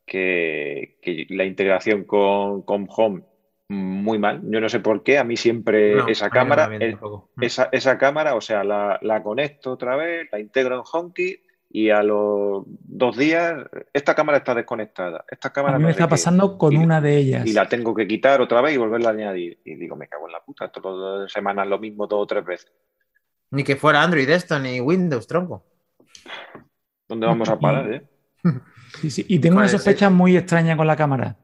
que, 0.05 0.97
que 1.01 1.26
la 1.30 1.45
integración 1.45 2.03
con, 2.03 2.63
con 2.63 2.88
Home 2.89 3.24
muy 3.69 4.19
mal. 4.19 4.41
Yo 4.43 4.59
no 4.59 4.67
sé 4.67 4.82
por 4.82 5.01
qué, 5.03 5.17
a 5.17 5.24
mí 5.24 5.38
siempre 5.38 5.95
No, 5.95 6.07
esa 6.09 6.30
cámara, 6.30 6.69
el- 6.78 6.97
esa, 7.39 7.69
esa 7.72 7.97
cámara, 7.97 8.36
o 8.36 8.41
sea, 8.41 8.65
la, 8.65 8.99
la 9.01 9.24
conecto 9.24 9.72
otra 9.72 9.95
vez, 9.95 10.28
la 10.34 10.39
integro 10.41 10.76
en 10.76 10.82
HomeKit 10.91 11.39
y 11.74 11.89
a 11.89 12.03
los 12.03 12.63
dos 12.67 13.17
días 13.17 13.65
esta 13.93 14.13
cámara 14.15 14.39
está 14.39 14.53
desconectada. 14.53 15.24
Esta 15.30 15.51
cámara 15.51 15.76
A 15.76 15.80
mí 15.80 15.86
me 15.86 15.91
está 15.91 16.07
pasando 16.07 16.57
con 16.57 16.74
Y- 16.74 16.78
una 16.78 16.99
de 17.01 17.17
ellas. 17.17 17.45
y 17.45 17.53
la 17.53 17.67
tengo 17.69 17.93
que 17.95 18.07
quitar 18.07 18.41
otra 18.41 18.61
vez 18.61 18.74
y 18.74 18.78
volverla 18.78 19.09
a 19.09 19.13
añadir. 19.13 19.59
Y 19.65 19.76
digo, 19.76 19.95
me 19.95 20.07
cago 20.07 20.28
en 20.28 20.34
la 20.34 20.41
puta, 20.43 20.69
todas 20.72 21.22
las 21.24 21.32
semanas 21.32 21.67
lo 21.67 21.80
mismo 21.80 22.07
dos 22.07 22.19
o 22.24 22.28
tres 22.28 22.43
veces. 22.45 22.72
Ni 23.51 23.63
que 23.63 23.76
fuera 23.76 24.01
Android 24.03 24.30
esto, 24.30 24.59
ni 24.59 24.80
Windows, 24.80 25.28
tronco. 25.28 25.65
¿Dónde 27.07 27.28
vamos 27.28 27.49
a 27.49 27.59
parar, 27.59 27.91
eh? 27.93 28.03
Sí, 28.99 29.09
sí. 29.09 29.26
Y 29.30 29.39
tengo 29.39 29.55
una 29.55 29.67
Joder, 29.67 29.80
sospecha 29.80 30.09
muy 30.09 30.36
extraña 30.36 30.76
con 30.76 30.86
la 30.86 30.97
cámara. 30.97 31.38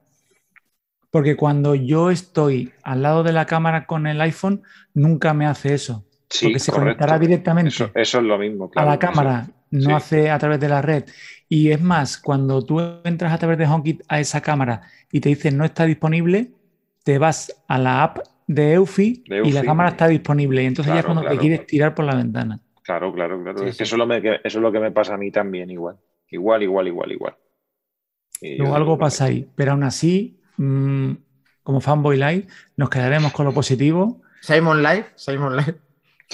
Porque 1.09 1.37
cuando 1.37 1.75
yo 1.75 2.11
estoy 2.11 2.73
al 2.83 3.01
lado 3.01 3.23
de 3.23 3.31
la 3.31 3.45
cámara 3.45 3.85
con 3.85 4.05
el 4.05 4.19
iPhone, 4.19 4.63
nunca 4.93 5.33
me 5.33 5.45
hace 5.45 5.73
eso. 5.73 6.05
Sí, 6.29 6.47
porque 6.47 6.59
se 6.59 6.71
correcto. 6.73 6.97
conectará 6.97 7.17
directamente 7.19 7.69
Eso, 7.69 7.89
eso 7.95 8.17
es 8.17 8.23
lo 8.25 8.37
mismo, 8.37 8.69
a 8.75 8.83
la 8.83 8.99
cámara, 8.99 9.47
no 9.71 9.95
sí. 9.95 9.95
hace 9.95 10.29
a 10.31 10.39
través 10.39 10.59
de 10.59 10.69
la 10.69 10.81
red. 10.81 11.05
Y 11.49 11.71
es 11.71 11.81
más, 11.81 12.17
cuando 12.17 12.63
tú 12.65 12.79
entras 13.03 13.33
a 13.33 13.37
través 13.37 13.57
de 13.57 13.65
HomeKit 13.67 14.03
a 14.07 14.19
esa 14.19 14.41
cámara 14.41 14.81
y 15.11 15.19
te 15.21 15.29
dicen 15.29 15.57
no 15.57 15.65
está 15.65 15.85
disponible, 15.85 16.51
te 17.03 17.17
vas 17.17 17.53
a 17.67 17.77
la 17.77 18.03
app 18.03 18.19
de 18.47 18.73
Eufy, 18.73 19.23
De 19.25 19.41
y 19.41 19.51
la 19.51 19.63
cámara 19.63 19.89
está 19.89 20.07
disponible. 20.07 20.63
Y 20.63 20.65
entonces 20.67 20.93
ya 20.93 20.99
es 20.99 21.05
cuando 21.05 21.21
claro. 21.21 21.35
te 21.35 21.37
quieres 21.37 21.65
tirar 21.67 21.93
por 21.95 22.05
la 22.05 22.15
ventana. 22.15 22.59
Claro, 22.81 23.13
claro, 23.13 23.41
claro. 23.43 23.63
Sí, 23.63 23.69
es 23.69 23.75
sí. 23.75 23.77
que 23.77 23.83
eso 23.83 23.95
es, 23.95 23.99
lo 23.99 24.07
me- 24.07 24.21
que- 24.21 24.35
eso 24.43 24.57
es 24.59 24.61
lo 24.63 24.71
que 24.71 24.79
me 24.79 24.91
pasa 24.91 25.13
a 25.15 25.17
mí 25.17 25.31
también, 25.31 25.69
igual. 25.69 25.97
Igual, 26.29 26.63
igual, 26.63 26.87
igual, 26.87 27.11
igual. 27.11 27.37
Y 28.41 28.57
Luego 28.57 28.75
algo 28.75 28.97
no, 28.97 28.97
pasa 28.97 29.25
ahí. 29.25 29.49
Pero 29.55 29.71
aún 29.73 29.83
así, 29.83 30.39
mm, 30.57 31.11
como 31.63 31.81
Fanboy 31.81 32.17
Live, 32.17 32.47
nos 32.75 32.89
quedaremos 32.89 33.31
con 33.33 33.45
lo 33.45 33.53
positivo. 33.53 34.21
Simon 34.41 34.81
Live, 34.81 35.11
Simon 35.15 35.55
Live. 35.57 35.75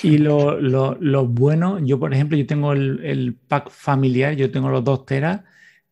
Y 0.02 0.18
lo, 0.18 0.60
lo- 0.60 0.98
lo 1.00 1.26
bueno, 1.28 1.80
yo 1.80 2.00
por 2.00 2.14
ejemplo, 2.14 2.38
yo 2.38 2.46
tengo 2.48 2.74
el, 2.74 3.04
el 3.06 3.36
pack 3.36 3.70
familiar, 3.70 4.34
yo 4.36 4.52
tengo 4.52 4.70
los 4.70 4.84
dos 4.84 5.06
teras, 5.06 5.42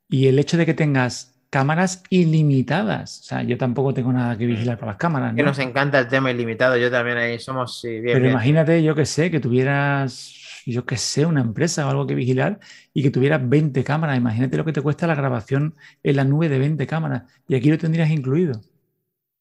y 0.10 0.28
el 0.28 0.40
hecho 0.40 0.58
de 0.58 0.66
que 0.66 0.74
tengas 0.74 1.40
cámaras 1.50 2.04
ilimitadas, 2.10 3.22
o 3.22 3.24
sea, 3.24 3.44
yo 3.44 3.58
tampoco 3.58 3.94
tengo 3.94 4.12
nada 4.14 4.38
que 4.38 4.46
vigilar 4.46 4.78
por 4.78 4.88
las 4.88 4.98
cámaras, 4.98 5.34
Que 5.36 5.44
¿no? 5.44 5.44
nos 5.44 5.60
encanta 5.60 6.00
el 6.00 6.08
tema 6.08 6.32
ilimitado. 6.32 6.78
Yo 6.78 6.90
también 6.92 7.18
ahí 7.18 7.38
somos 7.40 7.80
sí, 7.82 8.00
bien, 8.00 8.22
Pero 8.22 8.26
bien. 8.26 8.42
imagínate, 8.42 8.84
yo 8.84 8.94
que 8.96 9.06
sé, 9.06 9.32
que 9.32 9.40
tuvieras, 9.40 10.34
yo 10.66 10.86
que 10.86 10.98
sé, 10.98 11.26
una 11.26 11.42
empresa 11.42 11.88
o 11.88 11.90
algo 11.90 12.08
que 12.08 12.16
vigilar 12.16 12.60
y 12.94 13.04
que 13.04 13.12
tuvieras 13.12 13.48
20 13.48 13.84
cámaras. 13.84 14.18
Imagínate 14.18 14.58
lo 14.58 14.66
que 14.66 14.74
te 14.74 14.82
cuesta 14.82 15.08
la 15.08 15.16
grabación 15.16 15.76
en 16.04 16.16
la 16.18 16.26
nube 16.26 16.50
de 16.50 16.60
20 16.60 16.88
cámaras. 16.88 17.24
Y 17.48 17.56
aquí 17.56 17.70
lo 17.72 17.78
tendrías 17.78 18.10
incluido. 18.12 18.62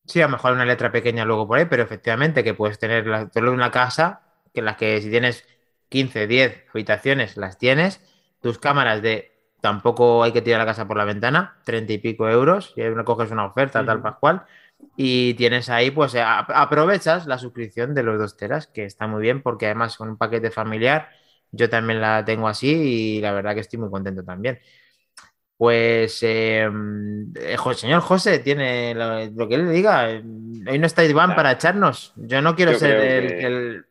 Sí, 0.06 0.20
a 0.20 0.24
lo 0.26 0.30
mejor 0.32 0.52
una 0.54 0.64
letra 0.64 0.90
pequeña 0.90 1.24
luego 1.24 1.46
por 1.46 1.58
ahí, 1.58 1.66
pero 1.66 1.82
efectivamente 1.84 2.42
que 2.42 2.54
puedes 2.54 2.78
tener 2.78 3.06
la- 3.06 3.30
solo 3.32 3.52
una 3.52 3.70
casa, 3.70 4.22
que 4.52 4.62
las 4.62 4.76
que 4.76 5.00
si 5.00 5.10
tienes 5.10 5.44
15, 5.88 6.26
10 6.26 6.64
habitaciones, 6.72 7.36
las 7.36 7.58
tienes, 7.58 8.00
tus 8.40 8.58
cámaras 8.58 9.02
de 9.02 9.32
tampoco 9.60 10.22
hay 10.22 10.32
que 10.32 10.42
tirar 10.42 10.60
la 10.60 10.66
casa 10.66 10.86
por 10.88 10.96
la 10.96 11.04
ventana, 11.04 11.58
30 11.64 11.92
y 11.92 11.98
pico 11.98 12.28
euros, 12.28 12.72
y 12.76 12.82
coges 13.04 13.30
una 13.30 13.44
oferta, 13.44 13.84
tal 13.84 13.96
Ujú. 13.98 14.04
pascual, 14.04 14.42
y 14.96 15.34
tienes 15.34 15.68
ahí, 15.68 15.90
pues 15.90 16.14
a- 16.14 16.38
aprovechas 16.40 17.26
la 17.26 17.38
suscripción 17.38 17.94
de 17.94 18.02
los 18.02 18.18
dos 18.18 18.36
teras, 18.36 18.66
que 18.66 18.84
está 18.84 19.06
muy 19.06 19.20
bien, 19.20 19.42
porque 19.42 19.66
además 19.66 19.96
con 19.96 20.08
un 20.08 20.16
paquete 20.16 20.50
familiar, 20.50 21.10
yo 21.52 21.68
también 21.68 22.00
la 22.00 22.24
tengo 22.24 22.48
así 22.48 22.68
y 22.70 23.20
la 23.20 23.32
verdad 23.32 23.54
que 23.54 23.60
estoy 23.60 23.78
muy 23.78 23.90
contento 23.90 24.24
también. 24.24 24.60
Pues 25.56 26.22
eh, 26.22 26.70
eh, 27.34 27.56
jo- 27.58 27.74
señor 27.74 28.00
José, 28.00 28.38
tiene 28.38 28.94
lo, 28.94 29.26
lo 29.26 29.46
que 29.48 29.56
él 29.56 29.66
le 29.66 29.72
diga. 29.72 30.04
Hoy 30.06 30.78
no 30.78 30.86
está 30.86 31.04
Iván 31.04 31.34
para 31.36 31.52
echarnos. 31.52 32.14
Yo 32.16 32.40
no 32.40 32.56
quiero 32.56 32.72
Yo 32.72 32.78
ser 32.78 32.96
el, 32.96 33.26
que- 33.28 33.46
el- 33.46 33.86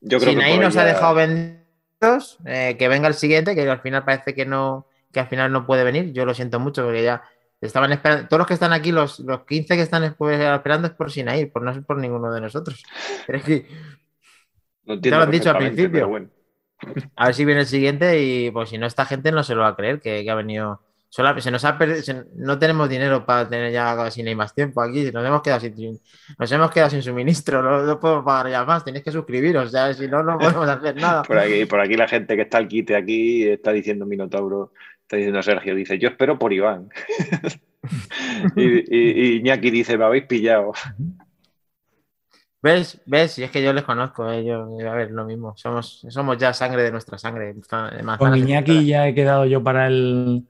Yo 0.00 0.18
creo 0.18 0.32
Si 0.32 0.38
que 0.38 0.56
nos 0.58 0.76
ha 0.76 0.80
ya- 0.80 0.84
dejado 0.86 1.14
vendidos, 1.14 2.38
eh, 2.46 2.76
que 2.78 2.88
venga 2.88 3.08
el 3.08 3.14
siguiente, 3.14 3.54
que 3.54 3.68
al 3.68 3.80
final 3.80 4.04
parece 4.04 4.34
que 4.34 4.46
no, 4.46 4.86
que 5.12 5.20
al 5.20 5.28
final 5.28 5.52
no 5.52 5.66
puede 5.66 5.84
venir. 5.84 6.12
Yo 6.12 6.24
lo 6.24 6.34
siento 6.34 6.58
mucho 6.60 6.84
porque 6.84 7.02
ya 7.02 7.22
estaban 7.60 7.92
esperando. 7.92 8.26
Todos 8.28 8.38
los 8.38 8.46
que 8.46 8.54
están 8.54 8.72
aquí, 8.72 8.92
los, 8.92 9.20
los 9.20 9.44
15 9.44 9.76
que 9.76 9.82
están 9.82 10.02
esp- 10.04 10.54
esperando 10.54 10.88
es 10.88 10.94
por 10.94 11.10
Sinaí, 11.10 11.46
por 11.46 11.62
no 11.62 11.70
es 11.70 11.78
por 11.84 11.98
ninguno 11.98 12.32
de 12.32 12.40
nosotros. 12.40 12.82
Pero 13.26 13.38
es 13.38 13.44
que 13.44 13.66
Lo 14.84 14.94
entiendo 14.94 15.18
lo 15.18 15.24
han 15.24 15.30
dicho 15.30 15.50
al 15.50 15.58
principio. 15.58 16.08
bueno. 16.08 16.28
a 17.16 17.26
ver 17.26 17.34
si 17.34 17.44
viene 17.44 17.60
el 17.60 17.66
siguiente 17.66 18.22
y 18.22 18.50
pues 18.50 18.70
si 18.70 18.78
no, 18.78 18.86
esta 18.86 19.04
gente 19.04 19.30
no 19.32 19.42
se 19.42 19.54
lo 19.54 19.60
va 19.62 19.68
a 19.68 19.76
creer 19.76 20.00
que, 20.00 20.24
que 20.24 20.30
ha 20.30 20.34
venido. 20.34 20.80
Se 21.10 21.50
nos 21.50 21.64
ha 21.64 21.76
perdido, 21.76 22.02
se- 22.02 22.24
no 22.36 22.56
tenemos 22.58 22.88
dinero 22.88 23.26
para 23.26 23.48
tener 23.48 23.72
ya 23.72 24.10
sin 24.12 24.36
más 24.36 24.54
tiempo 24.54 24.80
aquí. 24.80 25.10
Nos 25.12 25.26
hemos 25.26 25.42
quedado 25.42 25.60
sin, 25.60 26.00
nos 26.38 26.52
hemos 26.52 26.70
quedado 26.70 26.90
sin 26.90 27.02
suministro. 27.02 27.62
No, 27.62 27.82
no 27.82 27.98
podemos 27.98 28.24
pagar 28.24 28.50
ya 28.50 28.64
más. 28.64 28.84
Tenéis 28.84 29.04
que 29.04 29.10
suscribiros. 29.10 29.72
Ya, 29.72 29.92
si 29.92 30.06
no, 30.06 30.22
no 30.22 30.38
podemos 30.38 30.68
hacer 30.68 30.94
nada. 30.94 31.22
Por 31.22 31.36
aquí, 31.38 31.64
por 31.64 31.80
aquí 31.80 31.96
la 31.96 32.06
gente 32.06 32.36
que 32.36 32.42
está 32.42 32.58
al 32.58 32.68
quite 32.68 32.94
aquí 32.94 33.44
está 33.48 33.72
diciendo 33.72 34.06
Minotauro, 34.06 34.72
Está 35.10 35.16
diciendo 35.16 35.42
Sergio, 35.42 35.74
dice, 35.74 35.98
yo 35.98 36.10
espero 36.10 36.38
por 36.38 36.52
Iván. 36.52 36.88
y, 38.54 38.96
y, 38.96 39.36
Iñaki 39.38 39.68
dice, 39.72 39.98
me 39.98 40.04
habéis 40.04 40.26
pillado. 40.26 40.70
¿Ves? 42.62 43.02
¿Ves? 43.06 43.36
Y 43.40 43.42
es 43.42 43.50
que 43.50 43.60
yo 43.60 43.72
les 43.72 43.82
conozco, 43.82 44.30
eh, 44.30 44.52
a 44.52 44.94
ver, 44.94 45.10
lo 45.10 45.24
mismo. 45.24 45.54
Somos, 45.56 46.06
somos 46.08 46.38
ya 46.38 46.52
sangre 46.52 46.84
de 46.84 46.92
nuestra 46.92 47.18
sangre. 47.18 47.56
Con 48.18 48.36
Iñaki 48.36 48.86
ya 48.86 49.08
he 49.08 49.12
quedado 49.12 49.46
yo 49.46 49.64
para 49.64 49.88
el, 49.88 50.46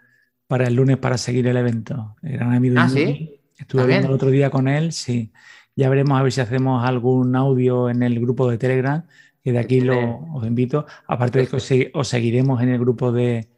para 0.50 0.66
el 0.66 0.74
lunes 0.74 0.96
para 0.96 1.16
seguir 1.16 1.46
el 1.46 1.56
evento. 1.56 2.16
El 2.22 2.32
gran 2.32 2.52
amigo 2.52 2.74
ah, 2.76 2.88
¿sí? 2.88 3.40
Estuve 3.56 3.86
viendo 3.86 4.08
el 4.08 4.14
otro 4.14 4.30
día 4.30 4.50
con 4.50 4.66
él, 4.66 4.90
sí. 4.90 5.30
Ya 5.76 5.88
veremos 5.88 6.18
a 6.18 6.24
ver 6.24 6.32
si 6.32 6.40
hacemos 6.40 6.84
algún 6.84 7.36
audio 7.36 7.88
en 7.88 8.02
el 8.02 8.18
grupo 8.18 8.50
de 8.50 8.58
Telegram, 8.58 9.04
que 9.44 9.52
de 9.52 9.60
aquí 9.60 9.80
lo, 9.80 10.26
os 10.34 10.44
invito. 10.44 10.86
Aparte 11.06 11.38
de 11.38 11.46
que 11.46 11.92
os, 11.94 12.08
seguiremos 12.08 12.60
en 12.62 12.70
el 12.70 12.80
grupo 12.80 13.12
de, 13.12 13.48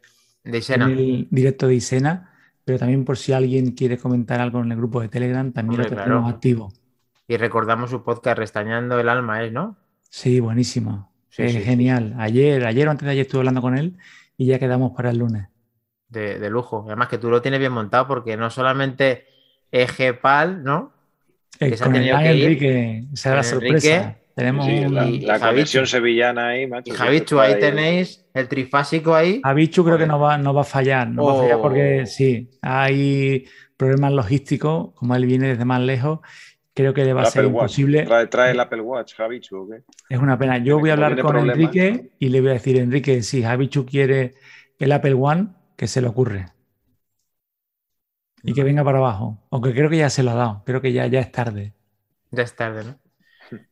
de 0.43 0.57
Isena. 0.59 0.85
el 0.85 1.27
directo 1.31 1.65
de 1.65 1.73
Isena, 1.73 2.29
pero 2.63 2.77
también 2.77 3.05
por 3.05 3.17
si 3.17 3.33
alguien 3.33 3.71
quiere 3.71 3.97
comentar 3.97 4.39
algo 4.39 4.61
en 4.61 4.71
el 4.71 4.77
grupo 4.77 5.01
de 5.01 5.09
Telegram, 5.09 5.51
también 5.51 5.81
lo 5.81 5.87
tenemos 5.87 6.31
activo. 6.31 6.71
Y 7.27 7.37
recordamos 7.37 7.89
su 7.89 8.03
podcast 8.03 8.37
Restañando 8.37 8.99
el 8.99 9.09
Alma, 9.09 9.43
¿es, 9.43 9.51
no? 9.51 9.77
Sí, 10.11 10.39
buenísimo. 10.39 11.11
es 11.35 11.65
genial. 11.65 12.13
Ayer, 12.19 12.63
ayer 12.67 12.87
o 12.87 12.91
antes 12.91 13.07
de 13.07 13.13
ayer 13.13 13.25
estuve 13.25 13.39
hablando 13.39 13.63
con 13.63 13.75
él 13.75 13.97
y 14.37 14.45
ya 14.45 14.59
quedamos 14.59 14.91
para 14.91 15.09
el 15.09 15.17
lunes. 15.17 15.47
De, 16.13 16.49
lujo. 16.49 16.83
Además 16.87 17.07
que 17.07 17.17
tú 17.17 17.29
lo 17.29 17.41
tienes 17.41 17.59
bien 17.59 17.71
montado 17.71 18.07
porque 18.07 18.37
no 18.37 18.49
solamente 18.49 19.25
Egepal, 19.71 20.63
¿no? 20.63 20.93
Eh, 21.59 21.71
que 21.71 21.77
con 21.77 21.95
el 21.95 22.07
Enrique, 22.07 23.05
será 23.13 23.37
la 23.37 23.43
sorpresa. 23.43 24.17
Tenemos 24.35 24.67
la, 24.67 25.39
conexión 25.39 25.85
sevillana 25.85 26.49
ahí, 26.49 26.65
macho. 26.65 26.91
Y 26.91 26.95
Javichu, 26.95 27.39
ahí, 27.39 27.59
tenéis 27.59 28.25
el 28.33 28.47
trifásico 28.47 29.13
ahí. 29.13 29.41
Javichu 29.43 29.83
creo 29.83 29.97
que 29.97 30.07
no 30.07 30.19
va, 30.19 30.39
no 30.39 30.53
va 30.53 30.61
a 30.61 30.65
fallar, 30.65 31.07
no 31.07 31.25
va 31.25 31.33
a 31.33 31.35
fallar 31.43 31.61
porque 31.61 32.01
oh. 32.01 32.05
sí, 32.07 32.49
hay 32.61 33.45
problemas 33.77 34.13
logísticos, 34.13 34.91
como 34.95 35.15
él 35.15 35.27
viene 35.27 35.49
desde 35.49 35.65
más 35.65 35.81
lejos 35.81 36.19
creo 36.73 36.93
que 36.93 37.05
le 37.05 37.13
va 37.13 37.23
a 37.23 37.25
ser 37.25 37.45
imposible. 37.45 38.05
Trae, 38.29 38.51
el 38.51 38.59
Apple 38.59 38.81
Watch, 38.81 39.15
Javichu, 39.15 39.57
¿o 39.57 39.69
qué? 39.69 39.83
Es 40.09 40.19
una 40.19 40.37
pena. 40.37 40.57
Yo 40.57 40.79
voy 40.79 40.89
a 40.89 40.93
hablar 40.93 41.19
con 41.21 41.37
Enrique 41.37 42.11
y 42.19 42.29
le 42.29 42.41
voy 42.41 42.49
a 42.51 42.53
decir, 42.53 42.77
Enrique, 42.77 43.21
si 43.21 43.43
Javichu 43.43 43.85
quiere 43.85 44.33
el 44.79 44.91
Apple 44.91 45.13
One, 45.13 45.49
que 45.75 45.87
se 45.87 46.01
le 46.01 46.07
ocurre. 46.07 46.47
Y 48.43 48.53
que 48.53 48.63
venga 48.63 48.83
para 48.83 48.97
abajo. 48.97 49.39
Aunque 49.51 49.73
creo 49.73 49.89
que 49.89 49.97
ya 49.97 50.09
se 50.09 50.23
lo 50.23 50.31
ha 50.31 50.35
dado. 50.35 50.63
Creo 50.65 50.81
que 50.81 50.91
ya, 50.91 51.07
ya 51.07 51.21
es 51.21 51.31
tarde. 51.31 51.73
Ya 52.31 52.43
es 52.43 52.55
tarde, 52.55 52.83
¿no? 52.83 52.99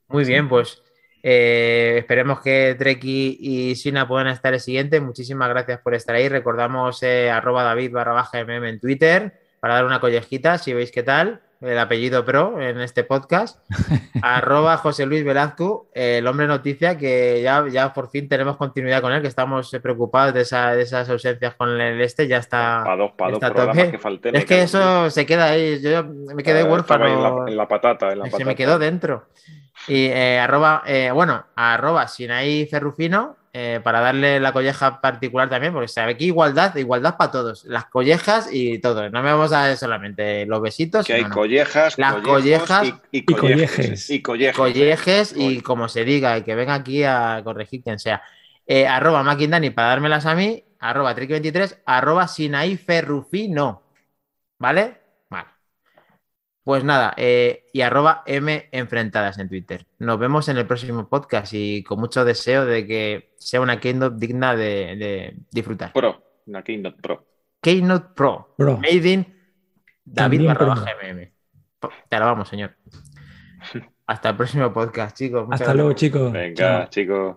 Muy 0.07 0.23
bien, 0.23 0.47
pues 0.47 0.81
eh, 1.23 1.95
esperemos 1.97 2.41
que 2.41 2.75
Treki 2.77 3.37
y 3.39 3.75
Sina 3.75 4.07
puedan 4.07 4.27
estar 4.27 4.53
el 4.53 4.59
siguiente. 4.59 5.01
Muchísimas 5.01 5.49
gracias 5.49 5.79
por 5.81 5.93
estar 5.93 6.15
ahí. 6.15 6.29
Recordamos 6.29 7.03
eh, 7.03 7.29
arroba 7.29 7.63
David 7.63 7.91
barra 7.91 8.13
baja 8.13 8.43
mm 8.43 8.65
en 8.65 8.79
Twitter 8.79 9.39
para 9.59 9.75
dar 9.75 9.85
una 9.85 9.99
collejita 9.99 10.57
si 10.57 10.73
veis 10.73 10.91
qué 10.91 11.03
tal 11.03 11.41
el 11.61 11.77
apellido 11.77 12.25
pro 12.25 12.59
en 12.59 12.81
este 12.81 13.03
podcast, 13.03 13.59
arroba 14.21 14.77
José 14.77 15.05
Luis 15.05 15.23
Velazco, 15.23 15.89
el 15.93 16.25
hombre 16.25 16.47
noticia, 16.47 16.97
que 16.97 17.41
ya, 17.43 17.65
ya 17.69 17.93
por 17.93 18.09
fin 18.09 18.27
tenemos 18.27 18.57
continuidad 18.57 19.01
con 19.01 19.13
él, 19.13 19.21
que 19.21 19.27
estamos 19.27 19.69
preocupados 19.81 20.33
de, 20.33 20.41
esas 20.41 21.09
ausencias 21.09 21.55
con 21.55 21.79
el 21.79 22.01
este, 22.01 22.27
ya 22.27 22.37
está. 22.37 22.81
Para 22.83 22.97
dos, 22.97 23.11
para 23.11 23.31
dos 23.31 23.75
que 23.75 23.99
Es 24.33 24.45
que 24.45 24.61
eso 24.63 25.09
se 25.09 25.25
queda 25.25 25.45
ahí, 25.45 25.79
yo 25.81 26.03
me 26.03 26.43
quedé 26.43 26.63
huérfano. 26.63 27.47
En 27.47 27.55
la, 27.55 27.67
patata, 27.67 28.11
en 28.11 28.19
la 28.19 28.25
Se 28.31 28.45
me 28.45 28.55
quedó 28.55 28.79
dentro. 28.79 29.27
Y 29.87 30.05
eh, 30.05 30.39
arroba, 30.39 30.83
eh, 30.85 31.11
bueno, 31.11 31.45
arroba 31.55 32.07
Sinaí 32.07 32.65
Ferrufino, 32.67 33.37
eh, 33.53 33.81
para 33.83 33.99
darle 33.99 34.39
la 34.39 34.53
colleja 34.53 35.01
particular 35.01 35.49
también, 35.49 35.73
porque 35.73 35.89
sabe 35.89 36.15
que 36.15 36.23
igualdad, 36.23 36.73
igualdad 36.77 37.17
para 37.17 37.31
todos, 37.31 37.65
las 37.65 37.85
collejas 37.85 38.47
y 38.49 38.79
todo. 38.79 39.09
No 39.09 39.21
me 39.21 39.31
vamos 39.31 39.51
a 39.51 39.67
ver 39.67 39.75
solamente 39.77 40.45
los 40.45 40.61
besitos. 40.61 41.05
Que 41.05 41.15
hay 41.15 41.25
collejas, 41.25 41.97
las 41.97 42.15
collejas 42.15 42.93
y, 43.11 43.25
collejes, 43.25 44.09
y, 44.09 44.21
collejes. 44.21 45.33
y 45.35 45.59
como 45.59 45.89
se 45.89 46.05
diga, 46.05 46.37
y 46.37 46.43
que 46.43 46.55
venga 46.55 46.75
aquí 46.75 47.03
a 47.03 47.41
corregir 47.43 47.83
quien 47.83 47.99
sea. 47.99 48.21
Eh, 48.65 48.87
arroba 48.87 49.21
Maquindani 49.21 49.71
para 49.71 49.89
dármelas 49.89 50.25
a 50.25 50.33
mí, 50.33 50.63
arroba 50.79 51.13
Trick23, 51.13 51.79
arroba 51.85 52.29
Sinaí 52.29 52.77
Ferrufino. 52.77 53.83
¿Vale? 54.59 55.00
Pues 56.71 56.85
nada, 56.85 57.13
eh, 57.17 57.65
y 57.73 57.81
arroba 57.81 58.23
M 58.25 58.69
enfrentadas 58.71 59.37
en 59.39 59.49
Twitter. 59.49 59.85
Nos 59.99 60.17
vemos 60.17 60.47
en 60.47 60.55
el 60.55 60.65
próximo 60.65 61.09
podcast 61.09 61.51
y 61.53 61.83
con 61.83 61.99
mucho 61.99 62.23
deseo 62.23 62.63
de 62.63 62.87
que 62.87 63.33
sea 63.35 63.59
una 63.59 63.77
Keynote 63.77 64.15
digna 64.17 64.55
de, 64.55 65.35
disfrutar. 65.51 65.91
Pro, 65.91 66.23
una 66.45 66.63
Keynote 66.63 67.01
Pro. 67.01 67.25
Keynote 67.59 68.13
Pro. 68.15 68.55
Made 68.57 69.09
in 69.09 69.35
David 70.05 70.45
barra. 70.45 70.85
Te 72.07 72.15
alabamos, 72.15 72.47
señor. 72.47 72.73
Hasta 74.07 74.29
el 74.29 74.37
próximo 74.37 74.71
podcast, 74.71 75.17
chicos. 75.17 75.49
Hasta 75.51 75.73
luego, 75.73 75.91
chicos. 75.91 76.31
Venga, 76.31 76.87
chicos. 76.87 77.35